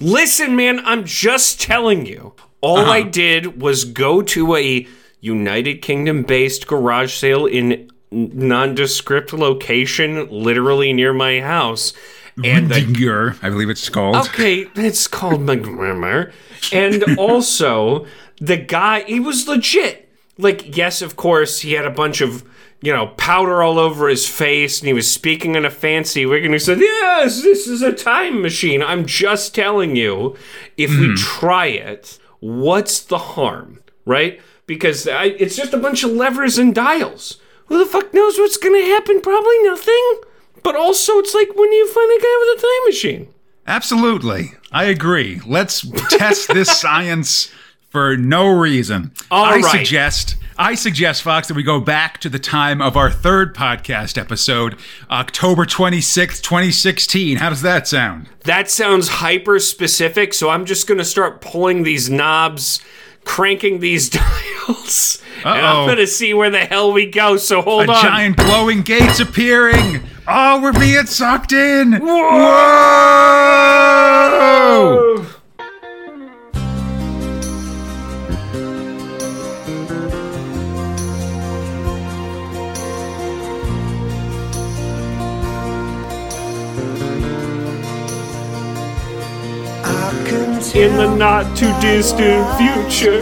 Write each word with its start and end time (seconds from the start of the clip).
Listen, 0.00 0.56
man, 0.56 0.80
I'm 0.84 1.04
just 1.04 1.60
telling 1.60 2.06
you. 2.06 2.34
All 2.60 2.78
Uh-huh. 2.78 2.90
I 2.90 3.02
did 3.02 3.60
was 3.60 3.84
go 3.84 4.22
to 4.22 4.56
a 4.56 4.86
United 5.20 5.82
Kingdom 5.82 6.22
based 6.22 6.66
garage 6.66 7.14
sale 7.14 7.46
in 7.46 7.90
nondescript 8.10 9.32
location, 9.32 10.28
literally 10.30 10.92
near 10.92 11.12
my 11.12 11.40
house. 11.40 11.92
And 12.44 12.70
the 12.70 12.80
Dinger, 12.80 13.36
I 13.42 13.48
believe 13.48 13.70
it's 13.70 13.88
called. 13.88 14.16
Okay, 14.16 14.66
it's 14.74 15.06
called 15.06 15.40
my 15.42 15.56
grammar. 15.56 16.32
And 16.72 17.02
also, 17.18 18.06
the 18.40 18.58
guy, 18.58 19.02
he 19.04 19.20
was 19.20 19.48
legit. 19.48 20.08
Like, 20.36 20.76
yes, 20.76 21.00
of 21.00 21.16
course, 21.16 21.60
he 21.60 21.72
had 21.72 21.86
a 21.86 21.90
bunch 21.90 22.20
of, 22.20 22.44
you 22.86 22.92
know, 22.92 23.08
powder 23.16 23.64
all 23.64 23.80
over 23.80 24.08
his 24.08 24.28
face 24.28 24.78
and 24.78 24.86
he 24.86 24.92
was 24.92 25.10
speaking 25.10 25.56
in 25.56 25.64
a 25.64 25.70
fancy 25.70 26.24
wig 26.24 26.44
and 26.44 26.54
he 26.54 26.58
said, 26.60 26.78
Yes, 26.78 27.42
this 27.42 27.66
is 27.66 27.82
a 27.82 27.92
time 27.92 28.40
machine. 28.40 28.80
I'm 28.80 29.06
just 29.06 29.56
telling 29.56 29.96
you, 29.96 30.36
if 30.76 30.90
we 30.90 31.08
hmm. 31.08 31.14
try 31.16 31.66
it, 31.66 32.20
what's 32.38 33.00
the 33.00 33.18
harm, 33.18 33.80
right? 34.04 34.40
Because 34.66 35.08
I, 35.08 35.24
it's 35.24 35.56
just 35.56 35.74
a 35.74 35.78
bunch 35.78 36.04
of 36.04 36.12
levers 36.12 36.58
and 36.58 36.72
dials. 36.72 37.40
Who 37.66 37.76
the 37.76 37.90
fuck 37.90 38.14
knows 38.14 38.38
what's 38.38 38.56
gonna 38.56 38.84
happen? 38.84 39.20
Probably 39.20 39.58
nothing. 39.64 40.20
But 40.62 40.76
also, 40.76 41.18
it's 41.18 41.34
like 41.34 41.56
when 41.56 41.72
you 41.72 41.88
find 41.88 42.08
a 42.12 42.22
guy 42.22 42.36
with 42.38 42.58
a 42.58 42.62
time 42.62 42.86
machine. 42.86 43.34
Absolutely. 43.66 44.52
I 44.70 44.84
agree. 44.84 45.40
Let's 45.44 45.84
test 46.08 46.54
this 46.54 46.70
science 46.80 47.50
for 47.90 48.16
no 48.16 48.46
reason. 48.46 49.10
All 49.28 49.44
I 49.44 49.56
right. 49.56 49.78
suggest 49.78 50.36
I 50.58 50.74
suggest 50.74 51.22
Fox 51.22 51.48
that 51.48 51.54
we 51.54 51.62
go 51.62 51.80
back 51.80 52.18
to 52.20 52.30
the 52.30 52.38
time 52.38 52.80
of 52.80 52.96
our 52.96 53.10
third 53.10 53.54
podcast 53.54 54.16
episode, 54.16 54.78
October 55.10 55.66
26th, 55.66 56.40
2016. 56.42 57.36
How 57.36 57.50
does 57.50 57.60
that 57.62 57.86
sound? 57.86 58.30
That 58.44 58.70
sounds 58.70 59.08
hyper 59.08 59.58
specific, 59.58 60.32
so 60.32 60.48
I'm 60.48 60.64
just 60.64 60.86
going 60.86 60.96
to 60.98 61.04
start 61.04 61.42
pulling 61.42 61.82
these 61.82 62.08
knobs, 62.08 62.80
cranking 63.24 63.80
these 63.80 64.08
dials, 64.10 65.22
and 65.44 65.66
I'm 65.66 65.86
going 65.86 65.98
to 65.98 66.06
see 66.06 66.32
where 66.32 66.48
the 66.50 66.60
hell 66.64 66.90
we 66.90 67.04
go. 67.04 67.36
So 67.36 67.60
hold 67.60 67.88
A 67.88 67.92
on. 67.92 68.02
giant 68.02 68.36
glowing 68.38 68.80
gates 68.80 69.20
appearing. 69.20 70.00
Oh, 70.26 70.62
we're 70.62 70.72
being 70.72 71.04
sucked 71.06 71.52
in. 71.52 71.92
Whoa! 72.00 72.06
Whoa! 74.30 75.26
In 90.86 90.96
the 90.96 91.12
not 91.16 91.56
too 91.56 91.72
distant 91.80 92.46
future, 92.56 93.20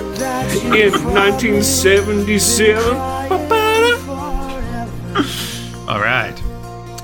in 0.77 0.93
1977. 1.15 2.84
All 5.89 6.01
right. 6.01 6.35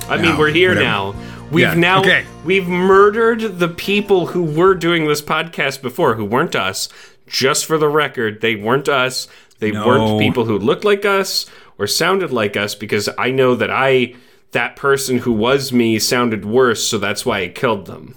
I 0.09 0.17
mean, 0.17 0.33
Now, 0.33 0.39
we're 0.39 0.51
here 0.51 0.71
whatever. 0.71 0.85
now. 0.85 1.15
We've 1.51 1.63
Yeah, 1.65 1.75
now 1.75 2.01
okay. 2.01 2.27
we've 2.45 2.69
murdered 2.69 3.59
the 3.59 3.69
people 3.69 4.27
who 4.27 4.43
were 4.43 4.75
doing 4.75 5.07
this 5.07 5.23
podcast 5.23 5.81
before, 5.83 6.15
who 6.17 6.25
weren't 6.27 6.55
us. 6.55 6.89
Just 7.27 7.65
for 7.65 7.79
the 7.79 7.89
record, 7.89 8.41
they 8.43 8.55
weren't 8.57 8.89
us. 8.89 9.29
They 9.61 9.71
No. 9.71 9.87
weren't 9.87 10.21
people 10.21 10.45
who 10.45 10.59
looked 10.59 10.85
like 10.85 11.05
us 11.07 11.47
or 11.79 11.87
sounded 11.87 12.33
like 12.33 12.57
us. 12.57 12.75
Because 12.75 13.09
I 13.17 13.31
know 13.31 13.55
that 13.55 13.71
I, 13.71 14.15
that 14.53 14.77
person 14.77 15.19
who 15.19 15.33
was 15.33 15.73
me, 15.73 15.99
sounded 15.99 16.45
worse. 16.45 16.87
So 16.87 16.99
that's 16.99 17.25
why 17.25 17.41
I 17.41 17.49
killed 17.49 17.87
them. 17.87 18.15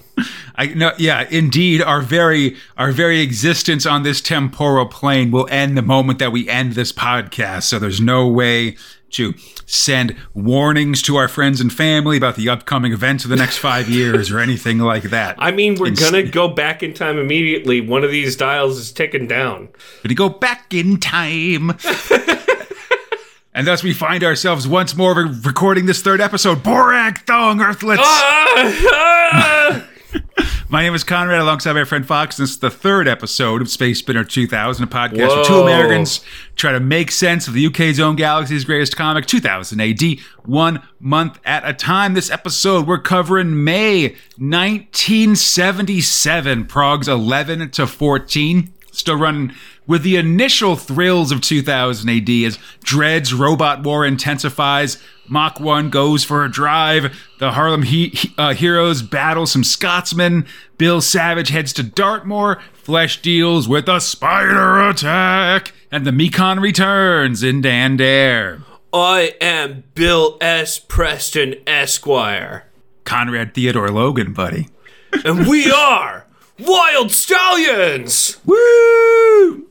I 0.55 0.67
no, 0.67 0.91
yeah, 0.97 1.27
indeed. 1.29 1.81
Our 1.81 2.01
very 2.01 2.55
our 2.77 2.91
very 2.91 3.21
existence 3.21 3.85
on 3.85 4.03
this 4.03 4.21
temporal 4.21 4.85
plane 4.85 5.31
will 5.31 5.47
end 5.49 5.77
the 5.77 5.81
moment 5.81 6.19
that 6.19 6.31
we 6.31 6.47
end 6.47 6.73
this 6.73 6.91
podcast. 6.91 7.63
So 7.63 7.79
there's 7.79 8.01
no 8.01 8.27
way 8.27 8.77
to 9.11 9.33
send 9.65 10.15
warnings 10.33 11.01
to 11.03 11.15
our 11.15 11.27
friends 11.27 11.61
and 11.61 11.71
family 11.71 12.17
about 12.17 12.35
the 12.35 12.49
upcoming 12.49 12.91
events 12.93 13.23
of 13.23 13.29
the 13.29 13.35
next 13.35 13.57
five 13.57 13.87
years 13.89 14.31
or 14.31 14.39
anything 14.39 14.79
like 14.79 15.03
that. 15.03 15.35
I 15.39 15.51
mean, 15.51 15.75
we're 15.75 15.91
gonna 15.91 16.23
go 16.23 16.47
back 16.47 16.83
in 16.83 16.93
time 16.93 17.17
immediately. 17.17 17.81
One 17.81 18.03
of 18.03 18.11
these 18.11 18.35
dials 18.35 18.77
is 18.77 18.91
ticking 18.91 19.27
down. 19.27 19.69
Gonna 20.03 20.15
go 20.15 20.29
back 20.29 20.73
in 20.73 20.99
time. 20.99 21.77
and 23.53 23.67
thus 23.67 23.83
we 23.83 23.93
find 23.93 24.23
ourselves 24.23 24.67
once 24.67 24.95
more 24.95 25.13
re- 25.15 25.29
recording 25.43 25.85
this 25.85 26.01
third 26.01 26.19
episode. 26.21 26.63
Borag 26.63 27.23
Thungg 27.25 27.59
Earthlets. 27.61 27.97
Ah, 27.99 28.89
ah! 28.91 29.87
My 30.69 30.81
name 30.81 30.95
is 30.95 31.03
Conrad, 31.03 31.39
alongside 31.39 31.73
my 31.73 31.83
friend 31.83 32.03
Fox. 32.03 32.37
This 32.37 32.49
is 32.51 32.57
the 32.57 32.71
third 32.71 33.07
episode 33.07 33.61
of 33.61 33.69
Space 33.69 33.99
Spinner 33.99 34.23
2000, 34.23 34.83
a 34.83 34.87
podcast 34.87 35.27
where 35.27 35.45
two 35.45 35.59
Americans 35.59 36.21
try 36.55 36.71
to 36.71 36.79
make 36.79 37.11
sense 37.11 37.47
of 37.47 37.53
the 37.53 37.67
UK's 37.67 37.99
own 37.99 38.15
galaxy's 38.15 38.65
greatest 38.65 38.97
comic, 38.97 39.27
2000 39.27 39.79
AD, 39.79 40.01
one 40.45 40.81
month 40.99 41.37
at 41.45 41.63
a 41.67 41.75
time. 41.75 42.15
This 42.15 42.31
episode, 42.31 42.87
we're 42.87 42.97
covering 42.97 43.63
May 43.63 44.15
1977, 44.37 46.65
Progs 46.65 47.07
11 47.07 47.69
to 47.69 47.85
14. 47.85 48.73
Still 48.93 49.15
running 49.17 49.53
with 49.87 50.03
the 50.03 50.15
initial 50.17 50.75
thrills 50.75 51.31
of 51.31 51.41
2000 51.41 52.07
AD 52.09 52.29
as 52.45 52.57
Dredd's 52.85 53.33
robot 53.33 53.83
war 53.83 54.05
intensifies. 54.05 55.01
Mach 55.27 55.59
1 55.59 55.89
goes 55.89 56.23
for 56.23 56.45
a 56.45 56.51
drive. 56.51 57.17
The 57.39 57.51
Harlem 57.53 57.81
he- 57.83 58.17
uh, 58.37 58.53
heroes 58.53 59.01
battle 59.01 59.45
some 59.47 59.63
Scotsmen. 59.63 60.45
Bill 60.77 61.01
Savage 61.01 61.49
heads 61.49 61.73
to 61.73 61.83
Dartmoor. 61.83 62.61
Flesh 62.73 63.21
deals 63.21 63.67
with 63.67 63.89
a 63.89 63.99
spider 63.99 64.87
attack. 64.87 65.73
And 65.91 66.05
the 66.05 66.11
Mekon 66.11 66.61
returns 66.61 67.41
in 67.43 67.61
Dan 67.61 67.97
Dare. 67.97 68.61
I 68.93 69.33
am 69.41 69.85
Bill 69.95 70.37
S. 70.39 70.77
Preston 70.77 71.55
Esquire. 71.65 72.67
Conrad 73.05 73.53
Theodore 73.55 73.89
Logan, 73.89 74.33
buddy. 74.33 74.69
and 75.25 75.47
we 75.47 75.71
are 75.71 76.27
Wild 76.59 77.11
Stallions. 77.11 78.37
Woo! 78.45 79.67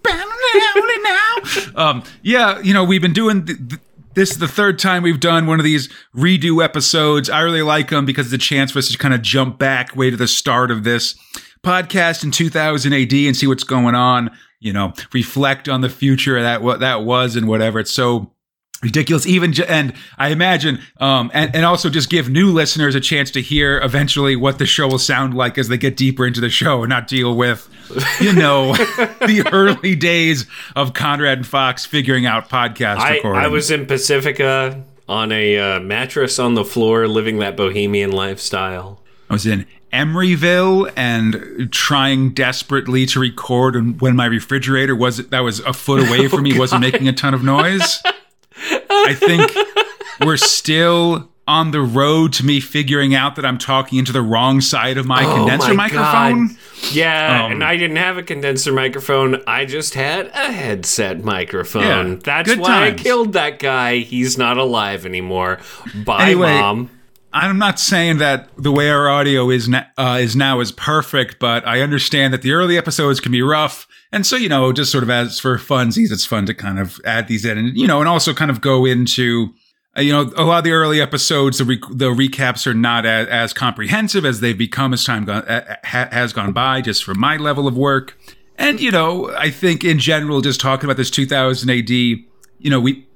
um, 1.76 2.02
yeah, 2.22 2.60
you 2.60 2.74
know, 2.74 2.84
we've 2.84 3.02
been 3.02 3.12
doing 3.12 3.46
th- 3.46 3.58
th- 3.68 3.80
this 4.14 4.30
is 4.30 4.38
the 4.38 4.48
third 4.48 4.78
time 4.78 5.02
we've 5.02 5.20
done 5.20 5.46
one 5.46 5.58
of 5.58 5.64
these 5.64 5.88
redo 6.14 6.62
episodes. 6.62 7.30
I 7.30 7.40
really 7.40 7.62
like 7.62 7.88
them 7.90 8.04
because 8.04 8.26
it's 8.32 8.44
a 8.44 8.46
chance 8.46 8.72
for 8.72 8.78
us 8.78 8.90
to 8.90 8.98
kind 8.98 9.14
of 9.14 9.22
jump 9.22 9.58
back 9.58 9.96
way 9.96 10.10
to 10.10 10.16
the 10.16 10.28
start 10.28 10.70
of 10.70 10.84
this 10.84 11.14
podcast 11.62 12.24
in 12.24 12.30
2000 12.30 12.92
AD 12.92 13.12
and 13.12 13.36
see 13.36 13.46
what's 13.46 13.64
going 13.64 13.94
on. 13.94 14.30
You 14.60 14.72
know, 14.72 14.92
reflect 15.12 15.68
on 15.68 15.80
the 15.80 15.88
future 15.88 16.36
of 16.36 16.42
that 16.42 16.62
what 16.62 16.80
that 16.80 17.04
was 17.04 17.36
and 17.36 17.48
whatever. 17.48 17.80
It's 17.80 17.90
so 17.90 18.31
ridiculous 18.82 19.26
even 19.26 19.52
j- 19.52 19.66
and 19.66 19.92
i 20.18 20.28
imagine 20.28 20.80
um 20.98 21.30
and, 21.32 21.54
and 21.54 21.64
also 21.64 21.88
just 21.88 22.10
give 22.10 22.28
new 22.28 22.52
listeners 22.52 22.94
a 22.94 23.00
chance 23.00 23.30
to 23.30 23.40
hear 23.40 23.80
eventually 23.80 24.34
what 24.36 24.58
the 24.58 24.66
show 24.66 24.88
will 24.88 24.98
sound 24.98 25.34
like 25.34 25.56
as 25.56 25.68
they 25.68 25.78
get 25.78 25.96
deeper 25.96 26.26
into 26.26 26.40
the 26.40 26.50
show 26.50 26.82
and 26.82 26.90
not 26.90 27.06
deal 27.06 27.36
with 27.36 27.68
you 28.20 28.32
know 28.32 28.72
the 28.74 29.48
early 29.52 29.94
days 29.94 30.46
of 30.74 30.94
conrad 30.94 31.38
and 31.38 31.46
fox 31.46 31.84
figuring 31.86 32.26
out 32.26 32.48
podcast 32.48 32.98
I, 32.98 33.16
recording 33.16 33.42
I 33.42 33.48
was 33.48 33.70
in 33.70 33.86
Pacifica 33.86 34.84
on 35.08 35.30
a 35.32 35.58
uh, 35.58 35.80
mattress 35.80 36.38
on 36.38 36.54
the 36.54 36.64
floor, 36.64 37.06
living 37.06 37.38
that 37.38 37.56
bohemian 37.56 38.12
lifestyle. 38.12 39.00
I 39.28 39.34
was 39.34 39.46
in 39.46 39.66
Emeryville 39.92 40.90
and 40.96 41.70
trying 41.70 42.30
desperately 42.30 43.04
to 43.06 43.20
record 43.20 43.76
and 43.76 44.00
when 44.00 44.16
my 44.16 44.24
refrigerator 44.26 44.96
was 44.96 45.18
that 45.28 45.40
was 45.40 45.60
a 45.60 45.72
foot 45.72 46.08
away 46.08 46.28
from 46.28 46.42
me 46.42 46.58
wasn't 46.58 46.80
making 46.80 47.08
a 47.08 47.12
ton 47.12 47.34
of 47.34 47.42
noise. 47.42 48.02
I 48.92 49.14
think 49.14 49.50
we're 50.26 50.36
still 50.36 51.28
on 51.48 51.72
the 51.72 51.80
road 51.80 52.32
to 52.32 52.44
me 52.46 52.60
figuring 52.60 53.14
out 53.16 53.34
that 53.36 53.44
I'm 53.44 53.58
talking 53.58 53.98
into 53.98 54.12
the 54.12 54.22
wrong 54.22 54.60
side 54.60 54.96
of 54.96 55.06
my 55.06 55.24
condenser 55.24 55.72
Oh 55.72 55.74
my 55.74 55.88
microphone. 55.88 56.48
God. 56.48 56.56
Yeah, 56.92 57.44
Um, 57.46 57.52
and 57.52 57.64
I 57.64 57.76
didn't 57.76 57.96
have 57.96 58.16
a 58.16 58.22
condenser 58.22 58.72
microphone. 58.72 59.42
I 59.46 59.64
just 59.64 59.94
had 59.94 60.26
a 60.28 60.52
headset 60.52 61.22
microphone. 61.24 61.82
Yeah, 61.82 62.16
That's 62.22 62.56
why 62.56 62.68
times. 62.90 63.00
I 63.00 63.02
killed 63.02 63.32
that 63.34 63.58
guy. 63.58 63.98
He's 63.98 64.38
not 64.38 64.56
alive 64.56 65.04
anymore. 65.06 65.58
Bye, 66.04 66.26
Anyway, 66.26 66.58
mom. 66.58 66.90
I'm 67.32 67.58
not 67.58 67.78
saying 67.80 68.18
that 68.18 68.50
the 68.58 68.70
way 68.72 68.90
our 68.90 69.08
audio 69.08 69.48
is 69.50 69.68
na- 69.68 69.84
uh, 69.96 70.18
is 70.20 70.36
now 70.36 70.60
is 70.60 70.70
perfect, 70.72 71.38
but 71.38 71.66
I 71.66 71.80
understand 71.80 72.34
that 72.34 72.42
the 72.42 72.52
early 72.52 72.76
episodes 72.76 73.20
can 73.20 73.32
be 73.32 73.42
rough, 73.42 73.86
and 74.12 74.26
so 74.26 74.36
you 74.36 74.48
know, 74.48 74.72
just 74.72 74.92
sort 74.92 75.02
of 75.04 75.10
as 75.10 75.38
for 75.40 75.56
funsies, 75.58 76.12
it's 76.12 76.26
fun 76.26 76.44
to 76.46 76.54
kind 76.54 76.78
of 76.78 77.00
add 77.04 77.28
these 77.28 77.44
in, 77.44 77.56
and 77.58 77.76
you 77.76 77.86
know, 77.86 78.00
and 78.00 78.08
also 78.08 78.34
kind 78.34 78.50
of 78.50 78.60
go 78.60 78.84
into. 78.84 79.48
uh, 79.96 80.00
You 80.02 80.12
know, 80.12 80.30
a 80.36 80.44
lot 80.44 80.58
of 80.58 80.64
the 80.64 80.72
early 80.72 81.00
episodes, 81.00 81.58
the, 81.58 81.64
re- 81.64 81.80
the 81.90 82.10
recaps 82.10 82.66
are 82.66 82.74
not 82.74 83.04
as, 83.06 83.28
as 83.28 83.52
comprehensive 83.52 84.24
as 84.26 84.40
they've 84.40 84.56
become 84.58 84.92
as 84.94 85.04
time 85.04 85.24
gone, 85.24 85.42
uh, 85.48 85.76
ha- 85.84 86.08
has 86.12 86.32
gone 86.32 86.52
by, 86.52 86.80
just 86.82 87.02
from 87.04 87.18
my 87.20 87.36
level 87.36 87.66
of 87.66 87.76
work. 87.76 88.16
And, 88.58 88.80
you 88.80 88.90
know, 88.90 89.30
I 89.36 89.50
think 89.50 89.84
in 89.84 89.98
general, 89.98 90.40
just 90.42 90.60
talking 90.60 90.84
about 90.84 90.96
this 90.98 91.10
2000 91.10 91.68
AD, 91.70 91.90
you 91.90 92.24
know, 92.64 92.80
we 92.80 93.06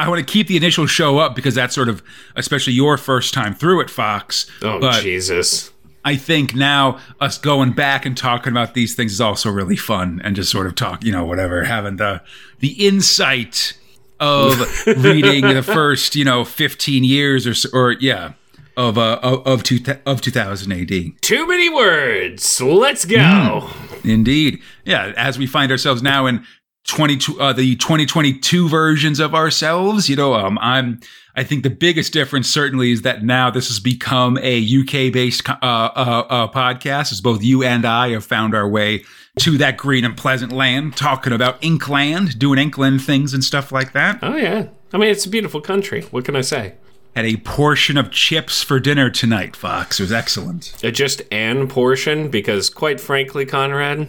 I 0.00 0.08
want 0.08 0.26
to 0.26 0.32
keep 0.32 0.46
the 0.46 0.56
initial 0.56 0.86
show 0.86 1.18
up 1.18 1.34
because 1.34 1.54
that's 1.54 1.74
sort 1.74 1.90
of, 1.90 2.02
especially 2.34 2.72
your 2.72 2.96
first 2.96 3.34
time 3.34 3.54
through 3.54 3.82
it, 3.82 3.90
Fox. 3.90 4.50
Oh, 4.62 4.80
but 4.80 5.02
Jesus. 5.02 5.70
I 6.06 6.16
think 6.16 6.54
now 6.54 6.98
us 7.20 7.36
going 7.36 7.72
back 7.72 8.06
and 8.06 8.16
talking 8.16 8.50
about 8.50 8.72
these 8.72 8.94
things 8.94 9.12
is 9.12 9.20
also 9.20 9.50
really 9.50 9.76
fun 9.76 10.22
and 10.24 10.34
just 10.34 10.50
sort 10.50 10.66
of 10.66 10.74
talk, 10.74 11.04
you 11.04 11.12
know, 11.12 11.26
whatever, 11.26 11.64
having 11.64 11.96
the 11.96 12.22
the 12.60 12.86
insight 12.86 13.74
of 14.18 14.58
reading 14.86 15.46
the 15.46 15.62
first, 15.62 16.16
you 16.16 16.24
know, 16.24 16.46
15 16.46 17.04
years 17.04 17.46
or 17.46 17.52
so, 17.52 17.68
or 17.74 17.92
yeah, 17.92 18.32
of 18.78 18.96
uh 18.96 19.20
of 19.22 19.46
of, 19.46 19.62
two, 19.62 19.80
of 20.06 20.22
2000 20.22 20.72
AD. 20.72 21.20
Too 21.20 21.46
many 21.46 21.68
words. 21.68 22.58
Let's 22.58 23.04
go. 23.04 23.68
Indeed. 24.02 24.62
Yeah, 24.86 25.12
as 25.14 25.38
we 25.38 25.46
find 25.46 25.70
ourselves 25.70 26.02
now 26.02 26.24
in 26.24 26.46
22 26.90 27.40
uh, 27.40 27.52
the 27.52 27.76
2022 27.76 28.68
versions 28.68 29.20
of 29.20 29.34
ourselves, 29.34 30.08
you 30.08 30.16
know, 30.16 30.34
um 30.34 30.58
I'm 30.60 31.00
I 31.36 31.44
think 31.44 31.62
the 31.62 31.70
biggest 31.70 32.12
difference 32.12 32.48
certainly 32.48 32.92
is 32.92 33.02
that 33.02 33.22
now 33.22 33.50
this 33.50 33.68
has 33.68 33.78
become 33.78 34.36
a 34.42 34.60
UK 34.60 35.12
based 35.12 35.48
uh, 35.48 35.54
uh, 35.62 36.26
uh, 36.28 36.48
podcast 36.48 37.12
as 37.12 37.20
both 37.20 37.42
you 37.42 37.62
and 37.62 37.84
I 37.86 38.10
have 38.10 38.24
found 38.24 38.54
our 38.54 38.68
way 38.68 39.04
to 39.38 39.56
that 39.58 39.76
green 39.76 40.04
and 40.04 40.16
pleasant 40.16 40.52
land 40.52 40.96
talking 40.96 41.32
about 41.32 41.62
Inkland, 41.62 42.38
doing 42.38 42.58
Inkland 42.58 43.02
things 43.02 43.32
and 43.32 43.44
stuff 43.44 43.70
like 43.70 43.92
that. 43.92 44.18
Oh 44.22 44.36
yeah. 44.36 44.66
I 44.92 44.98
mean, 44.98 45.08
it's 45.08 45.24
a 45.24 45.30
beautiful 45.30 45.60
country. 45.60 46.02
What 46.10 46.24
can 46.24 46.34
I 46.34 46.40
say? 46.40 46.74
Had 47.14 47.24
a 47.24 47.36
portion 47.38 47.96
of 47.96 48.10
chips 48.10 48.62
for 48.62 48.78
dinner 48.78 49.10
tonight, 49.10 49.56
Fox. 49.56 49.98
It 49.98 50.04
was 50.04 50.12
excellent. 50.12 50.74
Just 50.92 51.22
an 51.32 51.68
portion, 51.68 52.28
because 52.28 52.70
quite 52.70 53.00
frankly, 53.00 53.46
Conrad, 53.46 54.08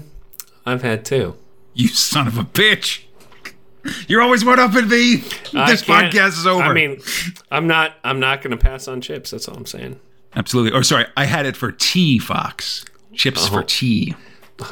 I've 0.65 0.81
had 0.83 1.05
two. 1.05 1.35
You 1.73 1.87
son 1.87 2.27
of 2.27 2.37
a 2.37 2.43
bitch. 2.43 3.03
You're 4.07 4.21
always 4.21 4.45
one 4.45 4.59
up 4.59 4.73
at 4.75 4.87
me. 4.87 5.15
This 5.15 5.81
podcast 5.83 6.37
is 6.37 6.45
over. 6.45 6.61
I 6.63 6.73
mean, 6.73 7.01
I'm 7.49 7.65
not. 7.67 7.95
I'm 8.03 8.19
not 8.19 8.41
going 8.41 8.51
to 8.51 8.57
pass 8.57 8.87
on 8.87 9.01
chips. 9.01 9.31
That's 9.31 9.47
all 9.47 9.55
I'm 9.57 9.65
saying. 9.65 9.99
Absolutely. 10.35 10.77
Or 10.77 10.83
sorry, 10.83 11.05
I 11.17 11.25
had 11.25 11.45
it 11.45 11.57
for 11.57 11.71
tea, 11.71 12.19
Fox. 12.19 12.85
Chips 13.13 13.45
Uh-huh. 13.47 13.57
for 13.61 13.63
tea. 13.63 14.15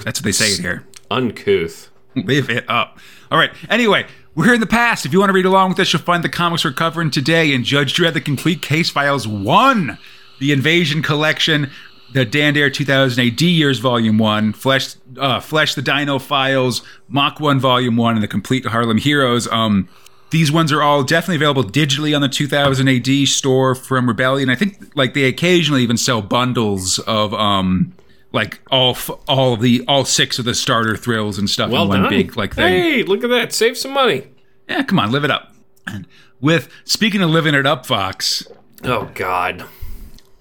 That's 0.04 0.20
what 0.20 0.24
they 0.24 0.32
say 0.32 0.52
it 0.52 0.60
here. 0.60 0.86
Uncouth. 1.10 1.90
Live 2.16 2.50
it 2.50 2.70
up. 2.70 3.00
All 3.32 3.38
right. 3.40 3.52
Anyway, 3.70 4.06
we're 4.36 4.46
here 4.46 4.54
in 4.54 4.60
the 4.62 4.68
past. 4.68 5.06
If 5.06 5.14
you 5.14 5.20
want 5.20 5.30
to 5.30 5.34
read 5.34 5.46
along 5.46 5.70
with 5.70 5.80
us, 5.80 5.92
you'll 5.92 6.02
find 6.04 6.24
the 6.24 6.30
comics 6.30 6.64
we're 6.64 6.72
covering 6.74 7.10
today 7.12 7.52
in 7.52 7.64
Judge 7.64 7.96
Dredd: 7.96 8.14
The 8.14 8.22
Complete 8.22 8.62
Case 8.62 8.90
Files 8.92 9.28
One, 9.28 9.98
the 10.40 10.52
Invasion 10.52 11.02
Collection, 11.02 11.72
the 12.14 12.26
Dan 12.26 12.54
Dare 12.54 12.70
2000 12.70 13.26
AD 13.26 13.42
Years 13.42 13.80
Volume 13.80 14.18
One, 14.18 14.54
Flesh, 14.54 14.96
uh, 15.18 15.40
Flesh 15.40 15.76
the 15.76 15.82
Dino 15.82 16.20
Files, 16.20 16.82
Mach 17.08 17.40
One 17.40 17.60
Volume 17.60 17.96
One, 17.98 18.16
and 18.16 18.24
the 18.24 18.28
Complete 18.28 18.66
Harlem 18.66 18.98
Heroes. 18.98 19.48
Um, 19.52 19.88
these 20.32 20.52
ones 20.52 20.72
are 20.72 20.82
all 20.84 21.04
definitely 21.04 21.38
available 21.38 21.64
digitally 21.64 22.16
on 22.16 22.22
the 22.22 22.30
2000 22.30 22.88
AD 22.88 23.28
store 23.28 23.74
from 23.76 24.08
Rebellion. 24.08 24.50
I 24.50 24.56
think 24.56 24.92
like 24.96 25.14
they 25.14 25.24
occasionally 25.24 25.82
even 25.84 25.98
sell 25.98 26.22
bundles 26.22 27.00
of 27.00 27.34
um 27.34 27.94
like 28.32 28.60
all 28.70 28.92
f- 28.92 29.10
all 29.28 29.58
the 29.58 29.84
all 29.88 30.06
six 30.06 30.38
of 30.38 30.46
the 30.46 30.54
starter 30.54 30.96
thrills 30.96 31.40
and 31.40 31.50
stuff 31.50 31.72
Well 31.72 31.84
in 31.84 31.88
one 31.90 32.02
done. 32.04 32.10
big 32.12 32.38
like 32.38 32.54
thing. 32.54 32.68
Hey, 32.68 33.04
look 33.04 33.24
at 33.24 33.30
that. 33.32 33.54
Save 33.54 33.76
some 33.76 33.92
money. 33.92 34.28
Yeah, 34.68 34.84
come 34.84 35.00
on, 35.00 35.12
live 35.12 35.24
it 35.24 35.32
up. 35.32 35.52
And 35.88 36.06
with 36.40 36.70
speaking 36.84 37.24
of 37.24 37.32
living 37.32 37.56
it 37.56 37.66
up, 37.66 37.88
Fox. 37.88 38.46
Oh 38.84 39.10
God. 39.16 39.66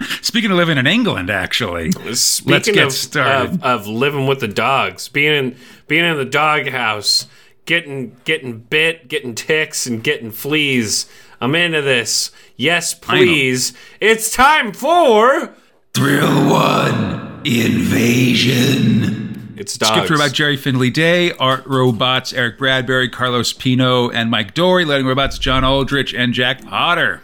Speaking 0.23 0.51
of 0.51 0.57
living 0.57 0.79
in 0.79 0.87
England, 0.87 1.31
actually, 1.31 1.93
Speaking 2.15 2.75
get 2.75 2.87
of, 2.87 2.93
started. 2.93 3.55
Of, 3.55 3.65
of 3.65 3.87
living 3.87 4.27
with 4.27 4.41
the 4.41 4.49
dogs, 4.49 5.09
being 5.09 5.35
in 5.35 5.57
being 5.87 6.05
in 6.05 6.17
the 6.17 6.25
dog 6.25 6.69
house, 6.69 7.27
getting 7.65 8.17
getting 8.25 8.61
bit, 8.61 9.09
getting 9.09 9.35
ticks, 9.35 9.87
and 9.87 10.03
getting 10.03 10.31
fleas. 10.31 11.09
I'm 11.41 11.55
into 11.55 11.83
this. 11.83 12.31
Yes, 12.57 12.95
please. 12.95 13.73
It's 14.01 14.33
time 14.33 14.73
for 14.73 15.55
Thrill 15.95 16.51
One 16.51 17.41
Invasion. 17.45 19.55
it's 19.57 19.79
dogs. 19.79 19.93
Skip 19.93 20.07
through 20.07 20.17
about 20.17 20.33
Gerry 20.33 20.57
Finley-Day, 20.57 21.33
Art 21.33 21.65
Robots, 21.67 22.33
Eric 22.33 22.59
Bradbury, 22.59 23.09
Carlos 23.09 23.53
Pino, 23.53 24.11
and 24.11 24.31
Mike 24.31 24.55
Dorey, 24.55 24.85
Letting 24.85 25.07
Robots, 25.07 25.39
John 25.39 25.65
Aldrich, 25.65 26.13
and 26.15 26.35
Jack 26.35 26.65
Potter. 26.65 27.23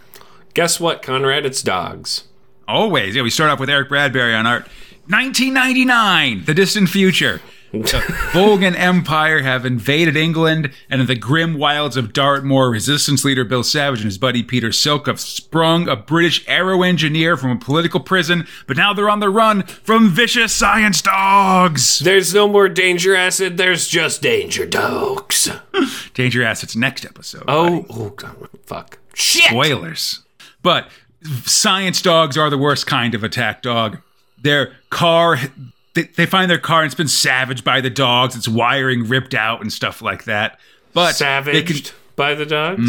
Guess 0.55 0.79
what, 0.79 1.03
Conrad? 1.03 1.44
It's 1.44 1.62
dogs. 1.62 2.25
Always. 2.67 3.15
Yeah, 3.17 3.23
we 3.23 3.31
start 3.31 3.51
off 3.51 3.61
with 3.61 3.71
Eric 3.71 3.89
Bradbury 3.89 4.35
on 4.35 4.47
art. 4.47 4.67
1999, 5.07 6.45
the 6.47 6.55
distant 6.55 6.89
future. 6.89 7.41
The 7.73 7.81
Volgan 8.33 8.79
Empire 8.79 9.43
have 9.43 9.67
invaded 9.67 10.17
England, 10.17 10.71
and 10.89 11.01
in 11.01 11.07
the 11.09 11.17
grim 11.17 11.59
wilds 11.59 11.97
of 11.97 12.13
Dartmoor, 12.13 12.71
resistance 12.71 13.25
leader 13.25 13.45
Bill 13.45 13.65
Savage 13.65 13.99
and 13.99 14.07
his 14.07 14.17
buddy 14.17 14.45
Peter 14.45 14.71
Silk 14.71 15.07
have 15.07 15.19
sprung 15.19 15.89
a 15.89 15.97
British 15.97 16.45
aero 16.47 16.83
engineer 16.83 17.37
from 17.37 17.51
a 17.51 17.59
political 17.59 17.99
prison, 17.99 18.47
but 18.69 18.77
now 18.77 18.95
they're 18.95 19.11
on 19.11 19.19
the 19.19 19.29
run 19.29 19.65
from 19.65 20.09
vicious 20.09 20.55
science 20.55 21.03
dogs. 21.03 21.99
There's 21.99 22.33
no 22.33 22.47
more 22.47 22.69
danger 22.69 23.17
acid. 23.17 23.57
There's 23.57 23.89
just 23.89 24.23
danger 24.23 24.67
dogs. 24.67 25.51
Danger 26.15 26.45
acid's 26.45 26.77
next 26.77 27.05
episode. 27.05 27.43
Oh, 27.49 27.85
oh 27.91 28.11
God, 28.11 28.49
fuck. 28.65 28.99
Shit. 29.15 29.51
spoilers. 29.51 30.21
But 30.63 30.89
science 31.44 32.03
dogs 32.03 32.37
are 32.37 32.50
the 32.50 32.59
worst 32.59 32.87
kind 32.87 33.15
of 33.15 33.25
attack 33.25 33.62
dog. 33.62 33.99
Their 34.43 34.73
car, 34.91 35.38
they, 35.94 36.03
they 36.03 36.26
find 36.26 36.50
their 36.50 36.59
car 36.59 36.81
and 36.82 36.87
it's 36.87 36.94
been 36.94 37.09
savaged 37.09 37.65
by 37.65 37.81
the 37.81 37.91
dogs. 37.91 38.37
It's 38.37 38.49
wiring 38.49 39.05
ripped 39.09 39.35
out 39.35 39.61
and 39.61 39.73
stuff 39.73 40.03
like 40.03 40.25
that. 40.25 40.59
But 40.93 41.15
Savaged 41.17 41.87
can, 41.87 41.94
by 42.17 42.35
the 42.35 42.47
dogs. 42.47 42.82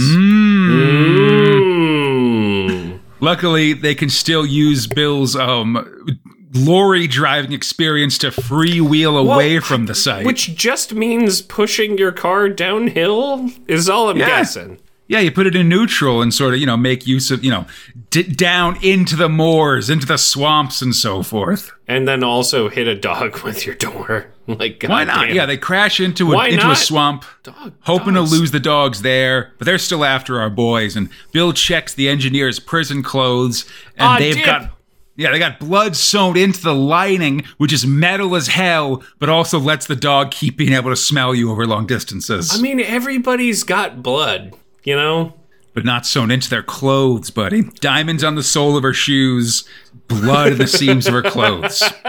Mm. 1.55 2.99
luckily, 3.19 3.73
they 3.73 3.95
can 3.95 4.09
still 4.09 4.45
use 4.45 4.85
Bill's 4.87 5.35
um, 5.35 6.19
lorry 6.53 7.07
driving 7.07 7.51
experience 7.51 8.17
to 8.19 8.27
freewheel 8.31 9.19
away 9.19 9.59
from 9.59 9.87
the 9.87 9.95
site. 9.95 10.25
Which 10.25 10.55
just 10.55 10.93
means 10.93 11.41
pushing 11.41 11.97
your 11.97 12.11
car 12.11 12.49
downhill 12.49 13.49
is 13.67 13.89
all 13.89 14.09
I'm 14.09 14.17
Yeah. 14.17 14.27
guessing. 14.27 14.77
Yeah, 15.07 15.19
you 15.19 15.31
put 15.31 15.45
it 15.45 15.55
in 15.55 15.69
neutral 15.69 16.21
and 16.23 16.33
sort 16.33 16.55
of, 16.55 16.59
you 16.59 16.65
know, 16.65 16.77
make 16.77 17.05
use 17.05 17.29
of, 17.29 17.43
you 17.43 17.51
know, 17.51 17.65
d- 18.09 18.23
down 18.23 18.77
into 18.83 19.15
the 19.15 19.29
moors, 19.29 19.87
into 19.89 20.07
the 20.07 20.17
swamps 20.17 20.81
and 20.81 20.95
so 20.95 21.21
forth. 21.21 21.71
And 21.87 22.07
then 22.07 22.23
also 22.23 22.69
hit 22.69 22.87
a 22.87 22.95
dog 22.95 23.39
with 23.43 23.65
your 23.65 23.75
door. 23.75 24.27
Like, 24.47 24.83
Why 24.85 25.03
not? 25.05 25.15
goddamn. 25.21 25.35
Yeah, 25.35 25.47
they 25.47 25.57
crash 25.57 25.99
into 25.99 26.31
a, 26.31 26.35
Why 26.35 26.47
into 26.49 26.69
a 26.69 26.75
swamp, 26.75 27.25
Dog- 27.41 27.73
hoping 27.81 28.13
dogs. 28.13 28.29
to 28.31 28.37
lose 28.37 28.51
the 28.51 28.59
dogs 28.59 29.01
there, 29.01 29.53
but 29.57 29.65
they're 29.65 29.79
still 29.79 30.05
after 30.05 30.39
our 30.39 30.51
boys. 30.51 30.95
And 30.95 31.09
Bill 31.31 31.51
checks 31.51 31.95
the 31.95 32.07
engineer's 32.07 32.59
prison 32.59 33.01
clothes, 33.01 33.65
and 33.97 34.07
Ah, 34.07 34.17
they've 34.19 34.35
dip. 34.35 34.45
got 34.45 34.69
yeah, 35.15 35.31
they 35.31 35.39
got 35.39 35.59
blood 35.59 35.95
sewn 35.95 36.37
into 36.37 36.61
the 36.61 36.75
lining, 36.75 37.43
which 37.57 37.73
is 37.73 37.87
metal 37.87 38.35
as 38.35 38.49
hell, 38.49 39.01
but 39.17 39.29
also 39.29 39.57
lets 39.59 39.87
the 39.87 39.95
dog 39.95 40.29
keep 40.29 40.57
being 40.57 40.73
able 40.73 40.91
to 40.91 40.95
smell 40.95 41.33
you 41.33 41.49
over 41.49 41.65
long 41.65 41.87
distances. 41.87 42.51
I 42.53 42.61
mean, 42.61 42.79
everybody's 42.79 43.63
got 43.63 44.03
blood, 44.03 44.53
you 44.85 44.95
know? 44.95 45.33
but 45.73 45.83
not 45.83 46.05
sewn 46.05 46.31
into 46.31 46.49
their 46.49 46.63
clothes, 46.63 47.29
buddy. 47.29 47.63
Diamonds 47.81 48.23
on 48.23 48.35
the 48.35 48.43
sole 48.43 48.77
of 48.77 48.83
her 48.83 48.93
shoes, 48.93 49.67
blood 50.07 50.53
in 50.53 50.57
the 50.57 50.67
seams 50.67 51.05
of 51.05 51.13
her 51.13 51.21
clothes. 51.21 51.83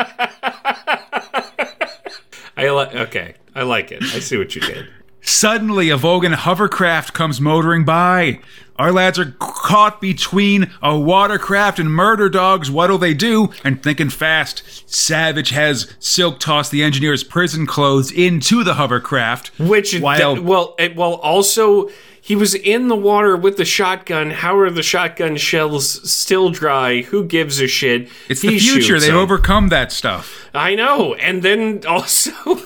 I 2.56 2.68
like, 2.70 2.94
okay, 2.94 3.34
I 3.56 3.64
like 3.64 3.90
it. 3.90 4.02
I 4.02 4.20
see 4.20 4.38
what 4.38 4.54
you 4.54 4.60
did. 4.62 4.88
Suddenly, 5.20 5.90
a 5.90 5.98
Vogan 5.98 6.34
hovercraft 6.34 7.12
comes 7.12 7.40
motoring 7.40 7.84
by. 7.84 8.38
Our 8.76 8.92
lads 8.92 9.18
are 9.18 9.34
caught 9.40 10.00
between 10.00 10.70
a 10.80 10.96
watercraft 10.96 11.80
and 11.80 11.90
murder 11.90 12.28
dogs. 12.28 12.70
What'll 12.70 12.98
they 12.98 13.14
do? 13.14 13.48
And 13.64 13.82
thinking 13.82 14.10
fast, 14.10 14.62
Savage 14.88 15.50
has 15.50 15.92
silk 15.98 16.38
tossed 16.38 16.70
the 16.70 16.84
engineer's 16.84 17.24
prison 17.24 17.66
clothes 17.66 18.12
into 18.12 18.62
the 18.62 18.74
hovercraft. 18.74 19.48
Which, 19.58 19.98
While- 19.98 20.34
th- 20.36 20.44
well, 20.44 20.76
it, 20.78 20.94
well, 20.94 21.14
also, 21.14 21.88
he 22.26 22.34
was 22.34 22.56
in 22.56 22.88
the 22.88 22.96
water 22.96 23.36
with 23.36 23.56
the 23.56 23.64
shotgun. 23.64 24.32
How 24.32 24.58
are 24.58 24.68
the 24.68 24.82
shotgun 24.82 25.36
shells 25.36 26.10
still 26.10 26.50
dry? 26.50 27.02
Who 27.02 27.24
gives 27.24 27.60
a 27.60 27.68
shit? 27.68 28.08
It's 28.28 28.42
He 28.42 28.48
the 28.48 28.58
future. 28.58 28.98
They've 28.98 29.10
them. 29.12 29.18
overcome 29.18 29.68
that 29.68 29.92
stuff. 29.92 30.50
I 30.52 30.74
know. 30.74 31.14
And 31.14 31.44
then 31.44 31.86
also, 31.86 32.32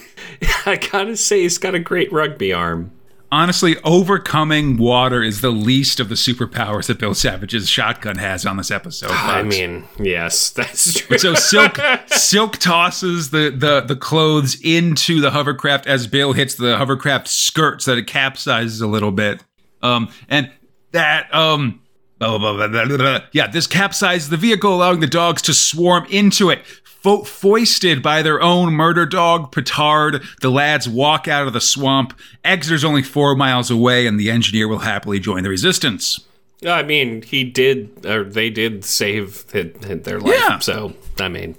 I 0.64 0.76
gotta 0.90 1.14
say, 1.14 1.43
he's 1.43 1.59
got 1.59 1.75
a 1.75 1.79
great 1.79 2.11
rugby 2.11 2.55
arm. 2.55 2.93
Honestly, 3.31 3.76
overcoming 3.85 4.79
water 4.79 5.23
is 5.23 5.43
the 5.43 5.50
least 5.50 6.00
of 6.00 6.09
the 6.09 6.14
superpowers 6.14 6.87
that 6.87 6.99
Bill 6.99 7.14
Savage's 7.14 7.69
shotgun 7.69 8.17
has 8.17 8.47
on 8.47 8.57
this 8.57 8.71
episode. 8.71 9.11
I 9.11 9.43
mean, 9.43 9.85
yes, 10.00 10.49
that's 10.57 10.95
true. 10.95 11.19
So 11.19 11.35
Silk 11.35 11.79
Silk 12.07 12.57
tosses 12.57 13.29
the, 13.29 13.55
the 13.55 13.83
the 13.83 13.95
clothes 13.95 14.59
into 14.62 15.21
the 15.21 15.33
hovercraft 15.33 15.87
as 15.87 16.07
Bill 16.07 16.33
hits 16.33 16.55
the 16.55 16.79
hovercraft 16.79 17.29
skirt 17.29 17.83
so 17.83 17.95
that 17.95 17.99
it 17.99 18.07
capsizes 18.07 18.81
a 18.81 18.87
little 18.87 19.12
bit. 19.12 19.45
Um 19.82 20.12
and 20.28 20.50
that 20.92 21.32
um 21.34 21.80
blah, 22.18 22.37
blah, 22.38 22.68
blah, 22.68 23.20
yeah, 23.32 23.46
this 23.46 23.66
capsizes 23.66 24.28
the 24.28 24.37
vehicle, 24.37 24.75
allowing 24.75 25.00
the 25.00 25.06
dogs 25.06 25.40
to 25.42 25.54
swarm 25.54 26.06
into 26.10 26.50
it. 26.50 26.64
Fo- 26.84 27.25
foisted 27.25 28.02
by 28.02 28.20
their 28.20 28.42
own 28.42 28.75
murder 28.75 29.06
dog, 29.06 29.52
Petard, 29.52 30.22
the 30.42 30.50
lads 30.50 30.87
walk 30.87 31.26
out 31.28 31.46
of 31.46 31.54
the 31.54 31.60
swamp. 31.60 32.12
Exeter's 32.44 32.84
only 32.84 33.02
four 33.02 33.34
miles 33.34 33.70
away, 33.70 34.06
and 34.06 34.20
the 34.20 34.30
engineer 34.30 34.68
will 34.68 34.80
happily 34.80 35.18
join 35.18 35.42
the 35.42 35.49
resistance. 35.49 36.20
I 36.66 36.82
mean, 36.82 37.22
he 37.22 37.42
did, 37.42 38.04
or 38.04 38.25
they 38.25 38.50
did 38.50 38.84
save 38.84 39.46
hi- 39.50 39.70
hi- 39.82 39.94
their 39.94 40.20
life. 40.20 40.34
Yeah. 40.38 40.58
So, 40.58 40.92
I 41.18 41.28
mean, 41.28 41.56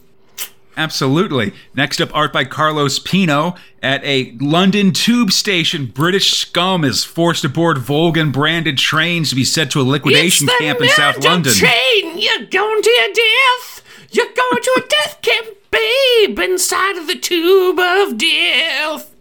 Absolutely. 0.78 1.54
Next 1.76 2.00
up, 2.00 2.16
art 2.16 2.32
by 2.32 2.46
Carlos 2.46 3.00
Pino. 3.00 3.56
At 3.84 4.04
a 4.04 4.36
London 4.40 4.94
tube 4.94 5.32
station, 5.32 5.88
British 5.88 6.32
scum 6.32 6.84
is 6.84 7.04
forced 7.04 7.44
aboard 7.44 7.78
Volgan 7.78 8.32
branded 8.32 8.78
trains 8.78 9.30
to 9.30 9.36
be 9.36 9.44
sent 9.44 9.72
to 9.72 9.82
a 9.82 9.84
liquidation 9.84 10.48
camp 10.60 10.82
in 10.82 10.90
South 10.90 11.24
London. 11.24 11.54
Train. 11.54 12.18
You're 12.18 12.46
going 12.46 12.82
to 12.82 12.90
your 12.90 13.14
death. 13.14 13.84
You're 14.12 14.34
going 14.34 14.62
to 14.62 14.82
a 14.84 14.88
death 15.04 15.22
camp, 15.22 15.48
babe, 15.72 16.40
inside 16.40 16.98
of 16.98 17.08
the 17.08 17.16
tube 17.16 17.80
of 17.80 18.18
death. 18.18 19.14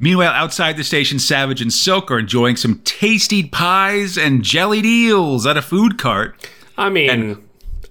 Meanwhile, 0.00 0.32
outside 0.32 0.76
the 0.76 0.84
station, 0.84 1.18
Savage 1.18 1.60
and 1.62 1.72
Silk 1.72 2.10
are 2.10 2.18
enjoying 2.18 2.56
some 2.56 2.80
tasty 2.84 3.44
pies 3.44 4.18
and 4.18 4.42
jellied 4.42 4.84
eels 4.84 5.46
at 5.46 5.56
a 5.56 5.62
food 5.62 5.98
cart. 5.98 6.34
I 6.76 6.88
mean, 6.88 7.43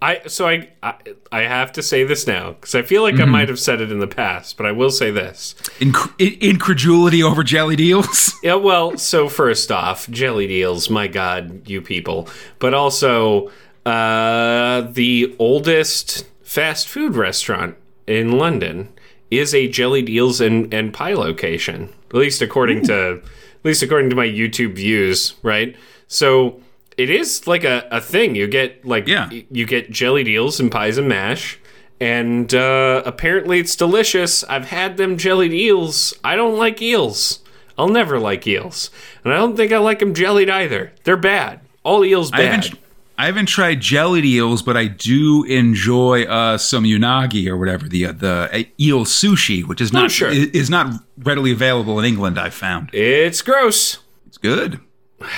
I 0.04 0.22
so 0.28 0.48
I, 0.48 0.70
I 0.84 0.96
I 1.32 1.42
have 1.44 1.72
to 1.74 1.82
say 1.82 2.04
this 2.04 2.28
now 2.28 2.52
because 2.52 2.76
I 2.76 2.82
feel 2.82 3.02
like 3.04 3.16
Mm-hmm. 3.16 3.24
I 3.24 3.38
might 3.38 3.50
have 3.50 3.60
said 3.60 3.80
it 3.80 3.92
in 3.92 4.00
the 4.00 4.08
past, 4.08 4.58
but 4.58 4.66
I 4.66 4.72
will 4.72 4.92
say 4.92 5.12
this. 5.12 5.56
Inc- 5.80 6.40
incredulity 6.42 7.24
over 7.24 7.44
jellied 7.44 7.80
eels. 7.80 8.34
Yeah, 8.44 8.56
well, 8.56 8.98
so 8.98 9.30
first 9.30 9.72
off, 9.72 10.10
jellied 10.10 10.52
eels, 10.52 10.90
my 10.90 11.08
god, 11.08 11.70
you 11.70 11.82
people. 11.82 12.28
But 12.60 12.74
also, 12.74 13.50
uh, 13.86 14.82
the 14.82 15.34
oldest 15.40 16.26
fast 16.44 16.90
food 16.90 17.16
restaurant 17.16 17.78
in 18.06 18.38
London 18.38 18.90
is 19.32 19.56
a 19.56 19.70
jellied 19.70 20.10
eels 20.10 20.42
and, 20.42 20.74
and 20.74 20.94
pie 20.94 21.14
location. 21.14 21.90
At 22.10 22.16
least 22.16 22.42
according 22.42 22.86
to 22.88 23.22
at 23.24 23.66
least 23.66 23.82
according 23.82 24.10
to 24.10 24.16
my 24.18 24.28
YouTube 24.28 24.76
views, 24.76 25.36
right? 25.42 25.76
So 26.08 26.60
it 26.98 27.10
is 27.10 27.48
like 27.48 27.64
a, 27.64 27.88
a 27.92 28.00
thing. 28.02 28.36
You 28.36 28.48
get 28.48 28.86
like 28.86 29.08
Yeah. 29.08 29.30
you 29.30 29.66
get 29.66 29.92
jellied 29.92 30.28
eels 30.28 30.60
and 30.60 30.72
pies 30.72 30.98
and 30.98 31.08
mash. 31.08 31.60
And 32.00 32.54
uh, 32.54 33.02
apparently 33.06 33.60
it's 33.60 33.76
delicious. 33.76 34.44
I've 34.46 34.66
had 34.66 34.98
them 34.98 35.18
jellied 35.18 35.54
eels. 35.54 36.14
I 36.24 36.36
don't 36.36 36.58
like 36.58 36.82
eels. 36.82 37.40
I'll 37.78 37.88
never 37.88 38.20
like 38.20 38.46
eels. 38.46 38.90
And 39.24 39.34
I 39.34 39.38
don't 39.38 39.56
think 39.56 39.72
I 39.72 39.78
like 39.78 40.00
them 40.00 40.14
jellied 40.14 40.50
either. 40.50 40.92
They're 41.06 41.16
bad. 41.18 41.62
All 41.84 42.04
eels 42.04 42.32
I 42.34 42.38
bad. 42.38 42.64
haven't, 42.66 42.80
I 43.18 43.26
haven't 43.28 43.46
tried 43.46 43.80
jellied 43.80 44.26
eels, 44.26 44.62
but 44.62 44.76
I 44.76 44.88
do 44.88 45.44
enjoy 45.46 46.24
uh, 46.26 46.58
some 46.58 46.84
unagi 46.84 47.48
or 47.48 47.58
whatever 47.58 47.88
the 47.88 48.08
uh, 48.08 48.12
the 48.12 48.50
uh, 48.52 48.64
eel 48.80 49.06
sushi, 49.06 49.64
which 49.66 49.80
is 49.80 49.94
not 49.94 50.12
sure. 50.12 50.30
is 50.30 50.70
not 50.70 50.94
readily 51.18 51.52
available 51.52 52.00
in 52.00 52.06
England. 52.06 52.38
I've 52.40 52.54
found 52.54 52.90
it's 52.94 53.42
gross. 53.42 54.00
it's 54.28 54.38
good. 54.38 54.80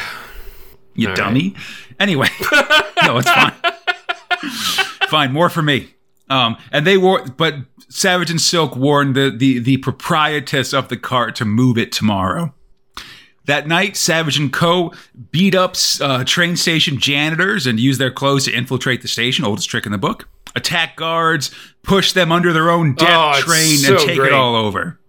You 0.96 1.10
All 1.10 1.16
dummy. 1.16 1.56
Anyway, 2.00 2.28
no, 3.04 3.18
it's 3.18 3.30
fine. 3.30 3.52
fine, 5.10 5.32
more 5.34 5.50
for 5.50 5.62
me. 5.62 5.94
Um, 6.30 6.58
and 6.72 6.88
they 6.88 6.98
wore, 6.98 7.26
but 7.26 7.56
Savage 7.90 8.32
and 8.32 8.42
Silk 8.42 8.76
warned 8.76 9.16
the 9.16 9.30
the 9.30 9.60
the 9.60 9.78
proprietress 9.78 10.74
of 10.74 10.90
the 10.90 10.98
cart 10.98 11.36
to 11.36 11.46
move 11.46 11.78
it 11.78 11.92
tomorrow. 11.92 12.54
That 13.46 13.68
night, 13.68 13.96
Savage 13.96 14.40
and 14.40 14.52
Co. 14.52 14.92
beat 15.30 15.54
up 15.54 15.76
uh, 16.02 16.24
train 16.24 16.56
station 16.56 16.98
janitors 16.98 17.68
and 17.68 17.80
used 17.80 18.02
their 18.02 18.10
clothes 18.10 18.46
to 18.46 18.52
infiltrate 18.52 19.04
the 19.04 19.08
station, 19.08 19.46
oldest 19.46 19.70
trick 19.70 19.86
in 19.86 19.92
the 19.92 20.00
book. 20.00 20.28
Attack 20.56 20.96
guards, 20.96 21.52
push 21.84 22.14
them 22.14 22.32
under 22.32 22.52
their 22.54 22.72
own 22.72 22.96
death 22.96 23.08
Oh, 23.38 23.40
train, 23.42 23.78
so 23.78 23.98
and 23.98 24.00
take 24.08 24.18
great. 24.18 24.28
it 24.32 24.34
all 24.34 24.56
over. 24.56 25.00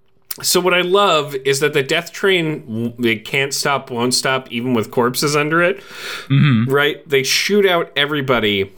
So 0.43 0.61
what 0.61 0.75
I 0.75 0.83
love 0.83 1.35
is 1.35 1.61
that 1.61 1.73
the 1.73 1.83
death 1.83 2.13
train 2.13 2.95
it 2.99 3.25
can't 3.25 3.55
stop, 3.55 3.91
won't 3.91 4.13
stop, 4.13 4.51
even 4.53 4.75
with 4.75 4.91
corpses 4.91 5.35
under 5.35 5.63
it. 5.63 5.79
Mm-hmm. 6.29 6.71
Right? 6.71 7.09
They 7.09 7.23
shoot 7.23 7.65
out 7.65 7.91
everybody, 7.97 8.73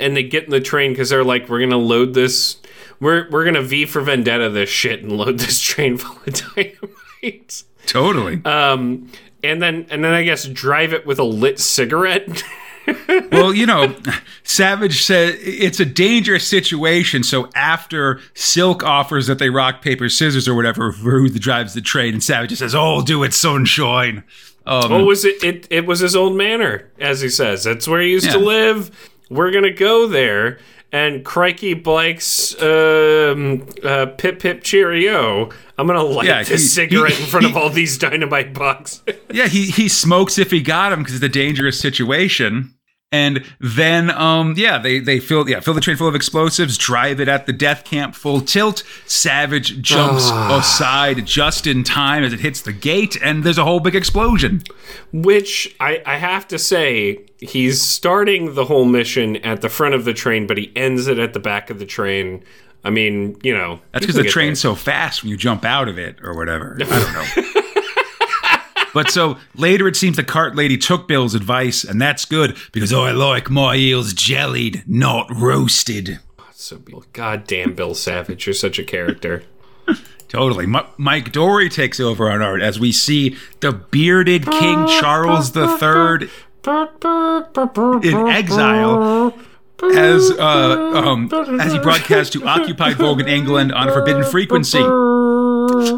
and 0.00 0.16
they 0.16 0.24
get 0.24 0.44
in 0.44 0.50
the 0.50 0.60
train 0.60 0.92
because 0.92 1.10
they're 1.10 1.24
like, 1.24 1.48
"We're 1.48 1.60
gonna 1.60 1.76
load 1.76 2.14
this. 2.14 2.56
We're 2.98 3.30
we're 3.30 3.44
gonna 3.44 3.62
V 3.62 3.86
for 3.86 4.00
Vendetta 4.00 4.50
this 4.50 4.68
shit 4.68 5.02
and 5.02 5.12
load 5.12 5.38
this 5.38 5.60
train 5.62 5.96
full 5.96 6.18
of 6.26 6.54
dynamite." 6.54 7.62
Totally. 7.86 8.44
Um, 8.44 9.10
and 9.44 9.62
then 9.62 9.86
and 9.90 10.04
then 10.04 10.12
I 10.12 10.24
guess 10.24 10.44
drive 10.46 10.92
it 10.92 11.06
with 11.06 11.18
a 11.18 11.24
lit 11.24 11.60
cigarette. 11.60 12.42
well, 13.32 13.52
you 13.54 13.66
know, 13.66 13.94
Savage 14.44 15.02
said 15.02 15.36
it's 15.40 15.80
a 15.80 15.84
dangerous 15.84 16.46
situation. 16.46 17.22
So 17.22 17.48
after 17.54 18.20
Silk 18.34 18.82
offers 18.84 19.26
that 19.26 19.38
they 19.38 19.50
rock, 19.50 19.82
paper, 19.82 20.08
scissors, 20.08 20.46
or 20.48 20.54
whatever 20.54 20.92
for 20.92 21.18
who 21.18 21.28
drives 21.28 21.74
the 21.74 21.80
train, 21.80 22.14
and 22.14 22.22
Savage 22.22 22.50
just 22.50 22.60
says, 22.60 22.74
"Oh, 22.74 23.02
do 23.02 23.22
it, 23.24 23.34
sunshine." 23.34 24.24
Um, 24.66 24.92
Oh, 24.92 25.04
was 25.04 25.24
it, 25.24 25.42
it? 25.44 25.66
It 25.70 25.86
was 25.86 26.00
his 26.00 26.16
old 26.16 26.36
manor, 26.36 26.90
as 26.98 27.20
he 27.20 27.28
says. 27.28 27.64
That's 27.64 27.86
where 27.86 28.00
he 28.00 28.10
used 28.10 28.30
to 28.30 28.38
live. 28.38 28.90
We're 29.30 29.50
gonna 29.52 29.72
go 29.72 30.06
there, 30.08 30.58
and 30.92 31.24
crikey, 31.24 31.74
Blake's 31.74 32.54
um, 32.62 33.66
uh, 33.84 34.06
pip 34.18 34.40
pip 34.40 34.62
cheerio. 34.62 35.50
I'm 35.78 35.86
gonna 35.86 36.02
light 36.02 36.26
Yeah, 36.26 36.38
this 36.42 36.48
he- 36.62 36.68
cigarette 36.68 37.12
he- 37.12 37.22
in 37.24 37.28
front 37.28 37.46
of 37.46 37.56
all 37.56 37.70
these 37.70 37.98
dynamite 37.98 38.54
bugs. 38.54 39.02
yeah, 39.32 39.46
he 39.46 39.66
he 39.66 39.88
smokes 39.88 40.38
if 40.38 40.50
he 40.50 40.60
got 40.60 40.92
him 40.92 41.00
because 41.00 41.14
it's 41.16 41.24
a 41.24 41.28
dangerous 41.28 41.78
situation. 41.78 42.72
And 43.12 43.44
then, 43.60 44.10
um, 44.10 44.54
yeah, 44.56 44.78
they 44.78 44.98
they 44.98 45.20
fill 45.20 45.48
yeah 45.48 45.60
fill 45.60 45.74
the 45.74 45.80
train 45.80 45.96
full 45.96 46.08
of 46.08 46.16
explosives, 46.16 46.76
drive 46.76 47.20
it 47.20 47.28
at 47.28 47.46
the 47.46 47.52
death 47.52 47.84
camp 47.84 48.16
full 48.16 48.40
tilt. 48.40 48.82
Savage 49.06 49.80
jumps 49.80 50.24
Ah. 50.26 50.58
aside 50.58 51.24
just 51.24 51.68
in 51.68 51.84
time 51.84 52.24
as 52.24 52.32
it 52.32 52.40
hits 52.40 52.60
the 52.62 52.72
gate, 52.72 53.16
and 53.22 53.44
there's 53.44 53.58
a 53.58 53.64
whole 53.64 53.78
big 53.78 53.94
explosion. 53.94 54.62
Which 55.12 55.72
I, 55.78 56.02
I 56.04 56.16
have 56.16 56.48
to 56.48 56.58
say, 56.58 57.20
he's 57.38 57.80
starting 57.80 58.54
the 58.54 58.64
whole 58.64 58.84
mission 58.84 59.36
at 59.36 59.60
the 59.60 59.68
front 59.68 59.94
of 59.94 60.04
the 60.04 60.12
train, 60.12 60.48
but 60.48 60.58
he 60.58 60.72
ends 60.74 61.06
it 61.06 61.20
at 61.20 61.32
the 61.32 61.40
back 61.40 61.70
of 61.70 61.78
the 61.78 61.86
train. 61.86 62.42
I 62.84 62.90
mean, 62.90 63.36
you 63.42 63.52
know, 63.56 63.80
That's 63.92 64.04
because 64.04 64.16
the 64.16 64.24
train's 64.24 64.60
so 64.60 64.74
fast 64.74 65.22
when 65.22 65.30
you 65.30 65.36
jump 65.36 65.64
out 65.64 65.88
of 65.88 65.96
it 65.98 66.16
or 66.22 66.34
whatever. 66.36 66.76
I 66.80 66.84
don't 66.84 67.12
know. 67.44 67.52
but 68.96 69.10
so 69.10 69.36
later 69.54 69.86
it 69.86 69.94
seems 69.94 70.16
the 70.16 70.24
cart 70.24 70.56
lady 70.56 70.78
took 70.78 71.06
Bill's 71.06 71.34
advice, 71.34 71.84
and 71.84 72.00
that's 72.00 72.24
good 72.24 72.56
because 72.72 72.94
I 72.94 73.10
like 73.10 73.50
my 73.50 73.76
eels 73.76 74.14
jellied, 74.14 74.84
not 74.86 75.28
roasted. 75.30 76.18
So, 76.54 76.80
God 77.12 77.46
damn, 77.46 77.74
Bill 77.74 77.94
Savage, 77.94 78.46
you're 78.46 78.54
such 78.54 78.78
a 78.78 78.84
character. 78.84 79.42
Totally. 80.28 80.64
M- 80.64 80.86
Mike 80.96 81.30
Dorey 81.30 81.70
takes 81.70 82.00
over 82.00 82.30
on 82.30 82.40
art 82.40 82.62
as 82.62 82.80
we 82.80 82.90
see 82.90 83.36
the 83.60 83.70
bearded 83.70 84.50
King 84.50 84.86
Charles 84.86 85.54
III 85.54 86.30
in 88.02 88.28
exile 88.28 89.34
as 89.94 90.30
uh, 90.30 90.92
um, 90.94 91.30
as 91.60 91.70
he 91.70 91.78
broadcasts 91.80 92.32
to 92.32 92.46
occupied 92.46 92.96
Vogan 92.96 93.28
England 93.28 93.72
on 93.72 93.90
a 93.90 93.92
forbidden 93.92 94.24
frequency. 94.24 94.82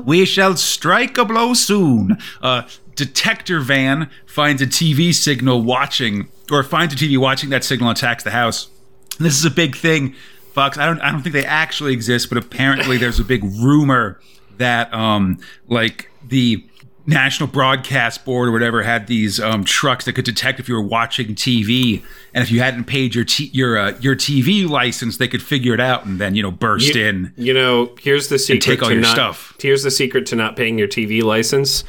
We 0.04 0.24
shall 0.24 0.56
strike 0.56 1.16
a 1.18 1.24
blow 1.24 1.54
soon. 1.54 2.18
Uh, 2.42 2.62
detector 2.98 3.60
van 3.60 4.10
finds 4.26 4.60
a 4.60 4.66
TV 4.66 5.14
signal 5.14 5.62
watching, 5.62 6.28
or 6.50 6.62
finds 6.62 6.92
a 6.92 6.96
TV 6.96 7.16
watching 7.16 7.50
that 7.50 7.64
signal 7.64 7.90
attacks 7.90 8.24
the 8.24 8.30
house. 8.30 8.68
And 9.16 9.26
this 9.26 9.38
is 9.38 9.44
a 9.44 9.50
big 9.50 9.76
thing, 9.76 10.14
Fox. 10.52 10.76
I 10.76 10.86
don't, 10.86 11.00
I 11.00 11.10
don't 11.10 11.22
think 11.22 11.32
they 11.32 11.44
actually 11.44 11.92
exist, 11.92 12.28
but 12.28 12.38
apparently 12.38 12.96
there's 12.96 13.20
a 13.20 13.24
big 13.24 13.44
rumor 13.44 14.20
that, 14.58 14.92
um, 14.92 15.38
like 15.68 16.10
the 16.26 16.64
National 17.08 17.46
Broadcast 17.46 18.24
Board 18.26 18.48
or 18.50 18.52
whatever 18.52 18.82
had 18.82 19.06
these 19.06 19.40
um, 19.40 19.64
trucks 19.64 20.04
that 20.04 20.12
could 20.12 20.26
detect 20.26 20.60
if 20.60 20.68
you 20.68 20.74
were 20.74 20.82
watching 20.82 21.34
TV, 21.34 22.02
and 22.34 22.42
if 22.44 22.50
you 22.50 22.60
hadn't 22.60 22.84
paid 22.84 23.14
your 23.14 23.24
t- 23.24 23.48
your 23.54 23.78
uh, 23.78 23.98
your 23.98 24.14
TV 24.14 24.68
license, 24.68 25.16
they 25.16 25.26
could 25.26 25.42
figure 25.42 25.72
it 25.72 25.80
out 25.80 26.04
and 26.04 26.20
then 26.20 26.34
you 26.34 26.42
know 26.42 26.50
burst 26.50 26.94
You- 26.94 27.04
in. 27.06 27.32
You 27.36 27.54
know, 27.54 27.94
here's 27.98 28.28
the 28.28 28.38
secret 28.38 28.60
take 28.62 28.82
all 28.82 28.88
to 28.90 28.94
your 28.94 29.02
not, 29.02 29.12
stuff. 29.14 29.56
Here's 29.58 29.82
the 29.82 29.90
secret 29.90 30.26
to 30.26 30.36
not 30.36 30.54
paying 30.54 30.78
your 30.78 30.86
TV 30.86 31.22
license. 31.22 31.82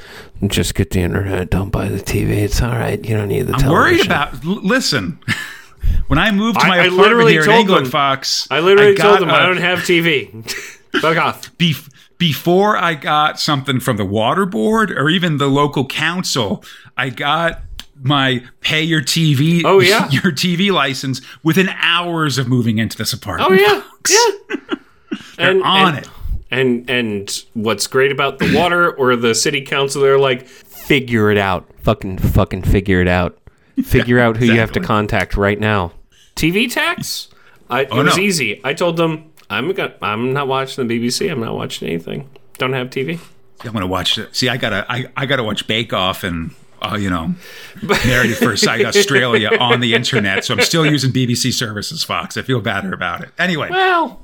Just 0.47 0.73
get 0.73 0.91
the 0.91 1.01
internet. 1.01 1.49
Don't 1.49 1.69
buy 1.69 1.89
the 1.89 1.99
TV. 1.99 2.29
It's 2.37 2.61
all 2.61 2.69
right. 2.71 3.03
You 3.03 3.17
don't 3.17 3.27
need 3.27 3.47
the 3.47 3.55
I'm 3.55 3.69
worried 3.69 4.05
about. 4.05 4.33
L- 4.45 4.61
listen, 4.63 5.19
when 6.07 6.17
I 6.17 6.31
moved 6.31 6.61
to 6.61 6.67
my 6.67 6.75
I 6.75 6.77
apartment 6.85 7.01
literally 7.01 7.31
here 7.33 7.41
in 7.41 7.47
told 7.47 7.59
England, 7.59 7.85
them- 7.87 7.91
Fox, 7.91 8.47
I 8.49 8.61
literally 8.61 8.95
got, 8.95 9.03
told 9.03 9.19
them 9.19 9.29
I 9.31 9.41
uh, 9.41 9.47
don't 9.47 9.57
have 9.57 9.79
TV. 9.79 10.49
Fuck 11.01 11.17
off. 11.17 11.55
bef- 11.57 11.89
before 12.19 12.77
I 12.77 12.93
got 12.93 13.39
something 13.39 13.79
from 13.79 13.97
the 13.97 14.05
water 14.05 14.45
board 14.45 14.91
or 14.91 15.09
even 15.09 15.37
the 15.37 15.47
local 15.47 15.87
council, 15.87 16.63
I 16.95 17.09
got 17.09 17.61
my 18.01 18.43
pay 18.61 18.83
your 18.83 19.01
TV 19.01 19.63
Oh, 19.65 19.79
yeah. 19.79 20.07
your 20.11 20.31
TV 20.31 20.71
license 20.71 21.21
within 21.43 21.69
hours 21.69 22.37
of 22.37 22.47
moving 22.47 22.77
into 22.77 22.95
this 22.97 23.11
apartment. 23.13 23.51
Oh 23.51 23.53
yeah, 23.53 23.83
yeah. 24.09 24.75
and, 25.49 25.63
on 25.63 25.95
and, 25.95 26.05
it. 26.05 26.09
And 26.51 26.89
and 26.89 27.43
what's 27.53 27.87
great 27.87 28.11
about 28.11 28.39
the 28.39 28.55
water 28.55 28.91
or 28.91 29.15
the 29.15 29.33
city 29.35 29.61
council, 29.61 30.01
they're 30.01 30.19
like, 30.19 30.47
figure 30.47 31.31
it 31.31 31.37
out. 31.37 31.67
Fucking 31.81 32.17
fucking 32.19 32.63
figure 32.63 33.01
it 33.01 33.07
out. 33.07 33.37
Figure 33.83 34.19
out 34.19 34.35
who 34.37 34.45
you 34.45 34.59
have 34.59 34.71
to 34.73 34.79
contact 34.81 35.37
right 35.37 35.59
now. 35.59 35.93
TV 36.35 36.71
tax? 36.71 37.29
I, 37.69 37.81
it 37.81 37.89
Oh, 37.91 38.03
was 38.03 38.17
no. 38.17 38.23
easy. 38.23 38.59
I 38.63 38.73
told 38.73 38.97
them 38.97 39.31
I'm 39.49 39.71
go- 39.73 39.93
I'm 40.01 40.33
not 40.33 40.47
watching 40.47 40.87
the 40.87 40.99
BBC. 40.99 41.31
I'm 41.31 41.39
not 41.39 41.55
watching 41.55 41.87
anything. 41.87 42.29
Don't 42.57 42.73
have 42.73 42.89
TV. 42.89 43.19
I'm 43.63 43.73
gonna 43.73 43.87
watch 43.87 44.17
it. 44.17 44.35
See, 44.35 44.47
I 44.49 44.57
gotta 44.57 44.85
I, 44.89 45.07
I 45.17 45.25
gotta 45.25 45.43
watch 45.43 45.67
Bake 45.67 45.91
Off 45.93 46.23
and 46.23 46.51
uh, 46.81 46.97
you 46.99 47.09
know 47.09 47.33
Married 47.81 48.31
at 48.31 48.37
First 48.37 48.63
Sight 48.63 48.85
Australia 48.85 49.49
on 49.59 49.79
the 49.81 49.93
internet. 49.95 50.45
So 50.45 50.53
I'm 50.53 50.61
still 50.61 50.85
using 50.85 51.11
BBC 51.11 51.51
services, 51.53 52.03
Fox. 52.03 52.37
I 52.37 52.41
feel 52.41 52.61
better 52.61 52.93
about 52.93 53.21
it. 53.21 53.29
Anyway, 53.37 53.69
Well, 53.69 54.21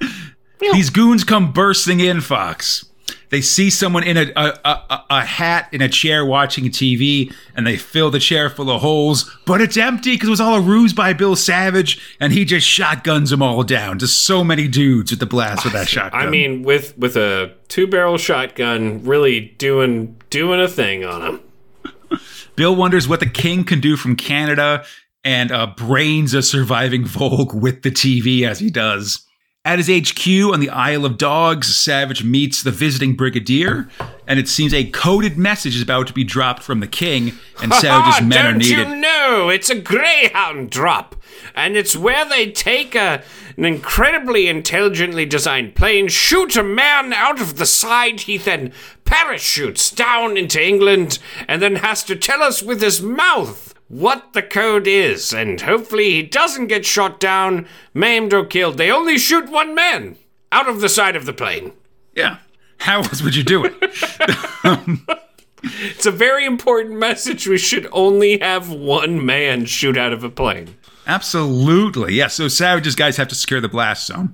These 0.60 0.90
goons 0.90 1.24
come 1.26 1.52
bursting 1.52 2.00
in, 2.00 2.22
Fox. 2.22 2.86
They 3.30 3.42
see 3.42 3.70
someone 3.70 4.04
in 4.04 4.18
a, 4.18 4.32
a, 4.36 4.60
a, 4.64 5.04
a 5.10 5.26
hat 5.26 5.70
in 5.72 5.82
a 5.82 5.90
chair 5.90 6.26
watching 6.26 6.66
TV, 6.66 7.34
and 7.56 7.66
they 7.66 7.78
fill 7.78 8.12
the 8.12 8.20
chair 8.20 8.50
full 8.50 8.70
of 8.70 8.82
holes, 8.82 9.36
but 9.46 9.62
it's 9.62 9.78
empty 9.78 10.16
because 10.16 10.28
it 10.28 10.32
was 10.32 10.42
all 10.42 10.56
a 10.56 10.62
ruse 10.62 10.94
by 10.94 11.14
Bill 11.14 11.36
Savage, 11.36 12.18
and 12.20 12.34
he 12.34 12.46
just 12.46 12.68
shotguns 12.68 13.30
them 13.30 13.42
all 13.42 13.64
down. 13.64 14.00
Just 14.00 14.24
so 14.24 14.44
many 14.44 14.68
dudes 14.68 15.12
with 15.12 15.20
the 15.20 15.26
blast 15.26 15.64
with 15.64 15.74
that 15.74 15.88
shotgun. 15.88 16.22
I 16.22 16.30
mean, 16.30 16.64
with 16.64 16.98
with 16.98 17.16
a 17.18 17.54
two 17.68 17.88
barrel 17.88 18.18
shotgun, 18.18 19.04
really 19.04 19.56
doing 19.58 20.22
doing 20.30 20.62
a 20.62 20.68
thing 20.68 21.04
on 21.04 21.22
him. 21.22 22.20
Bill 22.56 22.76
wonders 22.76 23.08
what 23.08 23.20
the 23.20 23.26
king 23.30 23.64
can 23.64 23.82
do 23.82 23.98
from 23.98 24.16
Canada, 24.16 24.86
and 25.24 25.52
uh, 25.52 25.68
brains 25.76 26.34
a 26.34 26.42
surviving 26.42 27.06
Vogue 27.06 27.54
with 27.54 27.82
the 27.82 27.92
TV 27.92 28.48
as 28.48 28.60
he 28.60 28.70
does. 28.70 29.26
At 29.66 29.80
his 29.80 29.88
HQ 29.88 30.28
on 30.54 30.60
the 30.60 30.70
Isle 30.70 31.06
of 31.06 31.18
Dogs, 31.18 31.76
Savage 31.76 32.24
meets 32.24 32.62
the 32.62 32.70
visiting 32.70 33.16
brigadier, 33.16 33.90
and 34.28 34.38
it 34.38 34.48
seems 34.48 34.76
a 34.76 34.86
coded 34.86 35.40
message 35.40 35.76
is 35.76 35.82
about 35.82 36.06
to 36.06 36.14
be 36.14 36.24
dropped 36.24 36.62
from 36.62 36.82
the 36.82 36.88
king, 36.88 37.34
and 37.64 37.74
Savage's 37.82 38.22
men 38.24 38.46
are 38.46 38.52
Don't 38.52 38.60
needed. 38.60 38.88
you 38.90 38.96
know? 38.96 39.50
It's 39.50 39.72
a 39.72 39.80
Greyhound 39.80 40.70
drop, 40.70 41.16
and 41.56 41.76
it's 41.76 41.96
where 41.96 42.30
they 42.30 42.52
take 42.52 42.94
a, 42.94 43.24
an 43.58 43.66
incredibly 43.66 44.48
intelligently 44.48 45.26
designed 45.26 45.74
plane, 45.74 46.10
shoot 46.10 46.56
a 46.56 46.64
man 46.64 47.12
out 47.12 47.42
of 47.42 47.58
the 47.58 47.66
side, 47.66 48.22
he 48.22 48.38
then 48.38 48.72
parachutes 49.04 49.90
down 49.90 50.38
into 50.38 50.64
England, 50.64 51.18
and 51.48 51.60
then 51.60 51.78
has 51.78 52.04
to 52.04 52.16
tell 52.16 52.44
us 52.44 52.62
with 52.62 52.84
his 52.84 53.02
mouth 53.02 53.75
what 53.88 54.34
the 54.34 54.42
code 54.42 54.88
is, 54.88 55.34
and 55.34 55.62
hopefully 55.62 56.12
he 56.12 56.24
doesn't 56.24 56.68
get 56.68 56.86
shot 56.86 57.20
down, 57.20 57.68
maimed, 57.94 58.34
or 58.34 58.46
killed. 58.46 58.78
They 58.78 58.92
only 58.92 59.18
shoot 59.18 59.50
one 59.50 59.76
man 59.76 60.18
out 60.52 60.68
of 60.68 60.82
the 60.82 60.90
side 60.90 61.16
of 61.16 61.26
the 61.26 61.34
plane. 61.34 61.74
Yeah. 62.16 62.38
How 62.80 62.98
else 63.00 63.22
would 63.22 63.36
you 63.36 63.44
do 63.44 63.64
it? 63.66 65.00
It's 65.68 66.06
a 66.06 66.12
very 66.12 66.46
important 66.46 67.00
message. 67.00 67.48
We 67.48 67.58
should 67.58 67.88
only 67.92 68.38
have 68.40 68.70
one 68.72 69.26
man 69.26 69.66
shoot 69.66 69.98
out 69.98 70.14
of 70.14 70.24
a 70.24 70.30
plane. 70.30 70.76
Absolutely. 71.08 72.14
Yeah. 72.14 72.28
So 72.28 72.48
Savage's 72.48 72.94
guys 72.96 73.18
have 73.18 73.28
to 73.30 73.36
secure 73.36 73.60
the 73.62 73.68
blast 73.70 74.06
zone. 74.06 74.32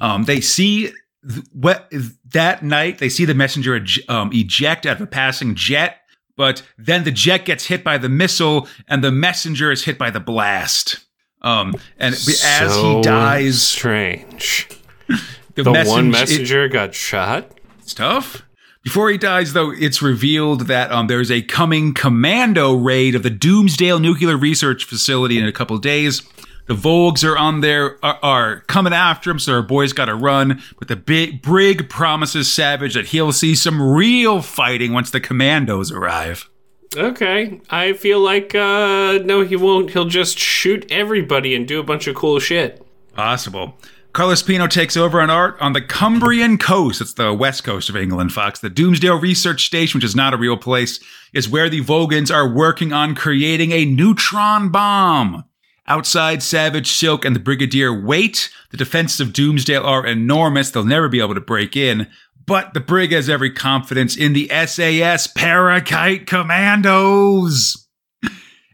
Um, 0.00 0.24
they 0.24 0.40
see 0.40 0.90
th- 1.28 1.46
what 1.52 1.92
that 2.32 2.64
night 2.64 2.98
they 2.98 3.08
see 3.08 3.24
the 3.24 3.34
messenger 3.34 3.78
ej- 3.78 4.08
um, 4.10 4.30
eject 4.32 4.84
out 4.84 4.96
of 4.96 5.02
a 5.02 5.06
passing 5.06 5.54
jet, 5.54 6.00
but 6.42 6.60
then 6.76 7.04
the 7.04 7.12
jet 7.12 7.44
gets 7.44 7.66
hit 7.66 7.84
by 7.84 7.98
the 7.98 8.08
missile 8.08 8.66
and 8.88 9.04
the 9.04 9.12
messenger 9.12 9.70
is 9.70 9.84
hit 9.84 9.96
by 9.96 10.10
the 10.10 10.18
blast. 10.18 10.98
Um, 11.40 11.72
and 12.00 12.14
as 12.16 12.26
he 12.26 13.00
dies, 13.02 13.62
strange. 13.62 14.68
the, 15.54 15.62
The 15.62 15.70
message, 15.70 15.88
one 15.92 16.06
it- 16.08 16.10
messenger 16.10 16.66
got 16.66 16.94
shot. 16.96 17.52
it's 17.78 17.94
tough. 17.94 18.42
Before 18.82 19.08
he 19.08 19.18
dies, 19.18 19.52
though, 19.52 19.70
it's 19.70 20.02
revealed 20.02 20.62
that 20.66 20.90
um, 20.90 21.06
there's 21.06 21.30
a 21.30 21.42
coming 21.42 21.94
commando 21.94 22.74
raid 22.74 23.14
of 23.14 23.22
the 23.22 23.30
Doomsdale 23.30 24.00
Nuclear 24.00 24.36
Research 24.36 24.82
Facility 24.84 25.38
in 25.38 25.44
a 25.46 25.52
couple 25.52 25.76
of 25.76 25.82
days. 25.82 26.22
The 26.66 26.74
Vogues 26.74 27.28
are 27.28 27.36
on 27.36 27.60
there, 27.60 27.98
are, 28.04 28.18
are 28.22 28.60
coming 28.60 28.92
after 28.92 29.30
him, 29.30 29.38
so 29.38 29.54
our 29.54 29.62
boys 29.62 29.92
got 29.92 30.04
to 30.06 30.14
run. 30.14 30.62
But 30.78 30.88
the 30.88 30.96
big 30.96 31.42
Brig 31.42 31.88
promises 31.88 32.52
Savage 32.52 32.94
that 32.94 33.06
he'll 33.06 33.32
see 33.32 33.54
some 33.54 33.82
real 33.82 34.42
fighting 34.42 34.92
once 34.92 35.10
the 35.10 35.20
commandos 35.20 35.90
arrive. 35.90 36.48
Okay, 36.96 37.60
I 37.70 37.94
feel 37.94 38.20
like 38.20 38.54
uh 38.54 39.18
no, 39.24 39.40
he 39.40 39.56
won't. 39.56 39.90
He'll 39.90 40.04
just 40.04 40.38
shoot 40.38 40.86
everybody 40.90 41.54
and 41.54 41.66
do 41.66 41.80
a 41.80 41.82
bunch 41.82 42.06
of 42.06 42.14
cool 42.14 42.38
shit. 42.38 42.86
Possible. 43.14 43.78
Carlos 44.12 44.42
Pino 44.42 44.66
takes 44.66 44.94
over 44.94 45.22
on 45.22 45.30
art 45.30 45.56
on 45.58 45.72
the 45.72 45.80
Cumbrian 45.80 46.58
coast. 46.58 47.00
It's 47.00 47.14
the 47.14 47.32
west 47.32 47.64
coast 47.64 47.88
of 47.88 47.96
England, 47.96 48.32
Fox. 48.32 48.60
The 48.60 48.68
Doomsdale 48.68 49.20
Research 49.22 49.64
Station, 49.64 49.98
which 49.98 50.04
is 50.04 50.14
not 50.14 50.34
a 50.34 50.36
real 50.36 50.58
place, 50.58 51.00
is 51.32 51.48
where 51.48 51.70
the 51.70 51.80
Vogans 51.80 52.30
are 52.30 52.46
working 52.46 52.92
on 52.92 53.14
creating 53.14 53.72
a 53.72 53.86
neutron 53.86 54.68
bomb. 54.68 55.44
Outside, 55.86 56.42
Savage, 56.42 56.92
Silk, 56.92 57.24
and 57.24 57.34
the 57.34 57.40
Brigadier 57.40 57.92
wait. 57.92 58.50
The 58.70 58.76
defenses 58.76 59.20
of 59.20 59.32
Doomsdale 59.32 59.84
are 59.84 60.06
enormous. 60.06 60.70
They'll 60.70 60.84
never 60.84 61.08
be 61.08 61.20
able 61.20 61.34
to 61.34 61.40
break 61.40 61.76
in. 61.76 62.08
But 62.46 62.74
the 62.74 62.80
Brig 62.80 63.12
has 63.12 63.28
every 63.28 63.50
confidence 63.50 64.16
in 64.16 64.32
the 64.32 64.48
SAS 64.48 65.26
Parakite 65.26 66.26
Commandos 66.26 67.88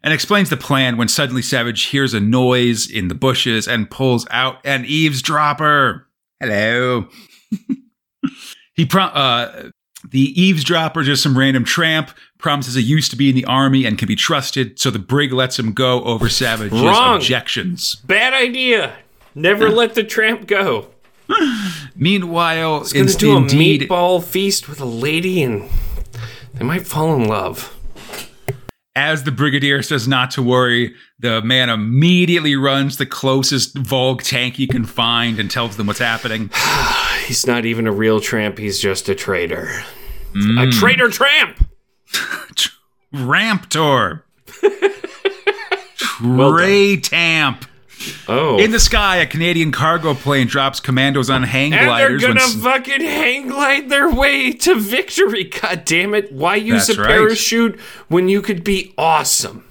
and 0.02 0.14
explains 0.14 0.50
the 0.50 0.56
plan 0.56 0.96
when 0.96 1.08
suddenly 1.08 1.42
Savage 1.42 1.84
hears 1.86 2.14
a 2.14 2.20
noise 2.20 2.90
in 2.90 3.08
the 3.08 3.14
bushes 3.14 3.66
and 3.66 3.90
pulls 3.90 4.26
out 4.30 4.58
an 4.64 4.84
eavesdropper. 4.84 6.06
Hello. 6.40 7.08
he 8.74 8.86
pro- 8.86 9.04
uh, 9.04 9.70
the 10.10 10.40
eavesdropper, 10.40 11.02
just 11.02 11.22
some 11.22 11.36
random 11.36 11.64
tramp, 11.64 12.10
promises 12.38 12.74
he 12.74 12.82
used 12.82 13.10
to 13.10 13.16
be 13.16 13.28
in 13.28 13.34
the 13.34 13.44
army 13.44 13.84
and 13.84 13.98
can 13.98 14.08
be 14.08 14.16
trusted, 14.16 14.78
so 14.78 14.90
the 14.90 14.98
brig 14.98 15.32
lets 15.32 15.58
him 15.58 15.72
go 15.72 16.02
over 16.04 16.28
Savage's 16.28 16.80
Wrong. 16.80 17.16
objections. 17.16 17.96
Bad 18.06 18.32
idea. 18.34 18.94
Never 19.34 19.68
let 19.70 19.94
the 19.94 20.04
tramp 20.04 20.46
go. 20.46 20.88
Meanwhile, 21.96 22.80
Gonna 22.80 22.98
inst- 23.00 23.18
do 23.18 23.34
a 23.34 23.36
indeed, 23.38 23.82
meatball 23.82 24.22
feast 24.22 24.68
with 24.68 24.80
a 24.80 24.84
lady, 24.86 25.42
and 25.42 25.68
they 26.54 26.64
might 26.64 26.86
fall 26.86 27.14
in 27.14 27.24
love. 27.28 27.74
As 28.98 29.22
the 29.22 29.30
brigadier 29.30 29.80
says 29.80 30.08
not 30.08 30.32
to 30.32 30.42
worry, 30.42 30.92
the 31.20 31.40
man 31.42 31.70
immediately 31.70 32.56
runs 32.56 32.96
the 32.96 33.06
closest 33.06 33.76
Volg 33.76 34.22
tank 34.22 34.56
he 34.56 34.66
can 34.66 34.84
find 34.84 35.38
and 35.38 35.48
tells 35.48 35.76
them 35.76 35.86
what's 35.86 36.00
happening. 36.00 36.50
He's 37.26 37.46
not 37.46 37.64
even 37.64 37.86
a 37.86 37.92
real 37.92 38.20
tramp. 38.20 38.58
He's 38.58 38.80
just 38.80 39.08
a 39.08 39.14
traitor. 39.14 39.68
Mm. 40.34 40.68
A 40.68 40.72
traitor 40.72 41.10
tramp. 41.10 41.64
Ramptor. 43.14 44.22
Well. 46.20 46.52
Trey 46.52 46.96
Tamp. 46.96 47.64
Oh, 48.28 48.58
In 48.58 48.70
the 48.70 48.78
sky, 48.80 49.16
a 49.16 49.26
Canadian 49.26 49.72
cargo 49.72 50.14
plane 50.14 50.46
drops 50.46 50.78
commandos 50.80 51.30
on 51.30 51.42
hang 51.42 51.72
and 51.72 51.88
they're 51.98 52.18
gonna 52.18 52.40
s- 52.40 52.54
fucking 52.54 53.00
hang 53.00 53.48
glide 53.48 53.88
their 53.88 54.08
way 54.10 54.52
to 54.52 54.74
victory. 54.78 55.44
God 55.44 55.84
damn 55.84 56.14
it! 56.14 56.30
Why 56.32 56.56
use 56.56 56.86
That's 56.86 56.98
a 56.98 57.02
right. 57.02 57.08
parachute 57.10 57.78
when 58.08 58.28
you 58.28 58.40
could 58.42 58.62
be 58.62 58.94
awesome? 58.96 59.64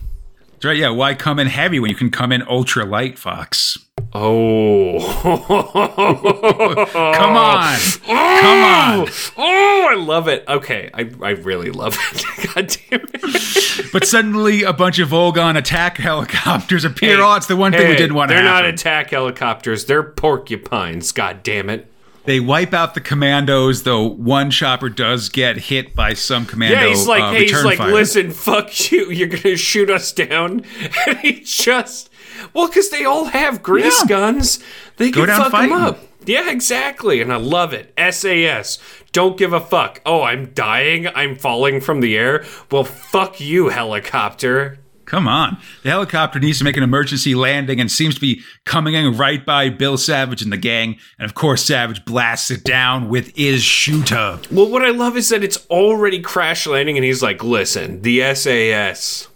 That's 0.54 0.66
right, 0.66 0.78
yeah, 0.78 0.90
why 0.90 1.14
come 1.14 1.40
in 1.40 1.48
heavy 1.48 1.80
when 1.80 1.90
you 1.90 1.96
can 1.96 2.10
come 2.10 2.32
in 2.32 2.42
ultra 2.48 2.84
light, 2.86 3.18
Fox? 3.20 3.78
Oh, 4.14 5.00
Come 7.16 7.36
on. 7.38 7.78
Come 8.06 8.64
on. 8.64 9.08
Oh, 9.38 9.88
I 9.90 9.96
love 9.96 10.28
it. 10.28 10.44
Okay, 10.48 10.90
I, 10.94 11.10
I 11.22 11.30
really 11.32 11.72
love 11.72 11.98
it. 12.14 12.54
God 12.56 12.68
damn 12.90 13.02
it. 13.14 13.92
But 13.92 14.06
suddenly, 14.08 14.64
a 14.64 14.74
bunch 14.74 15.00
of 15.00 15.10
Volgan 15.10 15.58
attack 15.58 15.98
helicopters 15.98 16.84
appear. 16.86 17.20
oh, 17.22 17.36
it's 17.36 17.48
the 17.48 17.56
one 17.56 17.72
thing 17.74 17.88
we 17.90 17.96
didn't 17.96 18.16
want 18.16 18.30
to 18.30 18.36
They're 18.36 18.44
happen. 18.44 18.64
not 18.66 18.74
attack 18.74 19.10
helicopters. 19.12 19.86
They're 19.86 20.04
porcupines. 20.04 21.12
God 21.12 21.44
damn 21.44 21.70
it. 21.70 21.92
they 22.26 22.40
wipe 22.40 22.74
out 22.74 22.94
the 22.96 23.02
commandos, 23.02 23.84
though 23.84 24.04
one 24.08 24.50
chopper 24.52 24.90
does 24.90 25.30
get 25.30 25.58
hit 25.58 25.94
by 25.96 26.14
some 26.14 26.46
commando. 26.46 26.76
Yeah, 26.80 26.88
he's 26.88 27.08
like, 27.08 27.22
uh, 27.24 27.32
hey, 27.34 27.44
he's 27.48 27.64
like, 27.64 27.78
fire. 27.78 27.94
listen, 27.94 28.32
fuck 28.32 28.90
you. 28.92 29.12
You're 29.12 29.28
gonna 29.28 29.58
shoot 29.58 29.90
us 29.90 30.12
down, 30.12 30.64
and 31.08 31.18
he 31.20 31.42
just, 31.42 32.10
well, 32.54 32.68
because 32.68 32.90
they 32.90 33.06
all 33.06 33.26
have 33.26 33.64
grease 33.64 34.02
Yeah. 34.02 34.08
guns. 34.08 34.60
They 34.98 35.12
Go 35.12 35.26
can 35.26 35.36
fuck 35.38 35.52
fighting. 35.52 35.70
them 35.76 35.82
up. 35.84 36.00
Yeah, 36.26 36.50
exactly, 36.50 37.22
and 37.22 37.32
I 37.32 37.38
love 37.38 37.72
it. 37.74 37.94
SAS, 37.98 38.80
don't 39.14 39.38
give 39.38 39.54
a 39.54 39.62
fuck. 39.62 40.02
Oh, 40.06 40.24
I'm 40.24 40.48
dying. 40.54 41.08
I'm 41.16 41.38
falling 41.38 41.80
from 41.80 42.02
the 42.02 42.18
air. 42.18 42.44
Well, 42.70 42.84
fuck 42.84 43.40
you, 43.40 43.70
helicopter. 43.70 44.80
Come 45.06 45.26
on. 45.26 45.56
The 45.84 45.90
helicopter 45.90 46.38
needs 46.38 46.58
to 46.58 46.66
make 46.66 46.76
an 46.76 46.84
emergency 46.84 47.34
landing 47.34 47.80
and 47.80 47.90
seems 47.90 48.16
to 48.16 48.20
be 48.20 48.42
coming 48.66 48.94
in 48.94 49.16
right 49.16 49.46
by 49.46 49.70
Bill 49.70 49.98
Savage 49.98 50.42
and 50.42 50.52
the 50.52 50.58
gang. 50.58 50.98
And 51.18 51.26
of 51.26 51.34
course, 51.34 51.64
Savage 51.64 52.04
blasts 52.04 52.52
it 52.52 52.66
down 52.66 53.08
with 53.08 53.34
his 53.38 53.64
shooter. 53.64 54.40
Well, 54.52 54.68
what 54.70 54.84
I 54.84 54.90
love 54.90 55.16
is 55.16 55.30
that 55.30 55.46
it's 55.46 55.66
already 55.70 56.20
crash 56.20 56.68
landing, 56.68 56.98
and 56.98 57.06
he's 57.06 57.24
like, 57.24 57.42
listen, 57.42 58.02
the 58.02 58.20
SAS, 58.36 59.30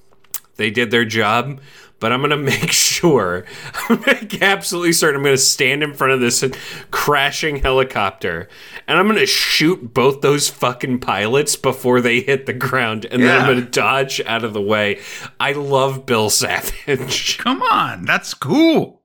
they 0.58 0.70
did 0.72 0.92
their 0.92 1.06
job, 1.06 1.62
but 2.02 2.12
I'm 2.12 2.20
going 2.20 2.32
to 2.32 2.36
make 2.38 2.72
sure, 2.74 3.46
I'm 3.74 3.96
going 3.98 4.02
to 4.04 4.14
make 4.14 4.42
absolutely 4.42 4.92
certain 4.92 5.18
I'm 5.18 5.24
going 5.24 5.36
to 5.36 5.42
stand 5.42 5.84
in 5.84 5.94
front 5.94 6.12
of 6.12 6.20
this 6.20 6.44
crashing 6.92 7.58
helicopter, 7.58 8.50
and 8.88 9.00
I'm 9.00 9.06
going 9.08 9.20
to 9.20 9.26
shoot 9.26 9.94
both 9.94 10.20
those 10.20 10.50
fucking 10.50 11.00
pilots 11.00 11.56
before 11.56 12.02
they 12.02 12.20
hit 12.20 12.46
the 12.48 12.54
ground, 12.54 13.06
and 13.10 13.24
then 13.24 13.40
I'm 13.40 13.46
going 13.48 13.64
to 13.64 13.72
dodge 13.72 14.20
out 14.26 14.44
of 14.44 14.52
the 14.54 14.62
way. 14.62 15.00
I 15.40 15.54
love 15.54 16.06
Bill 16.06 16.30
Savage. 16.30 17.38
Come 17.40 17.62
on. 17.62 18.04
That's 18.06 18.34
cool. 18.34 19.02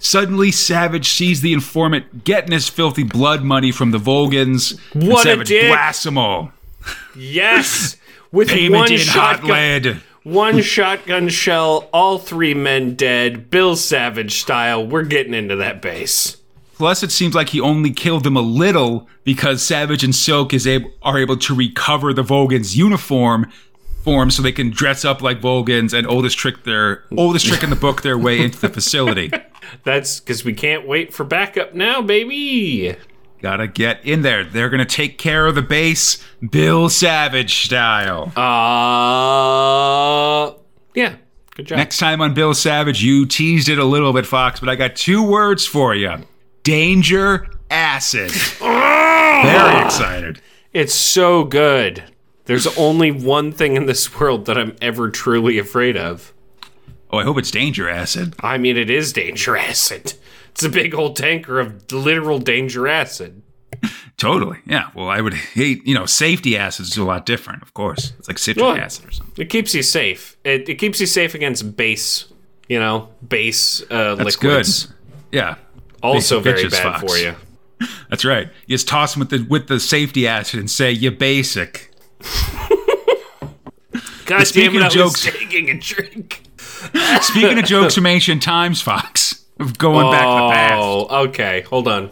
Suddenly, 0.00 0.52
Savage 0.52 1.08
sees 1.08 1.40
the 1.40 1.52
informant 1.52 2.24
getting 2.24 2.52
his 2.52 2.68
filthy 2.68 3.02
blood 3.02 3.42
money 3.42 3.72
from 3.72 3.90
the 3.90 3.98
Volgans. 3.98 4.78
and 4.94 5.08
What 5.08 5.20
a 5.26 5.30
Savage 5.30 5.48
dick. 5.48 5.68
blasts 5.70 6.04
them 6.04 6.18
all. 6.18 6.52
yes! 7.16 7.96
With 8.30 8.48
Payment 8.48 8.74
one 8.74 8.92
in 8.92 8.98
hot 9.00 9.36
shotgun. 9.36 9.50
lead. 9.50 10.02
One 10.28 10.60
shotgun 10.60 11.30
shell, 11.30 11.88
all 11.90 12.18
three 12.18 12.52
men 12.52 12.96
dead, 12.96 13.48
Bill 13.48 13.76
Savage 13.76 14.42
style. 14.42 14.86
We're 14.86 15.04
getting 15.04 15.32
into 15.32 15.56
that 15.56 15.80
base. 15.80 16.36
Plus, 16.74 17.02
it 17.02 17.10
seems 17.10 17.34
like 17.34 17.48
he 17.48 17.62
only 17.62 17.92
killed 17.92 18.24
them 18.24 18.36
a 18.36 18.42
little 18.42 19.08
because 19.24 19.62
Savage 19.62 20.04
and 20.04 20.14
Silk 20.14 20.52
is 20.52 20.66
able 20.66 20.90
are 21.00 21.18
able 21.18 21.38
to 21.38 21.54
recover 21.54 22.12
the 22.12 22.22
Vulgans' 22.22 22.76
uniform 22.76 23.50
form 24.04 24.30
so 24.30 24.42
they 24.42 24.52
can 24.52 24.68
dress 24.68 25.02
up 25.02 25.22
like 25.22 25.40
Vulgans 25.40 25.94
and 25.94 26.06
oldest 26.06 26.36
trick 26.36 26.64
their 26.64 27.04
oldest 27.16 27.46
trick 27.46 27.62
in 27.62 27.70
the 27.70 27.76
book 27.76 28.02
their 28.02 28.18
way 28.18 28.38
into 28.38 28.60
the 28.60 28.68
facility. 28.68 29.30
That's 29.84 30.20
because 30.20 30.44
we 30.44 30.52
can't 30.52 30.86
wait 30.86 31.14
for 31.14 31.24
backup 31.24 31.72
now, 31.72 32.02
baby. 32.02 32.96
Gotta 33.40 33.68
get 33.68 34.04
in 34.04 34.22
there. 34.22 34.44
They're 34.44 34.68
gonna 34.68 34.84
take 34.84 35.18
care 35.18 35.46
of 35.46 35.54
the 35.54 35.62
base, 35.62 36.22
Bill 36.50 36.88
Savage 36.88 37.64
style. 37.64 38.32
Uh, 38.36 40.54
yeah. 40.94 41.16
Good 41.54 41.66
job. 41.66 41.78
Next 41.78 41.98
time 41.98 42.20
on 42.20 42.34
Bill 42.34 42.54
Savage, 42.54 43.02
you 43.02 43.26
teased 43.26 43.68
it 43.68 43.78
a 43.78 43.84
little 43.84 44.12
bit, 44.12 44.26
Fox, 44.26 44.60
but 44.60 44.68
I 44.68 44.76
got 44.76 44.96
two 44.96 45.22
words 45.22 45.66
for 45.66 45.94
you 45.94 46.14
danger 46.62 47.46
acid. 47.70 48.30
Very 48.60 49.84
excited. 49.84 50.40
It's 50.72 50.94
so 50.94 51.44
good. 51.44 52.04
There's 52.44 52.66
only 52.78 53.10
one 53.10 53.52
thing 53.52 53.76
in 53.76 53.86
this 53.86 54.18
world 54.18 54.46
that 54.46 54.58
I'm 54.58 54.76
ever 54.80 55.10
truly 55.10 55.58
afraid 55.58 55.96
of. 55.96 56.32
Oh, 57.10 57.18
I 57.18 57.24
hope 57.24 57.38
it's 57.38 57.50
danger 57.50 57.88
acid. 57.88 58.34
I 58.40 58.58
mean, 58.58 58.76
it 58.76 58.90
is 58.90 59.12
danger 59.12 59.56
acid. 59.56 60.14
It's 60.58 60.64
a 60.64 60.68
big 60.68 60.92
old 60.92 61.14
tanker 61.14 61.60
of 61.60 61.92
literal 61.92 62.40
danger 62.40 62.88
acid. 62.88 63.42
Totally. 64.16 64.58
Yeah. 64.66 64.90
Well, 64.92 65.08
I 65.08 65.20
would 65.20 65.34
hate, 65.34 65.86
you 65.86 65.94
know, 65.94 66.04
safety 66.04 66.56
acid 66.56 66.86
is 66.86 66.96
a 66.96 67.04
lot 67.04 67.24
different, 67.24 67.62
of 67.62 67.74
course. 67.74 68.12
It's 68.18 68.26
like 68.26 68.38
citric 68.38 68.64
Well, 68.66 68.76
acid 68.76 69.06
or 69.06 69.10
something. 69.12 69.34
It 69.40 69.50
keeps 69.50 69.72
you 69.72 69.84
safe. 69.84 70.36
It, 70.42 70.68
it 70.68 70.74
keeps 70.74 70.98
you 71.00 71.06
safe 71.06 71.36
against 71.36 71.76
base, 71.76 72.24
you 72.68 72.80
know, 72.80 73.08
base 73.28 73.82
uh, 73.88 74.16
That's 74.16 74.42
liquids. 74.42 74.86
good. 74.86 74.94
Yeah. 75.30 75.54
Also 76.02 76.40
Basic 76.40 76.70
very 76.72 76.82
bad 76.82 77.00
Fox. 77.00 77.12
for 77.12 77.18
you. 77.20 77.36
That's 78.10 78.24
right. 78.24 78.48
You 78.66 78.74
just 78.74 78.88
toss 78.88 79.14
them 79.14 79.20
with 79.20 79.30
the 79.30 79.46
with 79.48 79.68
the 79.68 79.78
safety 79.78 80.26
acid 80.26 80.58
and 80.58 80.68
say 80.68 80.90
you're 80.90 81.12
basic. 81.12 81.92
God 84.26 84.44
speaking 84.46 84.72
damn 84.72 84.82
it, 84.82 84.86
of 84.86 84.92
I 84.92 84.94
jokes- 84.94 85.24
was 85.24 85.34
taking 85.34 85.70
a 85.70 85.78
drink. 85.78 86.42
Speaking 87.22 87.58
of 87.58 87.64
jokes 87.64 87.94
from 87.94 88.06
ancient 88.06 88.42
times, 88.42 88.80
Fox, 88.82 89.27
of 89.58 89.78
going 89.78 90.10
back 90.10 90.22
to 90.22 90.26
the 90.26 90.44
oh, 90.44 90.50
past. 90.50 90.78
Oh, 90.80 91.24
okay. 91.28 91.60
Hold 91.62 91.88
on. 91.88 92.10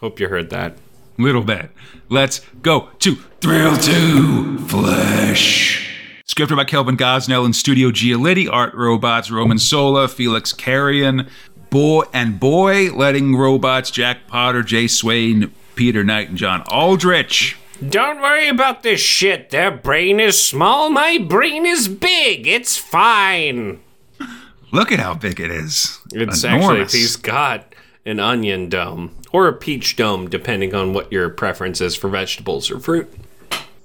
Hope 0.00 0.20
you 0.20 0.28
heard 0.28 0.50
that. 0.50 0.76
Little 1.16 1.42
bit. 1.42 1.70
Let's 2.08 2.40
go 2.62 2.90
to 2.98 3.16
Thrill 3.40 3.76
to 3.76 4.58
Flesh. 4.58 5.90
Scripted 6.26 6.56
by 6.56 6.64
Kelvin 6.64 6.96
Gosnell 6.96 7.44
and 7.44 7.54
Studio 7.54 7.90
Giolitti. 7.90 8.48
Art 8.50 8.74
robots 8.74 9.30
Roman 9.30 9.58
Sola, 9.58 10.08
Felix 10.08 10.52
Carrion, 10.52 11.28
Boy 11.70 12.02
and 12.12 12.40
Boy, 12.40 12.90
letting 12.92 13.36
robots 13.36 13.90
Jack 13.90 14.26
Potter, 14.26 14.62
Jay 14.62 14.86
Swain, 14.88 15.52
Peter 15.74 16.02
Knight, 16.02 16.30
and 16.30 16.38
John 16.38 16.62
Aldrich. 16.68 17.56
Don't 17.88 18.20
worry 18.20 18.48
about 18.48 18.82
this 18.82 19.00
shit. 19.00 19.50
Their 19.50 19.70
brain 19.70 20.20
is 20.20 20.42
small, 20.42 20.90
my 20.90 21.18
brain 21.18 21.66
is 21.66 21.88
big. 21.88 22.46
It's 22.46 22.76
fine. 22.76 23.80
Look 24.70 24.92
at 24.92 25.00
how 25.00 25.14
big 25.14 25.40
it 25.40 25.50
is. 25.50 26.00
It's 26.12 26.44
Enormous. 26.44 26.86
actually, 26.86 26.98
he's 26.98 27.16
got 27.16 27.74
an 28.06 28.20
onion 28.20 28.68
dome 28.68 29.16
or 29.32 29.48
a 29.48 29.52
peach 29.52 29.96
dome, 29.96 30.28
depending 30.28 30.74
on 30.74 30.92
what 30.92 31.10
your 31.10 31.28
preference 31.28 31.80
is 31.80 31.96
for 31.96 32.08
vegetables 32.08 32.70
or 32.70 32.78
fruit. 32.78 33.12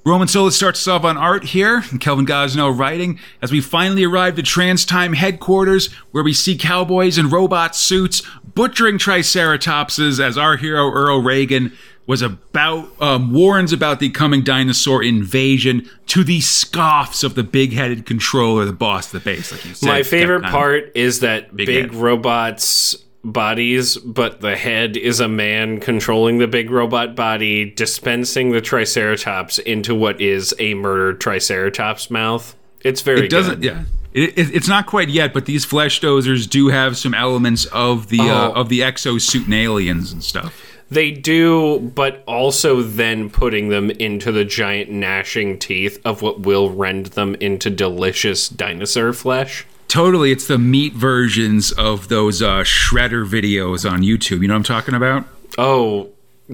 Roman 0.06 0.28
Solis 0.28 0.56
starts 0.56 0.80
us 0.82 0.88
off 0.88 1.04
on 1.04 1.18
art 1.18 1.44
here, 1.44 1.84
and 1.92 2.00
Kelvin 2.00 2.26
Gosnell 2.26 2.78
writing, 2.78 3.20
as 3.42 3.52
we 3.52 3.62
finally 3.62 4.06
arrive 4.06 4.40
at 4.40 4.46
Trans 4.46 4.86
Time 4.86 5.14
headquarters, 5.14 5.92
where 6.12 6.24
we 6.24 6.34
see 6.34 6.58
cowboys 6.58 7.18
in 7.18 7.30
robot 7.30 7.76
suits 7.76 8.22
butchering 8.56 8.98
triceratopses 8.98 10.20
as 10.20 10.38
our 10.38 10.58
hero 10.58 10.90
Earl 10.90 11.22
Reagan 11.22 11.78
was 12.10 12.24
about 12.24 12.90
um, 13.00 13.32
warns 13.32 13.72
about 13.72 14.00
the 14.00 14.10
coming 14.10 14.44
dinosaur 14.44 15.04
invasion 15.04 15.88
to 16.08 16.24
the 16.24 16.40
scoffs 16.42 17.24
of 17.24 17.36
the 17.36 17.44
big-headed 17.44 18.04
controller, 18.08 18.66
the 18.66 18.74
boss 18.74 19.14
of 19.14 19.24
the 19.24 19.30
base. 19.32 19.52
Like 19.52 19.64
you 19.64 19.76
said, 19.76 19.88
My 19.88 20.02
favorite 20.02 20.42
Capcom. 20.42 20.50
part 20.52 20.92
is 20.96 21.20
that 21.20 21.56
big, 21.56 21.70
head. 21.70 21.94
robots 21.94 22.96
bodies, 23.24 23.98
but 24.00 24.42
the 24.42 24.56
head 24.56 24.98
is 24.98 25.20
a 25.20 25.28
man 25.28 25.80
controlling 25.80 26.40
the 26.40 26.48
big 26.48 26.72
robot 26.72 27.16
body, 27.16 27.70
dispensing 27.70 28.52
the 28.52 28.62
triceratops 28.62 29.60
into 29.60 29.94
what 29.94 30.20
is 30.20 30.56
a 30.58 30.74
murdered 30.74 31.22
triceratops 31.22 32.10
mouth. 32.10 32.56
It's 32.82 33.02
very 33.02 33.26
It 33.26 33.30
doesn't, 33.30 33.62
good. 33.62 33.66
yeah. 33.66 33.84
It, 34.14 34.30
it, 34.40 34.56
it's 34.56 34.68
not 34.68 34.88
quite 34.88 35.10
yet, 35.10 35.32
but 35.34 35.46
these 35.46 35.64
flesh 35.64 36.02
dozers 36.02 36.50
do 36.50 36.70
have 36.70 36.98
some 36.98 37.14
elements 37.14 37.66
of 37.66 38.08
the 38.08 38.22
uh, 38.22 38.50
Oh. 38.50 38.54
of 38.54 38.70
the 38.70 38.80
exosuit 38.80 39.46
and 39.46 39.54
aliens 39.54 40.12
and 40.12 40.24
stuff. 40.24 40.66
They 40.90 41.12
do, 41.12 41.80
but 41.80 42.24
also 42.28 42.82
then 42.82 43.30
putting 43.30 43.70
them 43.70 43.92
into 43.92 44.32
the 44.32 44.44
giant 44.44 44.90
gnashing 44.90 45.60
teeth 45.60 46.00
of 46.04 46.22
what 46.22 46.42
will 46.42 46.72
rend 46.72 47.08
them 47.08 47.36
into 47.36 47.70
delicious 47.70 48.50
dinosaur 48.50 49.14
flesh. 49.14 49.66
Totally, 49.88 50.32
it's 50.32 50.48
the 50.48 50.58
meat 50.58 50.94
versions 50.94 51.72
of 51.72 52.08
those 52.10 52.42
uh, 52.42 52.60
shredder 52.64 53.28
videos 53.28 53.90
on 53.90 54.02
YouTube. 54.02 54.42
You 54.42 54.48
know 54.48 54.54
what 54.54 54.58
I'm 54.58 54.64
talking 54.64 54.96
about? 54.96 55.26
Oh, 55.58 56.10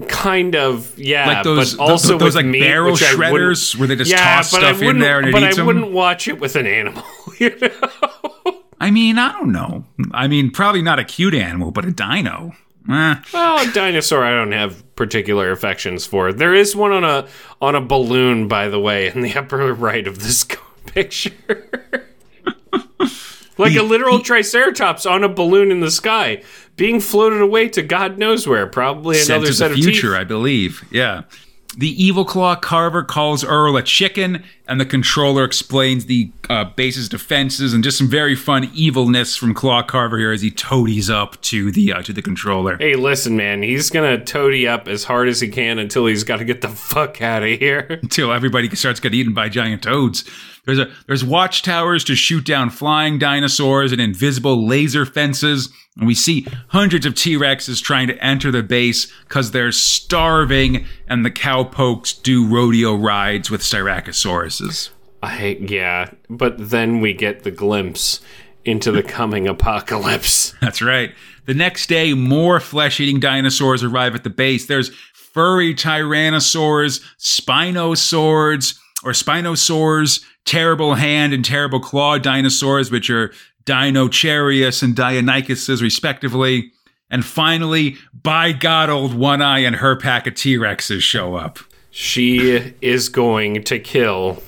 kind 0.08 0.54
of, 0.54 0.98
yeah. 0.98 1.26
Like 1.26 1.44
those- 1.44 1.74
but 1.74 1.82
also 1.82 2.08
th- 2.10 2.20
those, 2.20 2.34
with 2.34 2.36
like, 2.36 2.46
meat, 2.46 2.60
barrel 2.60 2.92
which 2.92 3.02
I 3.02 3.14
wouldn't- 3.14 3.56
shredders 3.58 3.76
where 3.78 3.88
they 3.88 3.96
just 3.96 4.10
yeah, 4.10 4.36
toss 4.36 4.50
stuff 4.50 4.82
in 4.82 4.98
there 4.98 5.18
and 5.18 5.28
it 5.28 5.32
but 5.32 5.42
I 5.42 5.62
wouldn't 5.62 5.92
watch 5.92 6.28
it 6.28 6.38
with 6.40 6.56
an 6.56 6.66
animal. 6.66 7.02
You 7.38 7.54
know? 7.60 7.68
I 8.80 8.90
mean, 8.90 9.18
I 9.18 9.32
don't 9.32 9.52
know. 9.52 9.84
I 10.12 10.26
mean, 10.26 10.50
probably 10.50 10.80
not 10.80 10.98
a 10.98 11.04
cute 11.04 11.34
animal, 11.34 11.70
but 11.70 11.84
a 11.84 11.90
dino. 11.90 12.52
Eh. 12.88 13.14
Well, 13.32 13.68
a 13.68 13.72
dinosaur 13.72 14.24
I 14.24 14.30
don't 14.30 14.52
have 14.52 14.94
particular 14.96 15.50
affections 15.50 16.06
for. 16.06 16.32
There 16.32 16.54
is 16.54 16.76
one 16.76 16.92
on 16.92 17.04
a 17.04 17.26
on 17.60 17.74
a 17.74 17.80
balloon, 17.80 18.48
by 18.48 18.68
the 18.68 18.78
way, 18.80 19.08
in 19.08 19.20
the 19.22 19.34
upper 19.36 19.72
right 19.74 20.06
of 20.06 20.20
this 20.20 20.44
picture. 20.86 21.32
like 23.58 23.74
a 23.74 23.82
literal 23.82 24.20
triceratops 24.20 25.06
on 25.06 25.24
a 25.24 25.28
balloon 25.28 25.70
in 25.70 25.80
the 25.80 25.90
sky, 25.90 26.42
being 26.76 27.00
floated 27.00 27.40
away 27.40 27.68
to 27.70 27.82
God 27.82 28.18
knows 28.18 28.46
where. 28.46 28.66
Probably 28.66 29.20
another 29.20 29.52
set 29.52 29.70
of 29.70 29.76
of 29.76 29.76
the 29.78 29.82
future, 29.82 30.12
teeth. 30.12 30.20
I 30.20 30.24
believe. 30.24 30.84
Yeah. 30.90 31.22
The 31.78 32.02
evil 32.02 32.24
claw 32.24 32.56
carver 32.56 33.02
calls 33.04 33.44
Earl 33.44 33.76
a 33.76 33.82
chicken, 33.82 34.42
and 34.66 34.80
the 34.80 34.86
controller 34.86 35.44
explains 35.44 36.06
the 36.06 36.30
uh, 36.48 36.64
base's 36.64 37.06
defenses 37.06 37.74
and 37.74 37.84
just 37.84 37.98
some 37.98 38.08
very 38.08 38.34
fun 38.34 38.70
evilness 38.72 39.36
from 39.36 39.52
Claw 39.52 39.82
Carver 39.82 40.16
here 40.18 40.32
as 40.32 40.40
he 40.40 40.50
toadies 40.50 41.10
up 41.10 41.38
to 41.42 41.70
the 41.70 41.92
uh, 41.92 42.00
to 42.02 42.14
the 42.14 42.22
controller. 42.22 42.78
Hey, 42.78 42.94
listen, 42.94 43.36
man. 43.36 43.62
He's 43.62 43.90
gonna 43.90 44.24
toady 44.24 44.66
up 44.66 44.88
as 44.88 45.04
hard 45.04 45.28
as 45.28 45.40
he 45.40 45.48
can 45.48 45.78
until 45.78 46.06
he's 46.06 46.24
got 46.24 46.38
to 46.38 46.46
get 46.46 46.62
the 46.62 46.68
fuck 46.70 47.20
out 47.20 47.42
of 47.42 47.58
here. 47.58 47.98
until 48.02 48.32
everybody 48.32 48.74
starts 48.74 48.98
getting 48.98 49.20
eaten 49.20 49.34
by 49.34 49.50
giant 49.50 49.82
toads. 49.82 50.24
There's 50.66 50.78
a 50.80 50.90
there's 51.06 51.24
watchtowers 51.24 52.04
to 52.04 52.14
shoot 52.14 52.44
down 52.44 52.70
flying 52.70 53.18
dinosaurs 53.18 53.92
and 53.92 54.00
invisible 54.00 54.66
laser 54.66 55.06
fences, 55.06 55.72
and 55.96 56.06
we 56.06 56.14
see 56.14 56.46
hundreds 56.68 57.06
of 57.06 57.14
T 57.14 57.36
Rexes 57.36 57.82
trying 57.82 58.08
to 58.08 58.22
enter 58.22 58.50
the 58.50 58.62
base 58.62 59.10
because 59.22 59.52
they're 59.52 59.72
starving, 59.72 60.84
and 61.08 61.24
the 61.24 61.30
cowpokes 61.30 62.12
do 62.12 62.46
rodeo 62.46 62.94
rides 62.94 63.50
with 63.50 63.62
Styracosauruses. 63.62 64.90
I 65.22 65.58
yeah, 65.60 66.10
but 66.28 66.70
then 66.70 67.00
we 67.00 67.14
get 67.14 67.44
the 67.44 67.50
glimpse 67.50 68.20
into 68.64 68.90
the 68.90 69.02
coming 69.02 69.46
apocalypse. 69.46 70.52
That's 70.60 70.82
right. 70.82 71.14
The 71.46 71.54
next 71.54 71.88
day, 71.88 72.12
more 72.12 72.58
flesh 72.58 72.98
eating 72.98 73.20
dinosaurs 73.20 73.84
arrive 73.84 74.16
at 74.16 74.24
the 74.24 74.30
base. 74.30 74.66
There's 74.66 74.90
furry 75.14 75.74
tyrannosaurs, 75.74 77.04
spinosaurs, 77.18 78.76
or 79.04 79.12
spinosaurs, 79.12 80.24
terrible 80.46 80.94
hand 80.94 81.34
and 81.34 81.44
terrible 81.44 81.80
claw 81.80 82.18
dinosaurs, 82.18 82.90
which 82.90 83.10
are 83.10 83.32
Deinocheirus 83.66 84.82
and 84.82 84.94
Deinonychuses, 84.94 85.82
respectively. 85.82 86.72
And 87.10 87.24
finally, 87.24 87.96
by 88.22 88.52
God, 88.52 88.88
old 88.88 89.12
One 89.14 89.42
Eye 89.42 89.58
and 89.58 89.76
her 89.76 89.96
pack 89.96 90.26
of 90.26 90.34
T 90.34 90.56
Rexes 90.56 91.02
show 91.02 91.34
up. 91.34 91.58
She 91.90 92.74
is 92.80 93.08
going 93.08 93.62
to 93.64 93.78
kill 93.78 94.42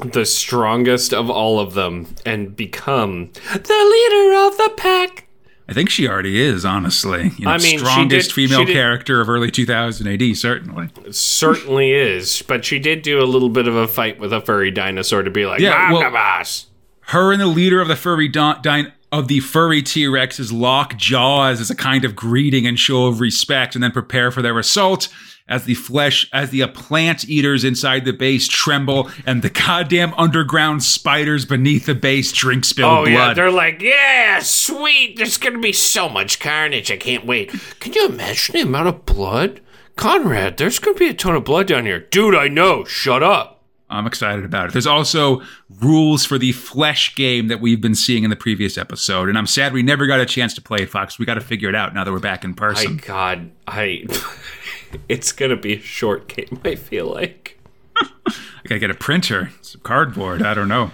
the 0.00 0.24
strongest 0.24 1.12
of 1.12 1.28
all 1.30 1.60
of 1.60 1.74
them 1.74 2.14
and 2.24 2.56
become 2.56 3.30
the 3.52 3.58
leader 3.58 4.46
of 4.46 4.56
the 4.56 4.72
pack. 4.76 5.26
I 5.68 5.72
think 5.74 5.90
she 5.90 6.08
already 6.08 6.40
is, 6.40 6.64
honestly. 6.64 7.30
You 7.38 7.46
know, 7.46 7.52
I 7.52 7.58
mean, 7.58 7.78
strongest 7.78 8.30
did- 8.30 8.34
female 8.34 8.66
character 8.66 9.20
of 9.20 9.28
early 9.28 9.50
2000 9.50 10.06
AD, 10.08 10.36
certainly. 10.36 10.88
Certainly 11.10 11.92
is, 11.92 12.42
but 12.42 12.64
she 12.64 12.78
did 12.78 13.02
do 13.02 13.20
a 13.22 13.24
little 13.24 13.48
bit 13.48 13.68
of 13.68 13.74
a 13.76 13.86
fight 13.88 14.18
with 14.18 14.32
a 14.32 14.40
furry 14.40 14.70
dinosaur 14.70 15.22
to 15.22 15.30
be 15.30 15.46
like, 15.46 15.60
Yeah, 15.60 15.92
well- 15.92 16.10
boss. 16.10 16.66
her 17.06 17.32
and 17.32 17.40
the 17.40 17.46
leader 17.46 17.80
of 17.80 17.88
the 17.88 17.96
furry 17.96 18.28
don- 18.28 18.60
din- 18.62 18.92
of 19.12 19.28
the 19.28 19.38
furry 19.40 19.82
T 19.82 20.06
Rexes 20.06 20.50
lock 20.52 20.96
jaws 20.96 21.60
as 21.60 21.70
a 21.70 21.76
kind 21.76 22.04
of 22.04 22.16
greeting 22.16 22.66
and 22.66 22.78
show 22.78 23.06
of 23.06 23.20
respect, 23.20 23.74
and 23.76 23.84
then 23.84 23.92
prepare 23.92 24.30
for 24.32 24.42
their 24.42 24.58
assault. 24.58 25.08
As 25.48 25.64
the 25.64 25.74
flesh, 25.74 26.30
as 26.32 26.50
the 26.50 26.62
uh, 26.62 26.68
plant 26.68 27.28
eaters 27.28 27.64
inside 27.64 28.04
the 28.04 28.12
base 28.12 28.46
tremble, 28.48 29.10
and 29.26 29.42
the 29.42 29.50
goddamn 29.50 30.14
underground 30.14 30.82
spiders 30.84 31.44
beneath 31.44 31.84
the 31.84 31.96
base 31.96 32.32
drink 32.32 32.64
spilled 32.64 32.90
Oh 32.92 33.02
blood. 33.04 33.10
yeah, 33.10 33.34
they're 33.34 33.50
like, 33.50 33.82
yeah, 33.82 34.38
sweet. 34.38 35.16
There's 35.16 35.36
gonna 35.38 35.58
be 35.58 35.72
so 35.72 36.08
much 36.08 36.38
carnage. 36.38 36.90
I 36.92 36.96
can't 36.96 37.26
wait. 37.26 37.50
Can 37.80 37.92
you 37.92 38.06
imagine 38.06 38.52
the 38.54 38.60
amount 38.62 38.88
of 38.88 39.04
blood, 39.04 39.60
Conrad? 39.96 40.56
There's 40.56 40.78
gonna 40.78 40.96
be 40.96 41.08
a 41.08 41.12
ton 41.14 41.34
of 41.34 41.44
blood 41.44 41.66
down 41.66 41.86
here, 41.86 41.98
dude. 42.00 42.36
I 42.36 42.46
know. 42.48 42.84
Shut 42.84 43.22
up. 43.22 43.61
I'm 43.92 44.06
excited 44.06 44.44
about 44.44 44.68
it. 44.68 44.72
There's 44.72 44.86
also 44.86 45.42
rules 45.80 46.24
for 46.24 46.38
the 46.38 46.52
flesh 46.52 47.14
game 47.14 47.48
that 47.48 47.60
we've 47.60 47.80
been 47.80 47.94
seeing 47.94 48.24
in 48.24 48.30
the 48.30 48.36
previous 48.36 48.78
episode, 48.78 49.28
and 49.28 49.36
I'm 49.36 49.46
sad 49.46 49.72
we 49.72 49.82
never 49.82 50.06
got 50.06 50.20
a 50.20 50.26
chance 50.26 50.54
to 50.54 50.62
play 50.62 50.78
it, 50.78 50.90
Fox. 50.90 51.18
We 51.18 51.26
got 51.26 51.34
to 51.34 51.40
figure 51.40 51.68
it 51.68 51.74
out 51.74 51.94
now 51.94 52.04
that 52.04 52.12
we're 52.12 52.18
back 52.18 52.44
in 52.44 52.54
person. 52.54 52.96
My. 52.96 53.00
God, 53.02 53.50
I. 53.68 54.06
it's 55.08 55.32
gonna 55.32 55.56
be 55.56 55.74
a 55.74 55.80
short 55.80 56.28
game. 56.28 56.60
I 56.64 56.74
feel 56.74 57.06
like. 57.06 57.58
I 58.26 58.68
gotta 58.68 58.78
get 58.78 58.90
a 58.90 58.94
printer, 58.94 59.50
some 59.60 59.80
cardboard. 59.82 60.42
I 60.42 60.54
don't 60.54 60.68
know. 60.68 60.90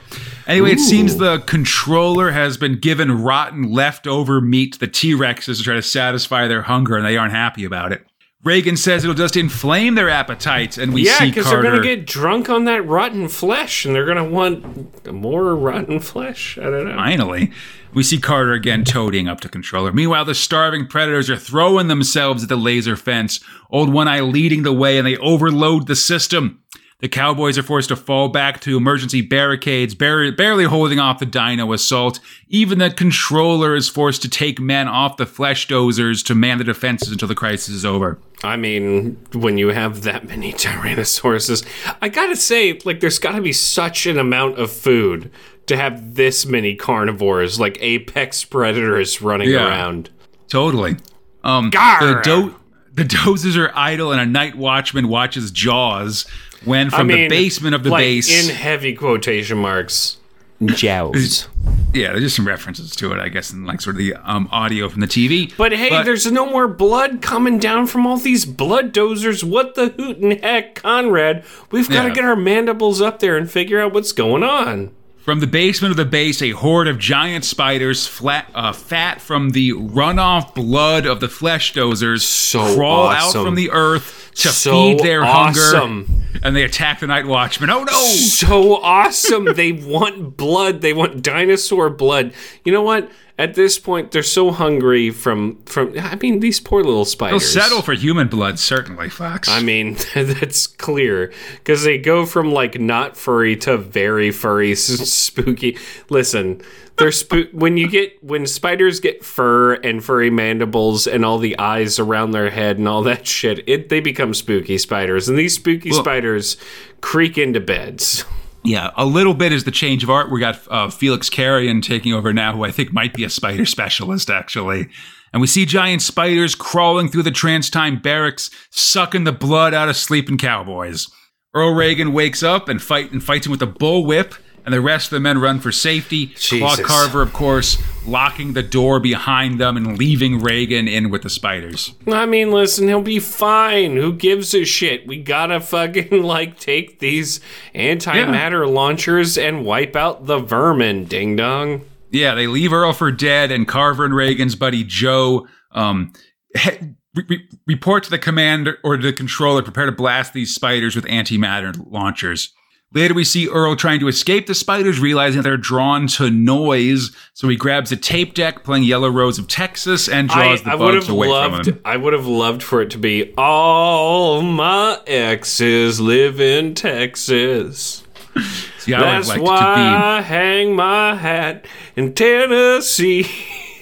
Anyway, 0.46 0.72
it 0.72 0.80
seems 0.80 1.16
the 1.16 1.38
controller 1.40 2.30
has 2.30 2.56
been 2.56 2.78
given 2.78 3.22
rotten 3.22 3.70
leftover 3.70 4.40
meat 4.40 4.72
to 4.72 4.78
the 4.78 4.88
T 4.88 5.12
Rexes 5.12 5.58
to 5.58 5.62
try 5.62 5.74
to 5.74 5.82
satisfy 5.82 6.48
their 6.48 6.62
hunger, 6.62 6.96
and 6.96 7.04
they 7.04 7.16
aren't 7.16 7.32
happy 7.32 7.64
about 7.64 7.92
it. 7.92 8.04
Reagan 8.48 8.78
says 8.78 9.04
it'll 9.04 9.14
just 9.14 9.36
inflame 9.36 9.94
their 9.94 10.08
appetites, 10.08 10.78
and 10.78 10.94
we. 10.94 11.04
Yeah, 11.04 11.22
because 11.24 11.50
they're 11.50 11.62
gonna 11.62 11.82
get 11.82 12.06
drunk 12.06 12.48
on 12.48 12.64
that 12.64 12.84
rotten 12.86 13.28
flesh, 13.28 13.84
and 13.84 13.94
they're 13.94 14.06
gonna 14.06 14.24
want 14.24 15.12
more 15.12 15.54
rotten 15.54 16.00
flesh. 16.00 16.56
I 16.56 16.62
don't 16.64 16.88
know. 16.88 16.94
Finally, 16.94 17.52
we 17.92 18.02
see 18.02 18.18
Carter 18.18 18.54
again 18.54 18.84
toting 18.84 19.28
up 19.28 19.40
to 19.42 19.48
controller. 19.50 19.92
Meanwhile, 19.92 20.24
the 20.24 20.34
starving 20.34 20.86
predators 20.86 21.28
are 21.28 21.36
throwing 21.36 21.88
themselves 21.88 22.42
at 22.42 22.48
the 22.48 22.56
laser 22.56 22.96
fence, 22.96 23.40
Old 23.70 23.92
One 23.92 24.08
Eye 24.08 24.20
leading 24.20 24.62
the 24.62 24.72
way, 24.72 24.96
and 24.96 25.06
they 25.06 25.18
overload 25.18 25.86
the 25.86 25.96
system. 25.96 26.60
The 27.00 27.08
Cowboys 27.08 27.56
are 27.56 27.62
forced 27.62 27.90
to 27.90 27.96
fall 27.96 28.28
back 28.28 28.60
to 28.62 28.76
emergency 28.76 29.20
barricades, 29.20 29.94
bar- 29.94 30.32
barely 30.32 30.64
holding 30.64 30.98
off 30.98 31.20
the 31.20 31.26
dino 31.26 31.72
assault. 31.72 32.18
Even 32.48 32.80
the 32.80 32.90
controller 32.90 33.76
is 33.76 33.88
forced 33.88 34.20
to 34.22 34.28
take 34.28 34.58
men 34.58 34.88
off 34.88 35.16
the 35.16 35.24
flesh 35.24 35.68
dozers 35.68 36.24
to 36.26 36.34
man 36.34 36.58
the 36.58 36.64
defenses 36.64 37.12
until 37.12 37.28
the 37.28 37.36
crisis 37.36 37.68
is 37.72 37.84
over. 37.84 38.18
I 38.42 38.56
mean, 38.56 39.16
when 39.32 39.58
you 39.58 39.68
have 39.68 40.02
that 40.02 40.26
many 40.26 40.52
Tyrannosauruses, 40.52 41.64
I 42.02 42.08
gotta 42.08 42.34
say, 42.34 42.80
like, 42.84 42.98
there's 42.98 43.20
gotta 43.20 43.42
be 43.42 43.52
such 43.52 44.06
an 44.06 44.18
amount 44.18 44.58
of 44.58 44.72
food 44.72 45.30
to 45.66 45.76
have 45.76 46.16
this 46.16 46.46
many 46.46 46.74
carnivores, 46.74 47.60
like 47.60 47.78
apex 47.80 48.42
predators 48.44 49.22
running 49.22 49.50
Yeah. 49.50 49.68
around. 49.68 50.10
Totally. 50.48 50.96
Um, 51.44 51.70
Gar! 51.70 52.00
the, 52.16 52.20
do- 52.22 52.56
the 52.92 53.04
dozers 53.04 53.56
are 53.56 53.70
idle, 53.76 54.10
and 54.10 54.20
a 54.20 54.26
night 54.26 54.56
watchman 54.56 55.06
watches 55.06 55.52
Jaws 55.52 56.26
when 56.64 56.90
from 56.90 57.00
I 57.00 57.02
mean, 57.04 57.16
the 57.22 57.28
basement 57.28 57.74
of 57.74 57.82
the 57.84 57.90
like, 57.90 58.02
base. 58.02 58.48
in 58.48 58.54
heavy 58.54 58.94
quotation 58.94 59.58
marks. 59.58 60.16
Jows. 60.64 61.46
Yeah, 61.94 62.08
there's 62.10 62.22
just 62.24 62.36
some 62.36 62.46
references 62.46 62.90
to 62.96 63.12
it, 63.12 63.20
I 63.20 63.28
guess, 63.28 63.52
in 63.52 63.64
like 63.64 63.80
sort 63.80 63.94
of 63.94 63.98
the 63.98 64.14
um, 64.14 64.48
audio 64.50 64.88
from 64.88 65.00
the 65.00 65.06
TV. 65.06 65.56
But 65.56 65.72
hey, 65.72 66.02
there's 66.02 66.30
no 66.32 66.46
more 66.46 66.66
blood 66.66 67.22
coming 67.22 67.58
down 67.60 67.86
from 67.86 68.06
all 68.06 68.16
these 68.16 68.44
blood 68.44 68.92
dozers. 68.92 69.44
What 69.44 69.76
the 69.76 69.90
hootin' 69.90 70.32
heck, 70.42 70.74
Conrad? 70.74 71.44
We've 71.70 71.88
got 71.88 72.02
to 72.02 72.08
Yeah. 72.08 72.14
get 72.14 72.24
our 72.24 72.34
mandibles 72.36 73.00
up 73.00 73.20
there 73.20 73.36
and 73.36 73.48
figure 73.50 73.80
out 73.80 73.92
what's 73.92 74.12
going 74.12 74.42
on. 74.42 74.90
from 75.16 75.40
the 75.40 75.46
basement 75.46 75.90
of 75.90 75.98
the 75.98 76.06
base, 76.06 76.40
a 76.40 76.52
horde 76.52 76.88
of 76.88 76.98
giant 76.98 77.44
spiders, 77.44 78.06
flat, 78.06 78.50
uh, 78.54 78.72
fat 78.72 79.20
from 79.20 79.50
the 79.50 79.72
runoff 79.72 80.54
blood 80.54 81.04
of 81.04 81.20
the 81.20 81.28
flesh 81.28 81.74
dozers, 81.74 82.22
So 82.22 82.74
crawl 82.74 83.08
awesome. 83.08 83.40
out 83.40 83.44
from 83.44 83.54
the 83.54 83.70
earth 83.70 84.30
to 84.36 84.48
So 84.48 84.70
feed 84.72 85.00
their 85.00 85.22
awesome. 85.22 86.06
hunger, 86.06 86.17
and 86.42 86.54
they 86.54 86.62
attack 86.62 87.00
the 87.00 87.06
night 87.06 87.26
watchman. 87.26 87.70
Oh 87.70 87.84
no! 87.84 88.04
so 88.06 88.76
awesome. 88.82 89.54
they 89.54 89.72
want 89.72 90.36
blood. 90.36 90.80
They 90.80 90.92
want 90.92 91.22
dinosaur 91.22 91.90
blood. 91.90 92.32
You 92.64 92.72
know 92.72 92.82
what? 92.82 93.10
At 93.38 93.54
this 93.54 93.78
point, 93.78 94.10
they're 94.10 94.24
so 94.24 94.50
hungry 94.50 95.10
from 95.10 95.62
from. 95.64 95.94
I 95.96 96.16
mean, 96.16 96.40
these 96.40 96.58
poor 96.58 96.82
little 96.82 97.04
spiders. 97.04 97.54
They'll 97.54 97.62
settle 97.62 97.82
for 97.82 97.92
human 97.92 98.26
blood, 98.26 98.58
certainly, 98.58 99.08
Fox. 99.08 99.48
I 99.48 99.62
mean, 99.62 99.96
that's 100.14 100.66
clear 100.66 101.32
because 101.54 101.84
they 101.84 101.98
go 101.98 102.26
from 102.26 102.50
like 102.50 102.80
not 102.80 103.16
furry 103.16 103.54
to 103.58 103.76
very 103.76 104.32
furry, 104.32 104.74
spooky. 104.74 105.78
Listen, 106.10 106.60
they're 106.96 107.12
spook 107.12 107.48
when 107.52 107.76
you 107.76 107.88
get 107.88 108.22
when 108.24 108.44
spiders 108.44 108.98
get 108.98 109.24
fur 109.24 109.74
and 109.74 110.04
furry 110.04 110.30
mandibles 110.30 111.06
and 111.06 111.24
all 111.24 111.38
the 111.38 111.56
eyes 111.60 112.00
around 112.00 112.32
their 112.32 112.50
head 112.50 112.76
and 112.78 112.88
all 112.88 113.02
that 113.04 113.24
shit. 113.24 113.66
It 113.68 113.88
they 113.88 114.00
become 114.00 114.34
spooky 114.34 114.78
spiders, 114.78 115.28
and 115.28 115.38
these 115.38 115.54
spooky 115.54 115.92
spiders 115.92 116.56
creak 117.00 117.38
into 117.38 117.60
beds. 117.60 118.24
Yeah, 118.68 118.90
a 118.98 119.06
little 119.06 119.32
bit 119.32 119.50
is 119.50 119.64
the 119.64 119.70
change 119.70 120.02
of 120.04 120.10
art. 120.10 120.30
We 120.30 120.40
got 120.40 120.60
uh, 120.70 120.90
Felix 120.90 121.30
Carrion 121.30 121.80
taking 121.80 122.12
over 122.12 122.34
now, 122.34 122.52
who 122.52 122.64
I 122.64 122.70
think 122.70 122.92
might 122.92 123.14
be 123.14 123.24
a 123.24 123.30
spider 123.30 123.64
specialist, 123.64 124.28
actually. 124.28 124.90
And 125.32 125.40
we 125.40 125.46
see 125.46 125.64
giant 125.64 126.02
spiders 126.02 126.54
crawling 126.54 127.08
through 127.08 127.22
the 127.22 127.30
trans 127.30 127.70
time 127.70 127.98
barracks, 127.98 128.50
sucking 128.68 129.24
the 129.24 129.32
blood 129.32 129.72
out 129.72 129.88
of 129.88 129.96
sleeping 129.96 130.36
cowboys. 130.36 131.06
Earl 131.54 131.74
Reagan 131.74 132.12
wakes 132.12 132.42
up 132.42 132.68
and 132.68 132.82
fight 132.82 133.10
and 133.10 133.24
fights 133.24 133.46
him 133.46 133.52
with 133.52 133.62
a 133.62 133.66
bull 133.66 134.04
whip, 134.04 134.34
and 134.68 134.74
the 134.74 134.82
rest 134.82 135.06
of 135.06 135.10
the 135.12 135.20
men 135.20 135.38
run 135.38 135.60
for 135.60 135.72
safety. 135.72 136.26
Claw 136.26 136.76
Carver, 136.76 137.22
of 137.22 137.32
course, 137.32 137.78
locking 138.06 138.52
the 138.52 138.62
door 138.62 139.00
behind 139.00 139.58
them 139.58 139.78
and 139.78 139.96
leaving 139.96 140.42
Reagan 140.42 140.86
in 140.86 141.08
with 141.08 141.22
the 141.22 141.30
spiders. 141.30 141.94
I 142.06 142.26
mean, 142.26 142.50
listen, 142.52 142.86
he'll 142.86 143.00
be 143.00 143.18
fine. 143.18 143.96
Who 143.96 144.12
gives 144.12 144.52
a 144.52 144.64
shit? 144.66 145.06
We 145.06 145.22
gotta 145.22 145.60
fucking 145.60 146.22
like 146.22 146.60
take 146.60 146.98
these 146.98 147.40
antimatter 147.74 148.70
launchers 148.70 149.38
and 149.38 149.64
wipe 149.64 149.96
out 149.96 150.26
the 150.26 150.38
vermin. 150.38 151.06
Ding 151.06 151.34
dong. 151.34 151.86
Yeah, 152.10 152.34
they 152.34 152.46
leave 152.46 152.74
Earl 152.74 152.92
for 152.92 153.10
dead, 153.10 153.50
and 153.50 153.66
Carver 153.66 154.04
and 154.04 154.14
Reagan's 154.14 154.54
buddy 154.54 154.84
Joe 154.84 155.48
um, 155.72 156.12
he- 156.54 156.70
re- 157.14 157.24
re- 157.26 157.48
report 157.66 158.02
to 158.04 158.10
the 158.10 158.18
commander 158.18 158.76
or 158.84 158.98
to 158.98 159.02
the 159.02 159.14
controller, 159.14 159.62
prepare 159.62 159.86
to 159.86 159.92
blast 159.92 160.34
these 160.34 160.54
spiders 160.54 160.94
with 160.94 161.06
antimatter 161.06 161.74
launchers. 161.90 162.52
Later, 162.94 163.12
we 163.12 163.24
see 163.24 163.46
Earl 163.48 163.76
trying 163.76 164.00
to 164.00 164.08
escape 164.08 164.46
the 164.46 164.54
spiders, 164.54 164.98
realizing 164.98 165.42
they're 165.42 165.58
drawn 165.58 166.06
to 166.08 166.30
noise. 166.30 167.14
So 167.34 167.46
he 167.46 167.54
grabs 167.56 167.92
a 167.92 167.96
tape 167.96 168.32
deck, 168.32 168.64
playing 168.64 168.84
Yellow 168.84 169.10
Rose 169.10 169.38
of 169.38 169.46
Texas, 169.46 170.08
and 170.08 170.30
I, 170.30 170.34
draws 170.34 170.62
the 170.62 170.70
I 170.70 170.76
bugs 170.76 171.08
away 171.08 171.28
loved. 171.28 171.66
from 171.66 171.74
him. 171.74 171.80
I 171.84 171.98
would 171.98 172.14
have 172.14 172.26
loved 172.26 172.62
for 172.62 172.80
it 172.80 172.88
to 172.90 172.98
be 172.98 173.34
all 173.36 174.40
my 174.40 175.00
exes 175.06 176.00
live 176.00 176.40
in 176.40 176.74
Texas. 176.74 178.04
See, 178.78 178.94
I 178.94 179.00
That's 179.00 179.36
why 179.36 179.36
to 179.36 179.64
I 179.66 180.20
hang 180.22 180.74
my 180.74 181.14
hat 181.14 181.66
in 181.94 182.14
Tennessee. 182.14 183.26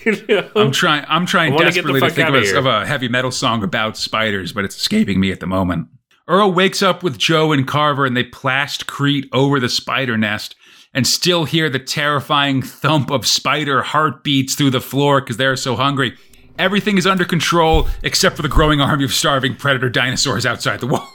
I'm 0.57 0.73
trying. 0.73 1.05
I'm 1.09 1.27
trying 1.27 1.53
wanna 1.53 1.66
get 1.71 1.85
the 1.85 1.92
desperately 1.92 2.01
to 2.01 2.11
think 2.11 2.29
of 2.29 2.35
a, 2.35 2.59
of 2.59 2.66
a 2.66 2.87
heavy 2.87 3.09
metal 3.09 3.31
song 3.31 3.62
about 3.62 3.97
spiders, 3.97 4.53
but 4.53 4.64
it's 4.64 4.77
escaping 4.77 5.21
me 5.21 5.31
at 5.31 5.38
the 5.38 5.47
moment. 5.47 5.88
Earl 6.28 6.52
wakes 6.52 6.82
up 6.82 7.02
with 7.02 7.18
Joe 7.18 7.52
and 7.52 7.66
Carver, 7.68 8.04
and 8.04 8.16
they 8.16 8.24
plast 8.24 8.86
Crete 8.86 9.28
over 9.32 9.60
the 9.60 9.68
spider 9.68 10.16
nest, 10.18 10.56
and 10.92 11.06
still 11.06 11.44
hear 11.44 11.68
the 11.70 11.78
terrifying 11.78 12.62
thump 12.62 13.10
of 13.10 13.26
spider 13.26 13.82
heartbeats 13.82 14.54
through 14.54 14.70
the 14.70 14.80
floor 14.80 15.20
because 15.20 15.36
they're 15.36 15.56
so 15.56 15.76
hungry. 15.76 16.16
Everything 16.58 16.96
is 16.98 17.06
under 17.06 17.24
control 17.24 17.86
except 18.02 18.34
for 18.34 18.42
the 18.42 18.48
growing 18.48 18.80
army 18.80 19.04
of 19.04 19.12
starving 19.12 19.54
predator 19.54 19.90
dinosaurs 19.90 20.46
outside 20.46 20.80
the 20.80 20.86
walls. 20.86 21.08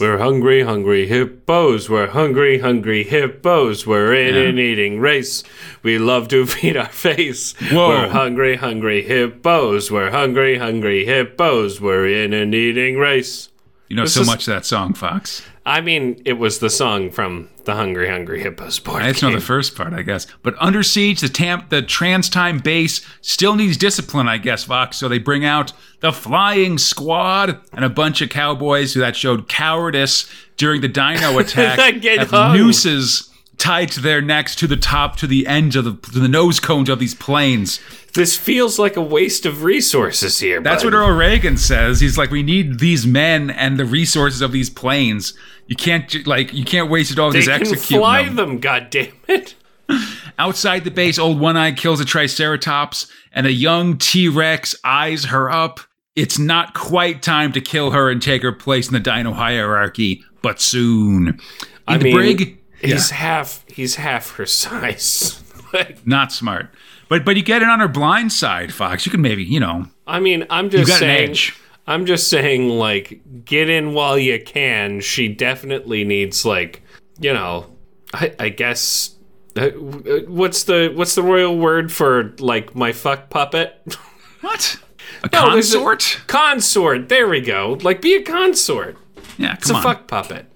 We're 0.00 0.18
hungry, 0.18 0.64
hungry 0.64 1.06
hippos. 1.06 1.88
We're 1.88 2.08
hungry, 2.08 2.58
hungry 2.58 3.04
hippos. 3.04 3.86
We're 3.86 4.12
in 4.12 4.34
Yeah. 4.34 4.40
an 4.48 4.58
eating 4.58 4.98
race. 4.98 5.44
We 5.84 5.98
love 5.98 6.26
to 6.28 6.44
feed 6.48 6.76
our 6.76 6.88
face. 6.88 7.54
Whoa. 7.70 7.88
We're 7.90 8.08
hungry, 8.08 8.56
hungry 8.56 9.02
hippos. 9.04 9.88
We're 9.88 10.10
hungry, 10.10 10.58
hungry 10.58 11.04
hippos. 11.04 11.80
We're 11.80 12.08
in 12.08 12.32
an 12.34 12.52
eating 12.54 12.98
race. 12.98 13.50
You 13.88 13.96
know 13.96 14.02
This 14.02 14.14
so 14.14 14.20
is- 14.22 14.26
much 14.26 14.46
of 14.46 14.54
that 14.54 14.66
song, 14.66 14.94
Fox. 14.94 15.42
I 15.64 15.82
mean, 15.82 16.22
it 16.24 16.34
was 16.34 16.60
the 16.60 16.70
song 16.70 17.10
from 17.10 17.48
the 17.64 17.74
Hungry, 17.74 18.08
Hungry 18.08 18.40
Hippos 18.40 18.78
board 18.78 19.02
just 19.02 19.22
know 19.22 19.30
the 19.32 19.38
first 19.40 19.76
part, 19.76 19.92
I 19.92 20.00
guess. 20.00 20.26
But 20.42 20.54
under 20.58 20.82
siege, 20.82 21.20
the 21.20 21.28
tamp, 21.28 21.68
the 21.68 21.82
trans 21.82 22.30
time 22.30 22.58
base 22.58 23.02
still 23.20 23.54
needs 23.54 23.76
discipline, 23.76 24.28
I 24.28 24.38
guess, 24.38 24.64
Fox. 24.64 24.96
So 24.96 25.08
they 25.08 25.18
bring 25.18 25.44
out 25.44 25.74
the 26.00 26.10
flying 26.10 26.78
squad 26.78 27.60
and 27.74 27.84
a 27.84 27.90
bunch 27.90 28.22
of 28.22 28.30
cowboys 28.30 28.94
who 28.94 29.00
that 29.00 29.14
showed 29.14 29.46
cowardice 29.48 30.26
during 30.56 30.80
the 30.80 30.88
dino 30.88 31.38
attack. 31.38 31.78
Have 32.02 32.30
hung. 32.30 32.56
nooses 32.56 33.28
tied 33.58 33.90
to 33.92 34.00
their 34.00 34.22
necks 34.22 34.54
to 34.56 34.66
the 34.66 34.76
top, 34.76 35.16
to 35.16 35.26
the 35.26 35.46
ends 35.46 35.76
of 35.76 35.84
the, 35.84 35.92
to 36.12 36.20
the 36.20 36.28
nose 36.28 36.60
cones 36.60 36.88
of 36.88 36.98
these 36.98 37.14
planes. 37.14 37.80
This 38.14 38.36
feels 38.36 38.78
like 38.78 38.96
a 38.96 39.02
waste 39.02 39.44
of 39.44 39.64
resources 39.64 40.38
here. 40.38 40.60
That's 40.60 40.82
bud. 40.82 40.92
what 40.92 40.98
Earl 40.98 41.16
Reagan 41.16 41.56
says. 41.56 42.00
He's 42.00 42.16
like, 42.16 42.30
we 42.30 42.42
need 42.42 42.78
these 42.78 43.06
men 43.06 43.50
and 43.50 43.78
the 43.78 43.84
resources 43.84 44.40
of 44.40 44.52
these 44.52 44.70
planes. 44.70 45.34
You 45.66 45.76
can't 45.76 46.26
like, 46.26 46.52
you 46.52 46.64
can't 46.64 46.90
waste 46.90 47.12
it 47.12 47.18
all 47.18 47.30
they 47.30 47.42
just 47.42 47.72
can 47.72 47.76
fly 47.76 48.24
them. 48.24 48.36
them. 48.36 48.58
God 48.60 48.88
damn 48.90 49.12
it! 49.26 49.54
Outside 50.38 50.84
the 50.84 50.90
base, 50.90 51.18
old 51.18 51.40
One 51.40 51.56
Eye 51.56 51.72
kills 51.72 52.00
a 52.00 52.04
Triceratops, 52.04 53.10
and 53.32 53.46
a 53.46 53.52
young 53.52 53.98
T 53.98 54.28
Rex 54.28 54.74
eyes 54.84 55.26
her 55.26 55.50
up. 55.50 55.80
It's 56.16 56.38
not 56.38 56.74
quite 56.74 57.22
time 57.22 57.52
to 57.52 57.60
kill 57.60 57.92
her 57.92 58.10
and 58.10 58.20
take 58.20 58.42
her 58.42 58.52
place 58.52 58.88
in 58.88 58.94
the 58.94 59.00
dino 59.00 59.32
hierarchy, 59.32 60.24
but 60.42 60.60
soon. 60.60 61.28
In 61.28 61.40
I 61.86 61.98
the 61.98 62.04
mean, 62.04 62.14
brig, 62.14 62.58
he's 62.80 63.10
half 63.10 63.64
he's 63.68 63.96
half 63.96 64.32
her 64.36 64.46
size. 64.46 65.42
Like, 65.70 66.06
not 66.06 66.32
smart. 66.32 66.70
But 67.10 67.26
but 67.26 67.36
you 67.36 67.42
get 67.42 67.60
it 67.60 67.68
on 67.68 67.78
her 67.80 67.88
blind 67.88 68.32
side, 68.32 68.72
Fox. 68.72 69.04
You 69.04 69.12
can 69.12 69.20
maybe, 69.20 69.44
you 69.44 69.60
know, 69.60 69.84
I 70.06 70.18
mean, 70.18 70.46
I'm 70.48 70.64
you 70.66 70.70
just 70.70 70.88
got 70.88 71.02
an 71.02 71.34
saying. 71.34 71.54
I'm 71.86 72.06
just 72.06 72.28
saying, 72.30 72.70
like, 72.70 73.20
get 73.44 73.68
in 73.68 73.92
while 73.92 74.18
you 74.18 74.42
can. 74.42 75.00
She 75.00 75.28
definitely 75.28 76.04
needs, 76.04 76.46
like, 76.46 76.82
you 77.20 77.34
know, 77.34 77.66
I, 78.14 78.34
I 78.38 78.48
guess. 78.48 79.14
Uh, 79.56 79.68
what's 80.26 80.62
the 80.64 80.90
what's 80.94 81.14
the 81.14 81.22
royal 81.22 81.58
word 81.58 81.92
for 81.92 82.34
like 82.38 82.74
my 82.74 82.92
fuck 82.92 83.28
puppet? 83.28 83.74
What? 84.40 84.78
A 85.24 85.28
No, 85.30 85.52
there's 85.52 85.74
a- 85.74 85.78
consort? 85.78 86.20
consort. 86.28 87.08
There 87.10 87.28
we 87.28 87.42
go. 87.42 87.76
Like, 87.82 88.00
be 88.00 88.14
a 88.14 88.22
consort. 88.22 88.96
yeah, 89.36 89.52
It's 89.54 89.68
a 89.68 89.74
on. 89.74 89.82
fuck 89.82 90.06
puppet. 90.06 90.46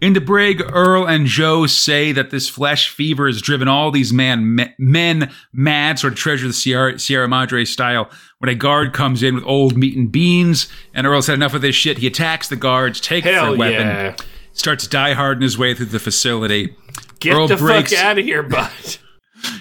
In 0.00 0.12
the 0.12 0.20
brig, 0.20 0.62
Earl 0.72 1.06
and 1.06 1.26
Joe 1.26 1.66
say 1.66 2.12
that 2.12 2.30
this 2.30 2.48
flesh 2.48 2.90
fever 2.90 3.26
has 3.26 3.40
driven 3.40 3.68
all 3.68 3.90
these 3.90 4.12
man, 4.12 4.54
me- 4.56 4.74
men 4.78 5.32
mad, 5.52 5.98
sort 5.98 6.12
of 6.12 6.18
treasure 6.18 6.46
the 6.46 6.52
Sierra, 6.52 6.98
Sierra 6.98 7.28
Madre 7.28 7.64
style. 7.64 8.10
When 8.38 8.48
a 8.50 8.54
guard 8.54 8.92
comes 8.92 9.22
in 9.22 9.34
with 9.34 9.44
old 9.44 9.76
meat 9.76 9.96
and 9.96 10.10
beans, 10.12 10.68
and 10.92 11.06
Earl's 11.06 11.28
had 11.28 11.34
enough 11.34 11.54
of 11.54 11.62
this 11.62 11.74
shit, 11.74 11.98
he 11.98 12.06
attacks 12.06 12.48
the 12.48 12.56
guards, 12.56 13.00
takes 13.00 13.24
their 13.24 13.56
weapon, 13.56 13.86
yeah! 13.86 14.16
starts 14.52 14.86
die 14.86 15.14
harding 15.14 15.42
his 15.42 15.56
way 15.56 15.72
through 15.74 15.86
the 15.86 15.98
facility. 15.98 16.76
Get 17.20 17.34
Earl 17.34 17.48
the 17.48 17.56
breaks- 17.56 17.92
fuck 17.94 18.04
out 18.04 18.18
of 18.18 18.24
here, 18.24 18.42
bud. 18.42 18.70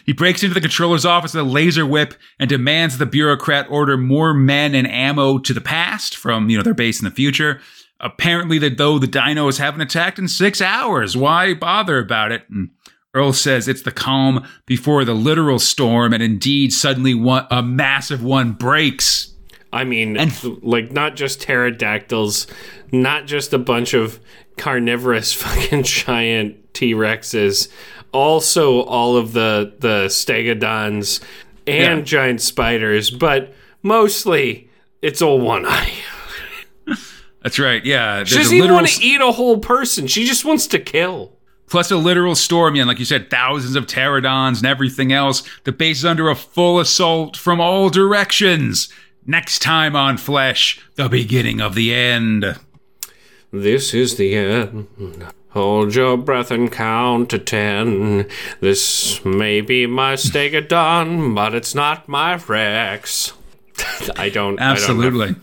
He 0.05 0.13
breaks 0.13 0.43
into 0.43 0.53
the 0.53 0.61
controller's 0.61 1.05
office 1.05 1.33
with 1.33 1.45
a 1.45 1.47
laser 1.49 1.85
whip 1.85 2.13
and 2.39 2.49
demands 2.49 2.97
the 2.97 3.05
bureaucrat 3.05 3.67
order 3.69 3.97
more 3.97 4.33
men 4.33 4.75
and 4.75 4.87
ammo 4.89 5.37
to 5.39 5.53
the 5.53 5.61
past 5.61 6.15
from, 6.15 6.49
you 6.49 6.57
know, 6.57 6.63
their 6.63 6.73
base 6.73 6.99
in 6.99 7.05
the 7.05 7.11
future. 7.11 7.59
Apparently, 8.03 8.59
that 8.59 8.77
though 8.77 8.99
the 8.99 9.07
dinos 9.07 9.57
haven't 9.57 9.81
attacked 9.81 10.19
in 10.19 10.27
six 10.27 10.61
hours, 10.61 11.15
why 11.17 11.53
bother 11.53 11.97
about 11.99 12.31
it? 12.31 12.43
And 12.49 12.69
Earl 13.15 13.33
says 13.33 13.67
it's 13.67 13.83
the 13.83 13.91
calm 13.91 14.45
before 14.65 15.05
the 15.05 15.13
literal 15.13 15.57
storm, 15.59 16.13
and 16.13 16.21
indeed, 16.21 16.73
suddenly 16.73 17.13
one 17.13 17.47
a 17.49 17.63
massive 17.63 18.21
one 18.23 18.51
breaks. 18.53 19.33
I 19.71 19.83
mean, 19.85 20.17
And- 20.17 20.33
like 20.61 20.91
not 20.91 21.15
just 21.15 21.41
pterodactyls, 21.41 22.45
not 22.91 23.25
just 23.25 23.53
a 23.53 23.57
bunch 23.57 23.93
of 23.93 24.19
carnivorous 24.57 25.31
fucking 25.41 25.83
giant 25.83 26.73
T 26.73 26.93
Rexes, 26.93 27.69
also 28.11 28.81
all 28.81 29.15
of 29.17 29.33
the 29.33 29.73
the 29.79 30.05
stegodons 30.09 31.19
and 31.65 31.99
Yeah. 31.99 32.03
giant 32.05 32.41
spiders, 32.41 33.09
but 33.09 33.53
mostly 33.81 34.69
it's 35.01 35.21
all 35.21 35.39
one 35.39 35.65
eye. 35.65 35.93
That's 37.43 37.59
right, 37.59 37.83
yeah. 37.85 38.23
She 38.23 38.35
doesn't 38.37 38.55
even 38.55 38.73
want 38.73 38.87
to 38.87 39.03
eat 39.03 39.21
a 39.21 39.31
whole 39.31 39.57
person. 39.59 40.07
She 40.07 40.25
just 40.25 40.45
wants 40.45 40.65
to 40.67 40.79
kill. 40.79 41.33
plus 41.67 41.91
a 41.91 41.97
literal 41.97 42.35
storm. 42.35 42.75
Yeah, 42.75 42.83
and 42.83 42.87
like 42.87 42.99
you 42.99 43.05
said, 43.05 43.29
thousands 43.29 43.75
of 43.75 43.85
pterodons 43.85 44.57
and 44.59 44.65
everything 44.65 45.11
else. 45.11 45.43
The 45.65 45.71
base 45.71 45.99
is 45.99 46.05
under 46.05 46.29
a 46.29 46.35
full 46.35 46.79
assault 46.79 47.35
from 47.35 47.59
all 47.59 47.89
directions. 47.89 48.87
Next 49.25 49.61
time 49.61 49.95
on 49.95 50.17
Flesh, 50.17 50.79
the 50.95 51.07
beginning 51.09 51.61
of 51.61 51.75
the 51.75 51.93
end. 51.93 52.57
This 53.51 53.93
is 53.93 54.15
the 54.17 54.35
end. 54.35 54.87
Hold 55.49 55.93
your 55.95 56.17
breath 56.17 56.49
and 56.49 56.71
count 56.71 57.29
to 57.29 57.39
ten. 57.39 58.27
This 58.59 59.23
may 59.23 59.61
be 59.61 59.85
my 59.85 60.13
stegodon, 60.15 61.35
but 61.35 61.53
it's 61.53 61.75
not 61.75 62.07
my 62.09 62.35
Rex. 62.35 63.33
I 63.77 64.05
don't. 64.07 64.17
I 64.17 64.29
don't 64.29 64.55
know. 64.55 64.63
Absolutely. 64.63 65.35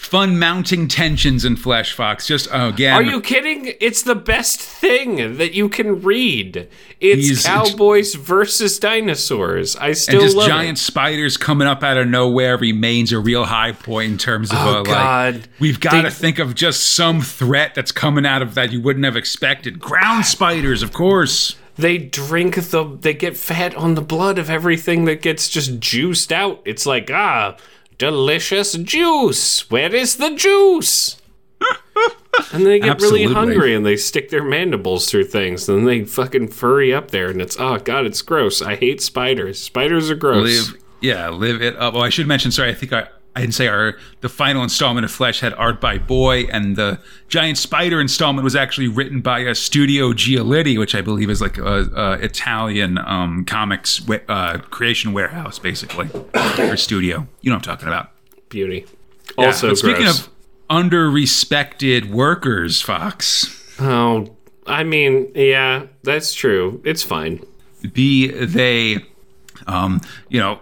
Fun 0.00 0.38
mounting 0.38 0.88
tensions 0.88 1.44
in 1.44 1.56
Flesh 1.56 1.92
Fox. 1.92 2.26
Just 2.26 2.48
oh, 2.50 2.70
again. 2.70 2.94
Are 2.94 3.02
you 3.02 3.20
kidding? 3.20 3.74
It's 3.80 4.02
the 4.02 4.14
best 4.14 4.58
thing 4.58 5.36
that 5.36 5.52
you 5.52 5.68
can 5.68 6.00
read. 6.00 6.68
It's 7.00 7.28
He's- 7.28 7.44
cowboys 7.44 8.14
versus 8.14 8.78
dinosaurs. 8.78 9.76
I 9.76 9.92
still 9.92 10.22
and 10.22 10.32
just 10.32 10.48
giant 10.48 10.78
it. 10.78 10.80
spiders 10.80 11.36
coming 11.36 11.68
up 11.68 11.82
out 11.82 11.98
of 11.98 12.08
nowhere 12.08 12.56
remains 12.56 13.12
a 13.12 13.18
real 13.20 13.44
high 13.44 13.72
point 13.72 14.10
in 14.12 14.16
terms 14.18 14.50
of 14.50 14.56
Oh, 14.58 14.70
uh, 14.70 14.74
like 14.78 14.84
God. 14.86 15.48
we've 15.60 15.78
got 15.78 15.92
They- 15.92 16.02
to 16.02 16.10
think 16.10 16.38
of 16.38 16.54
just 16.54 16.94
some 16.94 17.20
threat 17.20 17.74
that's 17.74 17.92
coming 17.92 18.24
out 18.24 18.40
of 18.40 18.54
that 18.54 18.72
you 18.72 18.80
wouldn't 18.80 19.04
have 19.04 19.16
expected. 19.16 19.78
Ground 19.80 20.24
spiders, 20.24 20.82
of 20.82 20.94
course. 20.94 21.56
They 21.76 21.98
drink 21.98 22.54
the. 22.56 22.96
They 23.00 23.12
get 23.12 23.36
fat 23.36 23.74
on 23.74 23.96
the 23.96 24.02
blood 24.02 24.38
of 24.38 24.48
everything 24.48 25.04
that 25.04 25.20
gets 25.20 25.48
just 25.50 25.78
juiced 25.78 26.32
out. 26.32 26.62
It's 26.64 26.86
like 26.86 27.10
ah, 27.12 27.56
delicious 28.00 28.72
juice. 28.72 29.70
Where 29.70 29.94
is 29.94 30.16
the 30.16 30.34
juice? 30.34 31.20
and 32.52 32.64
they 32.64 32.80
get 32.80 33.00
really 33.00 33.24
hungry 33.24 33.74
and 33.74 33.84
they 33.84 33.96
stick 33.96 34.30
their 34.30 34.42
mandibles 34.42 35.08
through 35.08 35.24
things. 35.24 35.68
And 35.68 35.86
they 35.86 36.04
fucking 36.04 36.48
furry 36.48 36.92
up 36.92 37.10
there, 37.10 37.28
and 37.28 37.40
it's 37.40 37.56
oh 37.60 37.78
god, 37.78 38.06
it's 38.06 38.22
gross. 38.22 38.62
I 38.62 38.74
hate 38.74 39.00
spiders. 39.00 39.60
Spiders 39.60 40.10
are 40.10 40.16
gross. 40.16 40.70
live 40.70 40.82
yeah 41.00 41.30
live 41.30 41.62
it 41.62 41.76
up 41.76 41.94
oh 41.94 42.00
i 42.00 42.10
should 42.10 42.26
mention 42.26 42.50
sorry 42.50 42.68
i 42.68 42.74
think 42.74 42.92
i 42.92 43.08
I 43.36 43.40
didn't 43.42 43.54
say 43.54 43.68
our 43.68 43.96
the 44.22 44.28
final 44.28 44.62
installment 44.62 45.04
of 45.04 45.10
Flesh 45.10 45.40
had 45.40 45.54
art 45.54 45.80
by 45.80 45.98
Boy, 45.98 46.44
and 46.52 46.76
the 46.76 46.98
Giant 47.28 47.58
Spider 47.58 48.00
installment 48.00 48.42
was 48.44 48.56
actually 48.56 48.88
written 48.88 49.20
by 49.20 49.40
a 49.40 49.54
Studio 49.54 50.12
Giolitti, 50.12 50.78
which 50.78 50.94
I 50.94 51.00
believe 51.00 51.30
is 51.30 51.40
like 51.40 51.56
a, 51.56 51.88
a 51.94 52.12
Italian 52.14 52.98
um, 52.98 53.44
comics 53.44 54.02
uh, 54.28 54.58
creation 54.70 55.12
warehouse, 55.12 55.58
basically, 55.58 56.10
or 56.58 56.76
studio. 56.76 57.28
You 57.40 57.50
know 57.50 57.56
what 57.56 57.68
I'm 57.68 57.76
talking 57.76 57.88
about. 57.88 58.10
Beauty. 58.48 58.84
Yeah, 59.38 59.46
Also, 59.46 59.74
speaking 59.74 60.08
of 60.08 60.28
under-respected 60.68 62.12
workers, 62.12 62.82
Fox, 62.82 63.78
oh, 63.80 64.34
I 64.66 64.82
mean, 64.82 65.30
yeah, 65.36 65.86
that's 66.02 66.34
true. 66.34 66.82
It's 66.84 67.02
fine. 67.04 67.44
be 67.92 68.28
they, 68.28 69.04
um, 69.66 70.00
you 70.28 70.40
know, 70.40 70.60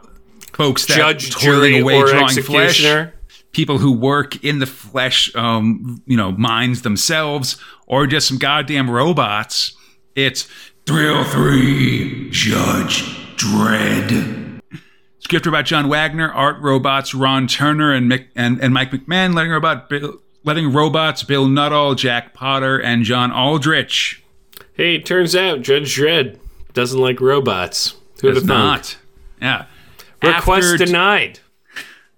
folks 0.59 0.85
that 0.87 0.97
Judge, 0.97 1.37
jury, 1.39 1.79
away 1.79 1.95
or 1.95 2.07
drawing 2.07 2.43
flesh. 2.43 2.85
people 3.53 3.79
who 3.79 3.93
work 3.93 4.45
in 4.45 4.59
the 4.59 4.67
flesh, 4.67 5.35
um, 5.35 6.03
you 6.05 6.17
know, 6.17 6.33
minds 6.33 6.83
themselves, 6.83 7.57
or 7.87 8.07
just 8.07 8.29
some 8.29 8.37
goddamn 8.37 8.91
robots. 8.91 9.75
It's 10.15 10.49
Thrill 10.85 11.25
3 11.25 12.29
Judge 12.31 13.05
Dredd. 13.37 14.61
Script 15.21 15.47
about 15.47 15.65
John 15.65 15.89
Wagner, 15.89 16.31
art 16.33 16.61
robots 16.61 17.15
Ron 17.15 17.47
Turner 17.47 17.93
and 17.93 18.11
Mick, 18.11 18.27
and, 18.35 18.61
and 18.61 18.75
Mike 18.75 18.91
McMahon, 18.91 19.35
letting 19.35 19.53
robot 19.53 19.89
Bill, 19.89 20.21
letting 20.45 20.73
robots 20.73 21.23
Bill 21.23 21.47
Nuttall, 21.47 21.95
Jack 21.95 22.35
Potter, 22.35 22.79
and 22.79 23.05
John 23.05 23.31
Aldrich. 23.31 24.23
Hey, 24.73 24.97
it 24.97 25.07
turns 25.07 25.37
out 25.37 25.63
Judge 25.63 25.97
Dredd 25.97 26.39
doesn't 26.73 26.99
like 26.99 27.21
robots. 27.21 27.95
Who'd 28.21 28.35
Does 28.35 28.43
have 28.43 28.47
not. 28.49 28.97
Yeah. 29.41 29.67
Request 30.23 30.73
After- 30.75 30.85
denied. 30.85 31.41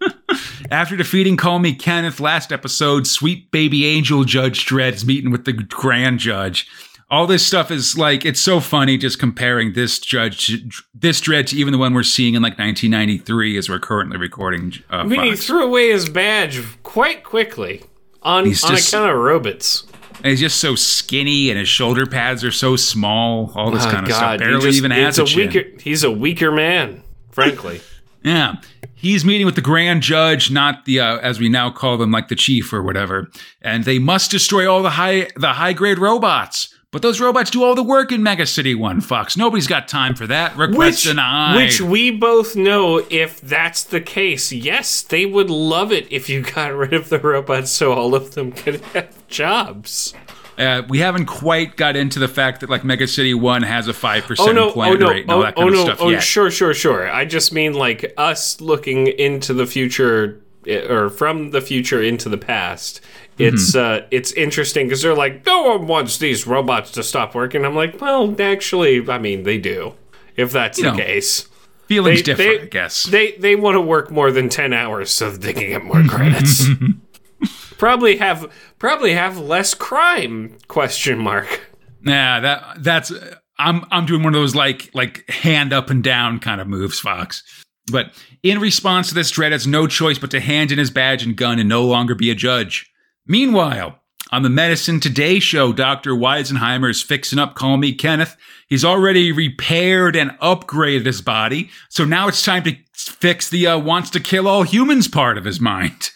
After 0.70 0.96
defeating 0.96 1.36
Call 1.36 1.58
Me 1.58 1.74
Kenneth 1.74 2.20
last 2.20 2.52
episode, 2.52 3.06
sweet 3.06 3.50
baby 3.50 3.84
angel 3.86 4.24
Judge 4.24 4.64
Dredd 4.66 4.94
is 4.94 5.04
meeting 5.04 5.30
with 5.30 5.44
the 5.44 5.52
grand 5.52 6.18
judge. 6.20 6.66
All 7.10 7.26
this 7.26 7.44
stuff 7.44 7.70
is 7.70 7.98
like 7.98 8.24
it's 8.24 8.40
so 8.40 8.60
funny 8.60 8.96
just 8.96 9.18
comparing 9.18 9.72
this 9.72 9.98
judge, 9.98 10.46
to, 10.46 10.70
this 10.94 11.20
Dredd 11.20 11.48
to 11.48 11.56
even 11.56 11.72
the 11.72 11.78
one 11.78 11.92
we're 11.92 12.02
seeing 12.04 12.34
in 12.34 12.42
like 12.42 12.52
1993 12.52 13.58
as 13.58 13.68
we're 13.68 13.80
currently 13.80 14.16
recording. 14.16 14.72
Uh, 14.90 14.96
I 14.98 15.02
mean, 15.02 15.22
he 15.24 15.34
threw 15.36 15.64
away 15.64 15.90
his 15.90 16.08
badge 16.08 16.62
quite 16.84 17.24
quickly 17.24 17.82
on, 18.22 18.46
He's 18.46 18.62
on 18.64 18.70
just- 18.70 18.88
account 18.92 19.10
of 19.10 19.18
robots. 19.18 19.84
And 20.22 20.26
he's 20.26 20.40
just 20.40 20.60
so 20.60 20.74
skinny, 20.74 21.48
and 21.48 21.58
his 21.58 21.68
shoulder 21.68 22.04
pads 22.04 22.44
are 22.44 22.50
so 22.50 22.76
small. 22.76 23.52
All 23.54 23.70
this 23.70 23.86
Oh, 23.86 23.90
kind 23.90 24.06
of 24.06 24.12
stuff. 24.12 24.20
God, 24.22 24.40
he 24.40 24.46
Barely 24.46 24.60
just- 24.66 24.78
even 24.78 24.90
has 24.92 25.18
a, 25.18 25.22
a 25.22 25.26
chin. 25.26 25.48
weaker. 25.48 25.68
He's 25.80 26.04
a 26.04 26.10
weaker 26.10 26.52
man, 26.52 27.02
frankly. 27.32 27.80
Yeah. 28.22 28.56
He's 28.94 29.24
meeting 29.24 29.46
with 29.46 29.54
the 29.54 29.62
grand 29.62 30.02
judge, 30.02 30.50
not 30.50 30.84
the 30.84 31.00
uh, 31.00 31.18
as 31.18 31.40
we 31.40 31.48
now 31.48 31.70
call 31.70 31.96
them 31.96 32.10
like 32.10 32.28
the 32.28 32.34
chief 32.34 32.72
or 32.72 32.82
whatever. 32.82 33.30
And 33.62 33.84
they 33.84 33.98
must 33.98 34.30
destroy 34.30 34.70
all 34.70 34.82
the 34.82 34.90
high 34.90 35.28
the 35.36 35.54
high 35.54 35.72
grade 35.72 35.98
robots. 35.98 36.74
But 36.92 37.02
those 37.02 37.20
robots 37.20 37.50
do 37.50 37.62
all 37.62 37.76
the 37.76 37.84
work 37.84 38.10
in 38.10 38.20
Mega 38.20 38.44
City 38.46 38.74
1, 38.74 39.00
Fox. 39.02 39.36
Nobody's 39.36 39.68
got 39.68 39.86
time 39.86 40.16
for 40.16 40.26
that. 40.26 40.56
Request 40.56 40.78
which, 40.78 41.04
denied. 41.04 41.54
which 41.54 41.80
we 41.80 42.10
both 42.10 42.56
know 42.56 43.06
if 43.10 43.40
that's 43.40 43.84
the 43.84 44.00
case. 44.00 44.50
Yes, 44.50 45.02
they 45.02 45.24
would 45.24 45.50
love 45.50 45.92
it 45.92 46.10
if 46.10 46.28
you 46.28 46.42
got 46.42 46.74
rid 46.74 46.92
of 46.92 47.08
the 47.08 47.20
robots 47.20 47.70
so 47.70 47.92
all 47.92 48.16
of 48.16 48.34
them 48.34 48.50
could 48.50 48.80
have 48.86 49.28
jobs. 49.28 50.14
Uh, 50.60 50.82
we 50.88 50.98
haven't 50.98 51.26
quite 51.26 51.76
got 51.76 51.96
into 51.96 52.18
the 52.18 52.28
fact 52.28 52.60
that 52.60 52.70
like 52.70 52.84
Mega 52.84 53.06
City 53.08 53.34
1 53.34 53.62
has 53.62 53.88
a 53.88 53.92
5% 53.92 54.36
Oh 54.38 54.52
no! 54.52 54.64
Oh 54.64 54.66
employment 54.68 55.00
no! 55.00 55.08
rate 55.10 55.22
and 55.22 55.30
all 55.30 55.38
Oh, 55.38 55.42
that 55.42 55.54
oh 55.56 55.60
kind 55.62 55.72
no! 55.72 55.78
of 55.80 55.84
stuff 55.86 55.98
Oh 56.00 56.08
yet. 56.10 56.22
sure, 56.22 56.50
sure, 56.50 56.74
sure. 56.74 57.10
I 57.10 57.24
just 57.24 57.52
mean 57.52 57.72
like 57.74 58.12
us 58.16 58.60
looking 58.60 59.06
into 59.08 59.54
the 59.54 59.66
future, 59.66 60.40
eh, 60.66 60.86
or 60.92 61.08
from 61.10 61.50
the 61.50 61.60
future 61.60 62.02
into 62.02 62.28
the 62.28 62.38
past. 62.38 63.00
Mm-hmm. 63.38 63.54
It's 63.54 63.74
uh, 63.74 64.06
it's 64.10 64.32
interesting 64.32 64.86
because 64.86 65.00
they're 65.02 65.14
like, 65.14 65.46
no 65.46 65.62
one 65.62 65.86
wants 65.86 66.18
these 66.18 66.46
robots 66.46 66.90
to 66.92 67.02
stop 67.02 67.34
working. 67.34 67.64
I'm 67.64 67.74
like, 67.74 68.00
well, 68.00 68.34
actually, 68.40 69.08
I 69.08 69.18
mean, 69.18 69.44
they 69.44 69.56
do. 69.58 69.94
if 70.36 70.52
that's 70.52 70.78
You 70.78 70.84
the 70.84 70.90
know, 70.92 70.96
case. 70.98 71.46
Feelings 71.86 72.18
They- 72.18 72.22
differ, 72.22 72.42
they- 72.42 72.60
I 72.60 72.66
guess. 72.66 73.04
They 73.04 73.32
they 73.32 73.56
want 73.56 73.74
to 73.76 73.80
work 73.80 74.10
more 74.10 74.30
than 74.30 74.48
ten 74.50 74.72
hours 74.72 75.10
so 75.10 75.30
that 75.30 75.40
they 75.40 75.52
can 75.54 75.68
get 75.68 75.84
more 75.84 76.02
credits. 76.08 76.66
probably 77.80 78.18
have 78.18 78.52
probably 78.78 79.14
have 79.14 79.38
less 79.38 79.72
crime? 79.74 80.58
Question 80.68 81.18
mark. 81.18 81.66
Nah, 82.02 82.40
that 82.40 82.82
that's 82.84 83.10
I'm 83.58 83.84
I'm 83.90 84.06
doing 84.06 84.22
one 84.22 84.34
of 84.34 84.40
those 84.40 84.54
like 84.54 84.90
like 84.94 85.28
hand 85.28 85.72
up 85.72 85.90
and 85.90 86.04
down 86.04 86.38
kind 86.38 86.60
of 86.60 86.68
moves, 86.68 87.00
Fox. 87.00 87.42
But 87.90 88.12
in 88.42 88.60
response 88.60 89.08
to 89.08 89.14
this, 89.14 89.32
Dredd 89.32 89.52
has 89.52 89.66
no 89.66 89.86
choice 89.86 90.18
but 90.18 90.30
to 90.30 90.40
hand 90.40 90.70
in 90.70 90.78
his 90.78 90.90
badge 90.90 91.24
and 91.24 91.36
gun 91.36 91.58
and 91.58 91.68
no 91.68 91.84
longer 91.84 92.14
be 92.14 92.30
a 92.30 92.34
judge. 92.34 92.88
Meanwhile, 93.26 93.98
on 94.30 94.42
the 94.42 94.50
Medicine 94.50 95.00
Today 95.00 95.40
show, 95.40 95.72
Dr. 95.72 96.12
Weisenheimer 96.12 96.90
is 96.90 97.02
fixing 97.02 97.38
up 97.38 97.54
Call 97.54 97.78
Me 97.78 97.92
Kenneth. 97.94 98.36
He's 98.68 98.84
already 98.84 99.32
repaired 99.32 100.14
and 100.14 100.32
upgraded 100.42 101.06
his 101.06 101.22
body, 101.22 101.70
so 101.88 102.04
now 102.04 102.28
it's 102.28 102.44
time 102.44 102.62
to 102.64 102.76
fix 102.92 103.48
the 103.48 103.66
uh, 103.66 103.78
wants 103.78 104.10
to 104.10 104.20
kill 104.20 104.46
all 104.46 104.62
humans 104.62 105.08
part 105.08 105.38
of 105.38 105.44
his 105.44 105.60
mind. 105.60 106.10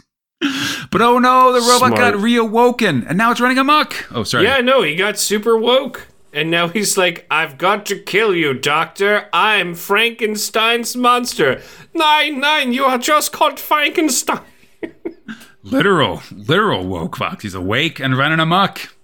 But 0.91 1.01
oh 1.01 1.19
no, 1.19 1.53
the 1.53 1.61
robot 1.61 1.89
Smart. 1.89 1.97
got 1.97 2.15
reawoken 2.15 3.05
and 3.09 3.17
now 3.17 3.31
it's 3.31 3.41
running 3.41 3.59
amok. 3.59 3.95
Oh, 4.13 4.25
sorry. 4.25 4.45
Yeah, 4.45 4.61
no, 4.61 4.83
he 4.83 4.95
got 4.95 5.19
super 5.19 5.57
woke. 5.57 6.09
And 6.33 6.51
now 6.51 6.67
he's 6.67 6.99
like, 6.99 7.27
I've 7.31 7.59
got 7.59 7.87
to 7.87 7.99
kill 7.99 8.35
you, 8.35 8.55
Doctor. 8.55 9.29
I'm 9.33 9.75
Frankenstein's 9.75 10.97
monster. 10.97 11.63
Nine, 11.95 12.41
nine, 12.41 12.73
you 12.73 12.85
are 12.85 12.99
just 12.99 13.33
called 13.33 13.61
Frankenstein. 13.61 14.41
Literal, 15.63 16.21
literal 16.31 16.87
woke 16.87 17.17
fox. 17.17 17.43
He's 17.43 17.55
awake 17.55 17.99
and 17.99 18.19
running 18.19 18.39
amok. 18.39 18.95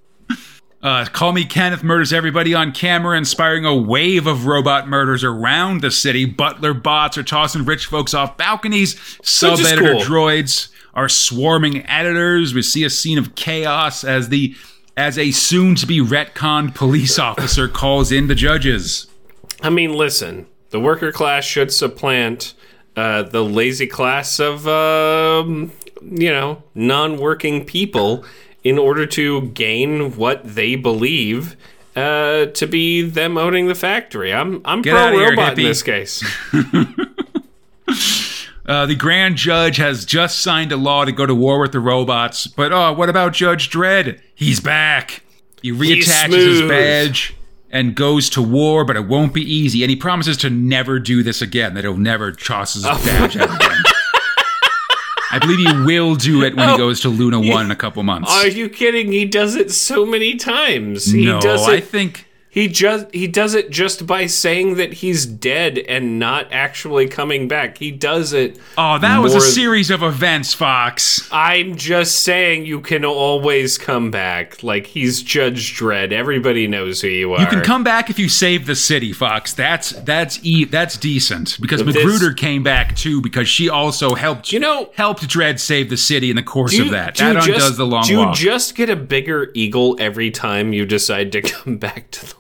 Uh, 0.82 1.06
Call 1.06 1.32
Me 1.32 1.44
Kenneth 1.44 1.82
murders 1.82 2.12
everybody 2.12 2.54
on 2.54 2.72
camera, 2.72 3.16
inspiring 3.16 3.64
a 3.64 3.74
wave 3.74 4.26
of 4.26 4.46
robot 4.46 4.88
murders 4.88 5.24
around 5.24 5.80
the 5.80 5.90
city. 5.90 6.24
Butler 6.24 6.74
bots 6.74 7.16
are 7.16 7.22
tossing 7.22 7.64
rich 7.64 7.86
folks 7.86 8.12
off 8.12 8.36
balconies. 8.36 8.98
Sub 9.22 9.58
editor 9.60 9.92
cool. 9.92 10.00
droids 10.00 10.68
are 10.94 11.08
swarming 11.08 11.86
editors. 11.86 12.54
We 12.54 12.62
see 12.62 12.84
a 12.84 12.90
scene 12.90 13.18
of 13.18 13.34
chaos 13.34 14.04
as 14.04 14.28
the 14.28 14.54
as 14.96 15.16
a 15.18 15.30
soon 15.30 15.74
to 15.76 15.86
be 15.86 16.00
retconned 16.00 16.74
police 16.74 17.18
officer 17.30 17.68
calls 17.68 18.12
in 18.12 18.26
the 18.26 18.34
judges. 18.34 19.06
I 19.62 19.70
mean, 19.70 19.92
listen, 19.94 20.46
the 20.70 20.80
worker 20.80 21.12
class 21.12 21.44
should 21.44 21.72
supplant 21.72 22.54
uh, 22.96 23.22
the 23.22 23.44
lazy 23.44 23.86
class 23.86 24.40
of, 24.40 24.66
um, 24.66 25.72
you 26.02 26.30
know, 26.30 26.62
non 26.74 27.18
working 27.18 27.64
people 27.64 28.24
in 28.62 28.78
order 28.78 29.06
to 29.06 29.42
gain 29.48 30.16
what 30.16 30.42
they 30.44 30.76
believe 30.76 31.56
uh, 31.96 32.46
to 32.46 32.66
be 32.66 33.02
them 33.02 33.38
owning 33.38 33.68
the 33.68 33.74
factory. 33.74 34.32
I'm, 34.32 34.60
I'm 34.64 34.82
Get 34.82 34.92
pro 34.92 35.18
here, 35.18 35.30
robot 35.30 35.58
in 35.58 35.64
this 35.64 35.82
case. 35.82 36.22
Uh, 38.70 38.86
the 38.86 38.94
grand 38.94 39.34
judge 39.34 39.78
has 39.78 40.04
just 40.04 40.38
signed 40.38 40.70
a 40.70 40.76
law 40.76 41.04
to 41.04 41.10
go 41.10 41.26
to 41.26 41.34
war 41.34 41.58
with 41.58 41.72
the 41.72 41.80
robots, 41.80 42.46
but 42.46 42.72
oh, 42.72 42.92
what 42.92 43.08
about 43.08 43.32
Judge 43.32 43.68
Dredd? 43.68 44.20
He's 44.32 44.60
back. 44.60 45.24
He 45.60 45.72
reattaches 45.72 46.32
his 46.32 46.62
badge 46.62 47.34
and 47.72 47.96
goes 47.96 48.30
to 48.30 48.40
war, 48.40 48.84
but 48.84 48.94
it 48.94 49.08
won't 49.08 49.34
be 49.34 49.42
easy. 49.42 49.82
And 49.82 49.90
he 49.90 49.96
promises 49.96 50.36
to 50.38 50.50
never 50.50 51.00
do 51.00 51.24
this 51.24 51.42
again. 51.42 51.74
That 51.74 51.82
he'll 51.82 51.96
never 51.96 52.30
toss 52.30 52.74
his 52.74 52.84
badge 52.84 53.36
out 53.38 53.52
again. 53.56 53.76
I 55.32 55.40
believe 55.40 55.66
he 55.66 55.82
will 55.84 56.14
do 56.14 56.44
it 56.44 56.54
when 56.54 56.68
he 56.68 56.76
goes 56.76 57.00
to 57.00 57.08
Luna 57.08 57.40
One 57.40 57.64
in 57.64 57.70
a 57.72 57.76
couple 57.76 58.04
months. 58.04 58.30
Are 58.30 58.46
you 58.46 58.68
kidding? 58.68 59.10
He 59.10 59.24
does 59.24 59.56
it 59.56 59.72
so 59.72 60.06
many 60.06 60.36
times. 60.36 61.06
He 61.06 61.24
no, 61.24 61.40
does 61.40 61.68
I 61.68 61.80
think 61.80 62.29
he 62.52 62.66
just 62.66 63.06
he 63.14 63.26
does 63.28 63.54
it 63.54 63.70
just 63.70 64.06
by 64.06 64.26
saying 64.26 64.74
that 64.74 64.94
he's 64.94 65.24
dead 65.24 65.78
and 65.78 66.18
not 66.18 66.48
actually 66.52 67.06
coming 67.08 67.46
back. 67.46 67.78
He 67.78 67.90
does 67.92 68.32
it. 68.32 68.58
Oh, 68.76 68.98
that 68.98 69.18
was 69.22 69.34
a 69.36 69.40
series 69.40 69.88
of 69.90 70.02
events, 70.02 70.52
Fox. 70.52 71.28
I'm 71.30 71.76
just 71.76 72.22
saying 72.22 72.66
you 72.66 72.80
can 72.80 73.04
always 73.04 73.78
come 73.78 74.10
back. 74.10 74.62
Like 74.64 74.86
he's 74.86 75.22
Judge 75.22 75.78
Dredd. 75.78 76.10
Everybody 76.12 76.66
knows 76.66 77.00
who 77.00 77.08
you 77.08 77.34
are. 77.34 77.40
You 77.40 77.46
can 77.46 77.60
come 77.62 77.84
back 77.84 78.10
if 78.10 78.18
you 78.18 78.28
save 78.28 78.66
the 78.66 78.74
city, 78.74 79.12
Fox. 79.12 79.52
That's 79.52 79.90
that's 79.90 80.40
e- 80.42 80.64
that's 80.64 80.96
decent 80.96 81.56
because 81.60 81.84
This- 81.84 81.94
Magruder 81.94 82.32
came 82.32 82.62
back 82.64 82.96
too 82.96 83.20
because 83.20 83.48
she 83.48 83.68
also 83.68 84.14
helped. 84.16 84.52
You 84.52 84.58
know- 84.58 84.90
helped 84.96 85.22
Dredd 85.28 85.60
save 85.60 85.88
the 85.88 85.96
city 85.96 86.30
in 86.30 86.36
the 86.36 86.42
course 86.42 86.72
Do 86.72 86.82
of 86.86 86.90
that. 86.90 87.18
you 87.20 87.26
That 87.26 87.36
undoes 87.44 87.46
just- 87.46 87.76
the 87.76 87.86
long 87.86 88.02
Do 88.04 88.12
you 88.12 88.18
walk. 88.18 88.34
just 88.34 88.74
get 88.74 88.90
a 88.90 88.96
bigger 88.96 89.50
eagle 89.54 89.96
every 90.00 90.30
time 90.32 90.72
you 90.72 90.84
decide 90.84 91.30
to 91.32 91.42
come 91.42 91.76
back 91.76 92.10
to 92.10 92.26
the? 92.26 92.34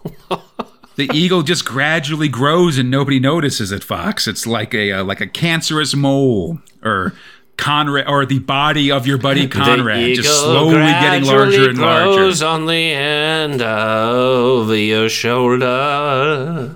The 0.96 1.08
eagle 1.12 1.42
just 1.42 1.64
gradually 1.64 2.28
grows 2.28 2.78
and 2.78 2.90
nobody 2.90 3.18
notices 3.20 3.72
it, 3.72 3.82
Fox. 3.84 4.26
It's 4.26 4.46
like 4.46 4.74
a 4.74 4.92
uh, 4.92 5.04
like 5.04 5.20
a 5.20 5.26
cancerous 5.26 5.94
mole 5.94 6.58
or. 6.82 7.14
Conrad, 7.56 8.08
or 8.08 8.24
the 8.24 8.38
body 8.38 8.90
of 8.90 9.06
your 9.06 9.18
buddy 9.18 9.46
Conrad, 9.46 10.14
just 10.14 10.30
slowly 10.40 10.76
getting 10.76 11.24
larger 11.24 11.68
and 11.68 11.78
larger. 11.78 12.14
grows 12.16 12.42
on 12.42 12.64
the 12.64 12.72
end 12.92 13.60
of 13.60 14.74
your 14.74 15.10
shoulder. 15.10 16.74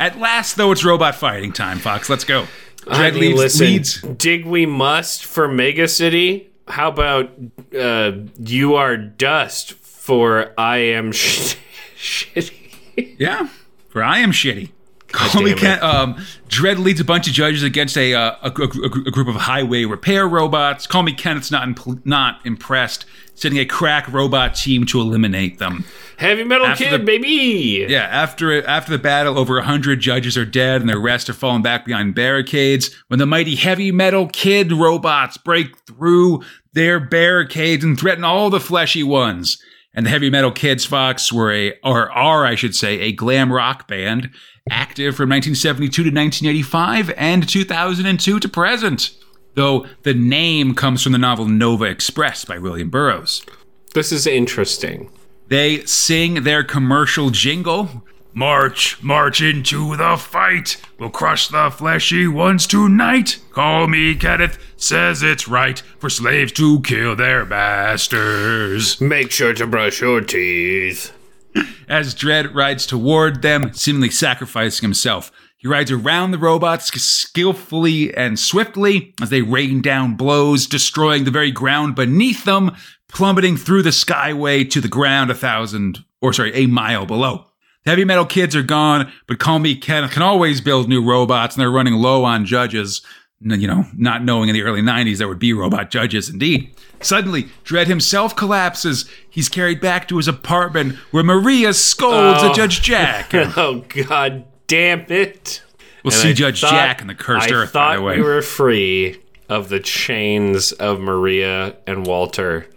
At 0.00 0.18
last, 0.18 0.56
though, 0.56 0.72
it's 0.72 0.84
robot 0.84 1.14
fighting 1.14 1.52
time, 1.52 1.78
Fox. 1.78 2.08
Let's 2.10 2.24
go. 2.24 2.48
I 2.88 3.10
Dredd 3.10 3.12
mean, 3.12 3.20
leads, 3.20 3.38
listen, 3.38 3.66
leads 3.66 4.00
dig 4.02 4.44
we 4.44 4.66
must 4.66 5.24
for 5.24 5.46
Mega 5.46 5.86
City. 5.86 6.50
How 6.66 6.88
about 6.88 7.30
uh, 7.78 8.12
you 8.40 8.74
are 8.74 8.96
dust 8.96 9.74
for 9.74 10.52
I 10.58 10.78
am 10.78 11.12
sh- 11.12 11.54
shitty? 12.02 13.16
Yeah, 13.18 13.48
for 13.88 14.02
I 14.02 14.18
am 14.18 14.32
shitty. 14.32 14.70
Call 15.08 15.42
me 15.42 15.52
Ken. 15.54 15.82
Um, 15.82 16.14
Dredd 16.48 16.78
leads 16.78 16.98
a 16.98 17.04
bunch 17.04 17.28
of 17.28 17.34
judges 17.34 17.62
against 17.62 17.98
a, 17.98 18.14
uh, 18.14 18.34
a, 18.42 18.46
a, 18.48 18.86
a 19.06 19.10
group 19.10 19.28
of 19.28 19.34
highway 19.34 19.84
repair 19.84 20.26
robots. 20.26 20.86
Call 20.86 21.02
me 21.02 21.12
Kenneth's 21.12 21.50
not 21.50 21.64
imp- 21.64 22.06
not 22.06 22.40
impressed, 22.46 23.04
sending 23.34 23.60
a 23.60 23.66
crack 23.66 24.10
robot 24.10 24.54
team 24.54 24.86
to 24.86 25.00
eliminate 25.02 25.58
them. 25.58 25.84
Heavy 26.16 26.44
Metal 26.44 26.66
After 26.66 26.84
Kid, 26.84 27.00
the- 27.00 27.04
baby. 27.04 27.84
Yeah, 27.88 28.04
after 28.04 28.66
after 28.66 28.90
the 28.90 28.98
battle, 28.98 29.38
over 29.38 29.60
hundred 29.60 30.00
judges 30.00 30.38
are 30.38 30.46
dead, 30.46 30.80
and 30.80 30.88
the 30.88 30.98
rest 30.98 31.28
are 31.28 31.34
falling 31.34 31.62
back 31.62 31.84
behind 31.84 32.14
barricades. 32.14 32.94
When 33.08 33.18
the 33.18 33.26
mighty 33.26 33.54
heavy 33.54 33.92
metal 33.92 34.28
kid 34.28 34.72
robots 34.72 35.36
break 35.36 35.76
through 35.86 36.42
their 36.72 36.98
barricades 36.98 37.84
and 37.84 38.00
threaten 38.00 38.24
all 38.24 38.48
the 38.48 38.60
fleshy 38.60 39.02
ones, 39.02 39.62
and 39.94 40.06
the 40.06 40.10
heavy 40.10 40.30
metal 40.30 40.50
kids, 40.50 40.84
Fox, 40.84 41.32
were 41.32 41.52
a 41.52 41.72
or 41.84 42.10
are 42.10 42.46
I 42.46 42.54
should 42.54 42.74
say 42.74 43.00
a 43.00 43.12
glam 43.12 43.52
rock 43.52 43.88
band 43.88 44.30
active 44.70 45.16
from 45.16 45.28
1972 45.28 45.90
to 46.02 46.08
1985 46.08 47.10
and 47.16 47.48
2002 47.48 48.40
to 48.40 48.48
present. 48.48 49.10
Though 49.54 49.86
the 50.02 50.14
name 50.14 50.74
comes 50.74 51.02
from 51.02 51.12
the 51.12 51.18
novel 51.18 51.46
Nova 51.46 51.84
Express 51.84 52.44
by 52.44 52.58
William 52.58 52.88
Burroughs. 52.88 53.44
This 53.92 54.12
is 54.12 54.26
interesting. 54.26 55.10
They 55.48 55.84
sing 55.84 56.44
their 56.44 56.64
commercial 56.64 57.28
jingle. 57.28 58.04
March, 58.34 59.02
march 59.02 59.42
into 59.42 59.94
the 59.96 60.16
fight. 60.16 60.80
We'll 60.98 61.10
crush 61.10 61.48
the 61.48 61.70
fleshy 61.70 62.26
ones 62.26 62.66
tonight. 62.66 63.38
Call 63.52 63.88
me 63.88 64.14
Kenneth, 64.14 64.58
says 64.76 65.22
it's 65.22 65.46
right 65.46 65.78
for 65.98 66.08
slaves 66.08 66.52
to 66.52 66.80
kill 66.80 67.14
their 67.14 67.44
masters. 67.44 69.00
Make 69.00 69.30
sure 69.30 69.52
to 69.54 69.66
brush 69.66 70.00
your 70.00 70.22
teeth. 70.22 71.12
As 71.88 72.14
Dredd 72.14 72.54
rides 72.54 72.86
toward 72.86 73.42
them, 73.42 73.74
seemingly 73.74 74.10
sacrificing 74.10 74.86
himself. 74.86 75.30
He 75.58 75.68
rides 75.68 75.90
around 75.92 76.30
the 76.30 76.38
robots 76.38 76.90
skillfully 77.00 78.12
and 78.14 78.36
swiftly 78.36 79.14
as 79.22 79.30
they 79.30 79.42
rain 79.42 79.80
down 79.80 80.16
blows, 80.16 80.66
destroying 80.66 81.22
the 81.22 81.30
very 81.30 81.52
ground 81.52 81.94
beneath 81.94 82.42
them, 82.44 82.74
plummeting 83.06 83.56
through 83.56 83.82
the 83.82 83.90
skyway 83.90 84.68
to 84.68 84.80
the 84.80 84.88
ground 84.88 85.30
a 85.30 85.34
thousand, 85.34 86.04
or 86.20 86.32
sorry, 86.32 86.52
a 86.54 86.66
mile 86.66 87.06
below. 87.06 87.46
The 87.84 87.90
heavy 87.90 88.04
metal 88.04 88.24
kids 88.26 88.54
are 88.54 88.62
gone, 88.62 89.10
but 89.26 89.38
Call 89.38 89.58
Me 89.58 89.74
Kenneth 89.74 90.12
can 90.12 90.22
always 90.22 90.60
build 90.60 90.88
new 90.88 91.04
robots, 91.04 91.56
and 91.56 91.60
they're 91.60 91.70
running 91.70 91.94
low 91.94 92.24
on 92.24 92.44
judges. 92.46 93.02
You 93.44 93.66
know, 93.66 93.86
not 93.96 94.22
knowing 94.22 94.48
in 94.48 94.54
the 94.54 94.62
early 94.62 94.82
90s 94.82 95.18
there 95.18 95.26
would 95.26 95.40
be 95.40 95.52
robot 95.52 95.90
judges 95.90 96.28
indeed. 96.30 96.72
Suddenly, 97.00 97.48
Dredd 97.64 97.88
himself 97.88 98.36
collapses. 98.36 99.10
He's 99.28 99.48
carried 99.48 99.80
back 99.80 100.06
to 100.08 100.16
his 100.18 100.28
apartment 100.28 100.94
where 101.10 101.24
Maria 101.24 101.74
scolds 101.74 102.40
Oh. 102.44 102.50
at 102.50 102.54
Judge 102.54 102.82
Jack. 102.82 103.32
Oh 103.56 103.84
God 103.88 104.44
damn 104.68 105.00
it! 105.08 105.60
We'll 106.04 106.12
And 106.14 106.22
see 106.22 106.30
I 106.30 106.32
Judge 106.34 106.60
Jack 106.60 107.00
in 107.00 107.08
the 107.08 107.16
Cursed 107.16 107.50
I 107.50 107.52
Earth, 107.54 107.72
thought 107.72 107.88
by 107.90 107.96
the 107.96 108.02
way. 108.02 108.16
we 108.18 108.22
were 108.22 108.42
free 108.42 109.20
of 109.48 109.68
the 109.70 109.80
chains 109.80 110.70
of 110.70 111.00
Maria 111.00 111.74
and 111.88 112.06
Walter. 112.06 112.68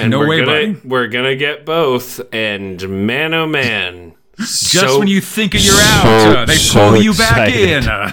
And 0.00 0.10
No 0.10 0.20
we're 0.20 0.28
way, 0.28 0.38
gonna, 0.40 0.50
buddy. 0.72 0.88
We're 0.88 1.08
gonna 1.08 1.36
get 1.36 1.66
both. 1.66 2.18
And 2.32 3.06
man, 3.06 3.34
oh 3.34 3.46
man, 3.46 4.14
Just 4.38 4.98
when 4.98 5.08
you 5.08 5.20
think 5.20 5.54
you're 5.54 5.74
out, 5.74 6.36
uh, 6.36 6.44
they 6.46 6.56
so 6.56 6.90
pull 6.90 7.02
you 7.02 7.14
back 7.14 7.52
in. 7.54 7.88
uh. 7.88 8.12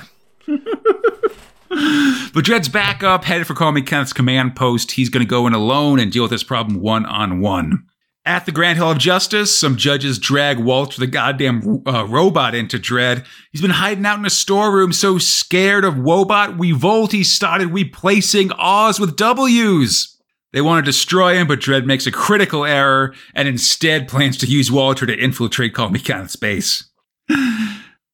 but 2.34 2.46
Dredd's 2.46 2.70
back 2.70 3.04
up, 3.04 3.24
headed 3.24 3.48
for 3.48 3.54
Call 3.54 3.72
Me 3.72 3.82
Kenneth's 3.82 4.14
command 4.14 4.56
post. 4.56 4.92
He's 4.92 5.10
going 5.10 5.26
to 5.26 5.30
go 5.30 5.48
in 5.48 5.54
alone 5.54 6.00
and 6.00 6.12
deal 6.12 6.24
with 6.24 6.32
this 6.32 6.44
problem 6.44 6.80
one 6.82 7.06
on 7.06 7.40
one. 7.40 7.86
At 8.24 8.46
the 8.46 8.52
Grand 8.52 8.78
Hall 8.78 8.92
of 8.92 9.00
Justice, 9.00 9.58
some 9.58 9.78
judges 9.78 10.20
drag 10.20 10.60
Walter 10.60 11.00
the 11.00 11.08
goddamn 11.08 11.82
uh, 11.88 12.06
robot 12.06 12.54
into 12.54 12.78
Dredd. 12.78 13.26
He's 13.52 13.62
been 13.62 13.72
hiding 13.72 14.06
out 14.06 14.20
in 14.20 14.26
a 14.26 14.30
storeroom 14.30 14.94
so 14.94 15.18
scared 15.18 15.84
of 15.84 15.96
Wobot 15.96 16.60
Revolt 16.60 17.14
he 17.14 17.24
started 17.24 17.70
replacing 17.70 18.52
Oz 18.52 19.00
with 19.00 19.16
W's. 19.16 20.21
They 20.54 20.62
want 20.62 20.84
to 20.84 20.90
destroy 20.90 21.36
him, 21.36 21.48
but 21.48 21.60
Dredd 21.60 21.86
makes 21.86 22.06
a 22.06 22.12
critical 22.12 22.66
error 22.66 23.14
and 23.34 23.48
instead 23.48 24.08
plans 24.08 24.38
to 24.38 24.48
use 24.48 24.72
Walter 24.72 25.06
to 25.06 25.18
infiltrate 25.18 25.74
Call 25.74 25.90
Me 25.90 26.00
Kenneth's 26.00 26.36
base. 26.36 26.90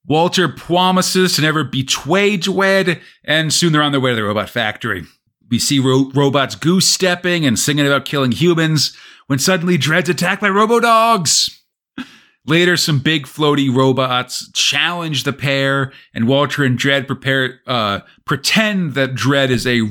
Walter 0.06 0.48
promises 0.48 1.34
to 1.36 1.42
never 1.42 1.64
betray 1.64 2.38
Dredd, 2.38 3.00
and 3.24 3.52
soon 3.52 3.72
they're 3.72 3.82
on 3.82 3.92
their 3.92 4.00
way 4.00 4.12
to 4.12 4.16
the 4.16 4.24
robot 4.24 4.48
factory. 4.48 5.04
We 5.50 5.58
see 5.58 5.78
ro- 5.78 6.10
robots 6.14 6.54
goose 6.54 6.86
stepping 6.86 7.44
and 7.44 7.58
singing 7.58 7.86
about 7.86 8.04
killing 8.04 8.32
humans 8.32 8.96
when 9.26 9.38
suddenly 9.38 9.76
Dredd's 9.76 10.08
attacked 10.08 10.40
by 10.40 10.48
robo-dogs. 10.48 11.62
Later, 12.46 12.78
some 12.78 13.00
big 13.00 13.26
floaty 13.26 13.74
robots 13.74 14.50
challenge 14.52 15.24
the 15.24 15.34
pair, 15.34 15.92
and 16.14 16.26
Walter 16.26 16.64
and 16.64 16.78
Dredd 16.78 17.06
prepare 17.06 17.60
uh, 17.66 18.00
pretend 18.24 18.94
that 18.94 19.14
Dredd 19.14 19.50
is 19.50 19.66
a, 19.66 19.82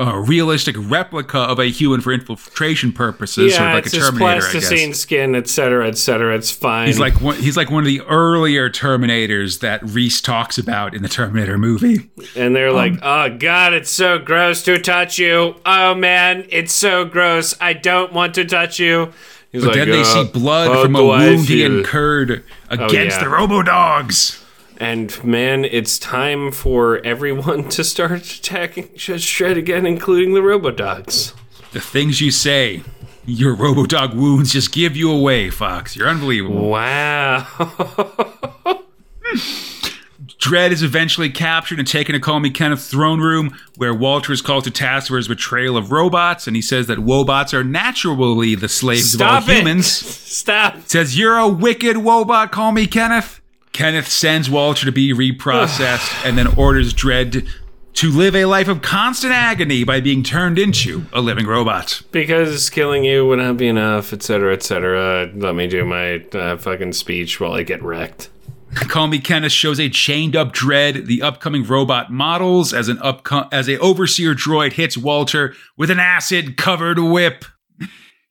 a 0.00 0.20
realistic 0.20 0.76
replica 0.78 1.38
of 1.38 1.58
a 1.58 1.64
human 1.66 2.00
for 2.00 2.12
infiltration 2.12 2.92
purposes, 2.92 3.52
yeah, 3.52 3.58
sort 3.58 3.68
of 3.70 3.74
like 3.74 3.86
it's 3.86 3.94
a 3.94 3.98
Terminator. 3.98 4.24
I 4.24 4.50
plasticine 4.50 4.94
skin, 4.94 5.34
etc., 5.34 5.88
etc. 5.88 6.36
It's 6.36 6.52
fine. 6.52 6.86
He's 6.86 7.00
like 7.00 7.20
one, 7.20 7.34
he's 7.36 7.56
like 7.56 7.68
one 7.70 7.82
of 7.82 7.86
the 7.88 8.00
earlier 8.02 8.70
Terminators 8.70 9.58
that 9.60 9.82
Reese 9.82 10.20
talks 10.20 10.56
about 10.56 10.94
in 10.94 11.02
the 11.02 11.08
Terminator 11.08 11.58
movie. 11.58 12.08
and 12.36 12.54
they're 12.54 12.70
like, 12.72 12.92
Um, 12.92 13.00
"Oh 13.02 13.36
God, 13.38 13.74
it's 13.74 13.90
so 13.90 14.18
gross 14.18 14.62
to 14.64 14.78
touch 14.78 15.18
you. 15.18 15.56
Oh 15.66 15.94
man, 15.94 16.46
it's 16.50 16.72
so 16.72 17.04
gross. 17.04 17.54
I 17.60 17.72
don't 17.72 18.12
want 18.12 18.34
to 18.36 18.44
touch 18.44 18.78
you." 18.78 19.12
He's 19.50 19.62
But 19.62 19.68
like, 19.68 19.76
then 19.78 19.90
they 19.90 20.02
"Uh, 20.02 20.04
see 20.04 20.24
blood 20.24 20.82
from 20.84 20.94
a 20.94 21.02
wound 21.04 21.46
he 21.48 21.64
incurred 21.64 22.44
against 22.70 23.16
yeah. 23.16 23.24
the 23.24 23.30
Robo 23.30 23.62
Dogs. 23.62 24.44
And 24.78 25.22
man, 25.24 25.64
it's 25.64 25.98
time 25.98 26.52
for 26.52 27.04
everyone 27.04 27.68
to 27.70 27.82
start 27.82 28.12
attacking 28.38 28.90
Judge 28.94 29.26
Dredd 29.26 29.56
again, 29.56 29.84
including 29.86 30.34
the 30.34 30.40
Robodogs. 30.40 31.34
The 31.72 31.80
things 31.80 32.20
you 32.20 32.30
say, 32.30 32.82
your 33.26 33.54
Robo 33.54 33.84
Dog 33.86 34.14
wounds 34.14 34.52
just 34.52 34.72
give 34.72 34.96
you 34.96 35.10
away, 35.10 35.50
Fox. 35.50 35.96
You're 35.96 36.08
unbelievable. 36.08 36.68
Wow. 36.70 37.46
Dredd 40.38 40.70
is 40.70 40.82
eventually 40.84 41.28
captured 41.28 41.78
and 41.80 41.86
taken 41.88 42.12
to 42.12 42.20
Call 42.20 42.38
Me 42.40 42.48
Kenneth 42.48 42.82
throne 42.82 43.20
room, 43.20 43.54
where 43.76 43.92
Walter 43.92 44.32
is 44.32 44.40
called 44.40 44.64
to 44.64 44.70
task 44.70 45.08
for 45.08 45.16
his 45.16 45.26
betrayal 45.28 45.76
of 45.76 45.90
robots, 45.90 46.46
and 46.46 46.54
he 46.54 46.62
says 46.62 46.86
that 46.86 46.98
wobots 46.98 47.52
are 47.52 47.64
naturally 47.64 48.54
the 48.54 48.68
slaves 48.68 49.12
Stop 49.12 49.42
of 49.42 49.48
all 49.48 49.54
it. 49.54 49.58
humans. 49.58 49.86
Stop. 49.92 50.76
Says, 50.86 51.18
You're 51.18 51.36
a 51.36 51.48
wicked 51.48 51.96
wobot, 51.96 52.52
call 52.52 52.70
me 52.72 52.86
Kenneth. 52.86 53.40
Kenneth 53.72 54.08
sends 54.08 54.48
Walter 54.50 54.86
to 54.86 54.92
be 54.92 55.12
reprocessed 55.12 56.24
and 56.24 56.36
then 56.36 56.46
orders 56.58 56.92
Dredd 56.94 57.48
to 57.94 58.10
live 58.12 58.36
a 58.36 58.44
life 58.44 58.68
of 58.68 58.80
constant 58.80 59.32
agony 59.32 59.82
by 59.82 60.00
being 60.00 60.22
turned 60.22 60.56
into 60.56 61.06
a 61.12 61.20
living 61.20 61.46
robot. 61.46 62.00
Because 62.12 62.70
killing 62.70 63.02
you 63.02 63.26
would 63.26 63.40
not 63.40 63.56
be 63.56 63.66
enough, 63.66 64.12
etc., 64.12 64.52
etc. 64.52 65.30
Let 65.34 65.56
me 65.56 65.66
do 65.66 65.84
my 65.84 66.24
uh, 66.32 66.56
fucking 66.58 66.92
speech 66.92 67.40
while 67.40 67.54
I 67.54 67.64
get 67.64 67.82
wrecked. 67.82 68.30
Call 68.74 69.08
Me 69.08 69.18
Kenneth 69.18 69.52
shows 69.52 69.80
a 69.80 69.88
chained 69.88 70.36
up 70.36 70.52
Dredd, 70.52 71.06
the 71.06 71.22
upcoming 71.22 71.64
robot 71.64 72.12
models, 72.12 72.72
as 72.72 72.88
an 72.88 72.98
upco- 72.98 73.48
as 73.50 73.68
a 73.68 73.78
overseer 73.78 74.34
droid 74.34 74.74
hits 74.74 74.96
Walter 74.96 75.54
with 75.76 75.90
an 75.90 75.98
acid 75.98 76.56
covered 76.56 76.98
whip. 76.98 77.44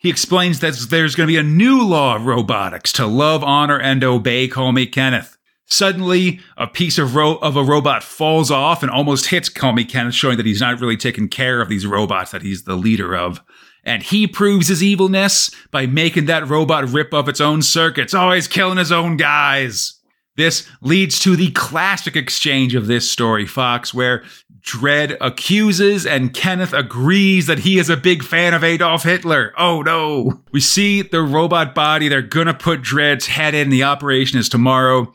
He 0.08 0.12
explains 0.12 0.62
that 0.62 0.74
there's 0.90 1.16
going 1.16 1.28
to 1.28 1.34
be 1.34 1.38
a 1.38 1.44
new 1.44 1.86
law 1.86 2.16
of 2.16 2.26
robotics 2.26 2.94
to 2.94 3.06
love, 3.06 3.44
honor, 3.44 3.78
and 3.78 4.02
obey. 4.06 4.48
Call 4.48 4.72
Me 4.72 4.86
Kenneth. 4.86 5.38
Suddenly, 5.66 6.40
a 6.56 6.66
piece 6.66 6.98
of 6.98 7.14
ro- 7.14 7.40
of 7.40 7.58
a 7.58 7.62
robot 7.62 8.04
falls 8.04 8.50
off 8.50 8.84
and 8.84 8.90
almost 8.90 9.26
hits 9.26 9.50
Call 9.50 9.74
Me 9.74 9.84
Kenneth, 9.84 10.14
showing 10.14 10.38
that 10.38 10.46
he's 10.46 10.62
not 10.62 10.80
really 10.80 10.96
taking 10.96 11.28
care 11.28 11.60
of 11.60 11.68
these 11.68 11.86
robots 11.86 12.32
that 12.32 12.42
he's 12.42 12.64
the 12.64 12.78
leader 12.78 13.18
of. 13.18 13.42
And 13.84 14.02
he 14.02 14.28
proves 14.28 14.70
his 14.70 14.82
evilness 14.82 15.52
by 15.72 15.88
making 15.88 16.28
that 16.28 16.48
robot 16.48 16.88
rip 16.88 17.14
up 17.14 17.28
its 17.28 17.42
own 17.42 17.62
circuits, 17.62 18.14
always 18.14 18.48
killing 18.48 18.78
his 18.78 18.94
own 18.94 19.18
guys. 19.18 20.00
This 20.38 20.70
leads 20.80 21.20
to 21.20 21.36
the 21.36 21.52
classic 21.52 22.16
exchange 22.16 22.76
of 22.76 22.88
this 22.88 23.12
story, 23.12 23.46
Fox, 23.46 23.94
where 23.94 24.24
Dredd 24.68 25.16
accuses 25.22 26.06
and 26.06 26.34
Kenneth 26.34 26.74
agrees 26.74 27.48
that 27.48 27.60
he 27.60 27.80
is 27.80 27.90
a 27.90 27.96
big 27.96 28.22
fan 28.22 28.54
of 28.54 28.64
Adolf 28.66 29.04
Hitler. 29.04 29.54
Oh 29.58 29.82
no. 29.82 30.42
We 30.52 30.60
see 30.60 31.02
the 31.02 31.22
robot 31.22 31.74
body. 31.74 32.10
They're 32.10 32.22
gonna 32.22 32.54
put 32.54 32.82
Dredd's 32.82 33.28
head 33.28 33.54
in. 33.56 33.70
The 33.70 33.84
operation 33.84 34.38
is 34.38 34.50
tomorrow. 34.50 35.14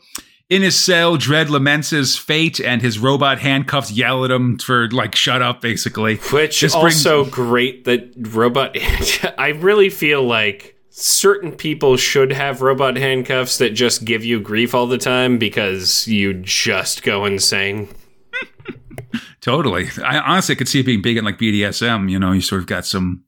In 0.49 0.61
his 0.61 0.77
cell, 0.79 1.17
Dredd 1.17 1.49
laments 1.49 1.91
his 1.91 2.17
fate 2.17 2.59
and 2.59 2.81
his 2.81 2.97
robot 2.99 3.39
handcuffs 3.39 3.91
yell 3.91 4.25
at 4.25 4.29
him 4.31 4.59
for, 4.59 4.89
like, 4.91 5.15
shut 5.15 5.41
up, 5.41 5.61
basically. 5.61 6.17
Which 6.17 6.61
is 6.61 6.73
brings- 6.75 7.05
also 7.05 7.25
great 7.25 7.85
that 7.85 8.13
robot. 8.17 8.75
I 9.39 9.49
really 9.59 9.89
feel 9.89 10.21
like 10.21 10.77
certain 10.89 11.53
people 11.53 11.97
should 11.97 12.31
have 12.31 12.61
robot 12.61 12.97
handcuffs 12.97 13.57
that 13.59 13.71
just 13.71 14.03
give 14.05 14.23
you 14.23 14.39
grief 14.39 14.75
all 14.75 14.85
the 14.85 14.97
time 14.99 15.37
because 15.39 16.07
you 16.07 16.33
just 16.33 17.01
go 17.03 17.25
insane. 17.25 17.87
Totally. 19.43 19.89
I 20.03 20.19
honestly 20.19 20.55
could 20.55 20.67
see 20.67 20.79
it 20.79 20.85
being 20.85 21.01
big 21.01 21.17
in, 21.17 21.25
like, 21.25 21.37
BDSM. 21.37 22.09
You 22.09 22.17
know, 22.17 22.31
you 22.31 22.41
sort 22.41 22.61
of 22.61 22.67
got 22.67 22.85
some. 22.85 23.23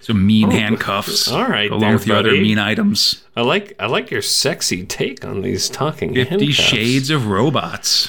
Some 0.00 0.24
mean 0.26 0.50
handcuffs, 0.52 1.28
Oh, 1.28 1.38
all 1.38 1.48
right 1.48 1.68
along 1.68 1.80
there, 1.80 1.92
with 1.94 2.04
the 2.04 2.16
other 2.16 2.30
mean 2.30 2.56
items. 2.58 3.24
I 3.36 3.42
like 3.42 3.74
I 3.80 3.86
like 3.86 4.12
your 4.12 4.22
sexy 4.22 4.86
take 4.86 5.24
on 5.24 5.42
these 5.42 5.68
talking 5.68 6.14
Fifty 6.14 6.30
handcuffs. 6.30 6.54
Shades 6.56 7.10
of 7.10 7.26
Robots. 7.26 8.08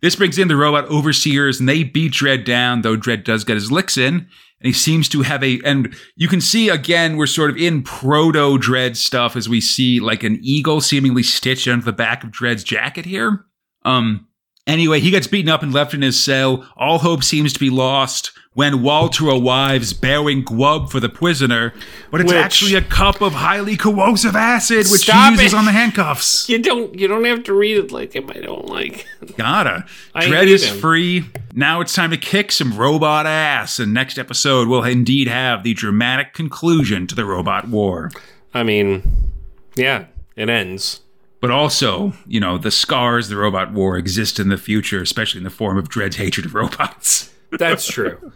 This 0.00 0.14
brings 0.14 0.38
in 0.38 0.48
the 0.48 0.54
robot 0.54 0.88
overseers, 0.90 1.58
and 1.58 1.68
they 1.68 1.82
beat 1.82 2.12
Dredd 2.12 2.44
down. 2.44 2.82
Though 2.82 2.96
Dredd 2.96 3.24
does 3.24 3.42
get 3.42 3.54
his 3.54 3.72
licks 3.72 3.96
in, 3.96 4.14
and 4.14 4.26
he 4.60 4.72
seems 4.72 5.08
to 5.08 5.22
have 5.22 5.42
a. 5.42 5.60
And 5.64 5.96
you 6.14 6.28
can 6.28 6.40
see 6.42 6.68
again, 6.68 7.16
we're 7.16 7.26
sort 7.26 7.50
of 7.50 7.56
in 7.56 7.82
proto 7.82 8.58
Dredd 8.58 8.96
stuff 8.96 9.34
as 9.34 9.48
we 9.48 9.60
see 9.62 9.98
like 9.98 10.22
an 10.22 10.38
eagle 10.42 10.80
seemingly 10.82 11.22
stitched 11.24 11.66
onto 11.66 11.84
the 11.86 11.92
back 11.92 12.22
of 12.22 12.30
Dredd's 12.30 12.62
jacket 12.62 13.06
here. 13.06 13.46
Um. 13.84 14.27
Anyway, 14.68 15.00
he 15.00 15.10
gets 15.10 15.26
beaten 15.26 15.48
up 15.50 15.62
and 15.64 15.72
left 15.72 15.94
in 15.94 16.02
his 16.02 16.22
cell. 16.22 16.64
All 16.76 16.98
hope 16.98 17.24
seems 17.24 17.52
to 17.54 17.58
be 17.58 17.70
lost 17.70 18.30
when 18.52 18.82
Walter 18.82 19.28
arrives 19.28 19.92
bearing 19.94 20.44
Gwub 20.44 20.90
for 20.90 21.00
the 21.00 21.08
prisoner, 21.08 21.72
but 22.10 22.20
it's 22.20 22.32
Which- 22.32 22.42
actually 22.42 22.74
a 22.74 22.82
cup 22.82 23.20
of 23.22 23.32
highly 23.32 23.76
corrosive 23.76 24.36
acid, 24.36 24.86
which 24.90 25.04
he 25.10 25.30
uses 25.30 25.54
it. 25.54 25.56
on 25.56 25.64
the 25.64 25.72
handcuffs. 25.72 26.48
You 26.50 26.58
don't 26.60 26.94
you 26.98 27.08
don't 27.08 27.24
have 27.24 27.44
to 27.44 27.54
read 27.54 27.78
it 27.78 27.92
like 27.92 28.14
him. 28.14 28.28
I 28.30 28.40
don't 28.40 28.66
like. 28.66 29.06
Gotta. 29.38 29.86
I 30.14 30.26
Dredd 30.26 30.48
is 30.48 30.64
him. 30.70 30.78
free. 30.80 31.24
Now 31.54 31.80
it's 31.80 31.94
time 31.94 32.10
to 32.10 32.16
kick 32.18 32.52
some 32.52 32.76
robot 32.76 33.26
ass. 33.26 33.78
And 33.78 33.94
next 33.94 34.18
episode, 34.18 34.68
we'll 34.68 34.84
indeed 34.84 35.28
have 35.28 35.62
the 35.62 35.72
dramatic 35.72 36.34
conclusion 36.34 37.06
to 37.06 37.14
the 37.14 37.24
robot 37.24 37.68
war. 37.68 38.10
I 38.52 38.64
mean, 38.64 39.30
yeah, 39.76 40.06
it 40.36 40.48
ends. 40.50 41.00
But 41.40 41.50
also, 41.52 42.14
you 42.26 42.40
know, 42.40 42.58
the 42.58 42.70
scars 42.70 43.26
of 43.26 43.30
the 43.30 43.36
robot 43.36 43.72
war 43.72 43.96
exist 43.96 44.40
in 44.40 44.48
the 44.48 44.58
future, 44.58 45.00
especially 45.00 45.38
in 45.38 45.44
the 45.44 45.50
form 45.50 45.78
of 45.78 45.88
Dredd's 45.88 46.16
hatred 46.16 46.46
of 46.46 46.54
robots. 46.54 47.32
That's 47.52 47.86
true. 47.86 48.32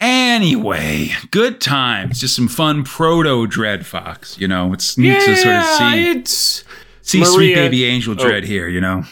Anyway, 0.00 1.10
good 1.30 1.60
times. 1.60 2.20
Just 2.20 2.34
some 2.34 2.48
fun 2.48 2.82
proto 2.84 3.46
Dredd 3.46 3.84
Fox. 3.84 4.36
You 4.38 4.48
know, 4.48 4.72
it's 4.72 4.98
neat 4.98 5.20
to 5.20 5.36
sort 5.36 5.54
of 5.56 5.64
see, 5.64 6.10
it's 6.10 6.64
see 7.02 7.24
sweet 7.24 7.54
baby 7.54 7.84
angel 7.84 8.14
Oh. 8.14 8.24
Dredd 8.24 8.44
here, 8.44 8.66
you 8.68 8.80
know. 8.80 9.04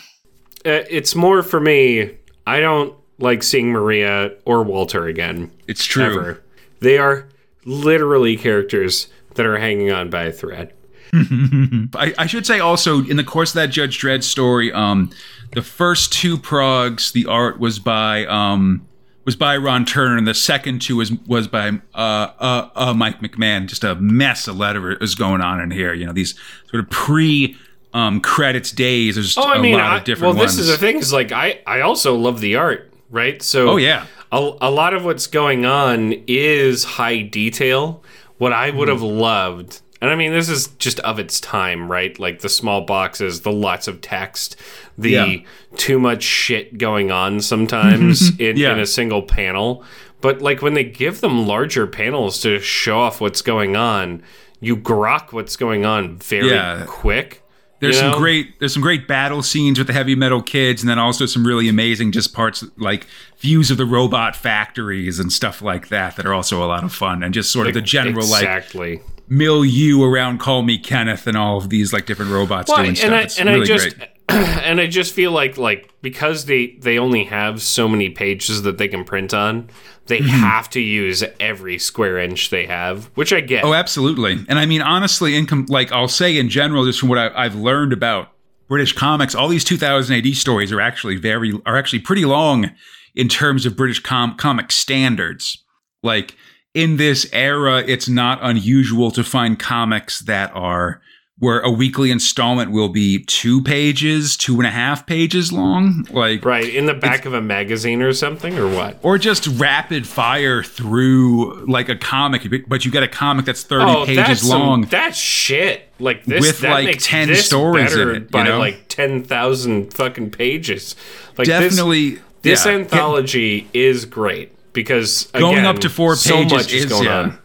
uh, 0.66 0.83
it's 0.91 1.14
more 1.14 1.43
for 1.43 1.61
me. 1.61 2.16
I 2.47 2.59
don't 2.59 2.95
like 3.18 3.43
seeing 3.45 3.71
Maria 3.71 4.33
or 4.45 4.62
Walter 4.64 5.07
again. 5.07 5.53
It's 5.68 5.85
true. 5.85 6.05
Ever. 6.05 6.43
They 6.81 6.99
are 6.99 7.29
literally 7.64 8.37
characters 8.37 9.09
that 9.35 9.47
are 9.47 9.59
hanging 9.59 9.93
on 9.93 10.11
by 10.11 10.25
a 10.25 10.33
thread. 10.33 10.73
I, 11.13 12.15
I 12.19 12.27
should 12.27 12.47
say 12.47 12.61
also 12.61 13.05
in 13.05 13.17
the 13.17 13.25
course 13.25 13.51
of 13.51 13.55
that 13.57 13.69
Judge 13.71 13.99
Dredd 14.01 14.23
story, 14.23 14.73
um, 14.73 15.11
the 15.53 15.63
first 15.63 16.13
two 16.13 16.37
progs, 16.39 17.13
the 17.13 17.27
art 17.27 17.59
was 17.59 17.79
by 17.79 18.27
um, 18.27 18.87
was 19.25 19.37
by 19.37 19.57
Ron 19.57 19.85
Turner, 19.85 20.17
and 20.17 20.27
the 20.27 20.35
second 20.35 20.81
two 20.83 20.97
was 20.97 21.13
was 21.27 21.49
by 21.49 21.69
uh, 21.95 21.99
uh, 22.39 22.69
uh, 22.75 22.95
Mike 22.95 23.21
McMahon. 23.21 23.67
Just 23.67 23.85
a 23.85 23.95
mess 23.97 24.47
of 24.49 24.57
letter 24.57 24.93
is 25.03 25.15
going 25.15 25.41
on 25.41 25.61
in 25.61 25.71
here. 25.71 25.93
You 25.93 26.07
know 26.07 26.13
these 26.13 26.35
sort 26.71 26.85
of 26.85 26.91
pre 26.91 27.57
um, 27.93 28.21
credits 28.21 28.71
days. 28.71 29.17
There's 29.17 29.37
Oh, 29.37 29.43
I 29.43 29.57
a 29.57 29.61
mean, 29.61 29.73
lot 29.75 29.83
I, 29.83 29.99
of 29.99 30.05
different 30.05 30.35
well, 30.37 30.45
ones. 30.45 30.57
this 30.57 30.67
is 30.67 30.71
the 30.71 30.79
thing. 30.79 30.99
Is 30.99 31.13
like 31.13 31.33
I 31.33 31.61
I 31.67 31.81
also 31.81 32.15
love 32.17 32.41
the 32.41 32.57
art, 32.57 32.93
right? 33.11 33.43
So 33.43 33.71
Oh, 33.71 33.77
yeah. 33.77 34.07
a, 34.31 34.37
a 34.61 34.71
lot 34.71 34.95
of 34.95 35.05
what's 35.05 35.27
going 35.27 35.67
on 35.67 36.15
is 36.29 36.85
high 36.85 37.23
detail. 37.23 38.03
What 38.39 38.53
I 38.55 38.71
would 38.71 38.89
have 38.89 39.03
loved, 39.03 39.81
and 40.01 40.11
I 40.11 40.15
mean, 40.15 40.33
this 40.33 40.49
is 40.49 40.69
just 40.79 40.99
of 41.01 41.19
its 41.19 41.41
time, 41.41 41.91
right? 41.91 42.19
Like 42.19 42.41
the 42.41 42.49
small 42.49 42.83
boxes, 42.83 43.43
the 43.43 43.53
lots 43.53 43.87
of 43.89 44.01
text, 44.01 44.57
the 44.97 45.11
Yeah. 45.11 45.37
too 45.77 45.99
much 45.99 46.23
shit 46.23 46.79
going 46.79 47.11
on 47.11 47.41
sometimes 47.41 48.31
in, 48.39 48.57
Yeah. 48.57 48.73
in 48.73 48.79
a 48.81 48.87
single 48.87 49.23
panel. 49.23 49.85
But 50.21 50.43
like 50.43 50.63
when 50.63 50.75
they 50.75 50.85
give 50.85 51.21
them 51.21 51.47
larger 51.47 51.87
panels 51.87 52.41
to 52.43 52.61
show 52.61 52.99
off 53.01 53.21
what's 53.21 53.43
going 53.43 53.77
on, 53.77 54.23
you 54.61 54.77
grok 54.77 55.33
what's 55.33 55.57
going 55.57 55.85
on 55.87 56.17
very 56.19 56.51
Yeah. 56.51 56.85
quick. 56.87 57.43
There's 57.81 57.95
you 57.97 58.01
some 58.11 58.19
great 58.19 58.59
there's 58.61 58.75
some 58.75 58.83
great 58.83 59.09
battle 59.09 59.43
scenes 59.43 59.79
with 59.79 59.87
the 59.87 59.95
heavy 59.95 60.15
metal 60.15 60.43
kids, 60.43 60.83
and 60.83 60.91
then 60.91 60.99
also 60.99 61.25
some 61.25 61.47
really 61.47 61.67
amazing 61.67 62.13
just 62.13 62.35
parts 62.35 62.63
like 62.77 63.07
views 63.39 63.71
of 63.71 63.79
the 63.79 63.87
robot 63.87 64.37
factories 64.37 65.19
and 65.19 65.33
stuff 65.33 65.63
like 65.63 65.89
that 65.89 66.17
that 66.17 66.27
are 66.27 66.35
also 66.35 66.63
a 66.63 66.67
lot 66.67 66.85
of 66.85 66.93
fun, 66.93 67.23
and 67.23 67.33
just 67.33 67.51
sort 67.51 67.67
of 67.69 67.73
the 67.73 67.81
general 67.81 68.27
like 68.27 68.43
exactly. 68.43 69.01
Milieu 69.31 70.03
around 70.03 70.39
Call 70.41 70.62
Me 70.62 70.76
Kenneth 70.76 71.26
and 71.26 71.37
all 71.37 71.57
of 71.57 71.70
these 71.70 71.93
like 71.93 72.05
different 72.05 72.33
robots 72.33 72.68
Well, 72.68 72.78
doing 72.78 72.89
and 72.91 72.99
stuff. 72.99 73.12
I 73.12 73.20
it's 73.22 73.39
and 73.39 73.49
really 73.49 73.62
I 73.62 73.64
just 73.64 73.97
great. 73.97 74.11
and 74.28 74.81
I 74.81 74.87
just 74.87 75.14
feel 75.14 75.31
like 75.33 75.57
like 75.57 75.91
because 76.03 76.45
they 76.45 76.76
they 76.81 76.99
only 76.99 77.24
have 77.24 77.62
so 77.62 77.89
many 77.89 78.11
pages 78.11 78.62
that 78.62 78.76
they 78.78 78.89
can 78.89 79.05
print 79.05 79.33
on, 79.33 79.70
they 80.07 80.18
Mm-hmm. 80.18 80.28
have 80.28 80.68
to 80.70 80.81
use 80.81 81.22
every 81.39 81.78
square 81.78 82.18
inch 82.18 82.51
they 82.51 82.66
have, 82.66 83.07
which 83.14 83.33
I 83.33 83.41
get. 83.41 83.64
Oh, 83.64 83.72
absolutely. 83.72 84.45
And 84.49 84.59
I 84.59 84.66
mean, 84.66 84.83
honestly, 84.83 85.37
in 85.37 85.47
com- 85.47 85.66
like 85.68 85.93
I'll 85.93 86.09
say 86.09 86.37
in 86.37 86.49
general, 86.49 86.85
just 86.85 86.99
from 87.01 87.09
what 87.09 87.18
I, 87.18 87.31
I've 87.45 87.55
learned 87.55 87.93
about 87.93 88.28
British 88.68 88.93
comics, 88.93 89.35
all 89.35 89.49
these 89.49 89.64
2000 89.64 90.14
AD 90.16 90.35
stories 90.35 90.72
are 90.72 90.81
actually 90.81 91.16
very 91.16 91.53
are 91.66 91.76
actually 91.76 92.01
pretty 92.01 92.24
long 92.24 92.70
in 93.14 93.28
terms 93.28 93.64
of 93.66 93.76
British 93.76 94.01
com- 94.01 94.37
comic 94.37 94.70
standards. 94.72 95.62
Like 96.03 96.35
in 96.75 96.97
this 96.97 97.29
era, 97.33 97.79
it's 97.87 98.09
not 98.09 98.39
unusual 98.43 99.11
to 99.12 99.25
find 99.25 99.59
comics 99.59 100.21
that 100.21 100.51
are 100.55 101.01
where 101.39 101.61
a 101.61 101.71
weekly 101.71 102.11
installment 102.11 102.71
will 102.71 102.91
be 102.91 103.25
two 103.25 103.62
pages, 103.62 104.37
two 104.37 104.57
and 104.59 104.66
a 104.66 104.71
half 104.71 105.07
pages 105.07 105.51
long. 105.51 106.07
Like 106.11 106.45
right 106.45 106.68
in 106.68 106.85
the 106.85 106.93
back 106.93 107.25
of 107.25 107.33
a 107.33 107.41
magazine 107.41 108.03
or 108.03 108.12
something, 108.12 108.59
or 108.59 108.68
what? 108.68 108.99
or 109.03 109.16
just 109.16 109.47
rapid 109.47 110.07
fire 110.07 110.62
through 110.62 111.64
like 111.64 111.89
a 111.89 111.97
comic, 111.97 112.47
but 112.68 112.85
you 112.85 112.91
get 112.91 113.03
a 113.03 113.09
comic 113.09 113.47
that's 113.47 113.62
30 113.62 113.85
Oh, 113.87 114.05
pages 114.05 114.16
that's 114.27 114.49
some- 114.49 114.61
long. 114.61 114.83
that's 114.83 115.16
shit. 115.16 115.89
Like 115.99 116.25
this, 116.27 116.43
With, 116.43 116.61
that 116.61 116.71
like, 116.73 116.85
makes 116.85 117.07
10 117.07 117.29
this 117.29 117.47
stories 117.47 117.95
in 117.97 118.09
it, 118.11 118.14
you 118.14 118.21
by 118.29 118.45
know? 118.45 118.59
like 118.59 118.87
ten 118.89 119.23
thousand 119.23 119.93
fucking 119.95 120.31
pages. 120.33 120.95
Like 121.39 121.47
this- 121.49 121.75
Definitely. 121.75 122.18
This, 122.43 122.64
yeah. 122.66 122.73
anthology 122.73 123.68
is 123.75 124.05
great 124.07 124.53
because 124.73 125.25
Going 125.33 125.64
up 125.64 125.79
to 125.81 125.89
four 125.89 126.16
so 126.16 126.37
pages 126.37 126.53
much 126.53 126.73
is, 126.73 126.85
is, 126.85 126.91
going 126.91 127.05
yeah, 127.05 127.18
on. 127.18 127.39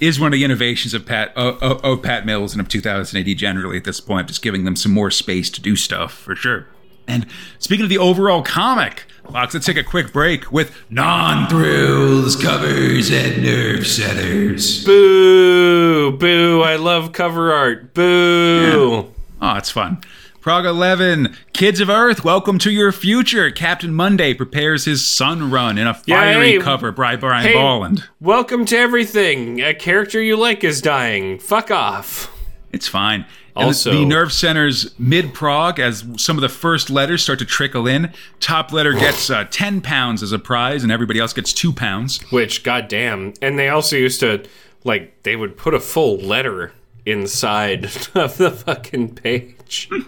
is 0.00 0.18
one 0.20 0.28
of 0.28 0.32
the 0.32 0.44
innovations 0.44 0.94
of 0.94 1.06
Pat 1.06 1.32
of, 1.36 1.84
of, 1.84 2.02
Pat 2.02 2.26
Mills 2.26 2.52
and 2.52 2.60
of 2.60 2.68
2000 2.68 3.18
AD 3.18 3.36
generally 3.36 3.76
at 3.76 3.84
this 3.84 4.00
point, 4.00 4.28
just 4.28 4.42
giving 4.42 4.64
them 4.64 4.76
some 4.76 4.92
more 4.92 5.10
space 5.10 5.50
to 5.50 5.60
do 5.60 5.76
stuff 5.76 6.12
for 6.12 6.34
sure. 6.34 6.66
And 7.06 7.26
speaking 7.58 7.84
of 7.84 7.90
the 7.90 7.98
overall 7.98 8.42
comic, 8.42 9.04
Fox, 9.30 9.54
let's 9.54 9.66
take 9.66 9.76
a 9.76 9.82
quick 9.82 10.12
break 10.12 10.50
with 10.52 10.74
non-thrills, 10.90 12.36
covers, 12.36 13.10
and 13.10 13.42
nerve 13.42 13.86
centers. 13.86 14.84
Boo, 14.84 16.16
boo! 16.16 16.62
I 16.62 16.76
love 16.76 17.12
cover 17.12 17.52
art. 17.52 17.94
Boo. 17.94 19.12
Oh, 19.40 19.56
it's 19.56 19.70
fun. 19.70 20.00
Prog 20.44 20.66
11, 20.66 21.34
Kids 21.54 21.80
of 21.80 21.88
Earth, 21.88 22.22
welcome 22.22 22.58
to 22.58 22.70
your 22.70 22.92
future. 22.92 23.50
Captain 23.50 23.94
Monday 23.94 24.34
prepares 24.34 24.84
his 24.84 25.02
sun 25.02 25.50
run 25.50 25.78
in 25.78 25.86
a 25.86 25.94
fiery 25.94 26.60
cover 26.60 26.92
by 26.92 27.16
Brian 27.16 27.46
hey. 27.46 27.54
Bolland. 27.54 28.04
Welcome 28.20 28.66
to 28.66 28.76
everything. 28.76 29.62
A 29.62 29.72
character 29.72 30.20
you 30.20 30.36
like 30.36 30.62
is 30.62 30.82
dying. 30.82 31.38
Fuck 31.38 31.70
off. 31.70 32.30
It's 32.72 32.86
fine. 32.86 33.24
And 33.56 33.68
Also- 33.68 33.92
the 33.92 34.04
nerve 34.04 34.34
center's 34.34 34.94
mid 34.98 35.32
prog 35.32 35.80
as 35.80 36.04
some 36.18 36.36
of 36.36 36.42
the 36.42 36.50
first 36.50 36.90
letters 36.90 37.22
start 37.22 37.38
to 37.38 37.46
trickle 37.46 37.86
in. 37.86 38.12
Top 38.38 38.70
letter 38.70 38.92
gets 39.00 39.30
uh, 39.30 39.46
10 39.50 39.80
pounds 39.80 40.22
as 40.22 40.32
a 40.32 40.38
prize, 40.38 40.82
and 40.82 40.92
everybody 40.92 41.20
else 41.20 41.32
gets 41.32 41.54
two 41.54 41.72
pounds. 41.72 42.20
Which, 42.30 42.62
goddamn. 42.62 43.32
And 43.40 43.58
they 43.58 43.70
also 43.70 43.96
used 43.96 44.20
to, 44.20 44.44
like, 44.84 45.22
they 45.22 45.36
would 45.36 45.56
put 45.56 45.72
a 45.72 45.80
full 45.80 46.18
letter 46.18 46.74
inside 47.06 47.84
of 48.14 48.36
the 48.38 48.50
fucking 48.50 49.14
page. 49.14 49.88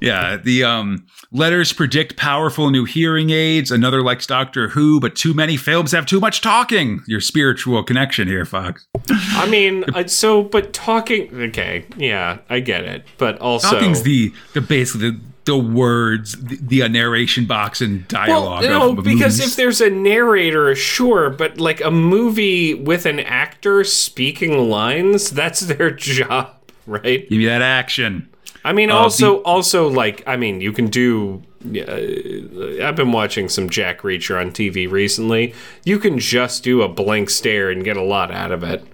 Yeah, 0.00 0.36
the 0.36 0.64
um, 0.64 1.06
letters 1.32 1.72
predict 1.72 2.16
powerful 2.16 2.70
new 2.70 2.84
hearing 2.84 3.30
aids. 3.30 3.70
Another 3.70 4.02
likes 4.02 4.26
Doctor 4.26 4.68
Who, 4.68 5.00
but 5.00 5.16
too 5.16 5.34
many 5.34 5.56
films 5.56 5.92
have 5.92 6.06
too 6.06 6.20
much 6.20 6.40
talking. 6.40 7.02
Your 7.06 7.20
spiritual 7.20 7.82
connection 7.82 8.28
here, 8.28 8.44
Fox. 8.44 8.86
I 9.10 9.48
mean, 9.48 9.84
so, 10.06 10.44
but 10.44 10.72
talking. 10.72 11.34
Okay, 11.34 11.84
yeah, 11.96 12.38
I 12.48 12.60
get 12.60 12.84
it. 12.84 13.06
But 13.18 13.38
also. 13.38 13.70
Talking's 13.70 14.02
the 14.02 14.32
the 14.52 14.60
basically 14.60 15.10
the, 15.10 15.20
the 15.48 15.56
words, 15.56 16.32
the, 16.42 16.56
the 16.56 16.88
narration 16.90 17.46
box 17.46 17.80
and 17.80 18.06
dialogue. 18.06 18.62
Well, 18.64 18.92
no, 18.94 19.02
because 19.02 19.40
if 19.40 19.56
there's 19.56 19.80
a 19.80 19.88
narrator, 19.88 20.74
sure, 20.74 21.30
but 21.30 21.58
like 21.58 21.80
a 21.80 21.90
movie 21.90 22.74
with 22.74 23.06
an 23.06 23.18
actor 23.20 23.82
speaking 23.82 24.68
lines, 24.68 25.30
that's 25.30 25.60
their 25.60 25.90
job, 26.18 26.50
right? 26.86 27.26
give 27.30 27.38
me 27.38 27.46
that 27.46 27.62
action. 27.62 28.28
I 28.62 28.74
mean, 28.74 28.90
Uh, 28.90 28.96
also, 28.96 29.42
also, 29.44 29.88
like, 29.88 30.22
I 30.26 30.36
mean, 30.36 30.60
you 30.60 30.70
can 30.72 30.88
do. 30.88 31.42
Uh, 31.64 32.84
I've 32.86 32.94
been 32.96 33.10
watching 33.12 33.48
some 33.48 33.70
Jack 33.70 34.02
Reacher 34.02 34.38
on 34.38 34.50
TV 34.50 34.88
recently. 34.90 35.54
You 35.84 35.98
can 35.98 36.18
just 36.18 36.62
do 36.62 36.82
a 36.82 36.88
blank 36.88 37.30
stare 37.30 37.70
and 37.70 37.82
get 37.82 37.96
a 37.96 38.02
lot 38.02 38.30
out 38.30 38.52
of 38.52 38.62
it. 38.62 38.84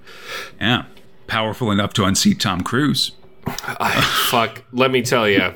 Yeah, 0.61 0.85
powerful 1.27 1.73
enough 1.73 1.93
to 1.95 2.05
unseat 2.05 2.39
Tom 2.39 2.61
Cruise. 2.63 3.11
Fuck, 4.31 4.63
let 4.73 4.93
me 4.93 5.03
tell 5.03 5.29
you, 5.29 5.53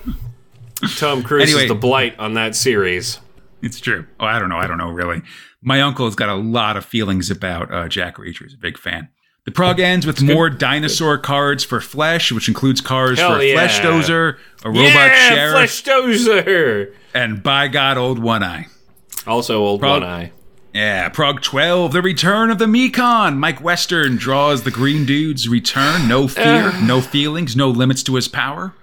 Tom 0.96 1.22
Cruise 1.22 1.44
Anyway. 1.50 1.62
is 1.64 1.68
the 1.68 1.74
blight 1.74 2.18
on 2.18 2.34
that 2.34 2.54
series. 2.54 3.18
It's 3.62 3.80
true. 3.80 4.06
Oh, 4.20 4.26
I 4.26 4.38
don't 4.38 4.48
know. 4.48 4.58
I 4.58 4.66
don't 4.66 4.78
know 4.78 4.90
really. 4.90 5.22
My 5.60 5.80
uncle 5.82 6.04
has 6.06 6.14
got 6.14 6.28
a 6.28 6.34
lot 6.34 6.76
of 6.76 6.84
feelings 6.84 7.30
about 7.30 7.72
uh, 7.72 7.88
Jack 7.88 8.16
Reacher. 8.16 8.42
He's 8.44 8.54
a 8.54 8.58
big 8.58 8.78
fan. 8.78 9.08
The 9.44 9.50
prog 9.52 9.80
ends 9.80 10.06
with 10.06 10.20
more 10.22 10.50
dinosaur 10.50 11.16
cards 11.16 11.64
for 11.64 11.80
Flesh, 11.80 12.30
which 12.30 12.48
includes 12.48 12.80
cards 12.82 13.18
Hell 13.18 13.36
for 13.36 13.42
yeah. 13.42 13.54
Flesh 13.54 13.80
Dozer, 13.80 14.36
a 14.62 14.68
robot 14.68 14.84
yeah, 14.84 15.28
sheriff, 15.30 15.52
Flesh 15.52 15.82
Dozer. 15.84 16.92
and 17.14 17.42
by 17.42 17.66
God, 17.68 17.96
Old 17.96 18.18
One 18.18 18.42
Eye. 18.42 18.66
Also, 19.26 19.64
old 19.64 19.80
Prog- 19.80 20.02
one 20.02 20.08
eye. 20.10 20.32
Yeah, 20.74 21.08
Prog 21.08 21.40
12, 21.40 21.92
the 21.92 22.02
return 22.02 22.50
of 22.50 22.58
the 22.58 22.66
Mekon. 22.66 23.38
Mike 23.38 23.60
Western 23.62 24.16
draws 24.16 24.62
the 24.64 24.70
Green 24.70 25.06
Dude's 25.06 25.48
return. 25.48 26.06
No 26.06 26.28
fear, 26.28 26.72
no 26.82 27.00
feelings, 27.00 27.56
no 27.56 27.68
limits 27.70 28.02
to 28.04 28.14
his 28.16 28.28
power. 28.28 28.74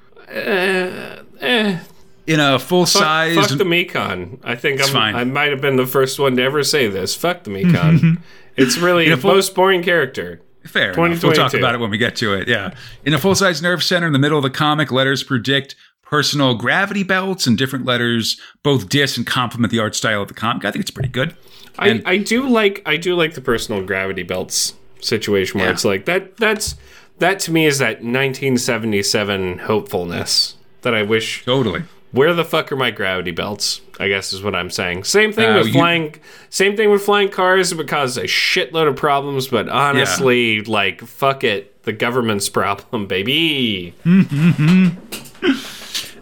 Eh, 1.45 1.79
In 2.27 2.39
a 2.39 2.57
full 2.59 2.85
fuck, 2.85 3.01
size. 3.01 3.35
fuck 3.35 3.57
the 3.57 3.63
Mekon. 3.63 4.39
I 4.43 4.55
think 4.55 4.81
I'm, 4.81 4.87
fine. 4.89 5.15
I 5.15 5.23
might 5.23 5.51
have 5.51 5.61
been 5.61 5.75
the 5.75 5.85
first 5.85 6.17
one 6.19 6.35
to 6.37 6.41
ever 6.43 6.63
say 6.63 6.87
this. 6.87 7.15
Fuck 7.15 7.43
the 7.43 7.51
Mekon. 7.51 8.19
it's 8.57 8.77
really 8.77 9.09
the 9.09 9.17
full- 9.17 9.35
most 9.35 9.53
boring 9.55 9.83
character. 9.83 10.41
Fair 10.65 10.93
enough. 10.93 11.21
We'll 11.21 11.33
talk 11.33 11.53
about 11.53 11.75
it 11.75 11.79
when 11.79 11.91
we 11.91 11.99
get 11.99 12.15
to 12.17 12.33
it. 12.33 12.47
Yeah. 12.47 12.73
In 13.05 13.13
a 13.13 13.19
full 13.19 13.35
size 13.35 13.61
nerve 13.61 13.83
center 13.83 14.07
in 14.07 14.13
the 14.13 14.19
middle 14.19 14.37
of 14.39 14.43
the 14.43 14.49
comic, 14.49 14.91
letters 14.91 15.23
predict 15.23 15.75
personal 16.01 16.55
gravity 16.55 17.03
belts, 17.03 17.45
and 17.45 17.55
different 17.57 17.85
letters 17.85 18.39
both 18.63 18.89
diss 18.89 19.15
and 19.17 19.27
complement 19.27 19.71
the 19.71 19.77
art 19.79 19.95
style 19.95 20.23
of 20.23 20.27
the 20.27 20.33
comic. 20.33 20.65
I 20.65 20.71
think 20.71 20.81
it's 20.81 20.89
pretty 20.91 21.09
good. 21.09 21.35
I, 21.77 21.89
And- 21.89 22.03
I 22.07 22.17
do 22.17 22.47
like 22.49 22.81
I 22.85 22.97
do 22.97 23.15
like 23.15 23.35
the 23.35 23.41
personal 23.41 23.83
gravity 23.83 24.23
belts 24.23 24.73
situation 25.01 25.59
where 25.59 25.67
Yeah. 25.69 25.73
it's 25.73 25.85
like 25.85 26.05
that 26.05 26.37
that's 26.37 26.75
that 27.19 27.37
to 27.41 27.51
me 27.51 27.67
is 27.67 27.77
that 27.77 28.01
1977 28.03 29.59
hopefulness 29.59 30.55
that 30.85 30.95
I 30.95 31.03
wish 31.03 31.43
Totally. 31.43 31.83
where 32.11 32.33
the 32.33 32.45
fuck 32.45 32.71
are 32.71 32.77
my 32.77 32.89
gravity 32.91 33.31
belts 33.31 33.81
I 33.99 34.07
guess 34.07 34.31
is 34.33 34.41
what 34.41 34.55
I'm 34.55 34.69
saying 34.69 35.03
same 35.03 35.33
thing 35.33 35.49
Uh, 35.49 35.57
with 35.57 35.67
you- 35.67 35.73
flying 35.73 36.15
same 36.49 36.77
thing 36.77 36.89
with 36.91 37.01
flying 37.03 37.27
cars 37.29 37.71
it 37.73 37.77
would 37.77 37.87
cause 37.89 38.15
a 38.17 38.23
shitload 38.23 38.87
of 38.87 38.95
problems 38.95 39.47
but 39.49 39.67
honestly 39.69 40.61
like 40.61 41.01
fuck 41.01 41.43
it 41.43 41.83
the 41.83 41.91
government's 41.93 42.47
problem 42.59 43.05
baby 43.07 43.93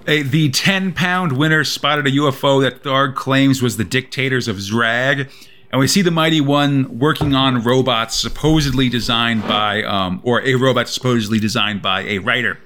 A, 0.06 0.22
the 0.22 0.50
10 0.50 0.92
pound 0.92 1.38
winner 1.38 1.64
spotted 1.64 2.06
a 2.08 2.12
UFO 2.12 2.62
that 2.62 2.84
Tharg 2.84 3.16
claims 3.16 3.62
was 3.62 3.78
the 3.78 3.86
dictators 3.86 4.50
of 4.50 4.58
Zrag. 4.58 5.30
And 5.72 5.80
we 5.80 5.88
see 5.88 6.02
the 6.02 6.12
Mighty 6.12 6.42
One 6.42 7.00
working 7.00 7.34
on 7.34 7.64
robots 7.64 8.14
supposedly 8.20 8.90
designed 8.90 9.48
by, 9.48 9.82
um, 9.84 10.20
or 10.24 10.42
a 10.42 10.56
robot 10.56 10.90
supposedly 10.90 11.40
designed 11.40 11.82
by 11.82 12.02
a 12.02 12.18
writer. 12.20 12.60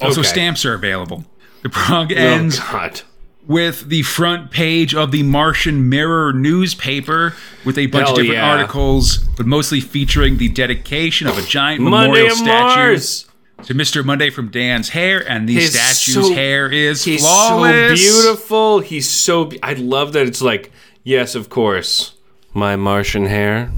Also, 0.00 0.20
Okay. 0.20 0.28
stamps 0.28 0.64
are 0.64 0.74
available. 0.74 1.24
The 1.66 1.70
prog 1.70 2.12
oh 2.12 2.16
ends 2.16 2.60
god 2.60 3.00
with 3.48 3.88
the 3.88 4.02
front 4.02 4.52
page 4.52 4.94
of 4.94 5.10
the 5.10 5.24
Martian 5.24 5.88
Mirror 5.88 6.32
newspaper 6.34 7.34
with 7.64 7.76
a 7.76 7.86
bunch 7.86 8.06
Hell 8.06 8.12
of 8.12 8.16
different 8.22 8.34
yeah. 8.40 8.50
articles, 8.56 9.18
but 9.36 9.46
mostly 9.46 9.80
featuring 9.80 10.36
the 10.36 10.48
dedication 10.48 11.26
of 11.26 11.36
a 11.36 11.42
giant 11.42 11.80
Monday 11.80 12.08
memorial 12.22 12.36
statue 12.36 12.46
Mars 12.46 13.26
to 13.64 13.74
Mr. 13.74 14.04
Monday 14.04 14.30
from 14.30 14.48
Dan's 14.48 14.90
hair, 14.90 15.28
and 15.28 15.48
the 15.48 15.54
His 15.54 15.72
statue's 15.72 16.28
so- 16.28 16.34
hair 16.34 16.70
is 16.70 17.02
He's 17.02 17.22
flawless. 17.22 18.00
so 18.00 18.22
beautiful. 18.22 18.78
He's 18.80 19.10
so. 19.10 19.46
Be- 19.46 19.60
I 19.60 19.72
love 19.72 20.12
that 20.12 20.28
it's 20.28 20.42
like, 20.42 20.70
yes, 21.02 21.34
of 21.34 21.48
course, 21.48 22.12
my 22.54 22.76
Martian 22.76 23.26
hair 23.26 23.72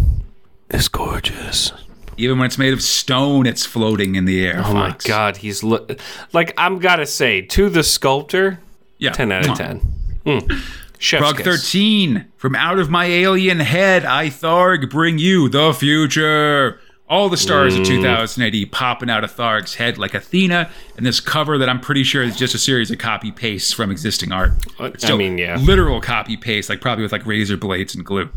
is 0.69 0.89
gorgeous. 0.89 1.73
Even 2.19 2.39
when 2.39 2.47
it's 2.47 2.59
made 2.59 2.73
of 2.73 2.83
stone, 2.83 3.47
it's 3.47 3.65
floating 3.65 4.15
in 4.17 4.25
the 4.25 4.45
air. 4.47 4.61
Oh 4.65 4.75
my 4.75 4.95
god, 5.05 5.39
he's 5.39 5.63
lo- 5.63 5.87
like 6.33 6.53
I'm 6.59 6.79
gotta 6.79 7.07
say 7.07 7.43
to 7.43 7.69
the 7.71 7.83
sculptor, 7.83 8.59
Yeah, 8.99 9.13
ten 9.13 9.31
out 9.33 9.47
of 9.49 9.53
Mwah. 9.57 9.57
ten. 9.57 10.63
Chef's 10.99 11.21
Prog 11.23 11.37
kiss. 11.37 11.47
13. 11.47 12.25
From 12.37 12.57
out 12.57 12.79
of 12.81 12.91
my 12.91 13.05
alien 13.07 13.61
head, 13.61 14.05
I 14.05 14.27
Tharg 14.27 14.91
bring 14.91 15.19
you 15.19 15.49
the 15.49 15.73
future. 15.73 16.81
All 17.09 17.29
the 17.31 17.37
stars 17.39 17.75
Mm. 17.75 17.81
of 17.81 17.87
2080 17.87 18.67
popping 18.67 19.09
out 19.09 19.25
of 19.25 19.35
Tharg's 19.35 19.77
head 19.77 19.97
like 19.97 20.13
Athena, 20.13 20.69
and 20.97 21.07
this 21.07 21.21
cover 21.21 21.57
that 21.57 21.69
I'm 21.69 21.81
pretty 21.81 22.03
sure 22.03 22.23
is 22.23 22.37
just 22.37 22.55
a 22.55 22.59
series 22.59 22.91
of 22.91 22.99
copy 22.99 23.31
pastes 23.33 23.73
from 23.73 23.91
existing 23.91 24.31
art. 24.33 24.53
It's 24.81 25.09
I 25.09 25.17
mean, 25.17 25.39
yeah. 25.39 25.57
literal 25.57 26.01
copy 26.03 26.37
paste, 26.37 26.69
like 26.69 26.81
probably 26.83 27.03
with 27.05 27.13
like 27.13 27.25
razor 27.25 27.57
blades 27.57 27.95
and 27.95 28.05
glue. 28.05 28.29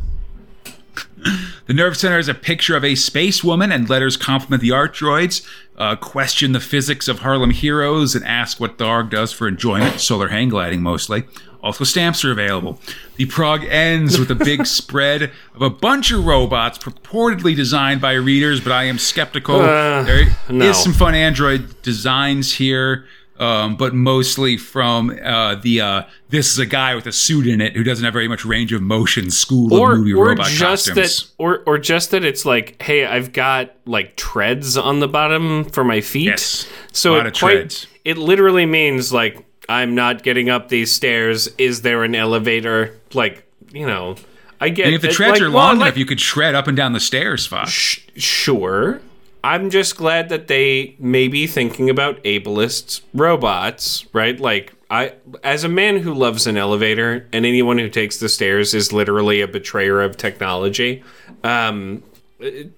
The 1.67 1.73
nerve 1.73 1.95
center 1.95 2.19
is 2.19 2.27
a 2.27 2.33
picture 2.33 2.75
of 2.75 2.83
a 2.83 2.95
space 2.95 3.43
woman, 3.43 3.71
and 3.71 3.89
letters 3.89 4.17
compliment 4.17 4.61
the 4.61 4.71
art 4.71 4.93
droids, 4.93 5.45
uh, 5.77 5.95
question 5.95 6.51
the 6.51 6.59
physics 6.59 7.07
of 7.07 7.19
Harlem 7.19 7.51
Heroes, 7.51 8.15
and 8.15 8.25
ask 8.25 8.59
what 8.59 8.77
Tharg 8.77 9.09
does 9.09 9.31
for 9.31 9.47
enjoyment, 9.47 9.99
solar 9.99 10.29
hang 10.29 10.49
gliding 10.49 10.81
mostly. 10.81 11.23
Also, 11.63 11.83
stamps 11.83 12.25
are 12.25 12.31
available. 12.31 12.79
The 13.17 13.25
prog 13.25 13.63
ends 13.65 14.17
with 14.17 14.31
a 14.31 14.35
big 14.35 14.65
spread 14.65 15.31
of 15.53 15.61
a 15.61 15.69
bunch 15.69 16.11
of 16.11 16.25
robots 16.25 16.79
purportedly 16.79 17.55
designed 17.55 18.01
by 18.01 18.13
readers, 18.13 18.59
but 18.59 18.71
I 18.71 18.85
am 18.85 18.97
skeptical. 18.97 19.57
Uh, 19.57 20.01
there 20.03 20.25
no. 20.49 20.65
is 20.65 20.81
some 20.81 20.93
fun 20.93 21.13
Android 21.13 21.81
designs 21.83 22.55
here. 22.55 23.05
Um, 23.41 23.75
but 23.75 23.95
mostly 23.95 24.55
from 24.55 25.09
uh, 25.23 25.55
the 25.55 25.81
uh, 25.81 26.03
this 26.29 26.51
is 26.51 26.59
a 26.59 26.65
guy 26.67 26.93
with 26.93 27.07
a 27.07 27.11
suit 27.11 27.47
in 27.47 27.59
it 27.59 27.75
who 27.75 27.83
doesn't 27.83 28.05
have 28.05 28.13
very 28.13 28.27
much 28.27 28.45
range 28.45 28.71
of 28.71 28.83
motion 28.83 29.31
school 29.31 29.73
or, 29.73 29.93
of 29.93 29.97
movie 29.99 30.13
or 30.13 30.27
robot 30.27 30.45
just 30.45 30.85
costumes. 30.89 31.23
that 31.23 31.31
or 31.39 31.63
or 31.65 31.79
just 31.79 32.11
that 32.11 32.23
it's 32.23 32.45
like 32.45 32.79
hey 32.79 33.03
i've 33.03 33.33
got 33.33 33.71
like 33.85 34.15
treads 34.15 34.77
on 34.77 34.99
the 34.99 35.07
bottom 35.07 35.63
for 35.65 35.83
my 35.83 36.01
feet 36.01 36.25
Yes. 36.27 36.69
so 36.91 37.15
it 37.15 37.23
quite 37.35 37.53
treads. 37.53 37.87
it 38.05 38.19
literally 38.19 38.67
means 38.67 39.11
like 39.11 39.43
i'm 39.67 39.95
not 39.95 40.21
getting 40.21 40.51
up 40.51 40.69
these 40.69 40.91
stairs 40.91 41.47
is 41.57 41.81
there 41.81 42.03
an 42.03 42.13
elevator 42.13 42.95
like 43.15 43.43
you 43.73 43.87
know 43.87 44.17
i 44.59 44.69
get 44.69 44.85
And 44.85 44.93
if 44.93 45.01
the 45.01 45.07
it, 45.09 45.13
treads 45.13 45.39
like, 45.39 45.41
are 45.41 45.45
well, 45.49 45.65
long 45.65 45.77
like, 45.79 45.87
enough, 45.87 45.97
you 45.97 46.05
could 46.05 46.21
shred 46.21 46.53
up 46.53 46.67
and 46.67 46.77
down 46.77 46.93
the 46.93 46.99
stairs, 46.99 47.47
Fox. 47.47 47.71
sh- 47.71 48.01
sure 48.17 49.01
i'm 49.43 49.69
just 49.69 49.97
glad 49.97 50.29
that 50.29 50.47
they 50.47 50.95
may 50.99 51.27
be 51.27 51.47
thinking 51.47 51.89
about 51.89 52.23
ableist 52.23 53.01
robots 53.13 54.05
right 54.13 54.39
like 54.39 54.73
I, 54.91 55.13
as 55.41 55.63
a 55.63 55.69
man 55.69 55.99
who 55.99 56.13
loves 56.13 56.47
an 56.47 56.57
elevator, 56.57 57.25
and 57.31 57.45
anyone 57.45 57.77
who 57.77 57.87
takes 57.87 58.19
the 58.19 58.27
stairs 58.27 58.73
is 58.73 58.91
literally 58.91 59.39
a 59.39 59.47
betrayer 59.47 60.01
of 60.01 60.17
technology. 60.17 61.01
Um, 61.45 62.03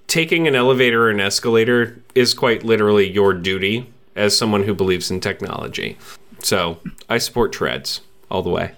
taking 0.07 0.47
an 0.47 0.53
elevator 0.53 1.07
or 1.07 1.09
an 1.09 1.19
escalator 1.19 1.99
is 2.15 2.35
quite 2.35 2.63
literally 2.63 3.09
your 3.09 3.33
duty 3.33 3.91
as 4.15 4.37
someone 4.37 4.63
who 4.63 4.73
believes 4.73 5.09
in 5.09 5.19
technology. 5.19 5.97
So 6.43 6.79
I 7.09 7.17
support 7.17 7.51
treads 7.51 8.01
all 8.29 8.41
the 8.41 8.49
way. 8.49 8.73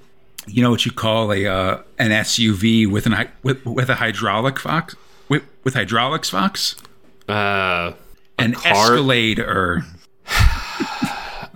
You 0.48 0.62
know 0.62 0.70
what 0.70 0.86
you 0.86 0.92
call 0.92 1.34
a 1.34 1.46
uh, 1.48 1.82
an 1.98 2.12
SUV 2.12 2.90
with 2.90 3.06
an 3.06 3.30
with, 3.42 3.66
with 3.66 3.90
a 3.90 3.96
hydraulic 3.96 4.60
Fox 4.60 4.96
with 5.28 5.44
with 5.64 5.74
hydraulics 5.74 6.30
Fox? 6.30 6.76
Uh, 7.28 7.94
An 8.38 8.54
car- 8.54 8.72
escalator. 8.94 9.84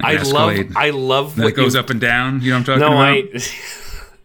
I 0.01 0.15
Escalade. 0.15 0.67
love, 0.69 0.77
I 0.77 0.89
love 0.91 1.35
that 1.35 1.43
what 1.43 1.55
goes 1.55 1.73
you, 1.73 1.79
up 1.79 1.89
and 1.89 1.99
down. 1.99 2.41
You 2.41 2.51
know 2.51 2.59
what 2.59 2.69
I'm 2.69 2.79
talking 2.79 2.79
No, 2.81 2.93
about? 2.93 3.41
I. 3.41 3.41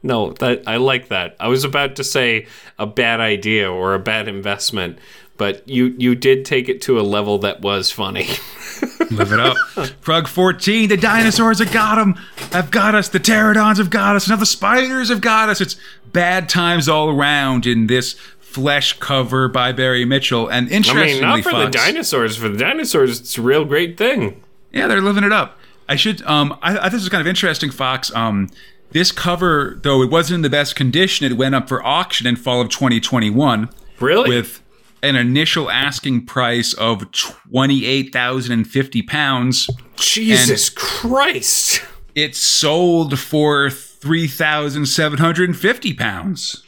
No, 0.06 0.32
that 0.34 0.64
I 0.66 0.76
like 0.76 1.08
that. 1.08 1.34
I 1.40 1.48
was 1.48 1.64
about 1.64 1.96
to 1.96 2.04
say 2.04 2.46
a 2.78 2.84
bad 2.84 3.20
idea 3.20 3.72
or 3.72 3.94
a 3.94 3.98
bad 3.98 4.28
investment, 4.28 4.98
but 5.38 5.66
you 5.66 5.94
you 5.96 6.14
did 6.14 6.44
take 6.44 6.68
it 6.68 6.82
to 6.82 7.00
a 7.00 7.02
level 7.02 7.38
that 7.38 7.62
was 7.62 7.90
funny. 7.90 8.26
Live 9.10 9.32
it 9.32 9.40
up. 9.40 9.56
Prog 10.02 10.28
14, 10.28 10.90
the 10.90 10.98
dinosaurs 10.98 11.58
have 11.58 11.72
got 11.72 11.96
him. 11.96 12.16
Have 12.52 12.70
got 12.70 12.94
us. 12.94 13.08
The 13.08 13.18
pterodons 13.18 13.78
have 13.78 13.88
got 13.88 14.14
us. 14.14 14.28
Now 14.28 14.36
the 14.36 14.44
spiders 14.44 15.08
have 15.08 15.22
got 15.22 15.48
us. 15.48 15.62
It's 15.62 15.76
bad 16.12 16.50
times 16.50 16.86
all 16.86 17.08
around 17.08 17.64
in 17.64 17.86
this 17.86 18.14
flesh 18.54 18.98
cover 19.00 19.48
by 19.48 19.72
Barry 19.72 20.04
Mitchell. 20.04 20.46
And 20.48 20.68
I 20.68 20.72
interestingly, 20.72 21.14
mean, 21.14 21.22
not 21.22 21.42
for 21.42 21.58
the 21.58 21.70
dinosaurs. 21.70 22.36
For 22.36 22.48
the 22.48 22.56
dinosaurs, 22.56 23.18
it's 23.20 23.36
a 23.36 23.42
real 23.42 23.64
great 23.64 23.98
thing. 23.98 24.40
Yeah, 24.72 24.86
they're 24.86 25.02
living 25.02 25.24
it 25.24 25.32
up. 25.32 25.58
I 25.88 25.96
should. 25.96 26.22
Um, 26.22 26.56
I, 26.62 26.78
I 26.78 26.82
think 26.82 26.92
this 26.92 27.02
is 27.02 27.08
kind 27.08 27.20
of 27.20 27.26
interesting, 27.26 27.70
Fox. 27.70 28.14
Um, 28.14 28.48
this 28.92 29.10
cover, 29.10 29.80
though 29.82 30.02
it 30.02 30.10
wasn't 30.10 30.36
in 30.36 30.42
the 30.42 30.50
best 30.50 30.76
condition, 30.76 31.26
it 31.30 31.36
went 31.36 31.54
up 31.56 31.68
for 31.68 31.84
auction 31.84 32.26
in 32.28 32.36
fall 32.36 32.60
of 32.60 32.68
2021 32.70 33.68
Really? 34.00 34.28
with 34.28 34.60
an 35.02 35.16
initial 35.16 35.68
asking 35.70 36.26
price 36.26 36.72
of 36.74 37.10
28,050 37.12 39.02
pounds. 39.02 39.68
Jesus 39.96 40.70
Christ. 40.70 41.82
It 42.14 42.36
sold 42.36 43.18
for 43.18 43.68
3,750 43.68 45.94
pounds. 45.94 46.63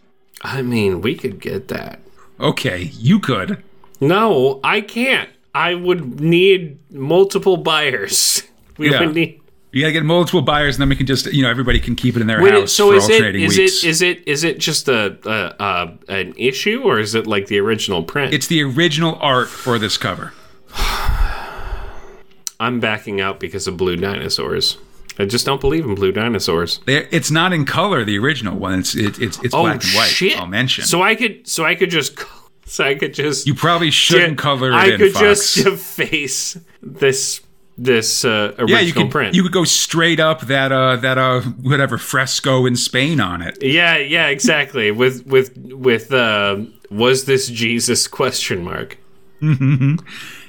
I 0.49 0.63
mean, 0.63 1.01
we 1.01 1.15
could 1.17 1.41
get 1.41 1.69
that. 1.69 2.01
Okay, 2.39 2.91
you 2.95 3.19
could. 3.19 3.63
No, 4.01 4.61
I 4.63 4.81
can't. 4.81 5.29
I 5.55 5.75
would 5.75 6.21
need 6.21 6.79
multiple 6.93 7.57
buyers. 7.57 8.43
We 8.79 8.91
Yeah. 8.91 9.01
would 9.07 9.15
need. 9.15 9.41
You 9.73 9.81
gotta 9.83 9.93
get 9.93 10.05
multiple 10.05 10.43
buyers, 10.43 10.77
and 10.77 10.83
then 10.83 10.91
we 10.91 10.97
can 10.97 11.07
just, 11.07 11.33
you 11.33 11.43
know, 11.43 11.49
everybody 11.51 11.81
can 11.81 11.97
keep 11.97 12.15
it 12.15 12.21
in 12.21 12.27
their 12.27 12.43
Wait, 12.43 12.53
house 12.53 12.73
so 12.73 12.91
for 12.91 12.97
is 12.97 13.09
it 13.09 13.13
alternating 13.15 13.43
is 13.43 13.57
weeks. 13.59 13.83
it 13.85 13.89
is 13.89 14.03
it 14.03 14.23
is 14.29 14.45
it 14.45 14.59
just 14.59 14.87
a, 14.89 15.17
a, 15.25 15.65
a 15.65 15.99
an 16.13 16.35
issue 16.37 16.83
or 16.85 16.99
is 16.99 17.15
it 17.15 17.27
like 17.27 17.47
the 17.47 17.59
original 17.59 18.03
print? 18.03 18.35
it's 18.35 18.47
the 18.49 18.63
original 18.63 19.17
art 19.21 19.49
for 19.49 19.79
this 19.79 19.97
cover. 19.99 20.33
I'm 22.61 22.81
backing 22.81 23.21
out 23.21 23.39
because 23.41 23.67
of 23.67 23.77
blue 23.77 23.97
dinosaurs. 23.97 24.79
I 25.19 25.25
just 25.25 25.47
don't 25.47 25.61
believe 25.61 25.85
in 25.87 25.95
blue 25.95 26.13
dinosaurs. 26.13 26.81
There- 26.87 27.09
It's 27.11 27.31
not 27.31 27.53
in 27.53 27.65
color, 27.65 28.05
the 28.05 28.19
original 28.19 28.57
one. 28.59 28.79
It's 28.79 28.95
it, 28.95 29.19
it's 29.21 29.39
it's 29.43 29.55
black 29.55 29.83
and 29.83 29.93
white. 29.95 30.05
Oh, 30.05 30.09
shit! 30.09 30.39
I'll 30.39 30.47
mention. 30.47 30.85
So 30.85 31.03
I 31.03 31.15
could 31.15 31.47
so 31.49 31.65
I 31.65 31.75
could 31.75 31.91
just 31.91 32.19
so 32.67 32.85
I 32.85 32.95
could 32.95 33.15
just 33.15 33.47
you 33.47 33.55
probably 33.55 33.91
shouldn't 33.91 34.39
color 34.39 34.71
it 34.71 34.75
I 34.75 34.87
in, 34.93 34.99
could 34.99 35.13
Fox. 35.13 35.55
just 35.55 35.55
deface 35.65 36.59
this 36.83 37.41
this 37.79 38.25
uh, 38.25 38.55
original 38.59 38.71
yeah, 38.71 38.81
you 38.81 38.93
could 38.95 39.11
print. 39.11 39.35
you 39.35 39.43
could 39.43 39.53
go 39.53 39.65
straight 39.65 40.19
up 40.19 40.41
that 40.47 40.73
uh 40.73 40.97
that 40.97 41.19
uh 41.19 41.41
whatever 41.43 41.99
fresco 41.99 42.65
in 42.67 42.75
Spain 42.75 43.21
on 43.21 43.43
it. 43.43 43.63
Yeah, 43.63 43.99
yeah, 43.99 44.29
exactly. 44.29 44.91
with 45.03 45.27
with 45.27 45.57
with 45.59 46.11
uh 46.13 46.57
was 46.91 47.25
this 47.27 47.49
Jesus 47.49 48.07
question 48.09 48.65
mark. 48.65 48.97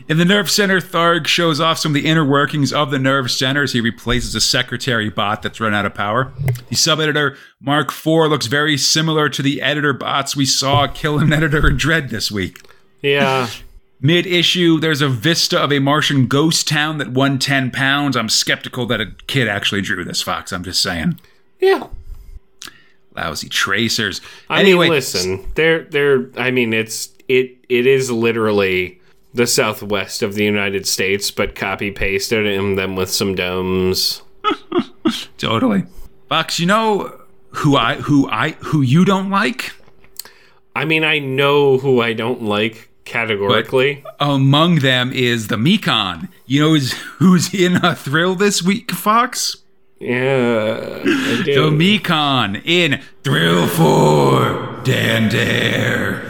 In 0.09 0.17
the 0.17 0.23
nerve 0.25 0.49
center, 0.49 0.79
Tharg 0.79 1.27
shows 1.27 1.59
off 1.59 1.79
some 1.79 1.91
of 1.91 1.93
the 2.01 2.05
inner 2.07 2.23
workings 2.23 2.71
of 2.71 2.91
the 2.91 2.99
nerve 2.99 3.29
centers. 3.29 3.73
He 3.73 3.81
replaces 3.81 4.33
a 4.35 4.41
secretary 4.41 5.09
bot 5.09 5.41
that's 5.41 5.59
run 5.59 5.73
out 5.73 5.85
of 5.85 5.93
power. 5.93 6.31
The 6.69 6.75
sub 6.77 7.01
editor 7.01 7.35
Mark 7.59 7.89
IV 7.89 8.29
looks 8.29 8.45
very 8.45 8.77
similar 8.77 9.27
to 9.27 9.41
the 9.41 9.61
editor 9.61 9.91
bots 9.91 10.33
we 10.33 10.45
saw 10.45 10.87
kill 10.87 11.19
an 11.19 11.33
editor 11.33 11.67
in 11.67 11.75
Dredd 11.75 12.09
this 12.09 12.31
week. 12.31 12.59
Yeah. 13.01 13.49
Mid 13.99 14.25
issue, 14.27 14.79
there's 14.79 15.01
a 15.01 15.09
vista 15.09 15.59
of 15.59 15.73
a 15.73 15.79
Martian 15.79 16.27
ghost 16.27 16.67
town 16.67 16.99
that 16.99 17.11
won 17.11 17.37
10 17.39 17.71
pounds. 17.71 18.15
I'm 18.15 18.29
skeptical 18.29 18.85
that 18.85 19.01
a 19.01 19.07
kid 19.25 19.47
actually 19.49 19.81
drew 19.81 20.05
this, 20.05 20.21
Fox. 20.21 20.53
I'm 20.53 20.63
just 20.63 20.81
saying. 20.81 21.19
yeah. 21.59 21.87
Lousy 23.15 23.49
tracers. 23.49 24.21
I 24.47 24.59
anyway, 24.61 24.85
mean, 24.85 24.91
listen, 24.91 25.51
they're 25.55 25.85
they're 25.85 26.29
I 26.37 26.51
mean, 26.51 26.71
it's 26.71 27.09
it 27.27 27.57
it 27.67 27.87
is 27.87 28.11
literally 28.11 29.01
the 29.37 29.47
southwest 29.47 30.21
of 30.21 30.35
the 30.35 30.43
United 30.43 30.85
States, 30.85 31.31
but 31.31 31.55
copy 31.55 31.91
pasted 31.91 32.45
and 32.45 32.77
them 32.77 32.95
with 32.95 33.09
some 33.09 33.35
domes. 33.35 34.21
Totally. 35.37 35.85
Fox, 36.27 36.59
you 36.59 36.65
know 36.65 37.21
who 37.51 37.77
I 37.77 37.95
who 37.95 38.27
I 38.29 38.51
who 38.59 38.81
you 38.81 39.05
don't 39.05 39.29
like? 39.29 39.73
I 40.75 40.85
mean, 40.85 41.03
I 41.03 41.19
know 41.19 41.77
who 41.77 42.01
I 42.01 42.13
don't 42.13 42.43
like 42.43 42.89
categorically. 43.05 44.03
Among 44.19 44.79
them 44.79 45.11
is 45.11 45.47
the 45.47 45.55
Mekon. 45.55 46.29
You 46.45 46.61
know 46.61 46.69
who's, 46.69 46.93
who's 47.17 47.53
in 47.53 47.77
a 47.77 47.95
thrill 47.95 48.35
this 48.35 48.61
week, 48.61 48.91
Fox? 48.91 49.57
yeah, 49.99 51.01
The. 51.03 51.71
Mekon 51.71 52.61
in 52.63 53.01
Thrill 53.23 53.67
4 53.67 54.81
Dan 54.83 55.29
Dare. 55.29 56.26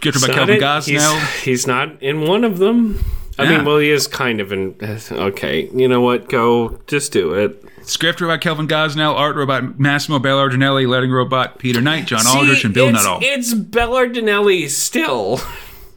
Scripted 0.00 0.26
by 0.26 0.34
Kelvin. 0.34 0.60
Gosnell. 0.60 1.18
He's, 1.18 1.42
he's 1.42 1.66
not 1.66 2.02
in 2.02 2.22
one 2.22 2.44
of 2.44 2.58
them. 2.58 3.04
I 3.38 3.44
Yeah. 3.44 3.56
mean, 3.58 3.64
well, 3.64 3.78
he 3.78 3.90
is 3.90 4.06
kind 4.06 4.40
of 4.40 4.52
in. 4.52 4.74
Okay, 5.10 5.68
you 5.74 5.88
know 5.88 6.00
what? 6.00 6.28
Go, 6.28 6.78
just 6.86 7.12
do 7.12 7.34
it. 7.34 7.64
Script 7.82 8.20
robot 8.20 8.40
Kelvin 8.40 8.68
Gosnell, 8.68 9.14
art 9.14 9.36
robot 9.36 9.80
Massimo 9.80 10.18
Belardinelli, 10.18 10.86
letting 10.86 11.10
robot 11.10 11.58
Peter 11.58 11.80
Knight, 11.80 12.06
John 12.06 12.26
Aldrich, 12.26 12.64
and 12.64 12.74
Bill 12.74 12.88
it's, 12.88 12.94
Nuttall. 12.94 13.18
It's 13.22 13.54
Belardinelli 13.54 14.68
still. 14.68 15.40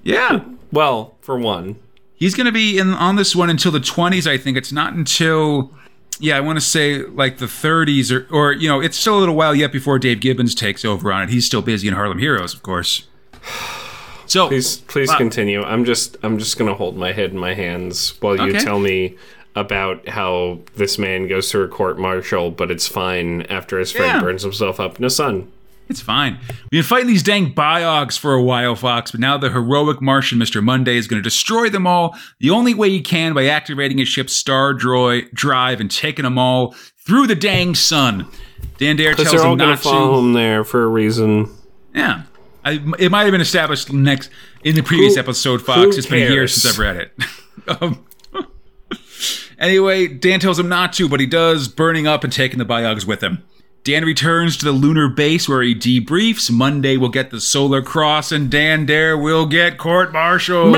yeah. 0.03 0.43
Well, 0.71 1.13
for 1.21 1.37
one. 1.37 1.75
He's 2.15 2.33
going 2.33 2.47
to 2.47 2.51
be 2.51 2.79
in 2.79 2.95
on 2.95 3.15
this 3.15 3.35
one 3.35 3.51
until 3.51 3.71
the 3.71 3.77
20s, 3.79 4.25
I 4.25 4.39
think. 4.39 4.57
It's 4.57 4.71
not 4.71 4.93
until, 4.93 5.71
yeah, 6.19 6.35
I 6.35 6.39
want 6.39 6.57
to 6.57 6.65
say 6.65 7.03
like 7.03 7.37
the 7.37 7.45
30s 7.45 8.11
or, 8.11 8.25
or, 8.33 8.53
you 8.53 8.67
know, 8.67 8.81
it's 8.81 8.97
still 8.97 9.15
a 9.15 9.19
little 9.19 9.35
while 9.35 9.53
yet 9.53 9.71
before 9.71 9.99
Dave 9.99 10.19
Gibbons 10.19 10.55
takes 10.55 10.83
over 10.83 11.13
on 11.13 11.21
it. 11.21 11.29
He's 11.29 11.45
still 11.45 11.61
busy 11.61 11.87
in 11.87 11.93
Harlem 11.93 12.17
Heroes, 12.17 12.55
of 12.55 12.63
course. 12.63 13.05
So, 14.25 14.47
Please, 14.47 14.77
please 14.87 15.09
Wow. 15.09 15.17
continue. 15.17 15.63
I'm 15.63 15.85
just, 15.85 16.17
I'm 16.23 16.37
just 16.37 16.57
gonna 16.57 16.73
hold 16.73 16.97
my 16.97 17.11
head 17.11 17.31
in 17.31 17.37
my 17.37 17.53
hands 17.53 18.13
while 18.19 18.35
you 18.37 18.49
Okay. 18.55 18.59
tell 18.59 18.79
me 18.79 19.15
about 19.55 20.07
how 20.09 20.59
this 20.75 20.97
man 20.97 21.27
goes 21.27 21.51
through 21.51 21.63
a 21.63 21.67
court 21.67 21.99
martial, 21.99 22.49
but 22.49 22.71
it's 22.71 22.87
fine 22.87 23.43
after 23.49 23.77
his 23.79 23.91
friend 23.91 24.13
Yeah. 24.13 24.19
burns 24.21 24.41
himself 24.43 24.79
up 24.79 24.95
in 24.97 25.03
the 25.03 25.09
sun. 25.09 25.47
It's 25.89 25.99
fine. 26.01 26.37
We've 26.71 26.79
been 26.79 26.83
fighting 26.83 27.07
these 27.07 27.21
dang 27.21 27.53
biogs 27.53 28.17
for 28.17 28.33
a 28.33 28.41
while, 28.41 28.73
Fox, 28.73 29.11
but 29.11 29.19
now 29.19 29.37
the 29.37 29.49
heroic 29.51 30.01
Martian 30.01 30.39
Mr. 30.39 30.63
Monday 30.63 30.95
is 30.97 31.07
going 31.07 31.21
to 31.21 31.23
destroy 31.23 31.69
them 31.69 31.85
all 31.85 32.15
the 32.39 32.49
only 32.49 32.73
way 32.73 32.89
he 32.89 33.01
can 33.01 33.33
by 33.33 33.45
activating 33.47 33.97
his 33.97 34.07
ship's 34.07 34.33
star 34.33 34.73
droid 34.73 35.31
drive 35.33 35.81
and 35.81 35.91
taking 35.91 36.23
them 36.23 36.39
all 36.39 36.73
through 37.05 37.27
the 37.27 37.35
dang 37.35 37.75
sun. 37.75 38.25
Dan 38.79 38.95
Dare 38.95 39.13
tells 39.13 39.31
they're 39.31 39.41
all 39.45 39.51
him 39.53 39.57
going 39.59 39.69
not 39.71 39.77
to 39.79 39.83
follow 39.83 40.19
him 40.19 40.33
there 40.33 40.63
for 40.63 40.83
a 40.83 40.87
reason. 40.87 41.49
Yeah. 41.93 42.21
I, 42.65 42.81
it 42.99 43.11
might 43.11 43.23
have 43.23 43.31
been 43.31 43.41
established 43.41 43.91
next 43.91 44.29
in 44.63 44.75
the 44.75 44.83
previous 44.83 45.15
Who- 45.15 45.19
episode, 45.19 45.61
Fox. 45.61 45.97
It's 45.97 46.07
been 46.07 46.27
a 46.27 46.31
year 46.31 46.47
since 46.47 46.73
I've 46.73 46.79
read 46.79 46.97
it. 46.97 47.13
um, 47.81 48.05
anyway, 49.59 50.07
Dan 50.07 50.39
tells 50.39 50.59
him 50.59 50.69
not 50.69 50.93
to, 50.93 51.09
but 51.09 51.19
he 51.19 51.25
does, 51.25 51.67
burning 51.67 52.07
up 52.07 52.23
and 52.23 52.31
taking 52.31 52.59
the 52.59 52.65
biogs 52.65 53.05
with 53.05 53.21
him. 53.21 53.43
Dan 53.83 54.05
returns 54.05 54.55
to 54.57 54.65
the 54.65 54.71
lunar 54.71 55.09
base 55.09 55.49
where 55.49 55.61
he 55.61 55.75
debriefs. 55.75 56.49
Monday 56.49 56.95
will 56.95 57.09
get 57.09 57.31
the 57.31 57.41
Solar 57.41 57.81
Cross, 57.81 58.31
and 58.31 58.49
Dan 58.49 58.85
Dare 58.85 59.17
will 59.17 59.45
get 59.45 59.77
court 59.77 60.13
martialed. 60.13 60.71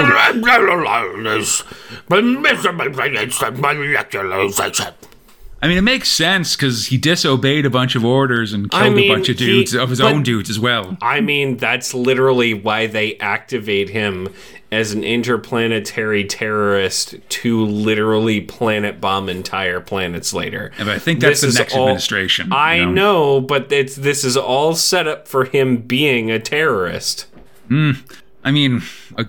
I 5.61 5.67
mean, 5.67 5.77
it 5.77 5.81
makes 5.83 6.09
sense 6.09 6.55
because 6.55 6.87
he 6.87 6.97
disobeyed 6.97 7.65
a 7.65 7.69
bunch 7.69 7.95
of 7.95 8.05
orders 8.05 8.53
and 8.53 8.69
killed 8.69 8.83
I 8.83 8.89
mean, 8.89 9.09
a 9.09 9.15
bunch 9.15 9.29
of 9.29 9.39
he- 9.39 9.45
dudes 9.45 9.73
of 9.73 9.89
his 9.89 9.99
own 10.01 10.21
dudes 10.21 10.49
as 10.49 10.59
well. 10.59 10.97
I 11.01 11.21
mean, 11.21 11.57
that's 11.57 11.93
literally 11.93 12.53
why 12.53 12.85
they 12.87 13.17
activate 13.17 13.89
him 13.89 14.27
as 14.71 14.91
an 14.91 15.03
interplanetary 15.03 16.25
terrorist 16.25 17.15
to 17.29 17.65
literally 17.65 18.41
planet 18.41 18.99
bomb 18.99 19.29
entire 19.29 19.79
planets 19.79 20.33
later. 20.33 20.71
And 20.77 20.89
I 20.91 20.99
think 20.99 21.19
that's 21.21 21.41
This 21.41 21.53
the 21.53 21.59
next 21.61 21.73
all- 21.75 21.83
administration. 21.87 22.47
you 22.47 22.55
I 22.55 22.83
know, 22.83 23.39
but 23.41 23.71
it's 23.71 23.95
this 23.95 24.23
is 24.23 24.35
all 24.35 24.75
set 24.75 25.07
up 25.07 25.27
for 25.27 25.45
him 25.45 25.77
being 25.77 26.29
a 26.29 26.39
terrorist. 26.39 27.27
I 27.71 28.51
mean, 28.51 28.83
uh, 29.17 29.23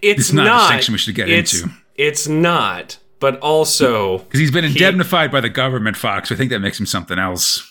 It's, 0.00 0.20
It's 0.20 0.32
not 0.32 0.46
a 0.46 0.48
not 0.48 0.60
distinction 0.68 0.92
we 0.92 0.98
should 0.98 1.14
get 1.14 1.28
it's, 1.28 1.60
into. 1.62 1.74
It's 1.96 2.26
not, 2.28 2.98
but 3.20 3.38
also 3.38 4.18
because 4.18 4.40
he's 4.40 4.50
been 4.50 4.64
indemnified 4.64 5.30
by 5.30 5.40
the 5.40 5.48
government, 5.48 5.96
Fox. 5.96 6.32
I 6.32 6.34
think 6.34 6.50
that 6.50 6.58
makes 6.58 6.80
him 6.80 6.86
something 6.86 7.18
else. 7.18 7.69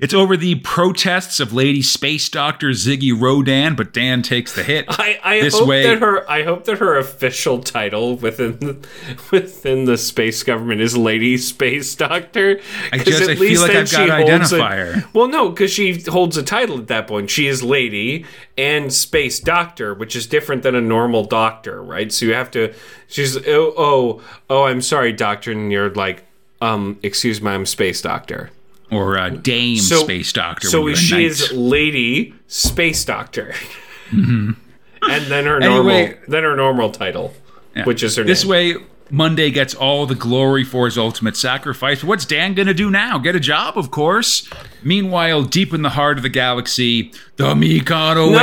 It's 0.00 0.14
over 0.14 0.36
the 0.36 0.54
protests 0.56 1.40
of 1.40 1.52
Lady 1.52 1.82
Space 1.82 2.28
Doctor 2.28 2.68
Ziggy 2.68 3.12
Rodan, 3.20 3.74
but 3.74 3.92
Dan 3.92 4.22
takes 4.22 4.54
the 4.54 4.62
hit. 4.62 4.84
I, 4.88 5.18
I 5.24 5.40
This 5.40 5.58
hope 5.58 5.66
way- 5.66 5.82
that 5.82 5.98
her 5.98 6.30
I 6.30 6.44
hope 6.44 6.64
that 6.66 6.78
her 6.78 6.96
official 6.96 7.58
title 7.60 8.14
within 8.14 8.58
the, 8.60 8.88
within 9.32 9.86
the 9.86 9.98
space 9.98 10.44
government 10.44 10.80
is 10.80 10.96
Lady 10.96 11.36
Space 11.36 11.92
Doctor. 11.96 12.60
I 12.92 12.98
just- 12.98 13.22
at 13.22 13.30
I 13.30 13.34
feel 13.34 13.40
least 13.40 13.62
like 13.62 13.72
then 13.72 13.80
I've 13.82 13.88
she 13.88 13.96
gotta 13.96 14.30
holds 14.30 14.52
a- 14.52 15.08
Well, 15.12 15.26
no, 15.26 15.48
because 15.50 15.72
she 15.72 16.00
holds 16.02 16.36
a 16.36 16.44
title 16.44 16.78
at 16.78 16.86
that 16.86 17.08
point. 17.08 17.28
She 17.28 17.48
is 17.48 17.64
Lady 17.64 18.24
and 18.56 18.92
Space 18.92 19.40
Doctor, 19.40 19.92
which 19.94 20.14
is 20.14 20.28
different 20.28 20.62
than 20.62 20.76
a 20.76 20.80
normal 20.80 21.24
doctor, 21.24 21.82
right? 21.82 22.12
So 22.12 22.26
you 22.26 22.34
have 22.34 22.52
to. 22.52 22.72
She's 23.08 23.36
oh 23.48 23.74
oh 23.76 24.22
oh. 24.48 24.64
I'm 24.66 24.80
sorry, 24.82 25.12
Doctor, 25.12 25.50
and 25.50 25.72
you're 25.72 25.90
like, 25.90 26.22
um, 26.60 27.00
excuse 27.02 27.42
me, 27.42 27.50
I'm 27.50 27.66
Space 27.66 28.00
Doctor. 28.00 28.50
Or 28.90 29.18
uh, 29.18 29.28
Dame 29.30 29.76
So- 29.76 30.02
Space 30.04 30.32
Doctor. 30.32 30.68
So 30.68 30.94
she 30.94 31.24
is 31.26 31.52
Lady 31.52 32.34
Space 32.46 33.04
Doctor, 33.04 33.54
and 34.10 34.56
then 35.02 35.44
her 35.46 35.60
Anyway- 35.62 36.06
normal, 36.06 36.14
then 36.28 36.42
her 36.44 36.56
normal 36.56 36.90
title, 36.90 37.34
Yeah. 37.76 37.84
which 37.84 38.02
is 38.02 38.16
her 38.16 38.24
This 38.24 38.44
name. 38.44 38.50
way, 38.50 38.76
Monday 39.10 39.50
gets 39.50 39.74
all 39.74 40.04
the 40.06 40.14
glory 40.14 40.64
for 40.64 40.84
his 40.86 40.98
ultimate 40.98 41.36
sacrifice. 41.36 42.04
What's 42.04 42.24
Dan 42.26 42.52
gonna 42.54 42.74
do 42.74 42.90
now? 42.90 43.16
Get 43.18 43.34
a 43.36 43.40
job, 43.40 43.78
of 43.78 43.90
course. 43.90 44.48
Meanwhile, 44.82 45.44
deep 45.44 45.72
in 45.72 45.82
the 45.82 45.90
heart 45.90 46.18
of 46.18 46.22
the 46.22 46.28
galaxy, 46.28 47.12
the 47.36 47.54
Mekon 47.54 48.32
No. 48.32 48.38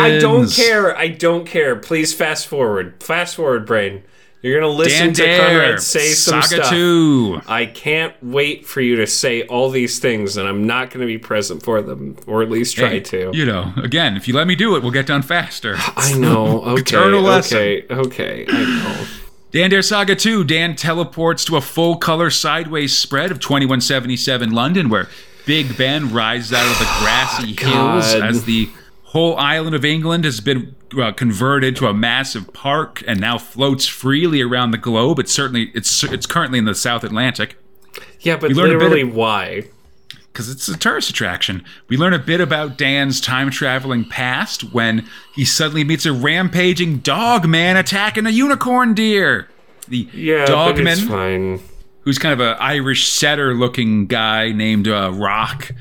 I 0.00 0.18
don't 0.18 0.50
care. 0.50 0.96
I 0.96 1.08
don't 1.08 1.44
care. 1.46 1.76
Please 1.76 2.14
fast 2.14 2.46
forward. 2.46 2.94
Fast 3.02 3.36
forward, 3.36 3.66
brain. 3.66 4.02
You're 4.42 4.58
gonna 4.58 4.72
listen 4.72 5.06
Dan 5.08 5.14
to 5.14 5.22
Dare, 5.22 5.46
Conrad 5.48 5.82
say 5.82 6.12
some 6.12 6.40
Saga 6.40 6.62
stuff. 6.64 6.70
2. 6.70 7.42
I 7.46 7.66
can't 7.66 8.14
wait 8.22 8.66
for 8.66 8.80
you 8.80 8.96
to 8.96 9.06
say 9.06 9.42
all 9.42 9.68
these 9.70 9.98
things, 9.98 10.38
and 10.38 10.48
I'm 10.48 10.66
not 10.66 10.90
going 10.90 11.00
to 11.00 11.06
be 11.06 11.18
present 11.18 11.62
for 11.62 11.82
them, 11.82 12.16
or 12.26 12.42
at 12.42 12.48
least 12.50 12.74
try 12.76 12.88
Hey, 12.88 13.00
to. 13.00 13.30
You 13.34 13.44
know, 13.44 13.74
again, 13.76 14.16
if 14.16 14.26
you 14.26 14.34
let 14.34 14.46
me 14.46 14.54
do 14.54 14.76
it, 14.76 14.82
we'll 14.82 14.92
get 14.92 15.06
done 15.06 15.20
faster. 15.20 15.74
I 15.78 16.14
know. 16.14 16.64
Okay. 16.70 16.80
Eternal 16.80 17.20
lesson. 17.22 17.58
okay. 17.58 17.86
Okay. 17.90 18.46
I 18.48 18.64
know. 18.64 19.06
Dan 19.50 19.70
Dare 19.70 19.82
Saga 19.82 20.14
2, 20.14 20.44
Dan 20.44 20.74
teleports 20.76 21.44
to 21.46 21.56
a 21.56 21.60
full 21.60 21.96
color 21.96 22.30
sideways 22.30 22.96
spread 22.96 23.30
of 23.30 23.40
2177 23.40 24.52
London, 24.52 24.88
where 24.88 25.08
Big 25.44 25.76
Ben 25.76 26.12
rises 26.12 26.52
out 26.52 26.64
of 26.70 26.78
the 26.78 26.84
grassy 27.00 27.56
ah, 27.58 27.66
hills 27.66 28.14
God. 28.14 28.22
as 28.22 28.44
the 28.44 28.70
whole 29.04 29.36
island 29.36 29.74
of 29.74 29.84
England 29.84 30.24
has 30.24 30.40
been 30.40 30.76
uh, 30.98 31.12
converted 31.12 31.76
to 31.76 31.86
a 31.86 31.94
massive 31.94 32.52
park 32.52 33.02
and 33.06 33.20
now 33.20 33.38
floats 33.38 33.86
freely 33.86 34.40
around 34.42 34.70
the 34.70 34.78
globe. 34.78 35.18
It's 35.18 35.32
certainly 35.32 35.70
it's 35.74 36.02
it's 36.04 36.26
currently 36.26 36.58
in 36.58 36.64
the 36.64 36.74
South 36.74 37.04
Atlantic 37.04 37.56
Yeah, 38.20 38.36
but 38.36 38.50
learned 38.52 38.72
a 38.72 38.78
bit 38.78 38.82
literally, 38.84 39.02
of- 39.02 39.14
why? 39.14 39.64
because 40.32 40.48
it's 40.48 40.68
a 40.68 40.78
tourist 40.78 41.10
attraction. 41.10 41.64
We 41.88 41.96
learn 41.96 42.14
a 42.14 42.18
bit 42.18 42.40
about 42.40 42.78
Dan's 42.78 43.20
time 43.20 43.50
traveling 43.50 44.04
past 44.04 44.72
when 44.72 45.04
he 45.34 45.44
suddenly 45.44 45.82
meets 45.82 46.06
a 46.06 46.12
rampaging 46.12 46.98
dog 46.98 47.48
man 47.48 47.76
attacking 47.76 48.26
a 48.26 48.30
unicorn 48.30 48.94
deer. 48.94 49.48
The 49.88 50.08
Yeah, 50.14 50.46
dogman 50.46 50.98
fine. 51.08 51.60
who's 52.02 52.20
kind 52.20 52.32
of 52.32 52.38
an 52.40 52.56
Irish 52.60 53.08
setter 53.08 53.54
looking 53.54 54.06
guy 54.06 54.52
named 54.52 54.86
uh, 54.86 55.10
Rok, 55.12 55.72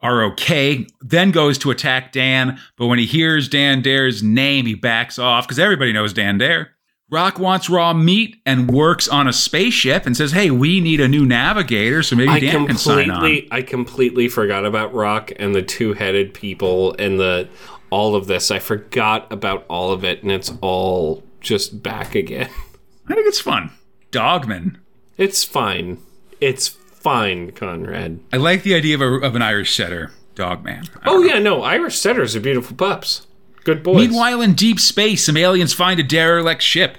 R-O-K, 0.00 0.86
then 1.00 1.30
goes 1.30 1.58
to 1.58 1.70
attack 1.70 2.12
Dan. 2.12 2.58
But 2.76 2.86
when 2.86 2.98
he 2.98 3.06
hears 3.06 3.48
Dan 3.48 3.82
Dare's 3.82 4.22
name, 4.22 4.66
he 4.66 4.74
backs 4.74 5.18
off 5.18 5.46
because 5.46 5.58
everybody 5.58 5.92
knows 5.92 6.12
Dan 6.12 6.38
Dare. 6.38 6.70
Rok 7.10 7.38
wants 7.38 7.70
raw 7.70 7.94
meat 7.94 8.36
and 8.44 8.70
works 8.70 9.08
on 9.08 9.26
a 9.26 9.32
spaceship 9.32 10.04
and 10.04 10.14
says, 10.14 10.32
"Hey, 10.32 10.50
we 10.50 10.78
need 10.80 11.00
a 11.00 11.08
new 11.08 11.24
navigator, 11.24 12.02
so 12.02 12.16
maybe 12.16 12.28
I 12.28 12.38
Dan 12.38 12.66
can 12.66 12.76
sign 12.76 13.10
on." 13.10 13.20
completely, 13.20 13.48
I 13.50 13.62
completely 13.62 14.28
forgot 14.28 14.66
about 14.66 14.92
Rok 14.92 15.32
and 15.38 15.54
the 15.54 15.62
two-headed 15.62 16.34
people 16.34 16.94
and 16.98 17.18
the 17.18 17.48
all 17.88 18.14
of 18.14 18.26
this. 18.26 18.50
I 18.50 18.58
forgot 18.58 19.26
about 19.32 19.64
all 19.68 19.90
of 19.90 20.04
it, 20.04 20.22
and 20.22 20.30
it's 20.30 20.52
all 20.60 21.22
just 21.40 21.82
back 21.82 22.14
again. 22.14 22.50
I 23.08 23.14
think 23.14 23.26
it's 23.26 23.40
fun. 23.40 23.70
Dogman. 24.10 24.76
It's 25.16 25.44
fine. 25.44 25.98
It's 26.42 26.76
fine, 27.08 27.50
Conrad. 27.52 28.20
I 28.32 28.36
like 28.36 28.62
the 28.64 28.74
idea 28.74 28.94
of, 28.94 29.00
a, 29.00 29.26
of 29.26 29.34
an 29.34 29.40
Irish 29.42 29.74
setter, 29.74 30.12
dog 30.34 30.62
man. 30.62 30.84
Oh 31.06 31.22
yeah, 31.22 31.38
no, 31.38 31.62
Irish 31.62 31.98
setters 31.98 32.36
are 32.36 32.40
beautiful 32.40 32.76
pups. 32.76 33.26
Good 33.64 33.82
boys. 33.82 33.96
Meanwhile, 34.08 34.42
in 34.42 34.52
deep 34.54 34.78
space, 34.78 35.24
some 35.24 35.36
aliens 35.36 35.72
find 35.72 35.98
a 35.98 36.02
derelict 36.02 36.62
ship. 36.62 36.98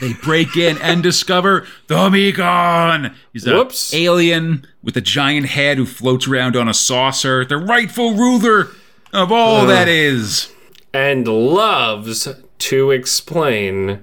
They 0.00 0.12
break 0.14 0.56
in 0.56 0.78
and 0.78 1.02
discover 1.02 1.66
the 1.88 1.96
Mekon. 2.08 3.14
He's 3.32 3.46
a 3.46 3.54
Whoops. 3.54 3.92
alien 3.92 4.66
with 4.82 4.96
a 4.96 5.00
giant 5.00 5.46
head 5.46 5.76
who 5.76 5.84
floats 5.86 6.26
around 6.28 6.56
on 6.56 6.68
a 6.68 6.74
saucer, 6.74 7.44
the 7.44 7.56
rightful 7.58 8.14
ruler 8.14 8.68
of 9.12 9.30
all 9.32 9.66
that 9.66 9.88
is. 9.88 10.50
and 10.94 11.26
loves 11.28 12.28
to 12.58 12.90
explain 12.92 14.00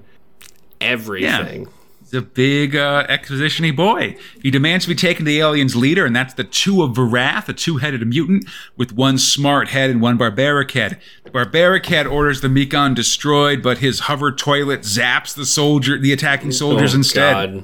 everything. 0.81 1.65
He's 1.65 1.74
a 2.15 2.21
big 2.21 2.75
uh, 2.75 3.05
exposition-y 3.07 3.71
boy. 3.71 4.15
He 4.41 4.49
demands 4.49 4.85
to 4.85 4.89
be 4.89 4.95
taken 4.95 5.25
to 5.25 5.29
the 5.29 5.39
alien's 5.39 5.75
leader, 5.75 6.05
and 6.05 6.15
that's 6.15 6.33
the 6.33 6.43
Two 6.43 6.81
of 6.81 6.91
Varath, 6.91 7.47
a 7.49 7.53
two-headed 7.53 8.07
mutant 8.07 8.45
with 8.75 8.93
one 8.93 9.17
smart 9.17 9.67
head 9.69 9.89
and 9.89 10.01
one 10.01 10.17
barbaric 10.17 10.71
head. 10.71 10.99
The 11.23 11.31
barbaric 11.31 11.85
head 11.85 12.07
orders 12.07 12.41
the 12.41 12.47
Mekon 12.47 12.95
destroyed, 12.95 13.61
but 13.61 13.79
his 13.79 14.01
hover 14.01 14.31
toilet 14.31 14.81
zaps 14.81 15.35
the 15.35 15.45
soldier, 15.45 15.97
the 15.99 16.13
attacking 16.13 16.51
soldiers 16.53 16.93
Oh, 16.93 16.97
instead. 16.97 17.33
God. 17.53 17.63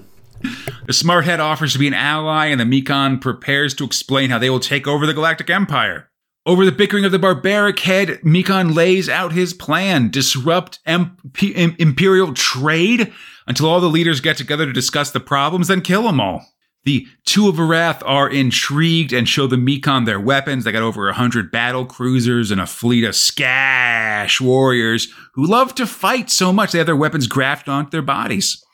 The 0.88 0.94
smart 0.94 1.26
head 1.26 1.40
offers 1.40 1.74
to 1.74 1.80
be 1.80 1.88
an 1.88 1.94
ally, 1.94 2.48
and 2.48 2.60
the 2.60 2.66
Mekon 2.66 3.22
prepares 3.22 3.74
to 3.76 3.84
explain 3.86 4.30
how 4.30 4.40
they 4.40 4.50
will 4.50 4.60
take 4.60 4.88
over 4.88 5.06
the 5.06 5.14
Galactic 5.14 5.50
Empire. 5.50 6.10
Over 6.44 6.66
the 6.66 6.72
bickering 6.72 7.06
of 7.06 7.12
the 7.12 7.20
barbaric 7.20 7.80
head, 7.80 8.20
Mekon 8.24 8.74
lays 8.74 9.08
out 9.08 9.32
his 9.32 9.54
plan 9.54 10.10
disrupt 10.10 10.80
imperial 10.88 12.34
trade 12.34 13.14
until 13.46 13.70
all 13.70 13.80
the 13.80 13.88
leaders 13.88 14.22
get 14.22 14.38
together 14.38 14.66
to 14.66 14.74
discuss 14.74 15.12
the 15.12 15.20
problems, 15.20 15.68
then 15.68 15.82
kill 15.82 16.04
them 16.04 16.20
all. 16.20 16.44
The 16.84 17.06
two 17.26 17.48
of 17.48 17.58
Arath 17.58 18.02
are 18.04 18.28
intrigued 18.28 19.14
and 19.14 19.30
show 19.30 19.46
the 19.46 19.56
Mekon 19.56 20.08
their 20.08 20.20
weapons. 20.20 20.64
They 20.64 20.72
got 20.72 20.82
over 20.82 21.10
a 21.10 21.14
hundred 21.14 21.52
battle 21.52 21.86
cruisers 21.86 22.50
and 22.50 22.60
a 22.60 22.66
fleet 22.66 23.04
of 23.04 23.16
scash 23.16 24.42
warriors 24.42 25.14
who 25.36 25.46
love 25.46 25.76
to 25.76 25.86
fight 25.86 26.32
so 26.32 26.52
much 26.52 26.72
they 26.72 26.80
have 26.80 26.88
their 26.88 26.96
weapons 26.96 27.28
grafted 27.28 27.70
onto 27.70 27.92
their 27.92 28.02
bodies. 28.02 28.66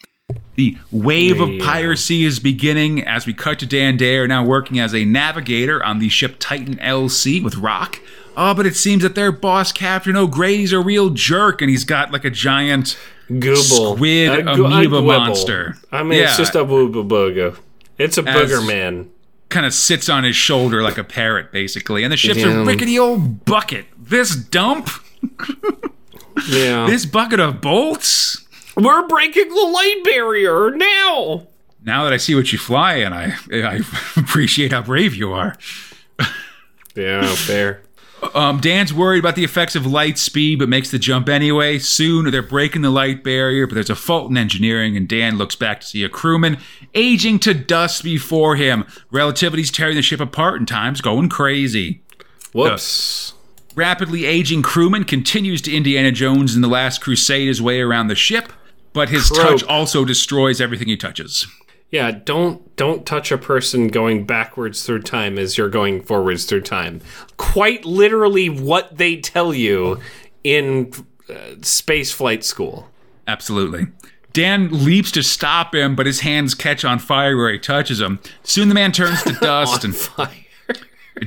The 0.56 0.78
wave 0.92 1.40
of 1.40 1.50
piracy 1.62 2.26
is 2.26 2.40
beginning 2.40 3.02
as 3.08 3.26
we 3.26 3.34
cut 3.34 3.60
to 3.60 3.66
Dan 3.66 3.96
Dare 3.96 4.28
now 4.28 4.44
working 4.44 4.78
as 4.78 4.94
a 4.94 5.06
navigator 5.06 5.82
on 5.82 6.00
the 6.00 6.10
ship 6.10 6.36
Titan 6.38 6.76
LC 6.78 7.42
with 7.42 7.56
Rok. 7.56 8.02
Oh, 8.36 8.54
but 8.54 8.66
it 8.66 8.76
seems 8.76 9.04
that 9.04 9.16
their 9.16 9.32
boss, 9.32 9.72
Captain 9.72 10.18
O'Grady's 10.18 10.74
a 10.74 10.80
real 10.80 11.12
jerk, 11.12 11.62
and 11.62 11.70
he's 11.70 11.86
got 11.86 12.12
like 12.12 12.26
a 12.26 12.30
giant 12.30 12.98
Gooble. 13.30 13.94
squid 13.96 14.40
A 14.40 14.44
gu- 14.44 14.50
a 14.50 14.66
amoeba 14.66 15.02
monster. 15.02 15.78
I 15.94 16.04
mean, 16.04 16.20
it's 16.22 16.32
Yeah. 16.34 16.38
just 16.38 16.56
a 16.56 16.66
booga 16.66 17.08
booga. 17.08 17.56
It's 17.98 18.18
a 18.18 18.24
booger 18.24 18.66
man. 18.68 19.10
kind 19.50 19.66
of 19.66 19.74
sits 19.74 20.10
on 20.10 20.26
his 20.26 20.36
shoulder 20.36 20.84
like 20.84 20.98
a 20.98 21.06
parrot, 21.06 21.54
basically. 21.54 22.04
And 22.04 22.12
the 22.12 22.18
ship's 22.18 22.40
Yeah. 22.40 22.62
a 22.62 22.66
rickety 22.66 23.00
old 23.00 23.46
bucket. 23.46 23.86
This 23.98 24.36
dump, 24.36 24.90
Yeah. 26.50 26.86
this 26.86 27.06
bucket 27.06 27.40
of 27.40 27.62
bolts. 27.62 28.44
We're 28.78 29.08
breaking 29.08 29.50
the 29.50 29.56
light 29.56 30.02
barrier 30.04 30.72
now. 30.72 31.48
Now 31.84 32.04
that 32.04 32.14
I 32.14 32.18
see 32.18 32.36
what 32.36 32.52
you 32.54 32.60
fly 32.60 32.96
in, 32.96 33.12
I 33.12 33.36
I 33.52 33.82
appreciate 34.18 34.72
how 34.72 34.82
brave 34.84 35.16
you 35.16 35.34
are. 35.34 35.56
Yeah, 36.96 37.28
fair. 37.36 37.82
Um, 38.34 38.60
Dan's 38.60 38.94
worried 38.94 39.20
about 39.20 39.36
the 39.36 39.44
effects 39.44 39.76
of 39.76 39.86
light 39.86 40.18
speed, 40.18 40.58
but 40.60 40.70
makes 40.70 40.90
the 40.90 40.98
jump 40.98 41.30
anyway. 41.30 41.78
Soon 41.78 42.30
they're 42.32 42.42
breaking 42.42 42.82
the 42.82 42.90
light 42.90 43.24
barrier, 43.24 43.68
but 43.68 43.76
there's 43.76 43.92
a 43.92 43.96
fault 43.96 44.32
in 44.32 44.38
engineering, 44.38 44.98
and 44.98 45.08
Dan 45.08 45.38
looks 45.38 45.56
back 45.56 45.82
to 45.82 45.88
see 45.88 46.04
a 46.04 46.10
crewman 46.10 46.58
aging 46.96 47.40
to 47.40 47.54
dust 47.54 48.04
before 48.04 48.56
him. 48.56 48.86
Relativity's 49.12 49.70
tearing 49.70 49.96
the 49.96 50.02
ship 50.02 50.20
apart, 50.20 50.58
and 50.58 50.68
time's 50.68 51.02
going 51.02 51.30
crazy. 51.30 52.02
Whoops. 52.54 53.34
Rapidly 53.76 54.26
aging 54.26 54.64
crewman 54.64 55.04
continues 55.04 55.62
to 55.62 55.76
Indiana 55.76 56.12
Jones 56.12 56.56
in 56.56 56.62
The 56.62 56.68
Last 56.68 57.00
Crusade 57.02 57.48
his 57.48 57.62
way 57.62 57.80
around 57.80 58.08
the 58.08 58.16
ship, 58.16 58.52
but 58.98 59.10
his 59.10 59.30
Croak. 59.30 59.48
touch 59.60 59.64
also 59.64 60.04
destroys 60.04 60.60
everything 60.60 60.88
he 60.88 60.98
touches. 60.98 61.48
Yeah, 61.90 62.12
don't 62.12 62.76
don't 62.76 63.06
touch 63.06 63.32
a 63.32 63.38
person 63.38 63.88
going 63.88 64.26
backwards 64.26 64.84
through 64.84 65.04
time 65.04 65.38
as 65.38 65.58
you're 65.58 65.70
going 65.70 66.02
forwards 66.02 66.44
through 66.44 66.62
time. 66.62 67.00
Quite 67.38 67.86
literally, 67.86 68.50
what 68.50 68.98
they 68.98 69.16
tell 69.18 69.54
you 69.54 70.00
in 70.44 70.92
uh, 71.30 71.34
space 71.62 72.12
flight 72.12 72.44
school. 72.44 72.90
Absolutely. 73.26 73.88
Dan 74.34 74.86
leaps 74.86 75.12
to 75.12 75.24
stop 75.24 75.74
him, 75.74 75.96
but 75.96 76.06
his 76.06 76.20
hands 76.20 76.54
catch 76.54 76.84
on 76.84 77.00
fire 77.00 77.36
where 77.38 77.52
he 77.52 77.58
touches 77.58 78.02
him. 78.02 78.20
Soon 78.44 78.68
the 78.70 78.76
man 78.76 78.92
turns 78.92 79.24
to 79.24 79.34
dust, 79.42 79.84
and 79.84 79.96
Fire. 79.96 80.30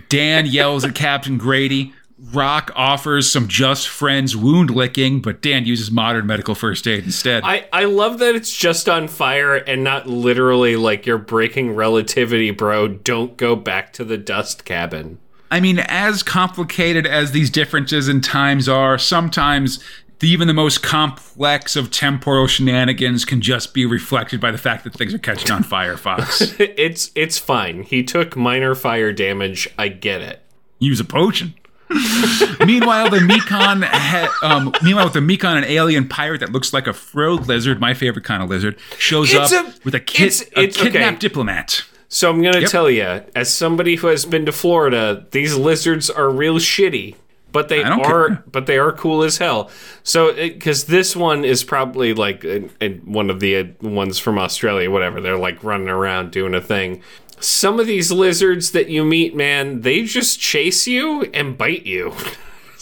Dan 0.09 0.47
yells 0.47 0.85
at 0.85 0.95
Captain 0.95 1.39
Grady. 1.39 1.93
Rok 2.33 2.71
offers 2.75 3.31
some 3.31 3.49
just 3.49 3.89
friends 3.89 4.37
wound 4.37 4.71
licking, 4.71 5.21
but 5.21 5.43
Dan 5.43 5.65
uses 5.65 5.91
modern 5.91 6.27
medical 6.27 6.55
first 6.55 6.87
aid 6.87 7.05
instead. 7.05 7.43
I, 7.45 7.67
I 7.73 7.85
love 7.85 8.19
that 8.19 8.35
it's 8.35 8.57
just 8.57 8.89
on 8.89 9.09
fire 9.09 9.57
and 9.57 9.83
not 9.83 10.07
literally 10.07 10.77
like 10.77 11.07
you're 11.07 11.19
breaking 11.19 11.75
relativity, 11.75 12.51
bro. 12.51 12.89
Don't 12.89 13.37
go 13.37 13.57
back 13.57 13.93
to 13.95 14.05
the 14.05 14.19
dust 14.19 14.65
cabin. 14.65 15.19
I 15.51 15.61
mean, 15.61 15.81
as 15.81 16.23
complicated 16.23 17.07
as 17.07 17.33
these 17.33 17.51
differences 17.51 18.09
in 18.09 18.21
times 18.21 18.69
are, 18.69 18.99
sometimes 18.99 19.83
even 20.23 20.47
the 20.47 20.55
most 20.55 20.83
complex 20.83 21.77
of 21.77 21.91
temporal 21.91 22.47
shenanigans 22.47 23.25
can 23.25 23.41
just 23.41 23.75
be 23.75 23.87
reflected 23.87 24.41
by 24.41 24.51
the 24.51 24.59
fact 24.59 24.85
that 24.85 24.93
things 24.93 25.15
are 25.15 25.19
catching 25.19 25.51
on 25.51 25.63
fire, 25.63 25.97
Fox. 25.97 26.55
It's 26.59 27.11
it's 27.15 27.39
fine. 27.39 27.83
He 27.83 28.03
took 28.03 28.37
minor 28.37 28.75
fire 28.75 29.13
damage. 29.13 29.69
I 29.79 29.89
get 29.89 30.21
it. 30.21 30.43
Use 30.79 31.01
a 31.01 31.05
potion. 31.05 31.55
meanwhile, 32.67 33.11
the 33.11 33.19
Mekon, 33.19 33.85
ha- 33.85 34.33
um, 34.43 34.73
meanwhile, 34.83 35.05
with 35.07 35.15
the 35.15 35.21
Mekon, 35.21 35.57
an 35.59 35.65
alien 35.65 36.09
pirate 36.09 36.41
that 36.41 36.53
looks 36.53 36.73
like 36.73 36.87
a 36.87 36.93
frilled 36.93 37.49
lizard, 37.49 37.81
my 37.81 37.95
favorite 37.95 38.25
kind 38.25 38.43
of 38.43 38.49
lizard, 38.49 38.79
shows 38.99 39.33
It's 39.33 39.53
up 39.53 39.67
a- 39.67 39.75
with 39.85 39.95
a, 39.95 40.01
kid, 40.01 40.27
it's- 40.27 40.43
a 40.43 40.61
it's- 40.61 40.77
okay. 40.79 40.91
kidnapped 40.91 41.21
diplomat. 41.21 41.83
So 42.09 42.29
I'm 42.29 42.43
gonna 42.43 42.61
Yep. 42.61 42.71
tell 42.71 42.91
you, 42.91 43.23
as 43.37 43.53
somebody 43.55 43.95
who 43.97 44.09
has 44.09 44.25
been 44.25 44.45
to 44.47 44.53
Florida, 44.53 45.27
these 45.31 45.55
lizards 45.55 46.11
are 46.11 46.29
real 46.29 46.57
shitty, 46.57 47.15
but 47.53 47.69
they 47.69 47.85
are, 47.85 47.99
care. 48.29 48.45
but 48.51 48.67
they 48.67 48.79
are 48.79 48.91
cool 48.91 49.23
as 49.23 49.39
hell. 49.39 49.71
So 50.03 50.33
because 50.33 50.85
this 50.87 51.15
one 51.15 51.45
is 51.45 51.63
probably 51.63 52.13
like 52.15 52.45
uh, 52.45 52.61
uh, 52.81 52.89
one 53.05 53.31
of 53.31 53.39
the 53.39 53.57
uh, 53.57 53.65
ones 53.81 54.19
from 54.19 54.39
Australia, 54.41 54.91
whatever. 54.91 55.21
They're 55.21 55.37
like 55.39 55.63
running 55.63 55.89
around 55.89 56.33
doing 56.33 56.53
a 56.55 56.61
thing. 56.61 57.01
Some 57.41 57.81
of 57.81 57.87
these 57.87 58.13
lizards 58.13 58.71
that 58.73 58.89
you 58.89 59.05
meet, 59.05 59.35
man, 59.35 59.81
they 59.81 60.05
just 60.05 60.39
chase 60.41 60.87
you 60.87 61.23
and 61.35 61.57
bite 61.59 61.87
you. 61.87 62.15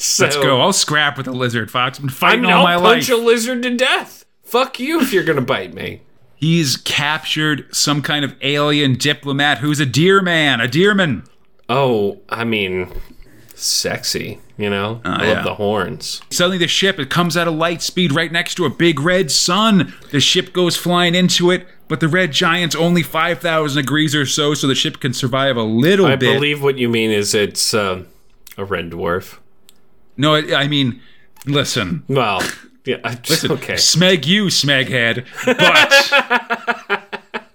So, 0.00 0.22
Let's 0.26 0.36
go. 0.36 0.60
I'll 0.60 0.72
scrap 0.72 1.16
with 1.18 1.26
a 1.26 1.32
lizard, 1.32 1.72
Fox. 1.72 1.98
I've 1.98 2.02
been 2.02 2.10
I 2.10 2.12
fighting 2.12 2.42
mean, 2.42 2.52
all 2.52 2.64
I'll 2.68 2.80
my 2.80 2.94
punch 2.94 3.08
life. 3.10 3.18
a 3.18 3.20
lizard 3.20 3.64
to 3.64 3.76
death. 3.76 4.24
Fuck 4.44 4.78
you 4.78 5.00
if 5.00 5.12
you're 5.12 5.24
gonna 5.24 5.40
bite 5.40 5.74
me. 5.74 6.02
He's 6.36 6.76
captured 6.76 7.66
some 7.74 8.00
kind 8.00 8.24
of 8.24 8.36
alien 8.40 8.94
diplomat 8.94 9.58
who's 9.58 9.80
a 9.80 9.86
deer 9.86 10.22
man, 10.22 10.60
a 10.60 10.68
deerman. 10.68 11.26
Oh, 11.68 12.20
I 12.28 12.44
mean, 12.44 12.92
sexy. 13.56 14.38
You 14.56 14.70
know, 14.70 15.00
uh, 15.04 15.08
I 15.08 15.22
Oh, 15.22 15.26
yeah. 15.26 15.32
love 15.34 15.44
the 15.44 15.54
horns. 15.54 16.20
Suddenly, 16.30 16.58
the 16.58 16.68
ship 16.68 16.98
it 17.00 17.10
comes 17.10 17.36
at 17.36 17.48
a 17.48 17.50
light 17.52 17.82
speed 17.82 18.12
right 18.12 18.30
next 18.30 18.54
to 18.56 18.64
a 18.66 18.70
big 18.70 19.00
red 19.00 19.32
sun. 19.32 19.94
The 20.12 20.20
ship 20.20 20.52
goes 20.52 20.76
flying 20.76 21.14
into 21.16 21.50
it, 21.50 21.66
but 21.88 22.00
the 22.00 22.08
red 22.08 22.32
giant's 22.32 22.74
only 22.76 23.02
five 23.02 23.40
thousand 23.40 23.82
degrees 23.82 24.14
or 24.14 24.26
so, 24.26 24.54
so 24.54 24.66
the 24.66 24.74
ship 24.74 25.00
can 25.00 25.12
survive 25.12 25.56
a 25.56 25.62
little 25.62 26.06
I 26.06 26.16
bit. 26.16 26.30
I 26.30 26.34
believe 26.34 26.62
what 26.62 26.78
you 26.78 26.88
mean 26.88 27.10
is 27.10 27.34
it's 27.34 27.74
uh, 27.74 28.04
a 28.56 28.64
red 28.64 28.90
dwarf. 28.90 29.38
no, 30.16 30.34
I 30.34 30.54
I 30.64 30.68
mean, 30.68 31.00
listen, 31.46 32.04
Well, 32.08 32.42
yeah, 32.84 32.96
I- 33.04 33.12
okay. 33.50 33.74
smeg 33.74 34.26
you, 34.26 34.46
smeghead, 34.46 35.24
but 35.44 37.04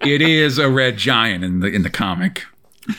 it 0.06 0.20
is 0.22 0.58
a 0.58 0.68
red 0.70 0.96
giant 0.96 1.44
in 1.44 1.60
the 1.60 1.66
in 1.68 1.82
the 1.82 1.90
comic. 1.90 2.44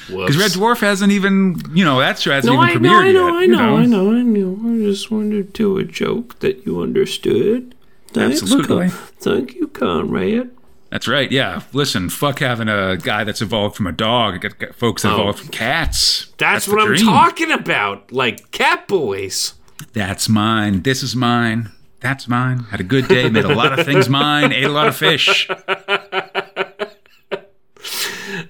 Because 0.08 0.36
Red 0.36 0.50
Dwarf 0.50 0.80
hasn't 0.80 1.12
even, 1.12 1.62
you 1.76 1.86
know, 1.86 2.00
that's 2.00 2.24
show 2.24 2.32
hasn't 2.32 2.52
No, 2.56 2.60
I 2.60 2.72
even 2.72 2.82
know, 2.82 2.90
premiered 2.90 3.02
I 3.08 3.12
know, 3.12 3.28
yet. 3.28 3.36
I 3.36 3.42
you 3.44 3.48
know, 3.50 3.78
I 3.78 3.86
know, 3.86 4.12
I 4.18 4.22
know. 4.24 4.74
I 4.74 4.78
just 4.90 5.12
wanted 5.12 5.54
to 5.54 5.58
do 5.64 5.78
a 5.78 5.84
joke 5.84 6.40
that 6.40 6.66
you 6.66 6.82
understood. 6.82 7.76
Thanks, 8.08 8.42
Absolutely. 8.42 8.90
Con- 8.90 8.98
Thank 9.20 9.54
you, 9.54 9.68
Conrad. 9.68 10.50
That's 10.92 11.08
right. 11.08 11.30
Yeah. 11.32 11.62
Listen, 11.74 12.10
fuck 12.10 12.40
having 12.40 12.70
a 12.70 12.96
guy 12.98 13.24
that's 13.24 13.42
evolved 13.42 13.76
from 13.76 13.88
a 13.88 13.92
dog. 13.92 14.40
Got, 14.42 14.60
got 14.60 14.76
folks 14.76 15.02
that 15.04 15.12
Oh. 15.14 15.22
evolved 15.22 15.40
from 15.40 15.48
cats. 15.50 16.28
That's, 16.38 16.66
the 16.68 16.76
what 16.76 16.88
I'm 16.88 16.96
talking 16.98 17.52
about. 17.52 18.12
Like 18.12 18.52
cat 18.52 18.88
boys. 18.88 19.56
That's 19.94 20.30
mine. 20.30 20.84
This 20.84 21.04
is 21.04 21.16
mine. 21.16 21.72
That's 22.00 22.28
mine. 22.28 22.60
Had 22.70 22.80
a 22.80 22.84
good 22.84 23.08
day. 23.08 23.30
Made 23.30 23.46
a 23.46 23.56
lot 23.56 23.78
of 23.78 23.86
things 23.86 24.08
mine. 24.10 24.54
Ate 24.54 24.64
a 24.66 24.70
lot 24.70 24.88
of 24.88 24.96
fish. 24.96 25.50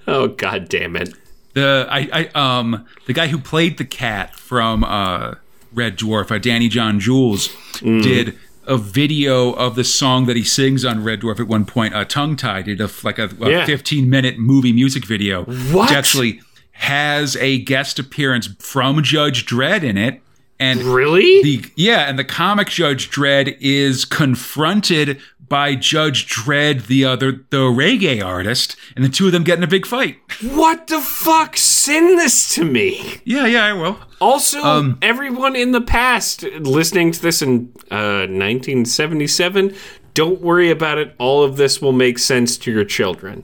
Oh 0.08 0.28
god 0.28 0.68
damn 0.68 0.96
it. 0.96 1.12
The 1.54 1.86
I, 1.90 2.08
I 2.34 2.58
um 2.60 2.86
the 3.06 3.12
guy 3.12 3.26
who 3.28 3.38
played 3.38 3.78
the 3.78 3.84
cat 3.84 4.34
from 4.34 4.84
uh 4.84 5.34
Red 5.72 5.98
Dwarf, 5.98 6.30
uh, 6.30 6.38
Danny 6.38 6.68
John 6.68 6.98
Jules, 7.00 7.48
Mm. 7.80 8.02
did 8.02 8.38
a 8.66 8.76
video 8.76 9.52
of 9.52 9.74
the 9.76 9.84
song 9.84 10.26
that 10.26 10.36
he 10.36 10.44
sings 10.44 10.84
on 10.84 11.02
Red 11.04 11.20
Dwarf 11.20 11.40
at 11.40 11.48
one 11.48 11.64
point. 11.64 11.94
Uh, 11.94 12.04
Tongue 12.04 12.36
Tied 12.36 12.66
did 12.66 12.80
a, 12.80 12.90
like 13.02 13.18
a, 13.18 13.30
a 13.40 13.50
Yeah. 13.50 13.66
15 13.66 14.08
minute 14.10 14.38
movie 14.38 14.72
music 14.72 15.04
video. 15.06 15.44
What? 15.44 15.88
Which 15.90 15.92
actually 15.96 16.40
has 16.72 17.36
a 17.36 17.58
guest 17.58 17.98
appearance 17.98 18.48
from 18.58 19.02
Judge 19.02 19.46
Dredd 19.46 19.82
in 19.82 19.96
it. 19.96 20.20
And 20.58 20.80
Really? 20.82 21.42
the 21.42 21.64
yeah, 21.76 22.08
and 22.08 22.18
the 22.18 22.24
comic 22.24 22.68
Judge 22.68 23.10
Dredd 23.10 23.56
is 23.60 24.04
confronted 24.06 25.20
by 25.48 25.74
Judge 25.74 26.26
Dredd, 26.26 26.86
the 26.86 27.04
other 27.04 27.32
the 27.50 27.58
reggae 27.58 28.24
artist, 28.24 28.76
and 28.94 29.04
the 29.04 29.08
two 29.08 29.26
of 29.26 29.32
them 29.32 29.44
get 29.44 29.58
in 29.58 29.64
a 29.64 29.68
big 29.68 29.86
fight. 29.86 30.18
what 30.42 30.86
the 30.86 31.00
fuck? 31.00 31.56
Send 31.56 32.18
this 32.18 32.54
to 32.54 32.64
me. 32.64 33.20
Yeah, 33.24 33.46
yeah, 33.46 33.64
I 33.66 33.72
will. 33.72 33.98
Also, 34.20 34.60
Um, 34.62 34.98
everyone 35.02 35.54
in 35.56 35.72
the 35.72 35.80
past 35.80 36.42
listening 36.42 37.12
to 37.12 37.20
this 37.22 37.42
in 37.42 37.72
uh, 37.90 38.26
1977, 38.28 39.74
don't 40.14 40.40
worry 40.40 40.70
about 40.70 40.98
it. 40.98 41.14
All 41.18 41.42
of 41.44 41.56
this 41.56 41.80
will 41.82 41.92
make 41.92 42.18
sense 42.18 42.56
to 42.58 42.72
your 42.72 42.84
children. 42.84 43.42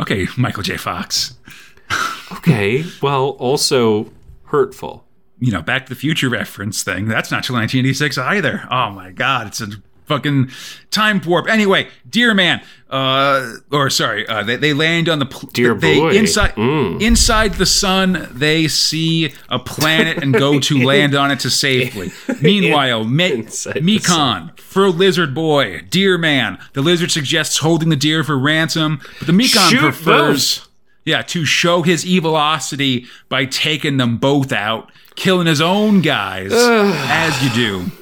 Okay, 0.00 0.26
Michael 0.36 0.62
J. 0.62 0.76
Fox. 0.76 1.34
Okay, 2.32 2.84
well, 3.02 3.30
also 3.40 4.12
hurtful. 4.44 5.04
You 5.40 5.50
know, 5.50 5.62
Back 5.62 5.86
to 5.86 5.88
the 5.88 5.98
Future 5.98 6.28
reference 6.28 6.84
thing. 6.84 7.06
That's 7.08 7.32
not 7.32 7.42
till 7.42 7.56
1986 7.56 8.16
either. 8.18 8.68
Oh 8.70 8.90
my 8.90 9.10
god, 9.10 9.48
it's 9.48 9.60
a 9.60 9.66
fucking 10.10 10.50
time 10.90 11.22
warp. 11.24 11.48
Anyway, 11.48 11.88
dear 12.08 12.34
Man, 12.34 12.60
uh, 12.90 13.54
or 13.70 13.88
sorry, 13.90 14.26
uh, 14.26 14.42
they, 14.42 14.56
they 14.56 14.72
land 14.74 15.08
on 15.08 15.20
the 15.20 15.26
pl- 15.26 15.48
Dear 15.52 15.74
they, 15.74 15.98
boy. 15.98 16.10
inside 16.10 16.54
Mm. 16.56 17.00
inside 17.00 17.54
the 17.54 17.64
sun. 17.66 18.28
They 18.32 18.66
see 18.68 19.32
a 19.48 19.58
planet 19.60 20.18
and 20.22 20.34
go 20.34 20.58
to 20.58 20.84
land 20.84 21.14
on 21.14 21.30
it 21.30 21.38
to 21.40 21.50
safely. 21.50 22.10
Meanwhile, 22.42 23.04
Me- 23.04 23.42
Mekon, 23.44 24.58
Fur 24.58 24.88
Lizard 24.88 25.34
Boy, 25.34 25.82
dear 25.88 26.18
Man. 26.18 26.58
The 26.72 26.82
lizard 26.82 27.10
suggests 27.12 27.58
holding 27.58 27.88
the 27.88 27.96
deer 27.96 28.24
for 28.24 28.36
ransom, 28.38 29.00
but 29.18 29.26
the 29.28 29.32
Mekon 29.32 29.70
Shoot 29.70 29.80
prefers. 29.80 30.58
both. 30.58 30.66
Yeah, 31.04 31.22
to 31.22 31.44
show 31.44 31.82
his 31.82 32.04
evilosity 32.06 33.06
by 33.28 33.46
taking 33.46 33.96
them 33.96 34.18
both 34.18 34.52
out, 34.52 34.92
killing 35.16 35.46
his 35.46 35.60
own 35.60 36.02
guys, 36.02 36.52
as 36.54 37.42
you 37.42 37.50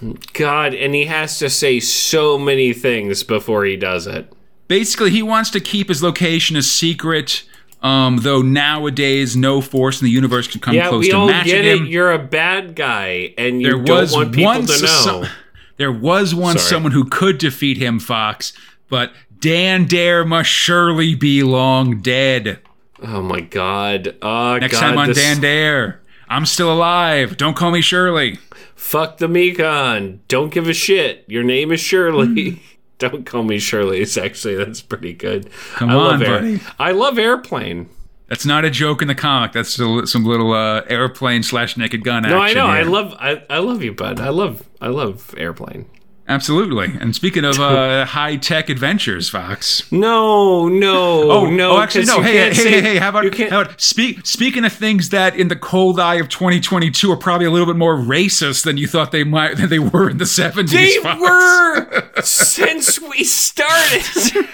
do. 0.01 0.19
God, 0.35 0.75
and 0.75 0.95
he 0.95 1.05
has 1.07 1.39
to 1.39 1.49
say 1.49 1.79
so 1.81 2.37
many 2.39 2.73
things 2.73 3.23
before 3.23 3.65
he 3.65 3.77
does 3.77 4.07
it. 4.07 4.33
Basically, 4.67 5.11
he 5.11 5.23
wants 5.23 5.51
to 5.51 5.61
keep 5.61 5.89
his 5.89 6.03
location 6.03 6.57
a 6.57 6.63
secret, 6.63 7.45
um, 7.83 8.19
though 8.19 8.43
nowadays 8.43 9.37
no 9.37 9.61
force 9.61 10.01
in 10.01 10.05
the 10.05 10.11
universe 10.11 10.49
can 10.49 10.61
come 10.61 10.75
Yeah, 10.75 10.89
close 10.89 11.05
we 11.05 11.11
to 11.11 11.17
all 11.17 11.27
matching 11.29 11.53
get 11.53 11.65
him. 11.65 11.85
it. 11.85 11.89
You're 11.91 12.13
a 12.13 12.19
bad 12.19 12.75
guy, 12.75 13.33
and 13.39 13.63
you 13.63 13.69
there 13.71 13.83
don't 13.83 14.01
was 14.01 14.13
want 14.13 14.33
people 14.35 14.45
one 14.53 14.67
to 14.67 14.83
know. 14.83 14.89
soci- 15.23 15.29
There 15.77 15.93
was 15.93 16.35
once 16.35 16.61
Sorry. 16.63 16.71
someone 16.71 16.93
who 16.93 17.05
could 17.05 17.39
defeat 17.39 17.79
him, 17.79 18.01
Fox, 18.01 18.53
but 18.91 19.13
Dan 19.39 19.85
Dare 19.87 20.25
must 20.25 20.51
surely 20.51 21.15
be 21.15 21.45
long 21.45 22.01
dead. 22.03 22.59
Oh 23.03 23.23
my 23.23 23.41
god. 23.41 24.17
Oh 24.23 24.59
Next 24.59 24.73
god, 24.75 24.81
time 24.81 24.99
on 24.99 25.09
this- 25.09 25.17
Dan 25.19 25.41
Dare. 25.41 26.01
I'm 26.29 26.45
still 26.47 26.73
alive. 26.73 27.37
Don't 27.37 27.57
call 27.57 27.71
me 27.71 27.81
Shirley. 27.81 28.39
Fuck 28.75 29.19
the 29.19 29.27
Mekon. 29.29 30.19
Don't 30.29 30.53
give 30.53 30.69
a 30.69 30.75
shit. 30.75 31.25
Your 31.27 31.43
name 31.43 31.73
is 31.73 31.81
Shirley. 31.81 32.63
Don't 32.99 33.25
call 33.25 33.45
me 33.45 33.59
Shirley. 33.59 34.01
It's 34.01 34.17
actually 34.17 34.57
that's 34.57 34.83
pretty 34.83 35.13
good. 35.15 35.49
Come 35.75 35.91
I 35.91 35.95
on, 35.95 35.99
love 35.99 36.23
Air- 36.23 36.39
buddy. 36.41 36.61
I 36.79 36.93
love 36.93 37.19
airplane. 37.19 37.89
That's 38.29 38.45
not 38.45 38.65
a 38.67 38.71
joke 38.71 39.01
in 39.01 39.09
the 39.09 39.15
comic. 39.15 39.53
That's 39.53 39.71
still 39.71 40.07
some 40.07 40.25
little 40.25 40.53
uh, 40.53 40.83
airplane 40.89 41.43
slash 41.43 41.77
naked 41.79 42.05
gun 42.05 42.27
action. 42.27 42.37
No, 42.37 42.43
I 42.43 42.53
know. 42.53 42.67
I 42.67 42.83
love 42.83 43.15
I, 43.19 43.43
I 43.49 43.59
love 43.59 43.83
you, 43.83 43.93
bud. 43.95 44.21
I 44.21 44.29
love 44.29 44.69
I 44.83 44.89
love 44.89 45.35
airplane. 45.39 45.87
Absolutely. 46.31 46.93
And 47.01 47.15
speaking 47.15 47.45
of 47.45 47.59
uh, 47.59 48.05
high 48.05 48.37
tech 48.37 48.69
adventures, 48.69 49.31
Fox. 49.31 49.91
No, 49.91 50.69
no, 50.69 51.31
Oh 51.31 51.47
no. 51.51 51.71
Oh, 51.77 51.81
actually, 51.81 52.05
no. 52.05 52.21
Hey, 52.21 52.37
hey, 52.49 52.53
say- 52.55 52.71
hey, 52.71 52.81
hey. 52.83 52.97
How 52.99 53.09
about, 53.09 53.35
how 53.35 53.63
about 53.63 53.81
speak, 53.81 54.27
speaking 54.27 54.65
of 54.67 54.73
things 54.73 55.09
that 55.09 55.35
in 55.37 55.49
the 55.49 55.57
cold 55.57 55.99
eye 55.99 56.17
of 56.17 56.29
2022 56.29 57.11
are 57.11 57.17
probably 57.17 57.47
a 57.47 57.51
little 57.51 57.67
bit 57.67 57.77
more 57.77 57.97
racist 57.97 58.65
than 58.65 58.77
you 58.77 58.87
thought 58.87 59.11
they 59.11 59.25
might 59.25 59.57
than 59.57 59.71
they 59.71 59.79
were 59.79 60.11
in 60.11 60.19
the 60.19 60.25
70s. 60.27 60.71
They 60.71 60.99
Fox. 60.99 61.19
were 61.21 62.21
since 62.23 63.01
we 63.01 63.25
started. 63.25 64.47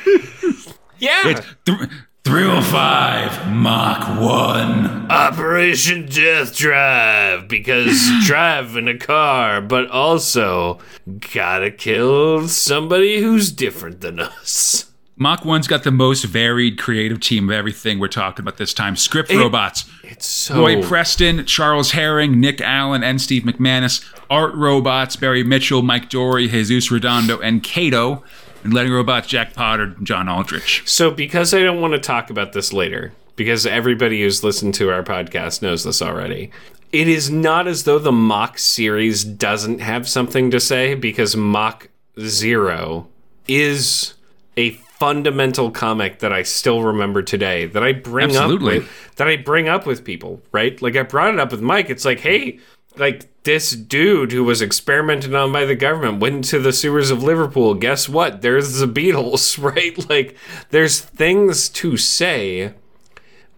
yeah. 0.99 1.41
Th- 1.67 1.79
305 2.25 3.53
Mach 3.53 4.19
1. 4.19 5.11
Operation 5.11 6.07
Death 6.07 6.57
Drive 6.57 7.47
because 7.49 8.01
driving 8.25 8.89
a 8.89 8.97
car, 8.97 9.61
but 9.61 9.91
also 9.91 10.79
gotta 11.35 11.71
kill 11.71 12.49
somebody 12.49 13.21
who's 13.21 13.53
different 13.53 14.01
than 14.01 14.21
us. 14.21 14.91
Mach 15.17 15.43
1's 15.43 15.67
got 15.69 15.85
the 15.85 15.91
most 15.91 16.25
varied 16.25 16.79
creative 16.79 17.21
team 17.21 17.51
of 17.51 17.55
everything 17.55 17.99
we're 17.99 18.09
talking 18.09 18.43
about 18.43 18.57
this 18.57 18.73
time. 18.73 18.97
Script 18.97 19.31
robots. 19.31 19.85
It's 20.03 20.27
so 20.27 20.61
Roy 20.61 20.83
Preston, 20.83 21.45
Charles 21.45 21.91
Herring, 21.91 22.41
Nick 22.41 22.63
Allen, 22.63 23.05
and 23.05 23.21
Steve 23.21 23.43
McManus. 23.43 24.03
Art 24.31 24.55
robots, 24.55 25.15
Barry 25.15 25.45
Mitchell, 25.45 25.83
Mike 25.83 26.09
Dorey, 26.09 26.49
Jesus 26.49 26.91
Redondo, 26.91 27.39
and 27.41 27.63
Cato. 27.63 28.25
And 28.65 28.73
letting 28.73 28.93
robots, 28.93 29.29
Jack 29.29 29.53
Potter, 29.53 29.95
John 30.03 30.29
Aldrich. 30.29 30.83
So, 30.87 31.11
because 31.11 31.53
I 31.53 31.63
don't 31.63 31.81
want 31.81 31.93
to 31.93 31.99
talk 31.99 32.31
about 32.31 32.55
this 32.55 32.73
later, 32.73 33.13
because 33.37 33.67
everybody 33.67 34.23
who's 34.23 34.43
listened 34.43 34.75
to 34.75 34.91
our 34.91 35.03
podcast 35.03 35.61
knows 35.63 35.85
this 35.85 36.01
already, 36.01 36.51
it 36.91 37.07
is 37.07 37.31
not 37.31 37.67
as 37.67 37.85
though 37.85 37.99
the 37.99 38.11
Mach 38.11 38.59
series 38.59 39.23
doesn't 39.23 39.81
have 39.81 40.09
something 40.09 40.51
to 40.51 40.59
say, 40.59 40.95
because 40.95 41.37
Mach 41.37 41.89
Zero 42.19 43.09
is 43.47 44.15
a 44.57 44.71
fundamental 44.71 45.71
comic 45.71 46.21
that 46.21 46.33
I 46.33 46.43
still 46.45 46.83
remember 46.83 47.21
today 47.21 47.67
that 47.67 47.83
I 47.83 47.93
bring 47.93 48.31
Absolutely. 48.31 48.79
up 48.79 48.83
with 48.85 49.17
that 49.17 49.29
I 49.29 49.37
bring 49.37 49.69
up 49.69 49.87
with 49.87 50.05
people, 50.05 50.41
right? 50.53 50.81
Like 50.81 50.97
I 50.97 51.03
brought 51.03 51.35
it 51.35 51.41
up 51.41 51.51
with 51.51 51.61
Mike. 51.61 51.91
It's 51.91 52.05
like, 52.05 52.21
hey, 52.21 52.61
like 52.97 53.27
this 53.45 53.73
dude 53.73 54.33
who 54.33 54.43
was 54.45 54.61
experimented 54.61 55.35
on 55.35 55.53
by 55.53 55.65
the 55.65 55.75
government 55.75 56.21
went 56.21 56.37
into 56.37 56.59
the 56.59 56.73
sewers 56.73 57.11
of 57.11 57.23
Liverpool. 57.23 57.75
Guess 57.75 58.09
what? 58.09 58.43
There's 58.43 58.75
the 58.79 58.87
Beatles, 58.87 59.63
right? 59.63 60.09
Like 60.09 60.37
there's 60.71 61.01
things 61.01 61.69
to 61.71 61.97
say. 61.97 62.75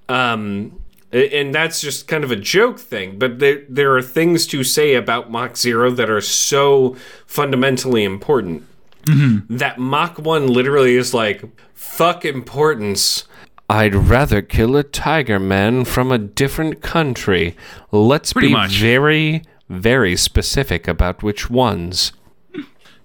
Um 0.08 0.80
and 1.12 1.54
that's 1.54 1.80
just 1.80 2.08
kind 2.08 2.24
of 2.24 2.30
a 2.30 2.36
joke 2.36 2.78
thing, 2.78 3.18
but 3.18 3.38
there 3.38 3.62
there 3.68 3.96
are 3.96 4.02
things 4.02 4.46
to 4.48 4.62
say 4.64 4.94
about 4.94 5.30
Mach 5.30 5.56
Zero 5.56 5.90
that 5.92 6.10
are 6.10 6.20
so 6.20 6.96
fundamentally 7.26 8.04
important 8.04 8.64
that 9.48 9.78
Mach 9.78 10.18
1 10.18 10.48
literally 10.48 10.96
is 10.96 11.14
like, 11.14 11.44
fuck 11.74 12.24
importance. 12.24 13.24
I'd 13.70 13.94
rather 13.94 14.42
kill 14.42 14.76
a 14.76 14.82
tiger 14.82 15.38
man 15.38 15.84
from 15.84 16.10
a 16.10 16.18
different 16.18 16.82
country. 16.82 17.56
Let's 17.92 18.32
Pretty 18.32 18.48
be 18.48 18.54
much. 18.54 18.72
very, 18.78 19.42
very 19.68 20.16
specific 20.16 20.86
about 20.88 21.22
which 21.22 21.50
ones. 21.50 22.12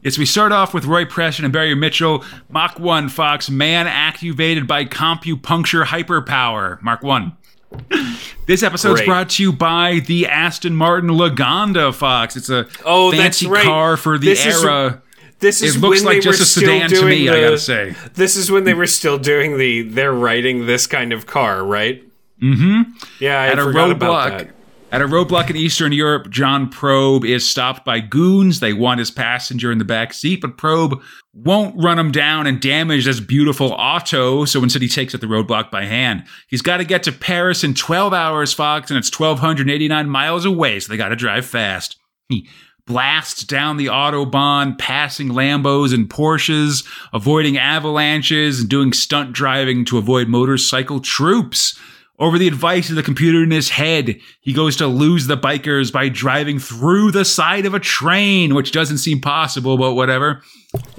Yes, 0.04 0.18
we 0.18 0.26
start 0.26 0.52
off 0.52 0.74
with 0.74 0.86
Roy 0.86 1.06
Preston 1.06 1.46
and 1.46 1.54
Barry 1.54 1.76
Mitchell. 1.76 2.24
Mach 2.50 2.80
1, 2.80 3.10
Fox, 3.10 3.50
man 3.52 3.86
activated 3.88 4.66
by 4.68 4.84
compupuncture 4.86 5.86
hyperpower. 5.86 6.82
Mark 6.82 7.04
1. 7.04 7.34
This 8.48 8.64
episode's 8.64 9.00
Great. 9.02 9.06
brought 9.08 9.30
to 9.32 9.44
you 9.44 9.54
by 9.54 10.00
the 10.06 10.28
Aston 10.28 10.76
Martin 10.76 11.12
Lagonda, 11.12 11.94
Fox. 11.94 12.36
It's 12.36 12.50
a 12.50 12.68
Oh, 12.84 13.12
that's 13.12 13.22
fancy 13.40 13.48
right. 13.48 13.64
car 13.64 13.96
for 13.96 14.18
the 14.18 14.26
This 14.26 14.46
is- 14.46 14.64
era. 14.64 15.02
This 15.40 15.62
is 15.62 15.76
It 15.76 15.80
looks 15.80 16.00
when 16.00 16.06
like 16.06 16.16
they 16.18 16.22
just 16.22 16.40
were 16.40 16.44
a 16.44 16.46
still 16.46 16.64
sedan 16.68 16.90
to 16.90 16.96
doing 16.96 17.08
me, 17.10 17.28
the, 17.28 17.38
I 17.38 17.42
gotta 17.42 17.58
say. 17.60 17.96
This 18.16 18.36
is 18.36 18.52
when 18.52 18.64
they 18.66 18.74
were 18.74 18.88
still 18.88 19.18
doing 19.18 19.58
the, 19.58 19.84
they're 19.84 20.12
writing 20.14 20.66
this 20.66 20.86
kind 20.86 21.14
of 21.14 21.26
car, 21.28 21.64
right? 21.64 22.04
Mm-hmm. 22.42 22.92
Yeah, 23.20 23.40
I 23.42 23.48
At 23.48 23.60
a 23.60 23.64
forgot 23.64 23.92
about 23.92 24.32
roadblock. 24.34 24.50
At 24.92 25.02
a 25.02 25.08
roadblock 25.08 25.50
in 25.50 25.56
Eastern 25.56 25.94
Europe, 25.94 26.30
John 26.30 26.68
Probe 26.68 27.24
is 27.24 27.50
stopped 27.50 27.86
by 27.86 28.02
goons. 28.02 28.60
They 28.60 28.74
want 28.74 29.00
his 29.00 29.10
passenger 29.10 29.72
in 29.72 29.78
the 29.78 29.86
back 29.86 30.14
seat, 30.14 30.42
but 30.42 30.58
Probe 30.58 31.02
won't 31.34 31.82
run 31.82 31.98
him 31.98 32.12
down 32.12 32.46
and 32.46 32.62
damage 32.62 33.06
this 33.06 33.22
beautiful 33.22 33.72
auto. 33.72 34.44
So 34.44 34.62
instead, 34.62 34.82
he 34.82 34.90
takes 34.90 35.16
out 35.16 35.22
the 35.22 35.28
roadblock 35.28 35.72
by 35.72 35.86
hand. 35.86 36.26
He's 36.50 36.62
got 36.62 36.78
to 36.78 36.84
get 36.84 37.04
to 37.04 37.14
Paris 37.14 37.64
in 37.64 37.74
12 37.74 38.14
hours, 38.14 38.52
Fox, 38.52 38.92
and 38.92 38.98
it's 38.98 39.18
1,289 39.18 40.10
miles 40.10 40.44
away. 40.44 40.82
So 40.82 40.92
they 40.92 40.98
got 40.98 41.10
to 41.10 41.16
drive 41.16 41.46
fast. 41.46 41.96
He 42.28 42.50
blasts 42.86 43.46
down 43.46 43.78
the 43.78 43.86
autobahn, 43.86 44.78
passing 44.78 45.30
Lambos 45.30 45.94
and 45.94 46.10
Porsches, 46.10 46.86
avoiding 47.14 47.58
avalanches, 47.58 48.60
and 48.60 48.70
doing 48.70 48.92
stunt 48.92 49.32
driving 49.32 49.86
to 49.86 49.98
avoid 49.98 50.28
motorcycle 50.28 51.00
troops. 51.00 51.80
Over 52.22 52.38
the 52.38 52.48
advice 52.48 52.92
of 52.92 52.96
the 52.96 53.02
computer 53.02 53.42
in 53.44 53.50
his 53.50 53.70
head, 53.70 54.20
he 54.42 54.54
goes 54.54 54.76
to 54.76 54.86
lose 54.86 55.26
the 55.26 55.36
bikers 55.36 55.92
by 55.92 56.08
driving 56.08 56.60
through 56.60 57.10
the 57.12 57.26
side 57.26 57.66
of 57.66 57.74
a 57.74 57.80
train, 57.80 58.54
which 58.54 58.72
doesn't 58.72 59.00
seem 59.00 59.20
possible, 59.20 59.76
but 59.76 59.94
whatever. 59.94 60.44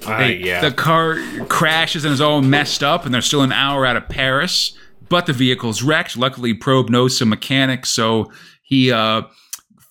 Uh, 0.04 0.16
Hey, 0.16 0.34
yeah. 0.38 0.60
The 0.60 0.72
car 0.72 1.18
crashes 1.48 2.04
and 2.04 2.12
is 2.12 2.20
all 2.20 2.42
messed 2.42 2.82
up, 2.82 3.04
and 3.06 3.14
they're 3.14 3.22
still 3.22 3.42
an 3.42 3.52
hour 3.52 3.86
out 3.86 3.96
of 3.96 4.08
Paris. 4.08 4.76
But 5.08 5.26
the 5.26 5.32
vehicle's 5.32 5.80
wrecked. 5.80 6.16
Luckily, 6.16 6.54
Probe 6.54 6.90
knows 6.90 7.16
some 7.16 7.28
mechanics, 7.28 7.90
so 7.90 8.32
he 8.64 8.90
uh, 8.90 9.22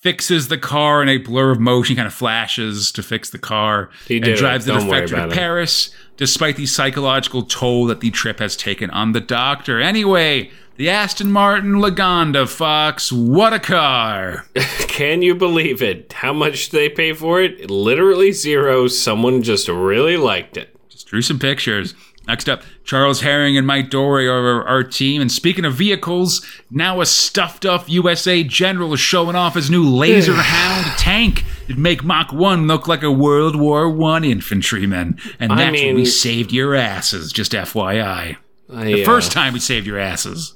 fixes 0.02 0.48
the 0.48 0.58
car 0.58 1.02
in 1.04 1.10
a 1.10 1.18
blur 1.18 1.52
of 1.52 1.60
motion, 1.60 1.96
kind 1.96 2.08
of 2.08 2.14
flashes 2.14 2.92
to 2.92 3.04
fix 3.04 3.30
the 3.30 3.38
car, 3.38 3.90
He 4.08 4.18
and 4.18 4.36
drives 4.36 4.68
it. 4.68 4.74
the 4.74 4.80
defector 4.80 5.08
to 5.10 5.28
it. 5.28 5.32
Paris, 5.34 5.92
despite 6.18 6.56
the 6.56 6.66
psychological 6.66 7.44
toll 7.44 7.86
that 7.86 8.00
the 8.02 8.10
trip 8.12 8.40
has 8.40 8.56
taken 8.58 8.90
on 8.90 9.12
the 9.12 9.20
doctor. 9.22 9.80
Anyway, 9.80 10.50
the 10.78 10.90
Aston 10.90 11.32
Martin 11.32 11.74
Lagonda 11.74 12.50
Fox, 12.50 13.12
what 13.12 13.54
a 13.54 13.60
car! 13.60 14.46
Can 14.88 15.22
you 15.22 15.36
believe 15.36 15.82
it? 15.84 16.14
How 16.14 16.34
much 16.34 16.70
did 16.70 16.78
they 16.78 16.90
pay 16.90 17.14
for 17.14 17.42
it? 17.42 17.70
Literally 17.70 18.32
zero. 18.32 18.88
Someone 18.88 19.44
just 19.44 19.68
really 19.68 20.18
liked 20.18 20.58
it. 20.58 20.76
Just 20.90 21.08
drew 21.08 21.22
some 21.22 21.38
pictures. 21.40 21.94
Next 22.28 22.48
up, 22.48 22.62
Charles 22.84 23.22
Herring 23.22 23.58
and 23.58 23.66
Mike 23.66 23.90
Dorey 23.90 24.28
are 24.28 24.64
our, 24.68 24.84
team. 24.84 25.22
And 25.22 25.32
speaking 25.32 25.66
of 25.66 25.74
vehicles, 25.74 26.46
now 26.70 27.02
a 27.02 27.06
stuffed 27.06 27.66
up 27.66 27.90
USA 27.90 28.44
general 28.44 28.94
is 28.94 29.00
showing 29.00 29.36
off 29.36 29.56
his 29.56 29.72
new 29.72 29.84
Laser 29.84 30.34
Hound 30.36 30.86
tank. 30.98 31.44
It'd 31.66 31.80
make 31.80 32.04
Mach 32.04 32.32
1 32.32 32.68
look 32.68 32.88
like 32.88 33.02
a 33.02 33.12
World 33.12 33.56
War 33.56 33.90
One 33.90 34.24
infantryman. 34.24 35.20
And 35.40 35.52
I 35.52 35.56
that's 35.56 35.82
when 35.82 35.96
we 35.96 36.06
saved 36.06 36.52
your 36.52 36.76
asses, 36.76 37.32
just 37.32 37.54
FYI. 37.54 38.38
The 38.70 39.04
First 39.04 39.32
uh, 39.32 39.34
time 39.34 39.54
we 39.54 39.60
saved 39.60 39.88
your 39.88 40.00
asses. 40.00 40.54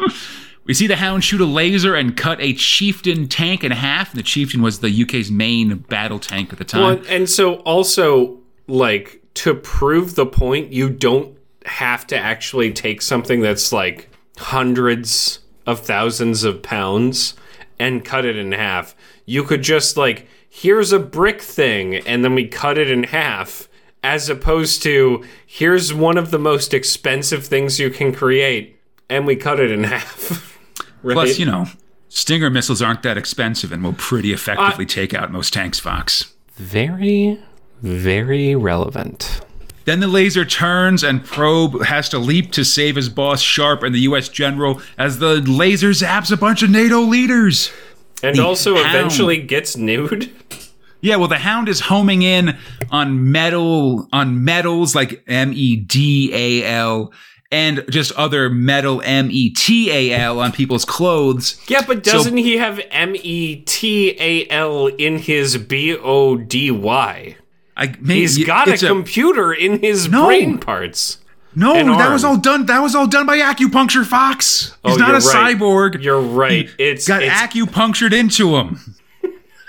we 0.64 0.72
see 0.72 0.86
the 0.86 0.96
hound 0.96 1.24
shoot 1.24 1.40
a 1.40 1.44
laser 1.44 1.94
and 1.94 2.16
cut 2.16 2.40
a 2.40 2.52
chieftain 2.52 3.28
tank 3.28 3.64
in 3.64 3.72
half. 3.72 4.10
And 4.10 4.18
the 4.18 4.22
chieftain 4.22 4.62
was 4.62 4.80
the 4.80 5.02
UK's 5.02 5.30
main 5.30 5.78
battle 5.78 6.18
tank 6.18 6.52
at 6.52 6.58
the 6.58 6.64
time. 6.64 6.82
Well, 6.82 7.02
and 7.08 7.28
so 7.28 7.56
also 7.56 8.38
like 8.68 9.21
to 9.34 9.54
prove 9.54 10.14
the 10.14 10.26
point, 10.26 10.72
you 10.72 10.90
don't 10.90 11.36
have 11.64 12.06
to 12.08 12.18
actually 12.18 12.72
take 12.72 13.02
something 13.02 13.40
that's 13.40 13.72
like 13.72 14.08
hundreds 14.38 15.40
of 15.66 15.80
thousands 15.80 16.44
of 16.44 16.62
pounds 16.62 17.34
and 17.78 18.04
cut 18.04 18.24
it 18.24 18.36
in 18.36 18.52
half. 18.52 18.94
You 19.26 19.44
could 19.44 19.62
just 19.62 19.96
like 19.96 20.26
here's 20.48 20.92
a 20.92 20.98
brick 20.98 21.40
thing 21.40 21.96
and 21.96 22.24
then 22.24 22.34
we 22.34 22.46
cut 22.46 22.76
it 22.76 22.90
in 22.90 23.04
half 23.04 23.68
as 24.02 24.28
opposed 24.28 24.82
to 24.82 25.24
here's 25.46 25.94
one 25.94 26.18
of 26.18 26.30
the 26.30 26.38
most 26.38 26.74
expensive 26.74 27.46
things 27.46 27.78
you 27.78 27.88
can 27.88 28.12
create 28.12 28.78
and 29.08 29.26
we 29.26 29.36
cut 29.36 29.60
it 29.60 29.70
in 29.70 29.84
half. 29.84 30.58
right? 31.02 31.14
Plus, 31.14 31.38
you 31.38 31.46
know, 31.46 31.66
Stinger 32.08 32.50
missiles 32.50 32.82
aren't 32.82 33.02
that 33.04 33.16
expensive 33.16 33.72
and 33.72 33.82
will 33.82 33.94
pretty 33.94 34.34
effectively 34.34 34.84
take 34.84 35.14
out 35.14 35.32
most 35.32 35.54
tanks, 35.54 35.78
Fox. 35.78 36.34
very 36.56 37.40
very 37.82 38.54
relevant. 38.54 39.40
Then 39.84 39.98
the 40.00 40.06
laser 40.06 40.44
turns 40.44 41.02
and 41.02 41.24
Probe 41.24 41.82
has 41.84 42.08
to 42.10 42.18
leap 42.18 42.52
to 42.52 42.64
save 42.64 42.94
his 42.96 43.08
boss 43.08 43.40
Sharp 43.40 43.82
and 43.82 43.92
the 43.94 44.00
US 44.00 44.28
general 44.28 44.80
as 44.96 45.18
the 45.18 45.36
laser 45.40 45.90
zaps 45.90 46.30
a 46.30 46.36
bunch 46.36 46.62
of 46.62 46.70
NATO 46.70 47.00
leaders. 47.00 47.72
And 48.22 48.36
The 48.36 48.44
also 48.44 48.76
hound. 48.76 48.86
eventually 48.96 49.38
gets 49.42 49.76
nude. 49.76 50.30
Yeah, 51.00 51.16
well, 51.16 51.26
the 51.26 51.38
Hound 51.38 51.68
is 51.68 51.80
homing 51.80 52.22
in 52.22 52.56
on 52.92 53.32
metal 53.32 54.06
on 54.12 54.44
metals 54.44 54.94
like 54.94 55.24
M 55.26 55.52
E 55.52 55.74
D 55.74 56.30
A 56.32 56.64
L 56.64 57.12
and 57.50 57.84
just 57.90 58.12
other 58.12 58.48
metal 58.48 59.02
M 59.04 59.28
E 59.32 59.50
T 59.50 59.90
A 59.90 60.12
L 60.16 60.38
on 60.38 60.52
people's 60.52 60.84
clothes. 60.84 61.60
Yeah, 61.66 61.82
but 61.84 62.04
doesn't 62.04 62.36
he 62.36 62.58
have 62.58 62.80
M 62.92 63.16
E 63.16 63.56
T 63.66 64.14
A 64.20 64.46
L 64.48 64.86
in 64.86 65.18
his 65.18 65.56
B 65.58 65.96
O 65.96 66.36
D 66.36 66.70
Y? 66.70 67.34
I 67.82 67.94
maybe 68.00 68.20
He's 68.20 68.44
got 68.44 68.68
a 68.68 68.76
computer 68.78 69.52
in 69.52 69.80
his 69.80 70.08
No. 70.08 70.26
brain 70.26 70.58
parts. 70.58 71.18
no. 71.54 71.74
That 71.74 72.12
was 72.12 72.22
all 72.24 72.36
done. 72.36 72.66
That 72.66 72.80
was 72.80 72.94
all 72.94 73.06
done 73.06 73.26
by 73.26 73.38
acupuncture, 73.38 74.06
Fox. 74.06 74.76
He's 74.84 74.94
Oh, 74.94 74.96
not 74.96 75.10
a 75.10 75.14
right. 75.14 75.56
cyborg. 75.58 76.02
You're 76.02 76.20
right. 76.20 76.70
It's, 76.78 77.08
got 77.08 77.22
it's 77.22 77.34
acupunctured 77.34 78.12
into 78.12 78.56
him. 78.56 78.78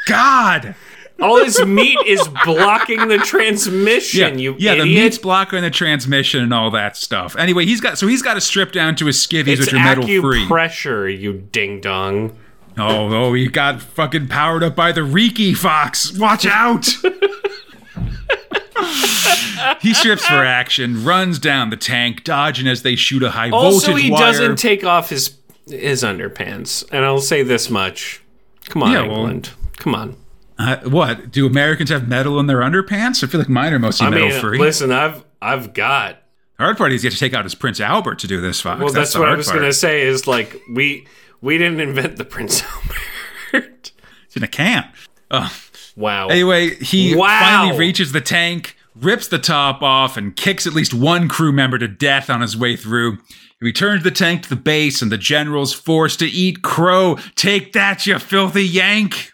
God. 0.08 0.76
all 1.22 1.44
his 1.44 1.64
meat 1.66 1.98
is 2.06 2.28
blocking 2.46 3.08
the 3.08 3.18
transmission. 3.18 4.40
You 4.40 4.56
yeah, 4.60 4.76
the 4.76 4.82
idiot. 4.82 5.04
meat's 5.04 5.18
blocking 5.18 5.62
the 5.62 5.70
transmission 5.70 6.42
and 6.44 6.54
all 6.54 6.70
that 6.72 6.98
stuff. 6.98 7.36
Anyway, 7.38 7.66
he's 7.66 7.80
got 7.80 7.98
so 7.98 8.08
he's 8.08 8.22
got 8.22 8.34
to 8.34 8.42
strip 8.42 8.72
down 8.74 8.96
to 8.98 9.06
his 9.06 9.18
skivvies, 9.18 9.60
which 9.60 9.74
are 9.74 9.78
metal 9.78 10.04
free. 10.22 10.46
Pressure, 10.48 11.08
you 11.10 11.34
ding 11.52 11.80
dong. 11.82 12.36
Oh, 12.78 13.14
oh, 13.14 13.34
he 13.34 13.48
got 13.48 13.82
fucking 13.82 14.28
powered 14.28 14.64
up 14.64 14.76
by 14.76 14.92
the 14.92 15.02
Reiki 15.02 15.56
Fox. 15.56 16.12
Watch 16.18 16.46
out! 16.46 16.88
he 19.82 19.94
strips 19.94 20.26
for 20.26 20.44
action, 20.44 21.04
runs 21.04 21.40
down 21.40 21.70
the 21.70 21.78
tank, 21.78 22.24
dodging 22.24 22.68
as 22.68 22.84
they 22.84 22.96
shoot 22.96 23.24
a 23.24 23.32
high 23.32 23.50
Also, 23.50 23.88
voltage 23.88 24.04
he 24.04 24.12
wire. 24.12 24.22
doesn't 24.32 24.56
take 24.58 24.84
off 24.84 25.10
his 25.10 25.38
his 25.68 26.04
underpants. 26.04 26.84
And 26.92 27.06
I'll 27.06 27.22
say 27.22 27.44
this 27.44 27.70
much: 27.70 28.22
Come 28.70 28.84
on, 28.84 28.92
Yeah, 28.92 29.02
well- 29.04 29.16
England. 29.18 29.52
Come 29.78 29.96
on. 29.96 30.18
Uh, 30.60 30.78
what 30.84 31.32
do 31.32 31.48
Americans 31.48 31.90
have 31.90 32.08
metal 32.08 32.40
in 32.40 32.46
their 32.46 32.60
underpants? 32.60 33.24
I 33.24 33.28
feel 33.28 33.40
like 33.40 33.50
mine 33.50 33.74
are 33.74 33.80
mostly 33.80 34.06
I 34.08 34.10
metal 34.12 34.28
mean, 34.30 34.40
free. 34.40 34.60
listen, 34.60 34.92
I've 34.92 35.24
I've 35.42 35.74
got. 35.74 36.20
The 36.58 36.66
hard 36.66 36.78
part 36.78 36.94
is 36.94 37.04
you 37.04 37.08
have 37.10 37.16
to 37.16 37.20
take 37.20 37.34
out 37.34 37.44
his 37.44 37.56
Prince 37.56 37.80
Albert 37.80 38.20
to 38.20 38.28
do 38.28 38.40
this, 38.40 38.62
Fox. 38.62 38.80
Well, 38.80 38.94
that's, 38.94 39.14
the 39.14 39.20
what 39.20 39.30
I 39.30 39.36
was 39.36 39.48
gonna 39.52 39.74
say. 39.74 40.04
Is 40.04 40.28
like 40.28 40.62
we 40.72 41.08
we 41.42 41.58
didn't 41.58 41.80
invent 41.80 42.18
the 42.18 42.24
Prince 42.26 42.62
Albert. 43.54 43.92
It's 44.28 44.36
in 44.38 44.44
a 44.44 44.48
can. 44.48 44.88
Ugh. 45.32 45.52
Wow. 45.96 46.28
Anyway, 46.28 46.76
he 46.76 47.16
Wow. 47.16 47.40
finally 47.40 47.78
reaches 47.78 48.12
the 48.12 48.22
tank, 48.22 48.76
rips 48.96 49.28
the 49.28 49.40
top 49.40 49.82
off, 49.82 50.18
and 50.18 50.36
kicks 50.36 50.66
at 50.68 50.74
least 50.74 50.94
one 50.94 51.28
crew 51.28 51.52
member 51.52 51.78
to 51.78 51.88
death 51.88 52.30
on 52.30 52.42
his 52.42 52.56
way 52.58 52.76
through. 52.76 53.18
He 53.60 53.66
returns 53.66 54.04
the 54.04 54.12
tank 54.12 54.44
to 54.44 54.50
the 54.50 54.56
base, 54.56 55.02
and 55.02 55.12
the 55.12 55.18
general's 55.18 55.74
forced 55.74 56.20
to 56.20 56.28
eat 56.28 56.62
crow. 56.62 57.18
Take 57.36 57.74
that, 57.74 58.06
you 58.06 58.20
filthy 58.20 58.66
Yank! 58.68 59.32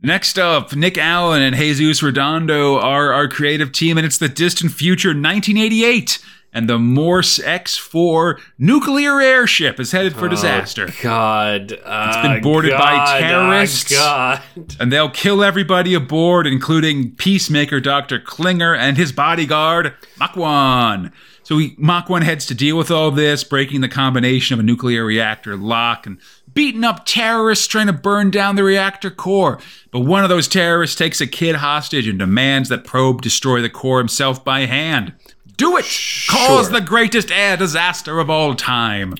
Next 0.00 0.38
up, 0.38 0.76
Nick 0.76 0.96
Allen 0.96 1.42
and 1.42 1.56
Jesus 1.56 2.02
Redondo 2.02 2.78
are 2.78 3.12
our 3.12 3.26
creative 3.26 3.72
team, 3.72 3.98
and 3.98 4.06
it's 4.06 4.18
the 4.18 4.28
distant 4.28 4.72
future 4.72 5.08
1988. 5.08 6.18
And 6.52 6.68
the 6.68 6.78
Morse 6.78 7.38
X4 7.38 8.40
nuclear 8.58 9.20
airship 9.20 9.78
is 9.78 9.92
headed 9.92 10.14
for 10.14 10.26
oh, 10.26 10.28
disaster. 10.28 10.88
God, 11.02 11.72
it's 11.72 11.82
uh, 11.84 12.22
been 12.22 12.42
boarded 12.42 12.72
by 12.72 12.94
uh, 12.94 13.18
terrorists. 13.18 13.92
God, 13.92 14.42
and 14.80 14.90
they'll 14.90 15.10
kill 15.10 15.44
everybody 15.44 15.92
aboard, 15.92 16.46
including 16.46 17.12
Peacemaker 17.12 17.80
Dr. 17.80 18.18
Klinger 18.18 18.74
and 18.74 18.96
his 18.96 19.12
bodyguard, 19.12 19.94
1. 20.34 21.12
So 21.42 21.58
he, 21.58 21.74
Mach 21.78 22.08
1 22.08 22.22
heads 22.22 22.44
to 22.46 22.54
deal 22.54 22.76
with 22.76 22.90
all 22.90 23.10
this, 23.10 23.44
breaking 23.44 23.80
the 23.80 23.88
combination 23.88 24.54
of 24.54 24.60
a 24.60 24.62
nuclear 24.62 25.04
reactor 25.04 25.56
lock 25.56 26.06
and 26.06 26.18
beating 26.52 26.84
up 26.84 27.06
terrorists 27.06 27.66
trying 27.66 27.86
to 27.86 27.92
burn 27.92 28.30
down 28.30 28.56
the 28.56 28.64
reactor 28.64 29.10
core. 29.10 29.58
But 29.90 30.00
one 30.00 30.24
of 30.24 30.28
those 30.28 30.48
terrorists 30.48 30.96
takes 30.96 31.20
a 31.20 31.26
kid 31.26 31.56
hostage 31.56 32.08
and 32.08 32.18
demands 32.18 32.68
that 32.68 32.84
Probe 32.84 33.22
destroy 33.22 33.62
the 33.62 33.70
core 33.70 33.98
himself 33.98 34.44
by 34.44 34.66
hand. 34.66 35.14
Do 35.58 35.76
it! 35.76 35.84
Cause 36.30 36.70
the 36.70 36.80
greatest 36.80 37.32
air 37.32 37.56
disaster 37.56 38.20
of 38.20 38.30
all 38.30 38.54
time. 38.54 39.14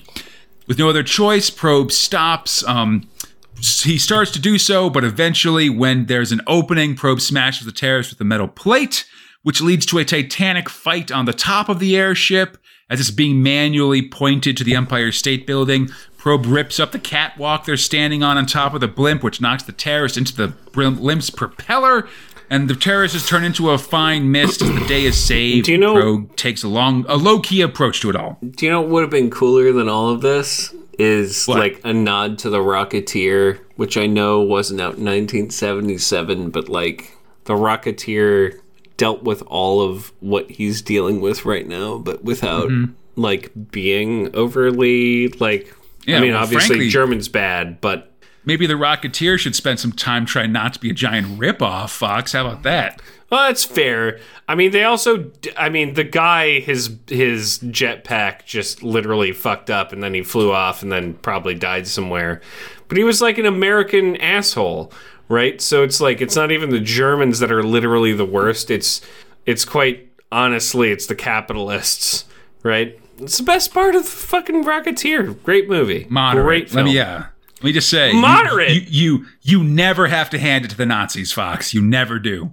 With 0.67 0.79
no 0.79 0.87
other 0.89 1.03
choice, 1.03 1.49
Probe 1.49 1.91
stops. 1.91 2.63
Um, 2.65 3.09
he 3.57 3.97
starts 3.97 4.31
to 4.31 4.39
do 4.39 4.57
so, 4.57 4.89
but 4.89 5.03
eventually, 5.03 5.69
when 5.69 6.05
there's 6.05 6.31
an 6.31 6.39
opening, 6.47 6.95
Probe 6.95 7.19
smashes 7.19 7.65
the 7.65 7.73
terrorist 7.73 8.11
with 8.11 8.21
a 8.21 8.23
metal 8.23 8.47
plate, 8.47 9.05
which 9.43 9.59
leads 9.59 9.85
to 9.87 9.97
a 9.97 10.05
titanic 10.05 10.69
fight 10.69 11.11
on 11.11 11.25
the 11.25 11.33
top 11.33 11.67
of 11.67 11.79
the 11.79 11.97
airship. 11.97 12.57
As 12.89 13.01
it's 13.01 13.11
being 13.11 13.43
manually 13.43 14.01
pointed 14.01 14.55
to 14.57 14.63
the 14.63 14.75
Empire 14.75 15.11
State 15.11 15.45
Building, 15.45 15.89
Probe 16.17 16.45
rips 16.45 16.79
up 16.79 16.91
the 16.93 16.99
catwalk 16.99 17.65
they're 17.65 17.77
standing 17.77 18.23
on 18.23 18.37
on 18.37 18.45
top 18.45 18.73
of 18.73 18.79
the 18.79 18.87
blimp, 18.87 19.23
which 19.23 19.41
knocks 19.41 19.63
the 19.63 19.71
terrorist 19.73 20.17
into 20.17 20.35
the 20.35 20.47
blimp's 20.71 21.29
propeller. 21.29 22.07
And 22.49 22.67
the 22.69 22.75
terrorists 22.75 23.27
turn 23.29 23.43
into 23.43 23.69
a 23.69 23.77
fine 23.77 24.31
mist 24.31 24.61
as 24.61 24.69
the 24.73 24.85
day 24.87 25.05
is 25.05 25.15
saved. 25.17 25.65
Do 25.67 25.71
you 25.71 25.77
know- 25.77 25.93
Probe 25.93 26.35
takes 26.35 26.63
a 26.63 26.67
long, 26.67 27.05
a 27.07 27.15
low 27.15 27.39
key 27.39 27.61
approach 27.61 28.01
to 28.01 28.09
it 28.09 28.15
all. 28.15 28.39
do 28.41 28.65
you 28.65 28.71
know 28.71 28.81
what 28.81 28.89
would 28.89 29.01
have 29.03 29.11
been 29.11 29.29
cooler 29.29 29.71
than 29.71 29.87
all 29.87 30.09
of 30.09 30.21
this? 30.21 30.73
Is 30.97 31.45
What? 31.45 31.59
like 31.59 31.81
a 31.85 31.93
nod 31.93 32.37
to 32.39 32.49
the 32.49 32.57
Rocketeer, 32.59 33.59
which 33.77 33.95
I 33.97 34.05
know 34.05 34.41
wasn't 34.41 34.81
out 34.81 34.97
in 34.97 35.05
1977, 35.05 36.49
but 36.49 36.67
like 36.69 37.15
the 37.45 37.53
Rocketeer 37.53 38.59
dealt 38.97 39.23
with 39.23 39.41
all 39.47 39.81
of 39.81 40.11
what 40.19 40.49
he's 40.51 40.81
dealing 40.81 41.21
with 41.21 41.45
right 41.45 41.67
now, 41.67 41.97
but 41.97 42.23
without 42.23 42.67
Mm-hmm. 42.69 42.91
like 43.21 43.51
being 43.71 44.29
overly 44.35 45.29
like. 45.39 45.73
Yeah, 46.05 46.17
I 46.17 46.21
mean, 46.21 46.31
well, 46.33 46.41
obviously 46.43 46.67
frankly- 46.67 46.89
German's 46.89 47.27
bad, 47.27 47.79
but 47.81 48.08
Maybe 48.49 48.65
the 48.65 48.73
Rocketeer 48.73 49.37
should 49.37 49.55
spend 49.55 49.79
some 49.79 49.91
time 49.91 50.25
trying 50.25 50.51
not 50.51 50.73
to 50.73 50.79
be 50.79 50.89
a 50.89 50.93
giant 50.93 51.39
ripoff, 51.39 51.91
Fox. 51.91 52.31
How 52.31 52.47
about 52.47 52.63
that? 52.63 52.99
Well, 53.29 53.45
that's 53.47 53.63
fair. 53.63 54.19
I 54.47 54.55
mean, 54.55 54.71
they 54.71 54.83
also. 54.83 55.31
I 55.55 55.69
mean, 55.69 55.93
the 55.93 56.03
guy, 56.03 56.59
his 56.59 56.97
his 57.05 57.59
jetpack 57.59 58.45
just 58.45 58.81
literally 58.81 59.33
fucked 59.33 59.69
up, 59.69 59.93
and 59.93 60.01
then 60.01 60.15
he 60.15 60.23
flew 60.23 60.51
off, 60.51 60.81
and 60.81 60.91
then 60.91 61.13
probably 61.13 61.53
died 61.53 61.85
somewhere. 61.85 62.41
But 62.87 62.97
he 62.97 63.03
was 63.03 63.21
like 63.21 63.37
an 63.37 63.45
American 63.45 64.15
asshole, 64.15 64.91
right? 65.27 65.61
So 65.61 65.83
it's 65.83 66.01
like 66.01 66.19
it's 66.19 66.35
not 66.35 66.51
even 66.51 66.71
the 66.71 66.79
Germans 66.79 67.37
that 67.37 67.51
are 67.51 67.61
literally 67.61 68.13
the 68.13 68.25
worst. 68.25 68.71
It's 68.71 68.99
it's 69.45 69.63
quite 69.63 70.09
honestly, 70.31 70.89
it's 70.89 71.05
the 71.05 71.13
capitalists, 71.13 72.25
right? 72.63 72.99
It's 73.19 73.37
the 73.37 73.43
best 73.43 73.75
part 73.75 73.93
of 73.93 74.05
the 74.05 74.09
fucking 74.09 74.63
Rocketeer. 74.63 75.43
Great 75.43 75.69
movie. 75.69 76.07
Moderate. 76.09 76.45
Great 76.45 76.69
film. 76.71 76.85
me, 76.85 76.95
yeah. 76.95 77.27
Let 77.59 77.63
me 77.63 77.71
just 77.73 77.89
say, 77.89 78.13
Moderate. 78.13 78.71
You, 78.71 78.85
you 78.87 79.25
you 79.41 79.63
never 79.63 80.07
have 80.07 80.29
to 80.29 80.39
hand 80.39 80.63
it 80.63 80.71
to 80.71 80.77
the 80.77 80.85
Nazis, 80.85 81.33
Fox. 81.33 81.73
You 81.73 81.81
never 81.81 82.17
do. 82.17 82.51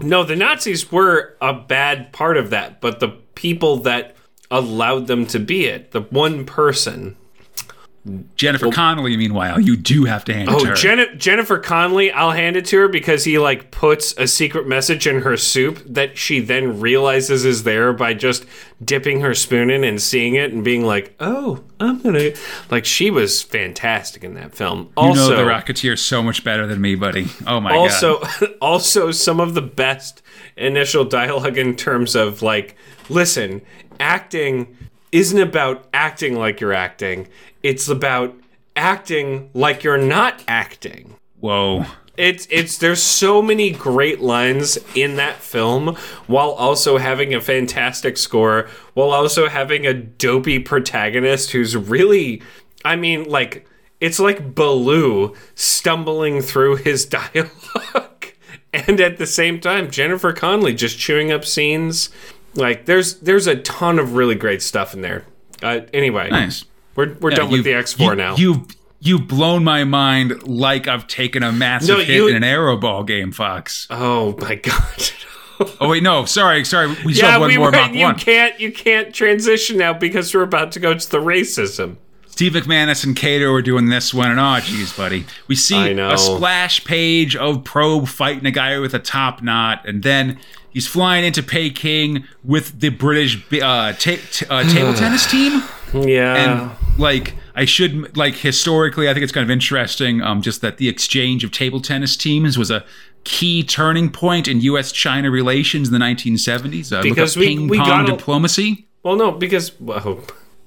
No, 0.00 0.22
the 0.22 0.36
Nazis 0.36 0.90
were 0.92 1.36
a 1.40 1.52
bad 1.52 2.12
part 2.12 2.36
of 2.36 2.50
that, 2.50 2.80
but 2.80 3.00
the 3.00 3.08
people 3.34 3.78
that 3.78 4.14
allowed 4.50 5.06
them 5.08 5.26
to 5.26 5.38
be 5.38 5.66
it, 5.66 5.90
the 5.90 6.02
one 6.02 6.44
person. 6.44 7.16
Jennifer 8.34 8.70
Connelly, 8.70 9.14
meanwhile, 9.18 9.60
you 9.60 9.76
do 9.76 10.06
have 10.06 10.24
to 10.24 10.32
hand 10.32 10.48
it 10.48 10.54
oh, 10.54 10.58
to 10.60 10.64
Oh, 10.64 10.68
her. 10.70 10.74
Jen- 10.74 11.18
Jennifer 11.18 11.58
Connelly, 11.58 12.10
I'll 12.10 12.30
hand 12.30 12.56
it 12.56 12.64
to 12.66 12.78
her 12.78 12.88
because 12.88 13.24
he 13.24 13.38
like 13.38 13.70
puts 13.70 14.14
a 14.16 14.26
secret 14.26 14.66
message 14.66 15.06
in 15.06 15.20
her 15.20 15.36
soup 15.36 15.82
that 15.84 16.16
she 16.16 16.40
then 16.40 16.80
realizes 16.80 17.44
is 17.44 17.64
there 17.64 17.92
by 17.92 18.14
just 18.14 18.46
dipping 18.82 19.20
her 19.20 19.34
spoon 19.34 19.68
in 19.68 19.84
and 19.84 20.00
seeing 20.00 20.34
it 20.34 20.50
and 20.50 20.64
being 20.64 20.84
like, 20.86 21.14
"Oh, 21.20 21.62
I'm 21.78 22.00
gonna." 22.00 22.30
Like 22.70 22.86
she 22.86 23.10
was 23.10 23.42
fantastic 23.42 24.24
in 24.24 24.32
that 24.34 24.54
film. 24.54 24.90
you 24.96 25.12
know 25.14 25.28
the 25.28 25.42
Rocketeer 25.42 25.98
so 25.98 26.22
much 26.22 26.42
better 26.42 26.66
than 26.66 26.80
me, 26.80 26.94
buddy. 26.94 27.26
Oh 27.46 27.60
my 27.60 27.70
god. 27.72 27.78
also 27.78 28.22
also 28.62 29.10
some 29.10 29.40
of 29.40 29.52
the 29.52 29.62
best 29.62 30.22
initial 30.56 31.04
dialogue 31.04 31.58
in 31.58 31.76
terms 31.76 32.16
of 32.16 32.40
like 32.40 32.76
listen 33.10 33.60
acting 33.98 34.74
isn't 35.12 35.40
about 35.40 35.86
acting 35.92 36.36
like 36.36 36.60
you're 36.60 36.72
acting. 36.72 37.28
It's 37.62 37.88
about 37.88 38.34
acting 38.76 39.50
like 39.54 39.82
you're 39.84 39.98
not 39.98 40.42
acting. 40.46 41.16
Whoa. 41.40 41.86
it's 42.16 42.46
it's 42.50 42.78
there's 42.78 43.02
so 43.02 43.40
many 43.40 43.70
great 43.70 44.20
lines 44.20 44.78
in 44.94 45.16
that 45.16 45.36
film 45.36 45.96
while 46.26 46.50
also 46.50 46.98
having 46.98 47.34
a 47.34 47.40
fantastic 47.40 48.18
score 48.18 48.68
while 48.92 49.10
also 49.10 49.48
having 49.48 49.86
a 49.86 49.94
dopey 49.94 50.58
protagonist 50.58 51.52
who's 51.52 51.76
really 51.76 52.42
I 52.84 52.96
mean 52.96 53.24
like 53.24 53.66
it's 54.00 54.20
like 54.20 54.54
Baloo 54.54 55.34
stumbling 55.54 56.42
through 56.42 56.76
his 56.76 57.06
dialogue 57.06 58.26
and 58.72 59.00
at 59.00 59.16
the 59.16 59.26
same 59.26 59.58
time 59.58 59.90
Jennifer 59.90 60.32
Connelly 60.34 60.74
just 60.74 60.98
chewing 60.98 61.32
up 61.32 61.46
scenes 61.46 62.10
like 62.54 62.86
there's 62.86 63.14
there's 63.20 63.46
a 63.46 63.56
ton 63.56 63.98
of 63.98 64.14
really 64.14 64.34
great 64.34 64.62
stuff 64.62 64.94
in 64.94 65.00
there 65.02 65.24
uh, 65.62 65.80
anyway 65.92 66.28
Nice. 66.30 66.64
we're, 66.94 67.14
we're 67.20 67.30
done 67.30 67.50
with 67.50 67.64
the 67.64 67.72
X4 67.72 67.98
you- 68.10 68.14
now 68.16 68.36
You've 68.36 68.66
you've 69.00 69.26
blown 69.28 69.64
my 69.64 69.84
mind 69.84 70.46
like 70.46 70.86
I've 70.88 71.06
taken 71.06 71.42
a 71.42 71.52
massive 71.52 71.98
No, 71.98 72.04
hit 72.04 72.08
you- 72.16 72.28
in 72.28 72.36
an 72.36 72.42
aeroball 72.42 73.06
game, 73.06 73.32
Fox. 73.32 73.86
oh 73.90 74.36
my 74.38 74.54
god 74.56 75.10
Oh 75.80 75.90
wait, 75.90 76.02
no, 76.02 76.24
sorry, 76.24 76.64
sorry. 76.64 76.96
We 77.04 77.12
Yeah, 77.12 77.32
have 77.32 77.40
one 77.42 77.48
we 77.48 77.58
more 77.58 77.70
were. 77.70 77.78
You 77.88 78.04
one. 78.06 78.18
can't. 78.18 78.58
You 78.58 78.72
can't 78.72 79.14
transition 79.14 79.76
now 79.76 79.92
because 79.92 80.34
we're 80.34 80.40
about 80.40 80.72
to 80.72 80.80
go 80.80 80.94
to 80.94 81.10
the 81.10 81.18
racism. 81.18 81.96
Steve 82.28 82.52
McManus 82.52 83.04
and 83.04 83.14
Cato 83.14 83.52
are 83.52 83.60
doing 83.60 83.90
this 83.90 84.14
one, 84.14 84.30
and 84.30 84.40
oh, 84.40 84.58
geez, 84.60 84.96
buddy. 84.96 85.26
We 85.48 85.56
see 85.56 85.92
a 85.98 86.16
splash 86.16 86.82
page 86.84 87.36
of 87.36 87.62
Probe 87.62 88.08
fighting 88.08 88.46
a 88.46 88.50
guy 88.50 88.78
with 88.78 88.94
a 88.94 88.98
top 88.98 89.42
knot, 89.42 89.86
and 89.86 90.02
then 90.02 90.38
he's 90.70 90.86
flying 90.86 91.24
into 91.24 91.42
Peking 91.42 92.24
with 92.44 92.80
the 92.80 92.88
British 92.90 93.36
uh, 93.60 93.92
ta- 93.92 94.16
t- 94.30 94.46
uh, 94.48 94.62
table 94.72 94.94
tennis 95.02 95.30
team. 95.30 95.62
Yeah. 95.94 96.34
And 96.34 96.70
like, 96.98 97.34
I 97.54 97.64
should 97.64 98.16
like 98.16 98.34
historically, 98.36 99.08
I 99.08 99.12
think 99.12 99.24
it's 99.24 99.32
kind 99.32 99.44
of 99.44 99.50
interesting. 99.50 100.22
Um, 100.22 100.42
just 100.42 100.60
that 100.62 100.76
the 100.78 100.88
exchange 100.88 101.44
of 101.44 101.50
table 101.50 101.80
tennis 101.80 102.16
teams 102.16 102.56
was 102.56 102.70
a 102.70 102.84
key 103.24 103.62
turning 103.62 104.10
point 104.10 104.48
in 104.48 104.60
U.S.-China 104.62 105.30
relations 105.30 105.88
in 105.88 105.92
the 105.92 105.98
1970s. 106.04 106.96
Uh, 106.96 107.02
Because 107.02 107.36
we- 107.36 107.46
ping 107.48 107.68
we 107.68 107.78
pong 107.78 107.86
got 107.86 108.08
a- 108.08 108.12
diplomacy. 108.16 108.86
well, 109.02 109.16
no, 109.16 109.32
because 109.32 109.78
well, 109.80 110.20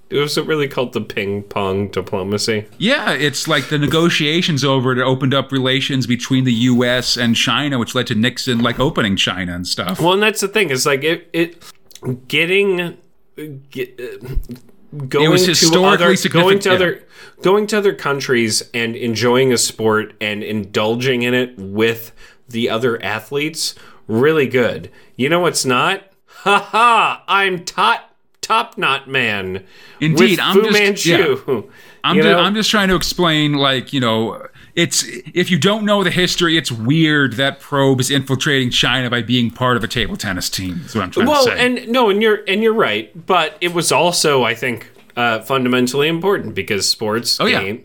it 0.10 0.20
was 0.20 0.38
really 0.38 0.68
called 0.68 0.94
the 0.94 1.02
ping 1.02 1.44
pong 1.44 1.88
diplomacy. 1.88 2.68
Yeah, 2.78 3.12
it's 3.12 3.48
like 3.48 3.70
the 3.70 3.80
negotiations 3.80 4.64
over 4.64 4.92
it 4.92 5.00
opened 5.00 5.34
up 5.34 5.52
relations 5.52 6.06
between 6.06 6.44
the 6.44 6.54
U.S. 6.54 7.18
and 7.18 7.36
China, 7.36 7.80
which 7.80 7.96
led 7.96 8.08
to 8.08 8.16
Nixon 8.16 8.60
like 8.60 8.80
opening 8.80 9.16
China 9.16 9.56
and 9.56 9.68
stuff. 9.68 10.00
Well, 10.00 10.14
and 10.14 10.22
that's 10.22 10.42
the 10.42 10.48
thing. 10.48 10.70
It's 10.70 10.86
like 10.86 11.04
it, 11.04 11.30
it 11.34 11.64
getting 12.28 12.98
get, 13.70 14.00
uh, 14.00 14.28
going 15.08 15.30
was 15.32 15.46
to 15.46 15.84
other, 15.84 16.16
going 16.30 16.60
to 16.60 16.70
yeah. 16.70 16.76
other 16.76 17.04
going 17.42 17.68
to 17.68 17.78
other 17.78 17.94
countries 17.94 18.70
and 18.74 18.96
enjoying 18.96 19.52
a 19.52 19.58
sport 19.58 20.14
and 20.22 20.44
indulging 20.44 21.24
in 21.24 21.34
it 21.34 21.58
with 21.58 22.12
the 22.48 22.70
other 22.70 23.02
athletes. 23.04 23.76
Really 24.08 24.48
good. 24.48 24.92
You 25.16 25.30
know 25.30 25.40
what's 25.40 25.66
not? 25.66 26.04
Ha 26.28 26.60
ha! 26.60 27.24
I'm 27.28 27.64
top 27.66 28.13
top 28.44 28.78
knot 28.78 29.08
man. 29.08 29.64
Indeed, 30.00 30.40
I'm 30.40 30.56
Fu 30.58 30.62
just- 30.70 30.80
Manchu. 30.80 31.70
I'm, 32.06 32.18
You 32.18 32.24
ju- 32.24 32.30
know? 32.32 32.40
I'm 32.40 32.54
just 32.54 32.70
trying 32.70 32.90
to 32.90 32.96
explain, 32.96 33.54
like, 33.54 33.94
you 33.94 34.02
know, 34.02 34.46
it's 34.76 35.06
if 35.34 35.50
you 35.50 35.58
don't 35.58 35.86
know 35.86 36.04
the 36.04 36.12
history, 36.12 36.58
it's 36.58 36.70
weird 36.72 37.34
that 37.34 37.62
Probe 37.62 38.02
is 38.02 38.12
infiltrating 38.12 38.72
China 38.72 39.10
by 39.10 39.22
being 39.22 39.50
part 39.50 39.78
of 39.78 39.84
a 39.86 39.88
table 39.88 40.18
tennis 40.18 40.50
team. 40.50 40.82
Is 40.86 40.94
what 40.96 41.06
I'm 41.06 41.12
trying 41.12 41.28
well, 41.28 41.46
to 41.46 41.52
say. 41.52 41.66
and 41.66 41.88
no, 41.88 42.10
and 42.10 42.22
you're 42.22 42.44
and 42.48 42.62
you're 42.62 42.74
right, 42.74 43.26
but 43.26 43.56
it 43.62 43.74
was 43.74 43.92
also, 43.94 44.44
I 44.44 44.54
think, 44.54 44.92
uh, 45.16 45.40
fundamentally 45.42 46.10
important 46.10 46.56
because 46.56 46.90
sports 46.90 47.40
Oh, 47.40 47.46
yeah. 47.46 47.78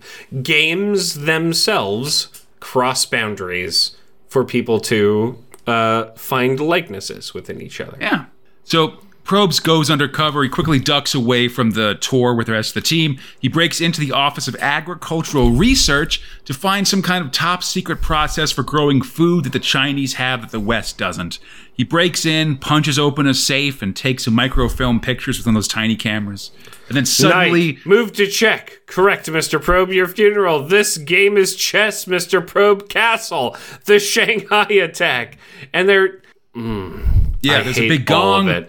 games 0.43 1.15
themselves 1.27 2.45
cross 2.59 3.05
boundaries 3.05 3.97
for 4.27 4.45
people 4.45 4.81
to 4.81 5.39
uh, 5.69 6.07
find 6.17 6.59
likenesses 6.59 7.35
within 7.35 7.61
each 7.63 7.81
other. 7.81 7.97
Yeah. 8.01 8.25
So 8.65 8.99
Probes 9.29 9.61
goes 9.61 9.91
undercover. 9.91 10.43
He 10.43 10.49
quickly 10.49 10.79
ducks 10.79 11.15
away 11.15 11.49
from 11.49 11.73
the 11.73 11.97
tour 11.97 12.33
with 12.35 12.47
the 12.47 12.55
rest 12.55 12.71
of 12.71 12.83
the 12.83 12.89
team. 12.89 13.19
He 13.39 13.47
breaks 13.47 13.79
into 13.79 14.01
the 14.01 14.11
Office 14.11 14.49
of 14.49 14.57
Agricultural 14.57 15.51
Research 15.51 16.23
to 16.47 16.55
find 16.55 16.89
some 16.89 17.03
kind 17.03 17.23
of 17.23 17.31
top 17.31 17.63
secret 17.63 18.01
process 18.01 18.51
for 18.51 18.63
growing 18.63 19.03
food 19.03 19.45
that 19.45 19.53
the 19.53 19.61
Chinese 19.61 20.15
have 20.15 20.41
that 20.41 20.51
the 20.51 20.59
West 20.59 20.97
doesn't. 20.97 21.41
He 21.75 21.85
breaks 21.85 22.25
in, 22.25 22.57
punches 22.57 22.99
open 22.99 23.27
a 23.27 23.35
safe, 23.35 23.83
and 23.83 23.95
takes 23.95 24.25
some 24.25 24.33
microfilm 24.33 25.01
pictures 25.01 25.37
with 25.37 25.45
one 25.45 25.55
of 25.55 25.59
those 25.59 25.69
tiny 25.69 25.95
cameras. 25.95 26.51
And 26.89 26.97
then 26.97 27.05
suddenly, 27.05 27.75
Knight, 27.75 27.87
move 27.87 28.15
to 28.15 28.27
check. 28.29 28.81
Correct, 28.87 29.27
Mr. 29.27 29.63
Probe, 29.63 29.91
your 29.91 30.09
funeral. 30.09 30.63
This 30.63 30.97
game 30.97 31.37
is 31.37 31.55
chess, 31.55 32.07
Mr. 32.07 32.45
Probe 32.45 32.89
Castle. 32.89 33.59
The 33.85 33.99
Shanghai 33.99 34.69
attack. 34.71 35.37
And 35.75 35.87
they're. 35.87 36.23
Mm, 36.57 37.37
yeah, 37.43 37.59
I 37.59 37.63
there's 37.63 37.79
a 37.79 37.89
big 37.89 38.07
gong. 38.07 38.65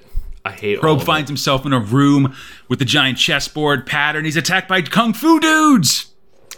It. 0.49 0.53
I 0.53 0.59
hate 0.59 0.76
all 0.77 0.81
Probe 0.81 0.99
of 0.99 1.05
finds 1.05 1.30
himself 1.30 1.65
in 1.65 1.73
a 1.73 1.80
room 1.80 2.35
with 2.67 2.81
a 2.81 2.85
giant 2.85 3.17
chessboard 3.17 3.85
pattern. 3.85 4.26
He's 4.26 4.38
attacked 4.38 4.67
by 4.67 4.81
kung 4.81 5.13
fu 5.13 5.39
dudes. 5.39 6.07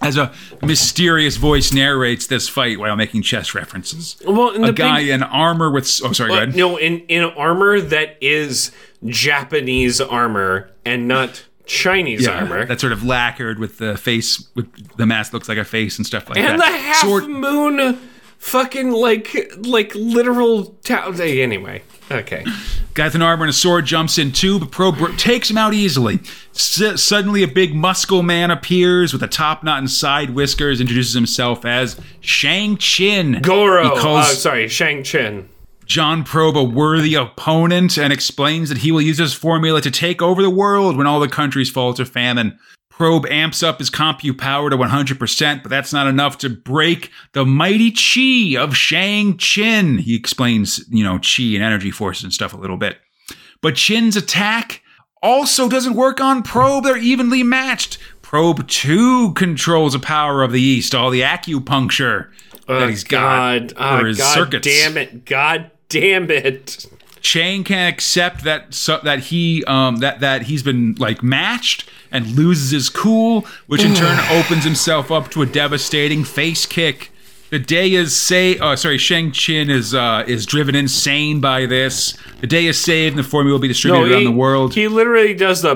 As 0.04 0.18
a 0.18 0.34
mysterious 0.64 1.38
voice 1.38 1.72
narrates 1.72 2.26
this 2.26 2.50
fight 2.50 2.80
while 2.80 2.96
making 2.96 3.22
chess 3.22 3.54
references. 3.54 4.16
Well, 4.26 4.50
and 4.50 4.64
A 4.64 4.68
the 4.68 4.74
guy 4.74 5.02
big- 5.02 5.10
in 5.10 5.22
armor 5.22 5.70
with 5.70 5.84
oh 6.04 6.12
sorry, 6.12 6.30
go 6.32 6.38
ahead. 6.38 6.56
no, 6.56 6.76
in 6.78 7.02
in 7.02 7.24
armor 7.24 7.80
that 7.80 8.18
is 8.20 8.72
Japanese 9.06 10.02
armor 10.02 10.72
and 10.86 11.08
not 11.08 11.44
Chinese 11.68 12.24
Yeah, 12.26 12.32
armor. 12.40 12.66
that's 12.66 12.82
sort 12.82 12.94
of 12.94 13.04
lacquered 13.06 13.60
with 13.60 13.78
the 13.78 13.96
face 13.96 14.48
with 14.56 14.66
the 14.98 15.06
mask 15.06 15.34
looks 15.34 15.48
like 15.48 15.60
a 15.60 15.64
face 15.64 15.98
and 16.00 16.06
stuff 16.08 16.28
like 16.28 16.36
that. 16.40 16.50
and 16.50 16.60
the 16.60 16.64
that. 16.66 16.80
half 16.82 16.96
Sword- 16.98 17.28
moon, 17.30 18.00
fucking 18.42 18.92
like 18.92 19.56
like 19.60 19.94
literal. 19.96 20.66
Ta- 20.84 21.12
anyway, 21.18 21.84
okay. 22.10 22.44
Guy 22.94 23.06
with 23.06 23.16
an 23.16 23.22
armor 23.22 23.46
and 23.46 23.50
a 23.52 23.54
sword 23.54 23.86
jumps 23.86 24.18
in 24.18 24.34
too, 24.34 24.60
but 24.60 24.72
Pro 24.72 24.92
br- 24.92 25.16
takes 25.16 25.50
him 25.50 25.58
out 25.58 25.74
easily. 25.74 26.20
S- 26.54 27.02
suddenly, 27.02 27.44
a 27.44 27.48
big 27.48 27.74
muscle 27.74 28.24
man 28.24 28.52
appears 28.52 29.14
with 29.14 29.24
a 29.24 29.28
top 29.28 29.64
knot 29.64 29.78
and 29.78 29.90
side 29.90 30.32
whiskers, 30.32 30.82
introduces 30.82 31.14
himself 31.14 31.64
as 31.64 32.00
Shang 32.20 32.76
Chin. 32.78 33.40
Goro. 33.42 33.84
He 33.84 34.02
calls 34.02 34.26
uh, 34.26 34.34
sorry, 34.34 34.68
Shang 34.68 35.04
Chin. 35.04 35.48
John 35.86 36.24
Probe 36.24 36.58
a 36.58 36.64
worthy 36.64 37.16
opponent 37.16 37.98
and 37.98 38.12
explains 38.14 38.70
that 38.70 38.80
he 38.80 38.92
will 38.92 39.02
use 39.02 39.18
his 39.18 39.34
formula 39.34 39.82
to 39.82 39.92
take 39.92 40.22
over 40.22 40.42
the 40.42 40.50
world 40.50 40.98
when 40.98 41.06
all 41.06 41.20
the 41.20 41.28
countries 41.28 41.70
fall 41.70 41.94
to 41.94 42.06
famine. 42.06 42.58
Probe 42.92 43.26
amps 43.28 43.64
up 43.64 43.80
his 43.80 43.90
compu 43.90 44.38
power 44.38 44.70
to 44.70 44.78
100%, 44.78 45.64
but 45.64 45.70
that's 45.70 45.92
not 45.92 46.08
enough 46.08 46.38
to 46.40 46.50
break 46.50 47.10
the 47.32 47.46
mighty 47.46 47.90
chi 47.90 48.62
of 48.62 48.76
Shang 48.76 49.38
Chin. 49.38 49.98
He 49.98 50.16
explains, 50.16 50.86
you 50.90 51.04
know, 51.04 51.18
chi 51.18 51.44
and 51.54 51.64
energy 51.64 51.90
forces 51.90 52.26
and 52.26 52.34
stuff 52.34 52.54
a 52.54 52.58
little 52.58 52.78
bit. 52.78 52.98
But 53.62 53.76
Chin's 53.76 54.18
attack 54.18 54.84
also 55.24 55.70
doesn't 55.70 55.96
work 55.96 56.20
on 56.20 56.44
Probe. 56.44 56.84
They're 56.84 56.98
evenly 56.98 57.44
matched. 57.44 57.98
Probe 58.22 58.68
2 58.68 59.34
controls 59.34 59.94
the 59.94 60.00
power 60.00 60.44
of 60.44 60.52
the 60.52 60.62
East, 60.62 60.94
all 60.94 61.10
the 61.10 61.22
acupuncture 61.22 62.30
oh, 62.68 62.80
that 62.80 62.90
he's 62.90 63.04
got 63.04 63.20
God, 63.20 63.74
oh, 63.74 63.76
for 63.76 63.84
ah, 63.84 64.06
his 64.06 64.18
God 64.18 64.34
circuits. 64.34 64.68
damn 64.68 64.98
it, 64.98 65.26
God 65.26 65.72
damn 65.90 66.30
it. 66.30 66.86
Chang 67.22 67.64
can't 67.64 67.94
accept 67.94 68.44
that 68.44 68.74
so, 68.74 69.00
that 69.04 69.20
he 69.20 69.64
um 69.66 69.98
that 69.98 70.20
that 70.20 70.44
he's 70.44 70.64
been 70.64 70.96
like 70.96 71.24
matched 71.24 71.88
and 72.12 72.28
loses 72.36 72.72
his 72.72 72.90
cool, 72.90 73.46
which 73.68 73.84
in 73.84 73.94
turn 73.94 74.20
opens 74.32 74.64
himself 74.64 75.12
up 75.12 75.30
to 75.32 75.42
a 75.42 75.46
devastating 75.46 76.24
face 76.24 76.66
kick. 76.66 77.12
The 77.52 77.60
day 77.60 77.94
is 77.94 78.16
say 78.16 78.58
oh 78.60 78.76
sorry, 78.76 78.98
Shang 78.98 79.32
Chin 79.32 79.70
is 79.70 79.94
uh 79.94 80.24
is 80.26 80.46
driven 80.46 80.74
insane 80.74 81.42
by 81.42 81.66
this. 81.66 82.18
The 82.40 82.48
day 82.48 82.66
is 82.66 82.80
saved 82.82 83.18
and 83.18 83.24
the 83.24 83.30
formula 83.30 83.56
will 83.56 83.62
be 83.62 83.68
distributed 83.68 84.12
around 84.12 84.24
the 84.24 84.32
world. 84.32 84.74
He 84.74 84.88
literally 84.88 85.34
does 85.34 85.62
the. 85.62 85.76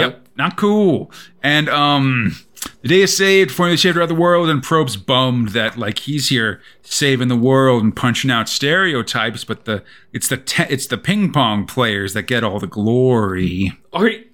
Yep, 0.00 0.26
not 0.36 0.56
cool. 0.56 1.10
And 1.42 1.68
um, 1.68 2.36
the 2.82 2.88
day 2.88 3.00
is 3.02 3.16
saved, 3.16 3.50
formula 3.50 3.76
shaped 3.76 3.96
around 3.96 4.08
the 4.08 4.14
world, 4.14 4.48
and 4.48 4.62
Probe's 4.62 4.96
bummed 4.96 5.48
that 5.50 5.76
like 5.76 6.00
he's 6.00 6.28
here 6.28 6.60
saving 6.82 7.28
the 7.28 7.36
world 7.36 7.82
and 7.82 7.94
punching 7.94 8.30
out 8.30 8.48
stereotypes, 8.48 9.44
but 9.44 9.64
the 9.64 9.82
it's 10.12 10.28
the 10.28 10.36
te- 10.36 10.66
it's 10.68 10.86
the 10.86 10.98
ping 10.98 11.32
pong 11.32 11.66
players 11.66 12.12
that 12.14 12.22
get 12.24 12.44
all 12.44 12.58
the 12.58 12.66
glory. 12.66 13.72
Are 13.92 14.08
you- 14.08 14.24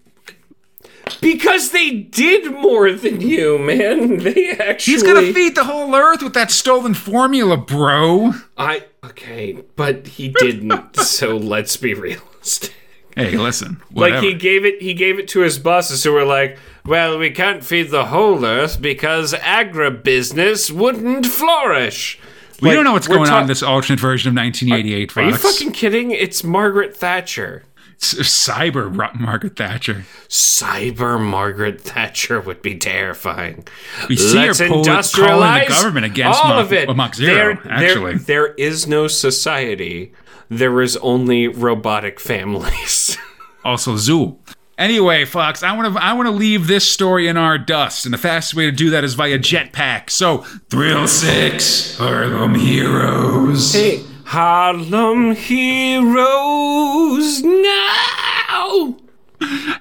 because 1.22 1.70
they 1.70 1.90
did 1.90 2.52
more 2.52 2.92
than 2.92 3.20
you, 3.20 3.58
man. 3.58 4.18
They 4.28 4.50
actually. 4.50 4.92
He's 4.94 5.02
gonna 5.02 5.32
feed 5.32 5.54
the 5.54 5.64
whole 5.64 5.94
earth 5.94 6.22
with 6.22 6.34
that 6.34 6.50
stolen 6.50 6.92
formula, 6.94 7.56
bro. 7.56 8.32
I 8.58 8.84
okay, 9.04 9.62
but 9.76 10.06
he 10.06 10.28
didn't. 10.28 10.96
so 10.96 11.36
let's 11.38 11.76
be 11.76 11.94
realistic. 11.94 12.74
Hey, 13.16 13.36
listen, 13.36 13.80
Like 13.92 14.22
he 14.22 14.32
gave 14.34 14.64
it, 14.64 14.80
he 14.80 14.94
gave 14.94 15.18
it 15.18 15.26
to 15.28 15.40
his 15.40 15.58
bosses 15.58 16.04
who 16.04 16.12
were 16.12 16.24
like, 16.24 16.56
"Well, 16.88 17.18
we 17.18 17.30
can't 17.30 17.62
feed 17.64 17.90
the 17.90 18.06
whole 18.06 18.44
earth 18.44 18.80
because 18.80 19.34
agribusiness 19.34 20.70
wouldn't 20.70 21.26
flourish." 21.26 22.18
we 22.60 22.68
Like, 22.68 22.76
don't 22.76 22.84
know 22.84 22.92
what's 22.94 23.06
going 23.06 23.28
ta- 23.28 23.36
on 23.36 23.42
in 23.42 23.48
this 23.48 23.62
alternate 23.62 24.00
version 24.00 24.30
of 24.30 24.34
1988. 24.36 25.16
Are 25.16 25.22
you 25.22 25.36
fucking 25.36 25.72
kidding? 25.72 26.10
It's 26.10 26.42
Margaret 26.42 26.96
Thatcher. 26.96 27.62
S- 28.02 28.14
uh, 28.18 28.22
cyber 28.22 28.96
Ro- 28.96 29.10
Margaret 29.14 29.56
Thatcher? 29.56 30.04
Cyber 30.28 31.20
Margaret 31.20 31.80
Thatcher 31.80 32.40
would 32.40 32.62
be 32.62 32.76
terrifying. 32.76 33.66
We 34.08 34.16
see 34.16 34.38
her 34.38 34.46
Let's 34.46 34.60
pull- 34.60 34.84
calling 34.84 35.60
the 35.60 35.66
government 35.68 36.06
against 36.06 36.40
all 36.42 36.54
Mach- 36.54 36.64
of 36.64 36.72
it. 36.72 36.96
Mach 36.96 37.14
Zero, 37.14 37.58
There- 37.64 37.78
there- 37.94 38.14
there 38.18 38.46
is 38.54 38.86
no 38.86 39.06
society. 39.08 40.12
There 40.48 40.80
is 40.80 40.96
only 40.98 41.46
robotic 41.48 42.18
families. 42.20 43.16
also 43.64 43.94
Zool. 43.96 44.36
Anyway, 44.78 45.24
Fox, 45.24 45.64
I 45.64 45.76
want 45.76 45.92
to 45.92 46.00
I 46.02 46.12
want 46.12 46.28
to 46.28 46.32
leave 46.32 46.68
this 46.68 46.88
story 46.90 47.26
in 47.26 47.36
our 47.36 47.58
dust, 47.58 48.04
and 48.04 48.14
the 48.14 48.18
fastest 48.18 48.54
way 48.54 48.66
to 48.66 48.72
do 48.72 48.90
that 48.90 49.02
is 49.02 49.14
via 49.14 49.38
jetpack. 49.38 50.08
So, 50.08 50.38
Thrill 50.70 51.08
Six, 51.08 51.98
Harlem 51.98 52.54
Heroes. 52.54 53.72
hey, 53.72 54.04
Harlem 54.24 55.34
Heroes 55.34 57.42
now. 57.42 58.96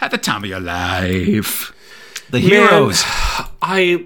At 0.01 0.09
the 0.11 0.17
time 0.17 0.43
of 0.43 0.49
your 0.49 0.59
life, 0.59 1.73
the 2.31 2.39
heroes. 2.39 3.03
I 3.61 4.05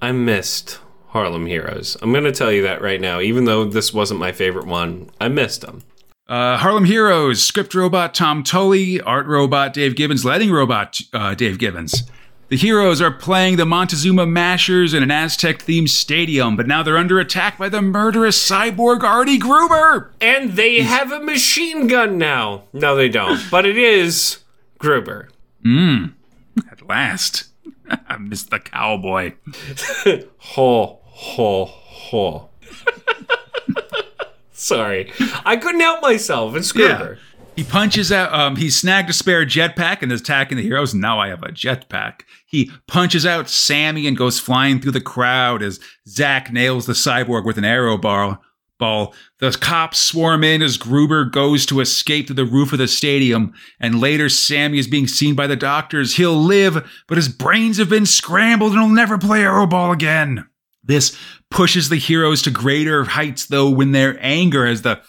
I 0.00 0.12
missed 0.12 0.78
Harlem 1.08 1.46
Heroes. 1.46 1.96
I'm 2.02 2.12
gonna 2.12 2.30
tell 2.32 2.52
you 2.52 2.62
that 2.62 2.82
right 2.82 3.00
now. 3.00 3.18
Even 3.20 3.46
though 3.46 3.64
this 3.64 3.92
wasn't 3.92 4.20
my 4.20 4.30
favorite 4.30 4.66
one, 4.66 5.10
I 5.20 5.26
missed 5.28 5.62
them. 5.62 5.82
Uh, 6.28 6.58
Harlem 6.58 6.84
Heroes, 6.84 7.42
script 7.42 7.74
robot 7.74 8.12
Tom 8.14 8.42
Tully, 8.42 9.00
art 9.00 9.26
robot 9.26 9.72
Dave 9.72 9.96
Gibbons, 9.96 10.24
lighting 10.26 10.52
robot 10.52 11.00
uh, 11.14 11.34
Dave 11.34 11.58
Gibbons. 11.58 12.02
The 12.48 12.56
heroes 12.56 13.00
are 13.00 13.10
playing 13.10 13.56
the 13.56 13.66
Montezuma 13.66 14.26
Mashers 14.26 14.94
in 14.94 15.02
an 15.02 15.10
Aztec 15.10 15.58
themed 15.58 15.90
stadium, 15.90 16.56
but 16.56 16.66
now 16.66 16.82
they're 16.82 16.96
under 16.96 17.18
attack 17.18 17.58
by 17.58 17.68
the 17.68 17.82
murderous 17.82 18.38
cyborg 18.42 19.02
Artie 19.02 19.36
Gruber. 19.38 20.12
And 20.20 20.52
they 20.52 20.80
have 20.80 21.12
a 21.12 21.20
machine 21.20 21.86
gun 21.86 22.16
now. 22.16 22.64
No, 22.72 22.96
they 22.96 23.10
don't. 23.10 23.40
But 23.50 23.66
it 23.66 23.76
is 23.76 24.38
Gruber. 24.78 25.28
Mmm. 25.64 26.14
At 26.70 26.86
last. 26.86 27.48
I 28.08 28.16
missed 28.16 28.50
the 28.50 28.60
cowboy. 28.60 29.34
Ho, 30.38 31.00
ho, 31.04 31.64
ho. 31.66 32.47
Sorry. 34.58 35.12
I 35.44 35.56
couldn't 35.56 35.80
help 35.80 36.02
myself. 36.02 36.56
It's 36.56 36.72
Gruber. 36.72 37.18
He 37.54 37.64
punches 37.64 38.12
out, 38.12 38.32
um, 38.32 38.56
he 38.56 38.70
snagged 38.70 39.10
a 39.10 39.12
spare 39.12 39.44
jetpack 39.44 40.02
and 40.02 40.12
is 40.12 40.20
attacking 40.20 40.58
the 40.58 40.62
heroes. 40.62 40.94
Now 40.94 41.18
I 41.18 41.28
have 41.28 41.42
a 41.42 41.48
jetpack. 41.48 42.20
He 42.46 42.70
punches 42.86 43.26
out 43.26 43.48
Sammy 43.48 44.06
and 44.06 44.16
goes 44.16 44.38
flying 44.38 44.80
through 44.80 44.92
the 44.92 45.00
crowd 45.00 45.62
as 45.62 45.80
Zack 46.06 46.52
nails 46.52 46.86
the 46.86 46.92
cyborg 46.92 47.44
with 47.44 47.58
an 47.58 47.64
aeroball. 47.64 48.38
Ball. 48.78 49.12
The 49.40 49.50
cops 49.60 49.98
swarm 49.98 50.44
in 50.44 50.62
as 50.62 50.76
Gruber 50.76 51.24
goes 51.24 51.66
to 51.66 51.80
escape 51.80 52.28
to 52.28 52.34
the 52.34 52.44
roof 52.44 52.72
of 52.72 52.78
the 52.78 52.86
stadium, 52.86 53.52
and 53.80 54.00
later 54.00 54.28
Sammy 54.28 54.78
is 54.78 54.86
being 54.86 55.08
seen 55.08 55.34
by 55.34 55.48
the 55.48 55.56
doctors. 55.56 56.14
He'll 56.14 56.36
live, 56.38 56.88
but 57.08 57.18
his 57.18 57.28
brains 57.28 57.78
have 57.78 57.90
been 57.90 58.06
scrambled 58.06 58.72
and 58.72 58.80
he'll 58.80 58.88
never 58.88 59.18
play 59.18 59.40
aeroball 59.40 59.92
again. 59.92 60.46
This 60.84 61.18
pushes 61.50 61.88
the 61.88 61.96
heroes 61.96 62.42
to 62.42 62.50
greater 62.50 63.04
heights, 63.04 63.46
though, 63.46 63.70
when 63.70 63.92
their 63.92 64.18
anger 64.20 64.66
as 64.66 64.82
the 64.82 65.00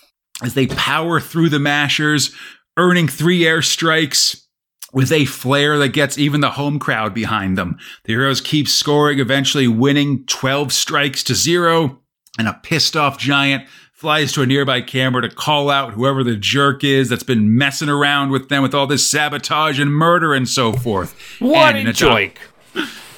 as 0.44 0.54
they 0.54 0.68
power 0.68 1.20
through 1.20 1.50
the 1.50 1.60
mashers, 1.60 2.34
earning 2.78 3.08
three 3.08 3.42
airstrikes 3.42 4.46
with 4.94 5.12
a 5.12 5.26
flare 5.26 5.78
that 5.78 5.90
gets 5.90 6.18
even 6.18 6.42
the 6.42 6.52
home 6.52 6.80
crowd 6.80 7.14
behind 7.14 7.58
them. 7.58 7.78
The 8.06 8.14
heroes 8.14 8.42
keep 8.42 8.68
scoring, 8.68 9.20
eventually 9.20 9.68
winning 9.68 10.26
12 10.26 10.72
strikes 10.72 11.24
to 11.26 11.36
zero, 11.36 12.00
and 12.38 12.48
a 12.48 12.54
pissed 12.64 12.96
off 12.96 13.18
giant 13.18 13.68
flies 13.94 14.32
to 14.32 14.42
a 14.42 14.46
nearby 14.46 14.80
camera 14.80 15.22
to 15.22 15.30
call 15.30 15.70
out 15.70 15.92
whoever 15.92 16.24
the 16.24 16.38
jerk 16.38 16.86
is 16.86 17.10
that's 17.10 17.22
been 17.22 17.58
messing 17.58 17.90
around 17.90 18.32
with 18.32 18.48
them 18.48 18.64
with 18.64 18.74
all 18.74 18.88
this 18.88 19.10
sabotage 19.10 19.78
and 19.78 19.92
murder 19.94 20.34
and 20.34 20.48
so 20.48 20.72
forth. 20.72 21.14
What 21.40 21.76
and 21.76 21.90
a 21.90 21.94
joke. 21.94 22.40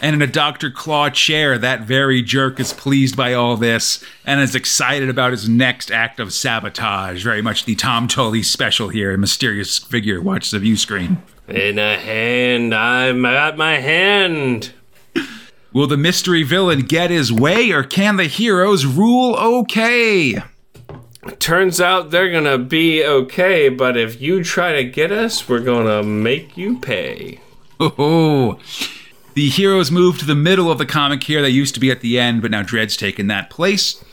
And 0.01 0.15
in 0.15 0.21
a 0.21 0.27
Dr. 0.27 0.71
Claw 0.71 1.11
chair, 1.11 1.59
that 1.59 1.81
very 1.81 2.23
jerk 2.23 2.59
is 2.59 2.73
pleased 2.73 3.15
by 3.15 3.33
all 3.33 3.55
this 3.55 4.03
and 4.25 4.41
is 4.41 4.55
excited 4.55 5.09
about 5.09 5.31
his 5.31 5.47
next 5.47 5.91
act 5.91 6.19
of 6.19 6.33
sabotage. 6.33 7.23
Very 7.23 7.43
much 7.43 7.65
the 7.65 7.75
Tom 7.75 8.07
Tully 8.07 8.41
special 8.41 8.89
here. 8.89 9.13
A 9.13 9.17
mysterious 9.17 9.77
figure 9.77 10.19
watches 10.19 10.51
the 10.51 10.59
view 10.59 10.75
screen. 10.75 11.21
In 11.47 11.77
a 11.77 11.99
hand, 11.99 12.73
I'm 12.73 13.23
at 13.25 13.57
my 13.57 13.77
hand. 13.77 14.73
Will 15.71 15.87
the 15.87 15.97
mystery 15.97 16.41
villain 16.43 16.81
get 16.81 17.11
his 17.11 17.31
way 17.31 17.69
or 17.69 17.83
can 17.83 18.17
the 18.17 18.25
heroes 18.25 18.85
rule 18.85 19.35
okay? 19.35 20.41
Turns 21.37 21.79
out 21.79 22.09
they're 22.09 22.31
gonna 22.31 22.57
be 22.57 23.05
okay, 23.05 23.69
but 23.69 23.95
if 23.95 24.19
you 24.19 24.43
try 24.43 24.73
to 24.73 24.83
get 24.83 25.11
us, 25.11 25.47
we're 25.47 25.59
gonna 25.59 26.01
make 26.01 26.57
you 26.57 26.79
pay. 26.79 27.39
Oh, 27.79 27.93
oh. 27.97 28.59
The 29.33 29.49
heroes 29.49 29.91
move 29.91 30.19
to 30.19 30.25
the 30.25 30.35
middle 30.35 30.69
of 30.69 30.77
the 30.77 30.85
comic 30.85 31.23
here. 31.23 31.41
They 31.41 31.49
used 31.49 31.73
to 31.75 31.79
be 31.79 31.89
at 31.89 32.01
the 32.01 32.19
end, 32.19 32.41
but 32.41 32.51
now 32.51 32.63
Dredd's 32.63 32.97
taken 32.97 33.27
that 33.27 33.49
place. 33.49 34.03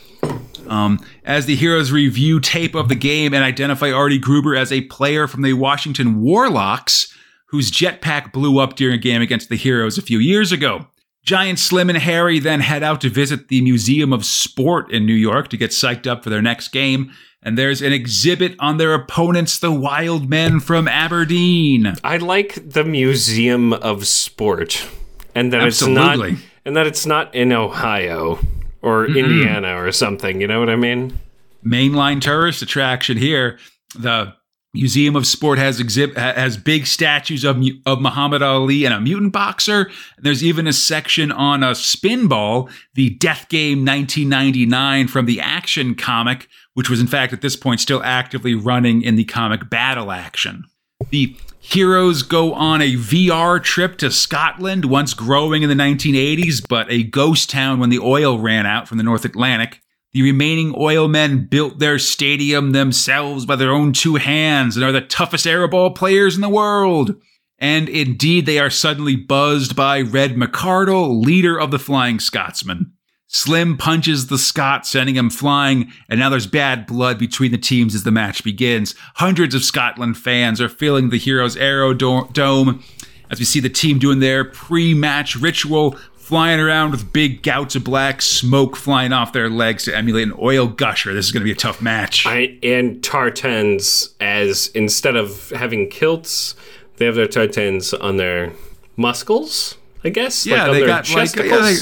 Um, 0.67 0.99
as 1.25 1.45
the 1.45 1.55
heroes 1.55 1.91
review 1.91 2.39
tape 2.39 2.75
of 2.75 2.89
the 2.89 2.95
game 2.95 3.33
and 3.33 3.43
identify 3.43 3.91
Artie 3.91 4.19
Gruber 4.19 4.55
as 4.55 4.71
a 4.71 4.81
player 4.81 5.27
from 5.27 5.41
the 5.41 5.53
Washington 5.53 6.21
Warlocks, 6.21 7.13
whose 7.47 7.71
jetpack 7.71 8.31
blew 8.31 8.59
up 8.59 8.75
during 8.75 8.95
a 8.95 9.01
game 9.01 9.21
against 9.21 9.49
the 9.49 9.55
heroes 9.55 9.97
a 9.97 10.03
few 10.03 10.19
years 10.19 10.51
ago. 10.51 10.87
Giant 11.23 11.59
Slim 11.59 11.89
and 11.89 11.97
Harry 11.97 12.39
then 12.39 12.61
head 12.61 12.83
out 12.83 13.01
to 13.01 13.09
visit 13.09 13.49
the 13.49 13.61
Museum 13.61 14.13
of 14.13 14.25
Sport 14.25 14.91
in 14.91 15.05
New 15.05 15.13
York 15.13 15.49
to 15.49 15.57
get 15.57 15.71
psyched 15.71 16.07
up 16.07 16.23
for 16.23 16.29
their 16.29 16.41
next 16.41 16.69
game. 16.69 17.11
And 17.41 17.57
there's 17.57 17.81
an 17.81 17.93
exhibit 17.93 18.55
on 18.59 18.77
their 18.77 18.93
opponents, 18.93 19.59
the 19.59 19.71
Wild 19.71 20.29
Men 20.29 20.59
from 20.59 20.87
Aberdeen. 20.87 21.93
I 22.03 22.17
like 22.17 22.71
the 22.71 22.83
Museum 22.83 23.73
of 23.73 24.07
Sport, 24.07 24.87
and 25.35 25.53
that 25.53 25.63
it's 25.63 25.85
not, 25.85 26.19
and 26.65 26.75
that 26.75 26.87
it's 26.87 27.05
not 27.05 27.33
in 27.33 27.51
Ohio 27.51 28.39
or 28.81 29.05
Indiana 29.05 29.81
or 29.81 29.91
something. 29.91 30.41
You 30.41 30.47
know 30.47 30.59
what 30.59 30.69
I 30.69 30.75
mean? 30.75 31.17
mainline 31.65 32.21
tourist 32.21 32.61
attraction 32.61 33.17
here. 33.17 33.59
The 33.95 34.33
Museum 34.73 35.15
of 35.15 35.25
Sport 35.25 35.57
has 35.57 35.79
exhibit 35.79 36.15
has 36.15 36.55
big 36.55 36.85
statues 36.85 37.43
of 37.43 37.61
of 37.87 38.01
Muhammad 38.01 38.43
Ali 38.43 38.85
and 38.85 38.93
a 38.93 39.01
mutant 39.01 39.33
boxer. 39.33 39.89
There's 40.19 40.43
even 40.43 40.67
a 40.67 40.73
section 40.73 41.31
on 41.31 41.63
a 41.63 41.71
spinball, 41.71 42.71
the 42.93 43.09
Death 43.09 43.49
Game 43.49 43.79
1999 43.79 45.07
from 45.07 45.25
the 45.25 45.41
Action 45.41 45.95
comic, 45.95 46.47
which 46.75 46.89
was 46.89 47.01
in 47.01 47.07
fact 47.07 47.33
at 47.33 47.41
this 47.41 47.55
point 47.55 47.79
still 47.79 48.03
actively 48.03 48.53
running 48.53 49.01
in 49.01 49.15
the 49.15 49.23
comic 49.23 49.69
Battle 49.71 50.11
Action. 50.11 50.65
The 51.11 51.35
heroes 51.59 52.23
go 52.23 52.53
on 52.53 52.81
a 52.81 52.93
VR 52.93 53.63
trip 53.63 53.97
to 53.97 54.11
Scotland, 54.11 54.85
once 54.85 55.13
growing 55.13 55.63
in 55.63 55.69
the 55.69 55.75
1980s, 55.75 56.67
but 56.67 56.91
a 56.91 57.03
ghost 57.03 57.49
town 57.49 57.79
when 57.79 57.89
the 57.89 57.99
oil 57.99 58.39
ran 58.39 58.65
out 58.65 58.87
from 58.87 58.97
the 58.97 59.03
North 59.03 59.25
Atlantic. 59.25 59.81
The 60.13 60.23
remaining 60.23 60.73
oil 60.77 61.07
men 61.07 61.45
built 61.45 61.79
their 61.79 61.99
stadium 61.99 62.71
themselves 62.71 63.45
by 63.45 63.55
their 63.55 63.71
own 63.71 63.93
two 63.93 64.15
hands 64.15 64.75
and 64.75 64.83
are 64.83 64.91
the 64.91 65.01
toughest 65.01 65.45
airball 65.45 65.95
players 65.95 66.35
in 66.35 66.41
the 66.41 66.49
world. 66.49 67.15
And 67.59 67.89
indeed, 67.89 68.45
they 68.45 68.57
are 68.57 68.69
suddenly 68.69 69.15
buzzed 69.15 69.75
by 69.75 70.01
Red 70.01 70.35
McCardle, 70.35 71.23
leader 71.23 71.59
of 71.59 71.71
the 71.71 71.79
Flying 71.79 72.19
Scotsman. 72.19 72.93
Slim 73.31 73.77
punches 73.77 74.25
the 74.25 74.39
Scot, 74.39 74.87
sending 74.87 75.15
him 75.15 75.29
flying, 75.29 75.91
and 76.09 76.19
now 76.19 76.29
there's 76.29 76.47
bad 76.47 76.87
blood 76.87 77.19
between 77.19 77.51
the 77.51 77.59
teams 77.59 77.93
as 77.93 78.01
the 78.01 78.09
match 78.09 78.43
begins. 78.43 78.95
Hundreds 79.15 79.53
of 79.53 79.63
Scotland 79.63 80.17
fans 80.17 80.59
are 80.59 80.67
filling 80.67 81.11
the 81.11 81.17
Heroes 81.17 81.55
arrow 81.55 81.93
do- 81.93 82.27
Dome 82.33 82.83
as 83.29 83.37
we 83.37 83.45
see 83.45 83.59
the 83.59 83.69
team 83.69 83.99
doing 83.99 84.19
their 84.19 84.43
pre 84.43 84.95
match 84.95 85.35
ritual, 85.35 85.91
flying 86.15 86.59
around 86.59 86.89
with 86.89 87.13
big 87.13 87.43
gouts 87.43 87.75
of 87.75 87.83
black 87.83 88.23
smoke 88.23 88.75
flying 88.75 89.13
off 89.13 89.31
their 89.31 89.47
legs 89.47 89.83
to 89.85 89.95
emulate 89.95 90.27
an 90.27 90.33
oil 90.39 90.65
gusher. 90.65 91.13
This 91.13 91.27
is 91.27 91.31
going 91.31 91.41
to 91.41 91.45
be 91.45 91.51
a 91.51 91.55
tough 91.55 91.83
match. 91.83 92.25
I 92.25 92.57
and 92.63 93.03
tartans 93.03 94.15
as 94.19 94.69
instead 94.69 95.15
of 95.15 95.51
having 95.51 95.87
kilts, 95.91 96.55
they 96.97 97.05
have 97.05 97.13
their 97.13 97.27
tartans 97.27 97.93
on 97.93 98.17
their 98.17 98.53
muscles. 98.97 99.75
I 100.03 100.09
guess. 100.09 100.47
yeah, 100.47 100.65
on 100.65 100.71
they 100.71 100.79
their 100.79 100.87
got 100.87 101.09
like 101.11 101.35
yeah, 101.35 101.43
they, 101.43 101.75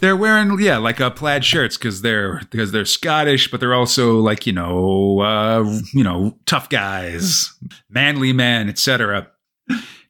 they're 0.00 0.16
wearing 0.16 0.58
yeah 0.60 0.78
like 0.78 1.00
uh, 1.00 1.10
plaid 1.10 1.44
shirts 1.44 1.76
because 1.76 2.02
they're 2.02 2.40
because 2.50 2.72
they're 2.72 2.84
Scottish, 2.84 3.50
but 3.50 3.60
they're 3.60 3.74
also 3.74 4.18
like 4.18 4.46
you 4.46 4.52
know 4.52 5.20
uh, 5.20 5.80
you 5.92 6.04
know 6.04 6.36
tough 6.46 6.68
guys, 6.68 7.52
manly 7.88 8.32
men, 8.32 8.68
etc. 8.68 9.28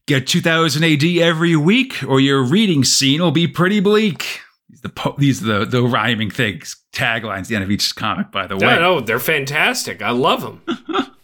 Get 0.07 0.27
2000 0.27 0.85
AD 0.85 1.05
every 1.05 1.55
week, 1.55 2.03
or 2.07 2.19
your 2.19 2.43
reading 2.43 2.83
scene 2.83 3.21
will 3.21 3.31
be 3.31 3.47
pretty 3.47 3.81
bleak. 3.81 4.41
These 4.71 4.79
are 4.79 4.83
the 4.83 4.89
po- 4.89 5.15
these 5.19 5.43
are 5.43 5.59
the 5.61 5.65
the 5.67 5.83
rhyming 5.83 6.31
things 6.31 6.77
taglines 6.93 7.41
at 7.41 7.49
the 7.49 7.55
end 7.57 7.65
of 7.65 7.71
each 7.71 7.95
comic. 7.95 8.31
By 8.31 8.47
the 8.47 8.57
way, 8.57 8.63
No, 8.63 8.79
no, 8.79 9.01
they're 9.01 9.19
fantastic. 9.21 10.03
I 10.03 10.11
love 10.11 10.43
them. 10.43 10.63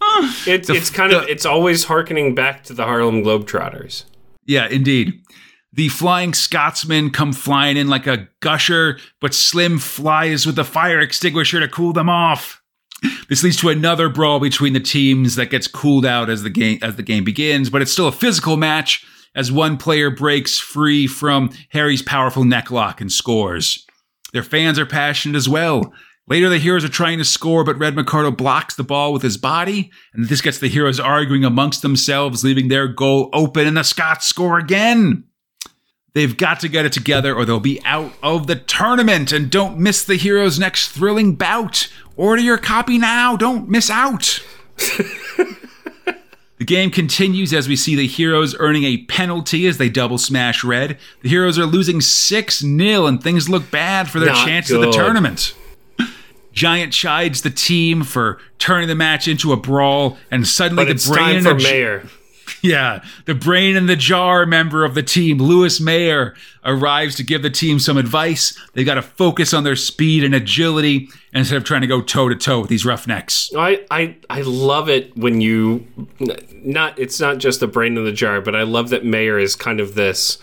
It, 0.47 0.71
it's 0.71 0.91
kind 0.91 1.13
of 1.13 1.27
it's 1.29 1.45
always 1.45 1.85
harkening 1.85 2.37
back 2.37 2.63
to 2.65 2.73
the 2.73 2.85
Harlem 2.85 3.25
Globetrotters. 3.25 4.05
Yeah, 4.45 4.69
indeed. 4.69 5.21
The 5.77 5.89
flying 5.89 6.35
Scotsmen 6.35 7.11
come 7.11 7.33
flying 7.33 7.77
in 7.77 7.89
like 7.89 8.07
a 8.07 8.29
gusher, 8.39 9.01
but 9.21 9.35
Slim 9.35 9.81
flies 9.81 10.47
with 10.47 10.55
the 10.55 10.65
fire 10.65 11.01
extinguisher 11.01 11.59
to 11.59 11.67
cool 11.67 11.93
them 11.93 12.09
off. 12.09 12.63
This 13.29 13.43
leads 13.43 13.57
to 13.57 13.71
another 13.71 14.09
brawl 14.09 14.39
between 14.39 14.73
the 14.73 14.79
teams 14.79 15.35
that 15.35 15.51
gets 15.51 15.67
cooled 15.67 16.07
out 16.07 16.31
as 16.31 16.45
the 16.45 16.51
game 16.51 16.79
as 16.81 16.95
the 16.95 17.03
game 17.03 17.25
begins, 17.25 17.71
but 17.71 17.83
it's 17.83 17.91
still 17.91 18.07
a 18.07 18.13
physical 18.13 18.57
match 18.57 19.05
as 19.35 19.51
one 19.51 19.77
player 19.77 20.13
breaks 20.13 20.61
free 20.61 21.09
from 21.09 21.51
Harry's 21.71 22.03
powerful 22.03 22.45
necklock 22.45 23.01
and 23.01 23.11
scores. 23.11 23.85
Their 24.33 24.45
fans 24.45 24.79
are 24.79 24.87
passionate 24.87 25.37
as 25.37 25.49
well. 25.49 25.93
Later, 26.29 26.49
the 26.49 26.59
heroes 26.59 26.85
are 26.85 26.89
trying 26.89 27.19
to 27.19 27.25
score, 27.25 27.65
but 27.65 27.79
Red 27.79 27.97
McCardle 27.97 28.37
blocks 28.37 28.77
the 28.77 28.85
ball 28.85 29.13
with 29.13 29.23
his 29.23 29.37
body, 29.37 29.91
and 30.15 30.29
this 30.29 30.41
gets 30.41 30.59
the 30.59 30.69
heroes 30.69 31.01
arguing 31.01 31.45
amongst 31.45 31.83
themselves, 31.83 32.45
leaving 32.45 32.69
their 32.69 32.87
goal 32.87 33.29
open, 33.33 33.67
and 33.67 33.77
the 33.77 33.83
Scots 33.83 34.27
score 34.29 34.59
again. 34.59 35.25
They've 36.15 36.37
got 36.37 36.61
to 36.61 36.69
get 36.69 36.85
it 36.85 36.93
together, 36.93 37.35
or 37.35 37.45
they'll 37.45 37.61
be 37.61 37.81
out 37.85 38.13
of 38.23 38.47
the 38.47 38.57
tournament. 38.57 39.33
And 39.33 39.51
don't 39.51 39.79
miss 39.79 40.05
the 40.05 40.17
heroes' 40.17 40.59
next 40.59 40.89
thrilling 40.89 41.35
bout. 41.35 41.89
Order 42.17 42.43
your 42.43 42.59
copy 42.59 42.99
now. 42.99 43.37
Don't 43.37 43.69
miss 43.69 43.91
out. 43.91 44.41
The 46.59 46.65
game 46.65 46.91
continues 46.91 47.53
as 47.53 47.69
we 47.69 47.75
see 47.75 47.97
the 47.97 48.07
heroes 48.07 48.55
earning 48.59 48.85
a 48.85 48.99
penalty 48.99 49.67
as 49.67 49.77
they 49.77 49.89
double 49.89 50.19
smash 50.19 50.63
red. 50.63 50.99
The 51.23 51.29
heroes 51.29 51.59
are 51.59 51.67
losing 51.67 52.01
6 52.01 52.59
0, 52.61 53.07
and 53.07 53.23
things 53.23 53.49
look 53.49 53.71
bad 53.71 54.09
for 54.09 54.21
their 54.21 54.31
Not 54.31 54.47
chances 54.47 54.73
of 54.73 54.81
the 54.81 54.93
tournament. 54.93 55.55
Giant 56.53 56.93
chides 56.93 57.43
the 57.43 57.51
team 57.51 58.03
for 58.03 58.39
turning 58.59 58.89
the 58.89 58.95
match 58.95 59.27
into 59.27 59.53
a 59.53 59.57
brawl, 59.57 60.17
and 60.31 60.47
suddenly 60.47 60.87
But 60.87 60.97
the 60.97 61.11
brain 61.13 61.43
time 61.43 61.59
for 61.59 61.63
Mayor. 61.63 62.09
Yeah, 62.65 63.05
the 63.27 63.35
brain 63.35 63.77
in 63.77 63.89
the 63.89 63.95
jar 63.95 64.47
member 64.47 64.87
of 64.87 64.95
the 64.95 65.03
team, 65.03 65.37
Louis 65.37 65.79
Mayer, 65.83 66.35
arrives 66.65 67.15
to 67.17 67.23
give 67.23 67.43
the 67.43 67.51
team 67.51 67.79
some 67.79 67.99
advice. 67.99 68.59
They 68.73 68.85
got 68.85 68.95
to 68.95 69.03
focus 69.03 69.53
on 69.53 69.65
their 69.65 69.77
speed 69.77 70.25
and 70.25 70.35
agility 70.35 71.11
instead 71.35 71.59
of 71.59 71.65
trying 71.65 71.83
to 71.83 71.87
go 71.87 72.01
toe 72.01 72.31
to 72.31 72.35
toe 72.35 72.61
with 72.61 72.71
these 72.71 72.87
roughnecks. 72.87 73.51
I, 73.55 73.85
I 73.91 74.17
I 74.31 74.41
love 74.41 74.89
it 74.89 75.15
when 75.15 75.43
you 75.43 75.87
not 76.63 76.99
it's 76.99 77.21
not 77.21 77.37
just 77.37 77.61
the 77.61 77.67
brain 77.67 77.99
in 77.99 78.05
the 78.07 78.13
jar, 78.13 78.41
but 78.41 78.57
I 78.57 78.63
love 78.63 78.89
that 78.89 79.05
Mayer 79.05 79.39
is 79.39 79.55
kind 79.57 79.79
of 79.79 79.95
this. 79.95 80.39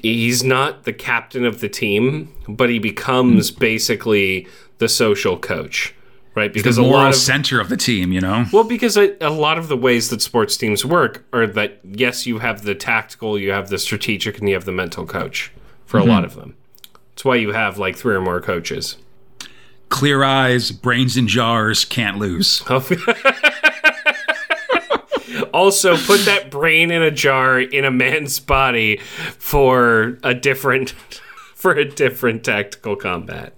He's 0.00 0.44
not 0.44 0.84
the 0.84 0.92
captain 0.92 1.44
of 1.44 1.58
the 1.58 1.68
team, 1.68 2.32
but 2.48 2.70
he 2.70 2.78
becomes 2.78 3.50
basically 3.50 4.46
the 4.78 4.88
social 4.88 5.36
coach, 5.36 5.92
right? 6.34 6.52
Because 6.52 6.76
The 6.76 6.82
a 6.82 6.84
moral 6.84 7.04
lot 7.04 7.08
of 7.10 7.16
center 7.16 7.60
of 7.60 7.68
the 7.68 7.76
team, 7.76 8.12
you 8.12 8.20
know. 8.20 8.46
well, 8.52 8.64
because 8.64 8.96
a, 8.96 9.16
a 9.20 9.30
lot 9.30 9.58
of 9.58 9.68
the 9.68 9.76
ways 9.76 10.10
that 10.10 10.22
sports 10.22 10.56
teams 10.56 10.84
work 10.84 11.24
are 11.32 11.46
that 11.46 11.80
yes, 11.84 12.26
you 12.26 12.38
have 12.38 12.62
the 12.62 12.74
tactical, 12.74 13.38
you 13.38 13.52
have 13.52 13.68
the 13.68 13.78
strategic, 13.78 14.38
and 14.38 14.48
you 14.48 14.54
have 14.54 14.64
the 14.64 14.72
mental 14.72 15.06
coach 15.06 15.52
for 15.86 15.98
a 15.98 16.00
mm-hmm. 16.00 16.10
lot 16.10 16.24
of 16.24 16.34
them. 16.34 16.56
That's 17.10 17.24
why 17.24 17.36
you 17.36 17.52
have 17.52 17.78
like 17.78 17.96
three 17.96 18.14
or 18.14 18.20
more 18.20 18.40
coaches. 18.40 18.96
Clear 19.88 20.24
eyes, 20.24 20.72
brains 20.72 21.16
in 21.16 21.28
jars, 21.28 21.84
can't 21.84 22.18
lose. 22.18 22.62
Oh. 25.36 25.50
Also, 25.52 25.96
put 25.96 26.24
that 26.24 26.50
brain 26.50 26.90
in 26.90 27.02
a 27.02 27.10
jar 27.10 27.60
in 27.60 27.84
a 27.84 27.90
man's 27.90 28.40
body 28.40 28.96
for 28.96 30.18
a 30.22 30.34
different 30.34 30.90
for 31.54 31.72
a 31.72 31.84
different 31.84 32.44
tactical 32.44 32.96
combat. 32.96 33.52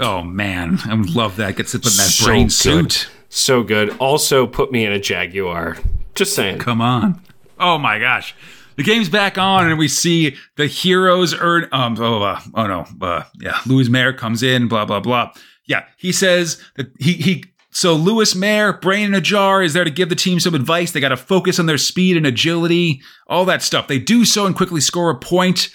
Oh 0.00 0.22
man, 0.22 0.78
I 0.86 0.94
would 0.94 1.10
love 1.14 1.36
that. 1.36 1.56
Gets 1.56 1.72
to 1.72 1.78
put 1.78 1.92
in 1.92 1.96
that 1.98 2.02
So 2.10 2.26
brain 2.26 2.46
good. 2.46 2.52
suit. 2.52 3.08
So 3.28 3.62
good. 3.62 3.96
Also, 3.98 4.46
put 4.46 4.72
me 4.72 4.84
in 4.84 4.92
a 4.92 4.98
Jaguar. 5.00 5.76
Just 6.14 6.34
saying. 6.34 6.58
Come 6.58 6.80
on. 6.80 7.20
Oh 7.58 7.78
my 7.78 7.98
gosh. 7.98 8.34
The 8.76 8.82
game's 8.82 9.08
back 9.08 9.36
on, 9.38 9.68
and 9.68 9.78
we 9.78 9.86
see 9.88 10.36
the 10.56 10.66
heroes 10.66 11.34
earn. 11.38 11.68
Um. 11.72 11.94
Blah, 11.94 12.18
blah, 12.18 12.42
blah. 12.50 12.62
Oh 12.64 12.66
no. 12.66 13.06
Uh, 13.06 13.24
yeah. 13.40 13.58
Louis 13.66 13.88
Mayer 13.88 14.12
comes 14.12 14.42
in. 14.42 14.68
Blah 14.68 14.84
blah 14.86 15.00
blah. 15.00 15.32
Yeah. 15.66 15.84
He 15.96 16.12
says 16.12 16.60
that 16.76 16.90
he 16.98 17.12
he. 17.14 17.44
So 17.74 17.94
Louis 17.94 18.34
Mayer, 18.34 18.74
brain 18.74 19.06
in 19.06 19.14
a 19.14 19.20
jar, 19.20 19.62
is 19.62 19.72
there 19.72 19.84
to 19.84 19.90
give 19.90 20.10
the 20.10 20.14
team 20.14 20.38
some 20.40 20.54
advice. 20.54 20.92
They 20.92 21.00
got 21.00 21.08
to 21.08 21.16
focus 21.16 21.58
on 21.58 21.64
their 21.64 21.78
speed 21.78 22.18
and 22.18 22.26
agility, 22.26 23.00
all 23.28 23.46
that 23.46 23.62
stuff. 23.62 23.88
They 23.88 23.98
do 23.98 24.26
so 24.26 24.44
and 24.44 24.54
quickly 24.54 24.82
score 24.82 25.08
a 25.10 25.14
point. 25.16 25.70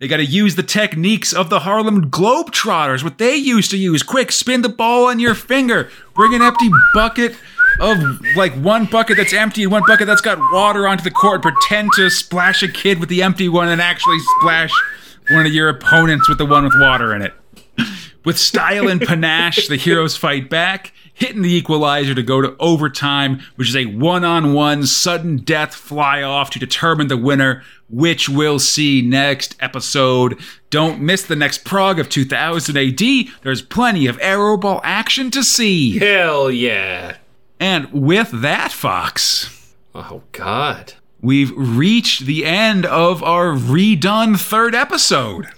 They 0.00 0.08
got 0.08 0.16
to 0.16 0.24
use 0.24 0.56
the 0.56 0.62
techniques 0.62 1.34
of 1.34 1.50
the 1.50 1.60
Harlem 1.60 2.10
Globetrotters, 2.10 3.04
what 3.04 3.18
they 3.18 3.36
used 3.36 3.70
to 3.70 3.76
use. 3.76 4.02
Quick, 4.02 4.32
spin 4.32 4.62
the 4.62 4.70
ball 4.70 5.08
on 5.08 5.18
your 5.18 5.34
finger. 5.34 5.90
Bring 6.14 6.32
an 6.32 6.40
empty 6.40 6.70
bucket 6.94 7.36
of 7.80 7.98
like 8.34 8.54
one 8.54 8.86
bucket 8.86 9.18
that's 9.18 9.34
empty 9.34 9.62
and 9.64 9.70
one 9.70 9.82
bucket 9.86 10.06
that's 10.06 10.22
got 10.22 10.38
water 10.52 10.88
onto 10.88 11.04
the 11.04 11.10
court. 11.10 11.42
Pretend 11.42 11.90
to 11.96 12.08
splash 12.08 12.62
a 12.62 12.68
kid 12.68 12.98
with 12.98 13.10
the 13.10 13.22
empty 13.22 13.50
one 13.50 13.68
and 13.68 13.82
actually 13.82 14.18
splash 14.38 14.70
one 15.28 15.44
of 15.44 15.52
your 15.52 15.68
opponents 15.68 16.30
with 16.30 16.38
the 16.38 16.46
one 16.46 16.64
with 16.64 16.74
water 16.80 17.14
in 17.14 17.20
it. 17.20 17.34
With 18.24 18.38
style 18.38 18.88
and 18.88 19.02
panache, 19.02 19.68
the 19.68 19.76
heroes 19.76 20.16
fight 20.16 20.48
back, 20.48 20.94
hitting 21.20 21.42
the 21.42 21.52
equalizer 21.54 22.14
to 22.14 22.22
go 22.22 22.40
to 22.40 22.56
overtime, 22.58 23.40
which 23.56 23.68
is 23.68 23.76
a 23.76 23.86
one 23.86 24.24
on 24.24 24.52
one 24.54 24.84
sudden 24.86 25.36
death 25.36 25.74
fly 25.74 26.22
off 26.22 26.50
to 26.50 26.58
determine 26.58 27.06
the 27.08 27.16
winner, 27.16 27.62
which 27.88 28.28
we'll 28.28 28.58
see 28.58 29.02
next 29.02 29.54
episode. 29.60 30.40
Don't 30.70 31.00
miss 31.00 31.22
the 31.22 31.36
next 31.36 31.64
Prog 31.64 31.98
of 31.98 32.08
2000 32.08 32.76
AD. 32.76 33.00
There's 33.42 33.62
plenty 33.62 34.06
of 34.06 34.18
aeroball 34.18 34.80
action 34.82 35.30
to 35.32 35.44
see. 35.44 35.98
Hell 35.98 36.50
yeah. 36.50 37.16
And 37.60 37.92
with 37.92 38.30
that, 38.40 38.72
Fox, 38.72 39.74
Oh 39.94 40.22
God. 40.32 40.94
we've 41.20 41.52
reached 41.54 42.24
the 42.24 42.46
end 42.46 42.86
of 42.86 43.22
our 43.22 43.48
redone 43.52 44.38
third 44.40 44.74
episode. 44.74 45.48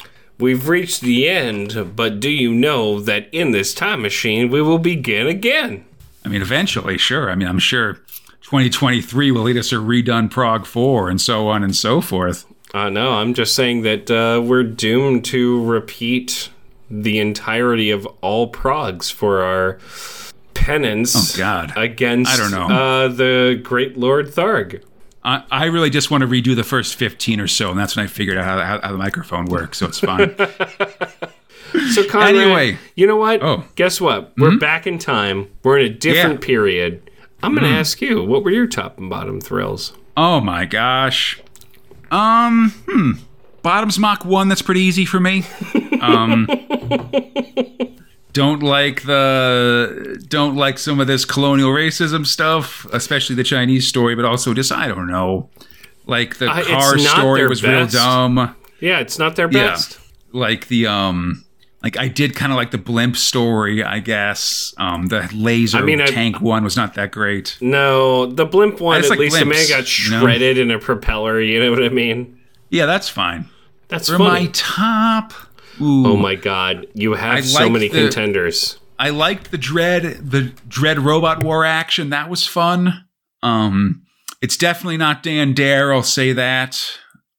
We've 0.42 0.66
reached 0.68 1.02
the 1.02 1.28
end, 1.28 1.94
but 1.94 2.18
do 2.18 2.28
you 2.28 2.52
know 2.52 2.98
that 3.00 3.28
in 3.32 3.52
this 3.52 3.72
time 3.72 4.02
machine 4.02 4.50
we 4.50 4.60
will 4.60 4.78
begin 4.78 5.28
again? 5.28 5.84
I 6.24 6.28
mean, 6.28 6.42
eventually, 6.42 6.98
sure. 6.98 7.30
I 7.30 7.36
mean, 7.36 7.46
I'm 7.46 7.60
sure 7.60 7.94
2023 8.42 9.30
will 9.30 9.42
lead 9.42 9.56
us 9.56 9.68
to 9.70 9.80
redone 9.80 10.28
Prog 10.30 10.66
4 10.66 11.08
and 11.08 11.20
so 11.20 11.46
on 11.48 11.62
and 11.62 11.76
so 11.76 12.00
forth. 12.00 12.44
Uh, 12.74 12.88
no, 12.88 13.12
I'm 13.12 13.34
just 13.34 13.54
saying 13.54 13.82
that 13.82 14.10
uh, 14.10 14.42
we're 14.42 14.64
doomed 14.64 15.24
to 15.26 15.64
repeat 15.64 16.48
the 16.90 17.20
entirety 17.20 17.90
of 17.92 18.04
all 18.20 18.48
progs 18.48 19.10
for 19.12 19.42
our 19.42 19.78
penance 20.54 21.36
Oh, 21.36 21.38
God. 21.38 21.72
against 21.76 22.32
I 22.32 22.36
don't 22.36 22.50
know. 22.50 22.74
Uh, 22.74 23.08
the 23.08 23.60
great 23.62 23.96
Lord 23.96 24.26
Tharg. 24.28 24.82
I, 25.24 25.44
I 25.50 25.64
really 25.66 25.90
just 25.90 26.10
want 26.10 26.22
to 26.22 26.26
redo 26.28 26.56
the 26.56 26.64
first 26.64 26.94
15 26.96 27.40
or 27.40 27.46
so, 27.48 27.70
and 27.70 27.78
that's 27.78 27.96
when 27.96 28.04
I 28.04 28.08
figured 28.08 28.36
out 28.38 28.44
how, 28.44 28.58
how, 28.58 28.80
how 28.80 28.92
the 28.92 28.98
microphone 28.98 29.44
works, 29.46 29.78
so 29.78 29.86
it's 29.86 30.00
fine. 30.00 30.34
So, 31.94 32.06
Conrad, 32.06 32.34
Anyway. 32.36 32.76
you 32.96 33.06
know 33.06 33.16
what? 33.16 33.42
Oh. 33.42 33.64
Guess 33.76 33.98
what? 33.98 34.34
We're 34.36 34.58
back 34.58 34.86
in 34.86 34.98
time. 34.98 35.48
We're 35.62 35.78
in 35.78 35.86
a 35.86 35.94
different 35.94 36.40
Yeah. 36.42 36.46
period. 36.46 37.10
I'm 37.42 37.54
going 37.54 37.64
to 37.66 37.78
ask 37.78 38.02
you, 38.02 38.22
what 38.22 38.44
were 38.44 38.50
your 38.50 38.66
top 38.66 38.98
and 38.98 39.08
bottom 39.08 39.40
thrills? 39.40 39.94
oh 40.14 40.38
my 40.40 40.66
gosh. 40.66 41.40
Um, 42.10 42.72
hmm. 42.86 43.12
Bottoms 43.62 43.98
Mach 43.98 44.22
1, 44.22 44.48
that's 44.48 44.60
pretty 44.60 44.82
easy 44.82 45.06
for 45.06 45.18
me. 45.18 45.44
Um, 46.02 46.48
don't 48.32 48.62
like 48.62 49.02
the 49.02 50.24
don't 50.28 50.56
like 50.56 50.78
some 50.78 51.00
of 51.00 51.06
this 51.06 51.24
colonial 51.24 51.70
racism 51.70 52.26
stuff, 52.26 52.86
especially 52.92 53.36
the 53.36 53.44
Chinese 53.44 53.86
story, 53.86 54.14
but 54.14 54.24
also 54.24 54.54
just 54.54 54.72
I 54.72 54.88
don't 54.88 55.06
know. 55.06 55.50
Like 56.06 56.36
the 56.38 56.46
I- 56.46 56.60
it's 56.60 56.68
car 56.68 56.98
story 56.98 57.46
was 57.46 57.60
best. 57.60 57.94
real 57.94 58.02
dumb. 58.04 58.56
Yeah, 58.80 58.98
it's 59.00 59.18
not 59.18 59.36
their 59.36 59.50
Yeah. 59.50 59.68
best. 59.70 59.98
like 60.34 60.68
the 60.68 60.86
um 60.86 61.44
like 61.82 61.98
I 61.98 62.08
did 62.08 62.34
kind 62.34 62.52
of 62.52 62.56
like 62.56 62.70
the 62.70 62.78
blimp 62.78 63.16
story, 63.16 63.82
I 63.84 63.98
guess. 63.98 64.72
Um 64.78 65.06
the 65.06 65.28
laser 65.34 65.78
I 65.78 65.82
mean, 65.82 66.00
I- 66.00 66.06
tank 66.06 66.40
one 66.40 66.64
was 66.64 66.76
not 66.76 66.94
that 66.94 67.10
great. 67.12 67.56
No, 67.60 68.26
the 68.26 68.46
blimp 68.46 68.80
one, 68.80 69.02
at 69.02 69.10
like 69.10 69.18
least 69.18 69.38
the 69.38 69.44
man 69.44 69.58
blimps, 69.58 69.68
got 69.68 69.98
you 70.04 70.10
know? 70.10 70.20
shredded 70.22 70.56
in 70.58 70.70
a 70.70 70.78
propeller. 70.78 71.40
You 71.40 71.60
know 71.60 71.70
what 71.70 71.82
I 71.84 71.88
mean? 71.90 72.38
Yeah, 72.70 72.86
that's 72.86 73.08
fine. 73.08 73.48
That's 73.88 74.08
For 74.08 74.18
my 74.18 74.46
top, 74.54 75.34
ooh, 75.80 76.06
oh 76.06 76.16
my 76.16 76.34
god, 76.34 76.86
you 76.94 77.14
have 77.14 77.38
I 77.38 77.40
so 77.40 77.68
many 77.68 77.88
the- 77.88 78.02
contenders. 78.02 78.78
I 78.98 79.10
liked 79.10 79.50
the 79.50 79.58
Dredd 79.58 80.30
the 80.30 80.52
Dredd 80.68 81.02
Robot 81.04 81.42
War 81.42 81.64
action. 81.64 82.10
That 82.10 82.30
was 82.30 82.46
fun. 82.46 83.04
Um, 83.42 84.02
it's 84.40 84.56
definitely 84.56 84.96
not 84.96 85.22
Dan 85.22 85.54
Dare. 85.54 85.92
I'll 85.92 86.02
say 86.04 86.32
that. 86.32 86.80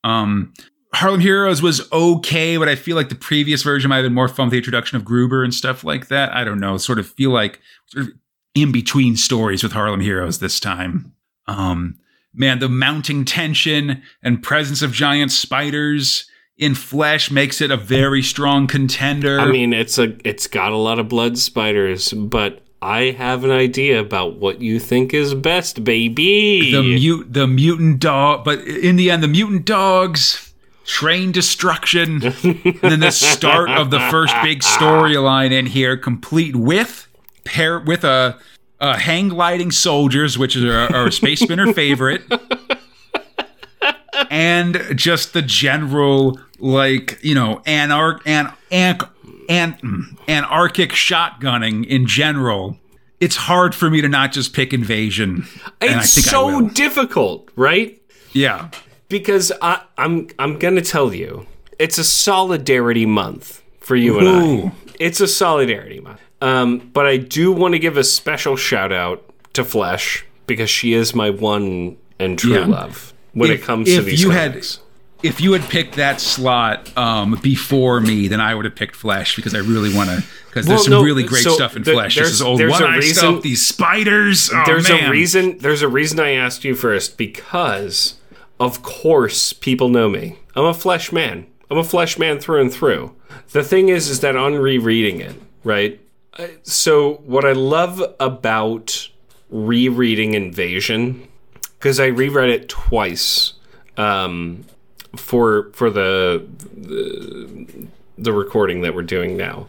Um, 0.04 0.54
Harlem 0.94 1.22
Heroes 1.22 1.62
was 1.62 1.90
okay, 1.92 2.58
but 2.58 2.68
I 2.68 2.76
feel 2.76 2.96
like 2.96 3.10
the 3.10 3.16
previous 3.16 3.64
version 3.64 3.90
might 3.90 3.98
have 3.98 4.06
been 4.06 4.14
more 4.14 4.28
fun 4.28 4.48
with 4.48 4.52
the 4.52 4.58
introduction 4.58 4.98
of 4.98 5.06
Gruber 5.06 5.44
and 5.44 5.54
stuff 5.54 5.84
like 5.84 6.10
that. 6.10 6.34
I 6.34 6.44
don't 6.44 6.60
know. 6.60 6.78
Sort 6.78 7.00
of 7.00 7.08
feel 7.08 7.32
like 7.32 7.60
sort 7.88 8.06
of 8.08 8.12
in 8.54 8.72
between 8.72 9.16
stories 9.16 9.64
with 9.64 9.72
Harlem 9.72 10.02
Heroes 10.02 10.40
this 10.40 10.60
time. 10.60 11.14
Um, 11.48 11.98
man, 12.34 12.60
the 12.60 12.70
mounting 12.70 13.26
tension 13.26 14.02
and 14.22 14.44
presence 14.44 14.82
of 14.82 14.92
giant 14.92 15.32
spiders 15.32 16.30
in 16.58 16.76
flesh 16.76 17.32
makes 17.32 17.62
it 17.62 17.72
a 17.72 17.78
very 17.78 18.22
strong 18.22 18.68
contender. 18.68 19.40
I 19.40 19.52
mean, 19.52 19.74
it's 19.74 19.98
a 19.98 20.16
it's 20.28 20.48
got 20.48 20.72
a 20.72 20.78
lot 20.78 21.00
of 21.00 21.10
blood 21.10 21.38
spiders, 21.38 22.14
but 22.14 22.62
I 22.82 23.12
have 23.12 23.44
an 23.44 23.52
idea 23.52 24.00
about 24.00 24.36
what 24.38 24.62
you 24.62 24.78
think 24.80 25.14
is 25.14 25.34
best, 25.34 25.84
baby. 25.84 26.72
the 26.72 26.82
mute 26.84 27.34
the 27.34 27.48
mutant 27.48 28.00
dog 28.00 28.44
but 28.44 28.60
in 28.60 28.98
the 28.98 29.10
end 29.10 29.24
the 29.24 29.28
mutant 29.28 29.66
dogs 29.66 30.54
train 30.86 31.32
destruction 31.32 32.22
and 32.22 32.80
then 32.82 33.00
the 33.00 33.10
start 33.12 33.70
of 33.70 33.90
the 33.90 34.02
first 34.12 34.36
big 34.44 34.60
storyline 34.60 35.52
in 35.54 35.66
here 35.66 35.96
complete 35.96 36.58
with 36.58 37.08
pair 37.46 37.80
with 37.80 38.04
a, 38.04 38.38
a 38.82 38.98
hang 39.00 39.30
gliding 39.30 39.72
soldiers 39.72 40.38
which 40.38 40.58
is 40.58 40.66
our, 40.66 40.94
our 40.94 41.10
space 41.10 41.40
spinner 41.40 41.72
favorite 41.74 42.22
and 44.34 44.84
just 44.96 45.34
the 45.34 45.42
general 45.42 46.40
like 46.60 47.20
you 47.24 47.36
know 47.36 47.62
anarch 47.66 48.22
and 48.26 48.52
an, 48.72 48.98
an, 49.48 50.18
anarchic 50.28 50.90
shotgunning 50.90 51.86
in 51.86 52.08
general 52.08 52.78
it's 53.20 53.36
hard 53.36 53.74
for 53.74 53.90
me 53.90 54.02
to 54.02 54.10
not 54.10 54.32
just 54.32 54.54
pick 54.54 54.74
invasion 54.74 55.46
it's 55.82 56.10
so 56.10 56.68
difficult, 56.70 57.50
right? 57.56 58.02
Yeah. 58.34 58.70
Because 59.10 59.52
I, 59.62 59.82
I'm 59.98 60.28
I'm 60.40 60.58
gonna 60.60 60.82
tell 60.82 61.14
you, 61.14 61.46
it's 61.80 61.98
a 61.98 62.04
solidarity 62.04 63.06
month 63.06 63.62
for 63.80 63.96
you 63.96 64.20
and 64.20 64.28
Ooh. 64.28 64.68
I. 64.68 64.72
It's 65.00 65.22
a 65.22 65.28
solidarity 65.28 66.00
month. 66.00 66.20
Um, 66.42 66.90
but 66.94 67.06
I 67.06 67.18
do 67.18 67.52
want 67.52 67.74
to 67.74 67.80
give 67.80 67.96
a 67.98 68.04
special 68.04 68.56
shout 68.56 68.92
out 68.92 69.24
to 69.54 69.64
Flesh 69.64 70.26
because 70.48 70.70
she 70.70 70.94
is 70.94 71.16
my 71.16 71.30
one 71.30 71.98
and 72.20 72.38
true 72.38 72.60
Yeah. 72.60 72.66
love 72.66 73.13
when 73.34 73.52
If- 73.52 73.60
it 73.60 73.64
comes 73.64 73.88
to 73.88 73.96
if 73.96 74.06
these 74.06 74.22
you 74.22 74.30
had- 74.32 74.66
If 75.24 75.40
you 75.40 75.54
had 75.54 75.62
picked 75.70 75.96
that 75.96 76.20
slot 76.20 76.96
um, 76.98 77.40
before 77.42 78.02
me, 78.02 78.28
then 78.28 78.42
I 78.42 78.54
would 78.54 78.66
have 78.66 78.76
picked 78.76 78.96
Flesh 78.98 79.38
because 79.38 79.56
I 79.56 79.60
really 79.60 79.94
want 79.94 80.10
to 80.10 80.22
because 80.50 80.66
there's 80.68 80.84
some 80.84 80.92
no, 80.92 81.02
really 81.02 81.24
great 81.24 81.44
so 81.46 81.54
stuff 81.56 81.78
in 81.78 81.84
the- 81.84 81.94
Flesh. 81.94 82.16
there's- 82.16 82.30
This 82.32 82.36
is 82.36 82.42
old 82.42 82.60
one 82.60 82.84
a 82.84 82.86
eye 82.88 82.96
reason- 82.98 83.16
stuff, 83.16 83.42
these 83.42 83.66
spiders. 83.66 84.50
Oh, 84.54 84.64
there's 84.66 84.90
man. 84.90 85.06
a 85.08 85.10
reason 85.12 85.58
there's 85.60 85.82
a 85.82 85.88
reason 85.88 86.20
I 86.20 86.32
asked 86.32 86.66
you 86.66 86.76
first 86.76 87.18
because 87.18 88.16
of 88.60 88.84
course 88.84 89.54
people 89.54 89.88
know 89.88 90.10
me. 90.10 90.40
I'm 90.58 90.66
a 90.66 90.74
flesh 90.74 91.12
man. 91.14 91.46
I'm 91.72 91.78
a 91.78 91.84
flesh 91.86 92.18
man 92.20 92.38
through 92.40 92.60
and 92.60 92.72
through. 92.74 93.14
The 93.54 93.64
thing 93.64 93.88
is 93.88 94.10
is 94.10 94.20
that 94.20 94.36
on 94.36 94.56
rereading 94.56 95.22
it, 95.22 95.36
right? 95.64 96.02
So 96.64 97.22
what 97.26 97.46
I 97.46 97.54
love 97.54 98.04
about 98.20 99.08
rereading 99.50 100.34
Invasion 100.34 101.28
because 101.84 102.00
I 102.00 102.06
reread 102.06 102.50
it 102.50 102.70
twice 102.70 103.56
um, 103.98 104.64
for 105.18 105.70
for 105.74 105.90
the, 105.90 106.48
the 106.78 107.88
the 108.18 108.32
recording 108.32 108.82
that 108.84 108.96
we're 108.96 109.02
doing 109.04 109.36
now. 109.36 109.68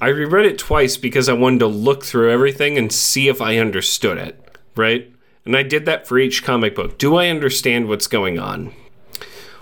I 0.00 0.06
reread 0.06 0.46
it 0.46 0.58
twice 0.58 0.96
because 0.96 1.28
I 1.28 1.32
wanted 1.32 1.58
to 1.58 1.66
look 1.66 2.04
through 2.04 2.30
everything 2.30 2.78
and 2.78 2.92
see 2.92 3.26
if 3.26 3.42
I 3.42 3.56
understood 3.56 4.16
it, 4.16 4.58
right? 4.76 5.12
And 5.44 5.56
I 5.56 5.64
did 5.64 5.86
that 5.86 6.06
for 6.06 6.20
each 6.20 6.44
comic 6.44 6.76
book. 6.76 6.98
Do 6.98 7.16
I 7.16 7.26
understand 7.26 7.88
what's 7.88 8.06
going 8.06 8.38
on? 8.38 8.72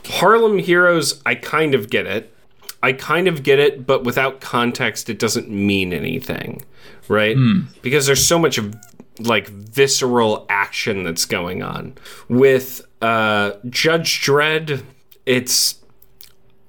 Harlem 0.05 0.59
Heroes, 0.59 1.23
I 1.25 1.37
kind 1.37 1.75
of 1.75 1.89
get 1.89 2.05
it. 2.07 2.35
I 2.83 2.93
kind 2.93 3.29
of 3.29 3.43
get 3.43 3.59
it, 3.59 3.87
but 3.87 4.05
without 4.05 4.43
context, 4.43 5.09
it 5.09 5.19
doesn't 5.19 5.49
mean 5.49 5.95
anything, 5.95 6.63
right? 7.09 7.35
Because 7.81 8.07
there's 8.07 8.25
so 8.27 8.39
much 8.39 8.59
of 8.59 8.77
like 9.19 9.49
visceral 9.49 10.47
action 10.49 11.05
that's 11.05 11.25
going 11.25 11.63
on. 11.63 11.95
With 12.29 12.83
uh, 13.03 13.53
Judge 13.69 14.21
Dredd, 14.25 14.83
it's 15.27 15.77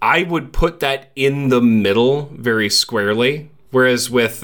I 0.01 0.23
would 0.23 0.53
put 0.53 0.79
that 0.79 1.11
in 1.15 1.49
the 1.49 1.61
middle 1.61 2.29
very 2.33 2.69
squarely. 2.69 3.49
Whereas 3.71 4.09
with 4.09 4.43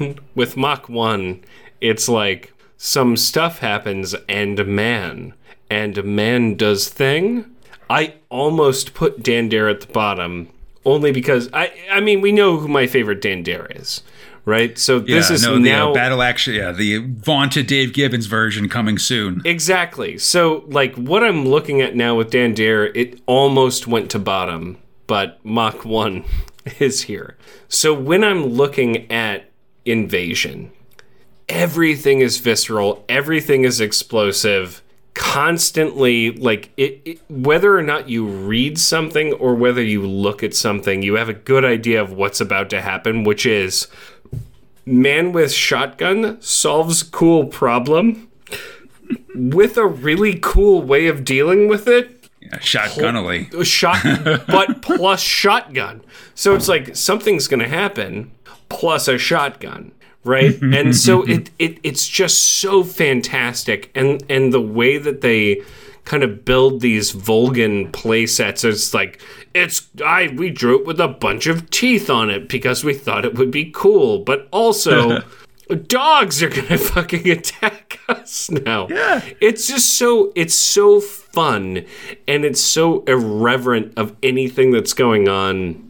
with 0.34 0.56
Mach 0.56 0.88
1, 0.88 1.44
it's 1.80 2.08
like 2.08 2.52
some 2.76 3.16
stuff 3.16 3.60
happens 3.60 4.14
and 4.28 4.66
man 4.66 5.34
and 5.70 6.04
man 6.04 6.56
does 6.56 6.88
thing. 6.88 7.46
I 7.88 8.14
almost 8.30 8.94
put 8.94 9.22
Dan 9.22 9.48
Dare 9.48 9.68
at 9.68 9.82
the 9.82 9.92
bottom 9.92 10.48
only 10.84 11.12
because 11.12 11.48
I 11.52 11.72
I 11.90 12.00
mean 12.00 12.20
we 12.20 12.32
know 12.32 12.58
who 12.58 12.68
my 12.68 12.86
favorite 12.86 13.20
Dan 13.20 13.42
Dare 13.42 13.66
is, 13.70 14.02
right? 14.44 14.78
So 14.78 14.98
this 14.98 15.30
yeah, 15.30 15.34
is 15.34 15.42
no, 15.42 15.58
now 15.58 15.86
the 15.86 15.90
uh, 15.90 15.94
battle 15.94 16.22
action. 16.22 16.54
Yeah, 16.54 16.72
the 16.72 16.98
vaunted 16.98 17.66
Dave 17.66 17.92
Gibbons 17.92 18.26
version 18.26 18.68
coming 18.68 18.98
soon. 18.98 19.42
Exactly. 19.44 20.18
So, 20.18 20.64
like, 20.68 20.94
what 20.96 21.24
I'm 21.24 21.46
looking 21.46 21.80
at 21.80 21.96
now 21.96 22.14
with 22.14 22.30
Dan 22.30 22.54
Dare, 22.54 22.86
it 22.86 23.20
almost 23.26 23.86
went 23.86 24.10
to 24.12 24.18
bottom, 24.18 24.78
but 25.06 25.44
Mach 25.44 25.84
1 25.84 26.24
is 26.78 27.02
here. 27.02 27.36
So, 27.68 27.94
when 27.94 28.24
I'm 28.24 28.44
looking 28.44 29.10
at 29.10 29.50
Invasion, 29.84 30.72
everything 31.48 32.20
is 32.20 32.38
visceral, 32.38 33.04
everything 33.08 33.64
is 33.64 33.80
explosive, 33.80 34.82
constantly, 35.14 36.32
like, 36.32 36.70
it, 36.76 37.00
it, 37.04 37.20
whether 37.30 37.76
or 37.76 37.82
not 37.82 38.08
you 38.08 38.26
read 38.26 38.78
something 38.78 39.32
or 39.34 39.54
whether 39.54 39.82
you 39.82 40.06
look 40.06 40.42
at 40.42 40.54
something, 40.54 41.02
you 41.02 41.14
have 41.14 41.28
a 41.28 41.34
good 41.34 41.64
idea 41.64 42.02
of 42.02 42.12
what's 42.12 42.40
about 42.40 42.70
to 42.70 42.80
happen, 42.80 43.24
which 43.24 43.46
is 43.46 43.86
man 44.86 45.32
with 45.32 45.52
shotgun 45.52 46.40
solves 46.40 47.02
cool 47.02 47.46
problem 47.46 48.28
with 49.34 49.76
a 49.76 49.86
really 49.86 50.38
cool 50.40 50.82
way 50.82 51.06
of 51.06 51.24
dealing 51.24 51.68
with 51.68 51.88
it. 51.88 52.28
Yeah, 52.40 52.58
shotgunily. 52.58 53.64
Shot, 53.64 54.46
but 54.46 54.82
plus 54.82 55.20
shotgun. 55.20 56.02
So 56.34 56.54
it's 56.54 56.68
like 56.68 56.94
something's 56.94 57.48
going 57.48 57.60
to 57.60 57.68
happen 57.68 58.30
plus 58.68 59.08
a 59.08 59.18
shotgun, 59.18 59.92
right? 60.24 60.60
and 60.60 60.94
so 60.94 61.22
it, 61.22 61.50
it 61.58 61.78
it's 61.82 62.06
just 62.06 62.40
so 62.40 62.84
fantastic, 62.84 63.90
and 63.94 64.22
and 64.28 64.52
the 64.52 64.60
way 64.60 64.98
that 64.98 65.20
they 65.22 65.62
kind 66.04 66.22
of 66.22 66.44
build 66.44 66.80
these 66.80 67.12
Volgan 67.12 67.92
play 67.92 68.26
sets. 68.26 68.64
It's 68.64 68.94
like 68.94 69.20
it's 69.54 69.88
I 70.04 70.28
we 70.34 70.50
drew 70.50 70.80
it 70.80 70.86
with 70.86 71.00
a 71.00 71.08
bunch 71.08 71.46
of 71.46 71.70
teeth 71.70 72.10
on 72.10 72.30
it 72.30 72.48
because 72.48 72.84
we 72.84 72.94
thought 72.94 73.24
it 73.24 73.34
would 73.36 73.50
be 73.50 73.70
cool, 73.70 74.18
but 74.18 74.48
also 74.50 75.20
dogs 75.86 76.42
are 76.42 76.48
gonna 76.48 76.78
fucking 76.78 77.28
attack 77.28 78.00
us 78.08 78.50
now. 78.50 78.88
Yeah. 78.88 79.22
It's 79.40 79.66
just 79.66 79.94
so 79.96 80.32
it's 80.34 80.54
so 80.54 81.00
fun 81.00 81.84
and 82.28 82.44
it's 82.44 82.60
so 82.60 83.02
irreverent 83.04 83.92
of 83.96 84.14
anything 84.22 84.70
that's 84.70 84.92
going 84.92 85.28
on. 85.28 85.80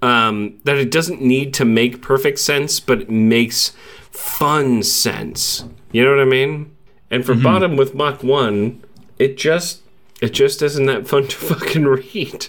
Um, 0.00 0.60
that 0.62 0.76
it 0.76 0.92
doesn't 0.92 1.20
need 1.20 1.52
to 1.54 1.64
make 1.64 2.00
perfect 2.00 2.38
sense, 2.38 2.78
but 2.78 3.00
it 3.00 3.10
makes 3.10 3.72
fun 4.12 4.84
sense. 4.84 5.64
You 5.90 6.04
know 6.04 6.10
what 6.10 6.20
I 6.20 6.24
mean? 6.24 6.76
And 7.10 7.26
for 7.26 7.34
bottom 7.34 7.76
with 7.76 7.96
Mach 7.96 8.22
one, 8.22 8.84
it 9.18 9.36
just 9.36 9.82
it 10.20 10.30
just 10.30 10.62
isn't 10.62 10.86
that 10.86 11.06
fun 11.08 11.26
to 11.28 11.36
fucking 11.36 11.84
read. 11.84 12.48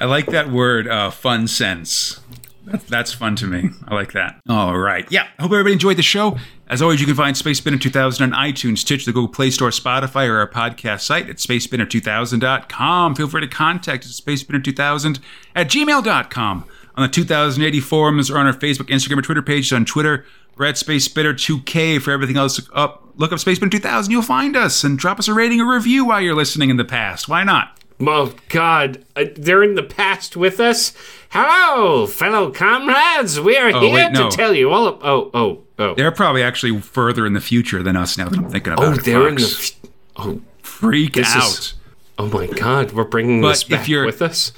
I 0.00 0.04
like 0.04 0.26
that 0.26 0.50
word, 0.50 0.86
uh, 0.86 1.10
fun 1.10 1.48
sense. 1.48 2.20
That- 2.66 2.86
That's 2.86 3.12
fun 3.12 3.34
to 3.36 3.46
me. 3.46 3.70
I 3.88 3.94
like 3.94 4.12
that. 4.12 4.40
All 4.48 4.76
right. 4.78 5.06
Yeah. 5.10 5.26
Hope 5.40 5.50
everybody 5.52 5.72
enjoyed 5.72 5.96
the 5.96 6.02
show. 6.02 6.38
As 6.68 6.82
always, 6.82 7.00
you 7.00 7.06
can 7.06 7.16
find 7.16 7.34
Space 7.36 7.58
Spinner 7.58 7.78
2000 7.78 8.32
on 8.32 8.38
iTunes, 8.52 8.78
Stitch, 8.78 9.06
the 9.06 9.12
Google 9.12 9.28
Play 9.28 9.50
Store, 9.50 9.70
Spotify, 9.70 10.28
or 10.28 10.36
our 10.38 10.48
podcast 10.48 11.00
site 11.00 11.28
at 11.30 11.36
spacespinner2000.com. 11.36 13.14
Feel 13.14 13.28
free 13.28 13.40
to 13.40 13.46
contact 13.48 14.04
us 14.04 14.20
at 14.20 14.26
spacespinner2000 14.26 15.18
at 15.54 15.68
gmail.com. 15.68 16.64
On 16.96 17.02
the 17.02 17.08
2080 17.08 17.80
forums 17.80 18.28
or 18.30 18.38
on 18.38 18.46
our 18.46 18.52
Facebook, 18.52 18.88
Instagram, 18.88 19.18
or 19.18 19.22
Twitter 19.22 19.42
pages 19.42 19.72
on 19.72 19.84
Twitter, 19.84 20.26
we're 20.58 20.66
at 20.66 20.76
Space 20.78 21.04
Spinner 21.04 21.32
2K. 21.34 22.00
For 22.02 22.10
everything 22.10 22.36
else 22.36 22.60
up, 22.72 23.08
look 23.16 23.32
up 23.32 23.38
Space 23.38 23.56
Spinner 23.56 23.70
2000. 23.70 24.10
You'll 24.10 24.22
find 24.22 24.56
us 24.56 24.84
and 24.84 24.98
drop 24.98 25.18
us 25.18 25.28
a 25.28 25.34
rating 25.34 25.60
or 25.60 25.72
review 25.74 26.04
while 26.06 26.20
you're 26.20 26.34
listening 26.34 26.70
in 26.70 26.76
the 26.76 26.84
past. 26.84 27.28
Why 27.28 27.44
not? 27.44 27.78
Oh 28.00 28.32
God, 28.48 29.04
uh, 29.16 29.24
they're 29.34 29.62
in 29.64 29.74
the 29.74 29.82
past 29.82 30.36
with 30.36 30.60
us. 30.60 30.92
Hello, 31.30 32.06
fellow 32.06 32.52
comrades. 32.52 33.40
We 33.40 33.56
are 33.56 33.70
here 33.70 33.92
wait, 33.92 34.12
no. 34.12 34.30
to 34.30 34.36
tell 34.36 34.54
you 34.54 34.70
all. 34.70 34.86
Of, 34.86 35.00
oh, 35.02 35.30
oh, 35.34 35.64
oh. 35.80 35.94
They're 35.96 36.12
probably 36.12 36.42
actually 36.42 36.80
further 36.80 37.26
in 37.26 37.32
the 37.32 37.40
future 37.40 37.82
than 37.82 37.96
us 37.96 38.16
now 38.16 38.28
that 38.28 38.38
I'm 38.38 38.50
thinking 38.50 38.72
about 38.72 38.84
oh, 38.84 38.92
it. 38.92 39.04
they're 39.04 39.28
in 39.28 39.34
the. 39.36 39.42
F- 39.42 39.72
Oh, 40.20 40.40
freak 40.62 41.16
out. 41.16 41.48
is. 41.48 41.74
Oh 42.18 42.26
my 42.26 42.48
God, 42.48 42.90
we're 42.92 43.04
bringing 43.04 43.40
But 43.40 43.50
this 43.50 43.62
if 43.62 43.68
back 43.68 43.88
you're- 43.88 44.04
with 44.06 44.20
us. 44.20 44.52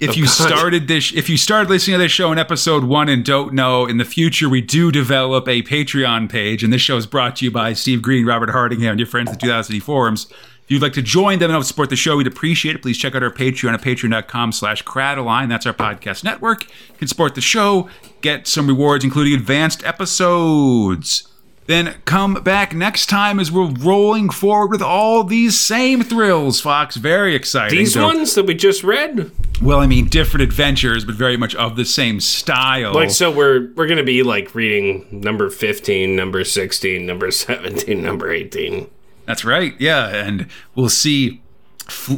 If 0.00 0.10
Oh, 0.10 0.12
you 0.14 0.26
started 0.26 0.88
this 0.88 1.12
if 1.14 1.28
you 1.28 1.36
started 1.36 1.70
listening 1.70 1.94
to 1.94 1.98
this 2.04 2.12
show 2.12 2.30
in 2.32 2.38
episode 2.38 2.84
one 2.84 3.08
and 3.08 3.24
don't 3.24 3.52
know 3.54 3.86
in 3.86 3.96
the 3.98 4.04
future 4.04 4.48
we 4.48 4.60
do 4.60 4.92
develop 4.92 5.48
a 5.48 5.62
patreon 5.62 6.28
page 6.28 6.62
and 6.62 6.72
this 6.72 6.82
show 6.82 6.96
is 6.96 7.06
brought 7.06 7.36
to 7.36 7.44
you 7.46 7.50
by 7.50 7.72
steve 7.72 8.02
green 8.02 8.26
robert 8.26 8.50
hardingham 8.50 8.90
and 8.90 9.00
your 9.00 9.06
friends 9.06 9.30
at 9.30 9.40
the 9.40 9.46
2000 9.46 9.80
forums 9.80 10.26
if 10.64 10.70
you'd 10.72 10.82
like 10.82 10.92
to 10.92 11.00
join 11.02 11.38
them 11.38 11.46
and 11.50 11.52
help 11.54 11.64
support 11.64 11.88
the 11.88 11.96
show 11.96 12.16
we'd 12.18 12.26
appreciate 12.26 12.74
it 12.76 12.82
please 12.82 12.98
check 12.98 13.14
out 13.14 13.22
our 13.22 13.30
patreon 13.30 13.72
at 13.72 13.80
patreon.com 13.80 14.52
slash 14.52 14.82
crataline 14.84 15.48
that's 15.48 15.64
our 15.66 15.72
podcast 15.74 16.22
network 16.24 16.64
you 16.64 16.96
can 16.98 17.08
support 17.08 17.34
the 17.34 17.40
show 17.40 17.88
get 18.20 18.46
some 18.46 18.66
rewards 18.66 19.02
including 19.04 19.32
advanced 19.32 19.82
episodes 19.84 21.28
then 21.66 21.96
come 22.04 22.34
back 22.34 22.72
next 22.74 23.06
time 23.06 23.40
as 23.40 23.50
we're 23.50 23.66
rolling 23.72 24.30
forward 24.30 24.70
with 24.70 24.82
all 24.82 25.24
these 25.24 25.58
same 25.58 26.00
thrills, 26.00 26.60
Fox. 26.60 26.94
Very 26.94 27.34
exciting. 27.34 27.76
These 27.76 27.94
So- 27.94 28.04
ones 28.04 28.34
that 28.36 28.46
we 28.46 28.54
just 28.54 28.84
read. 28.84 29.32
Well, 29.60 29.80
I 29.80 29.86
mean, 29.86 30.06
different 30.06 30.42
adventures, 30.42 31.04
but 31.04 31.14
very 31.14 31.36
much 31.36 31.54
of 31.54 31.76
the 31.76 31.84
same 31.84 32.20
style. 32.20 32.92
Like 32.94 33.10
so, 33.10 33.30
we're 33.30 33.72
we're 33.74 33.86
gonna 33.86 34.02
be 34.04 34.22
like 34.22 34.54
reading 34.54 35.06
number 35.10 35.50
fifteen, 35.50 36.16
number 36.16 36.44
sixteen, 36.44 37.06
number 37.06 37.30
seventeen, 37.30 38.02
number 38.02 38.30
eighteen. 38.30 38.90
That's 39.26 39.44
right. 39.44 39.74
Yeah, 39.78 40.08
and 40.08 40.46
we'll 40.74 40.88
see 40.88 41.42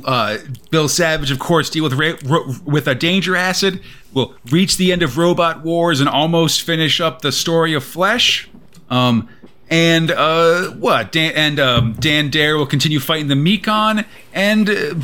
uh, 0.04 0.38
Bill 0.70 0.88
Savage, 0.88 1.30
of 1.30 1.38
course, 1.38 1.70
deal 1.70 1.84
with 1.84 1.94
ra- 1.94 2.18
ro- 2.24 2.54
with 2.64 2.86
a 2.86 2.94
danger 2.94 3.36
acid. 3.36 3.80
We'll 4.12 4.34
reach 4.50 4.76
the 4.76 4.92
end 4.92 5.02
of 5.02 5.18
Robot 5.18 5.62
Wars 5.62 6.00
and 6.00 6.08
almost 6.08 6.62
finish 6.62 7.00
up 7.00 7.22
the 7.22 7.32
story 7.32 7.74
of 7.74 7.84
Flesh. 7.84 8.48
Um, 8.90 9.28
and 9.70 10.10
uh, 10.10 10.70
what? 10.70 11.12
Dan, 11.12 11.32
and 11.34 11.60
um, 11.60 11.92
Dan 11.94 12.30
Dare 12.30 12.56
will 12.56 12.66
continue 12.66 13.00
fighting 13.00 13.28
the 13.28 13.34
Mekon, 13.34 14.04
and 14.32 14.68
uh, 14.68 14.94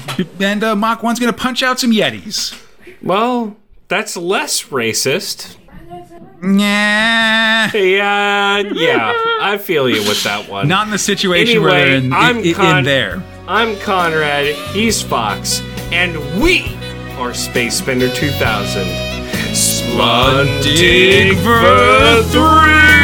and 0.41 0.65
uh, 0.65 0.75
Mach 0.77 1.03
One's 1.03 1.19
gonna 1.19 1.33
punch 1.33 1.63
out 1.63 1.81
some 1.81 1.91
Yetis. 1.93 2.61
Well, 3.03 3.57
that's 3.89 4.17
less 4.17 4.65
racist. 4.65 5.57
Nah. 6.41 7.71
Yeah, 7.73 8.59
yeah, 8.59 9.13
I 9.41 9.57
feel 9.59 9.89
you 9.89 10.03
with 10.07 10.23
that 10.25 10.49
one. 10.49 10.69
Not 10.69 10.87
in 10.87 10.91
the 10.91 10.99
situation 10.99 11.63
where 11.63 11.71
they're 11.73 11.97
in, 11.97 12.13
I'm 12.13 12.39
in, 12.39 12.61
in 12.61 12.85
there. 12.85 13.23
I'm 13.49 13.79
Conrad, 13.81 14.55
he's 14.73 15.01
Fox, 15.01 15.63
and 15.93 16.17
we 16.43 16.77
are 17.19 17.33
Space 17.33 17.79
Spinner 17.79 18.09
2000. 18.11 18.87
Splundig 19.55 21.35
vur 21.37 22.23
thrigg! 22.25 23.04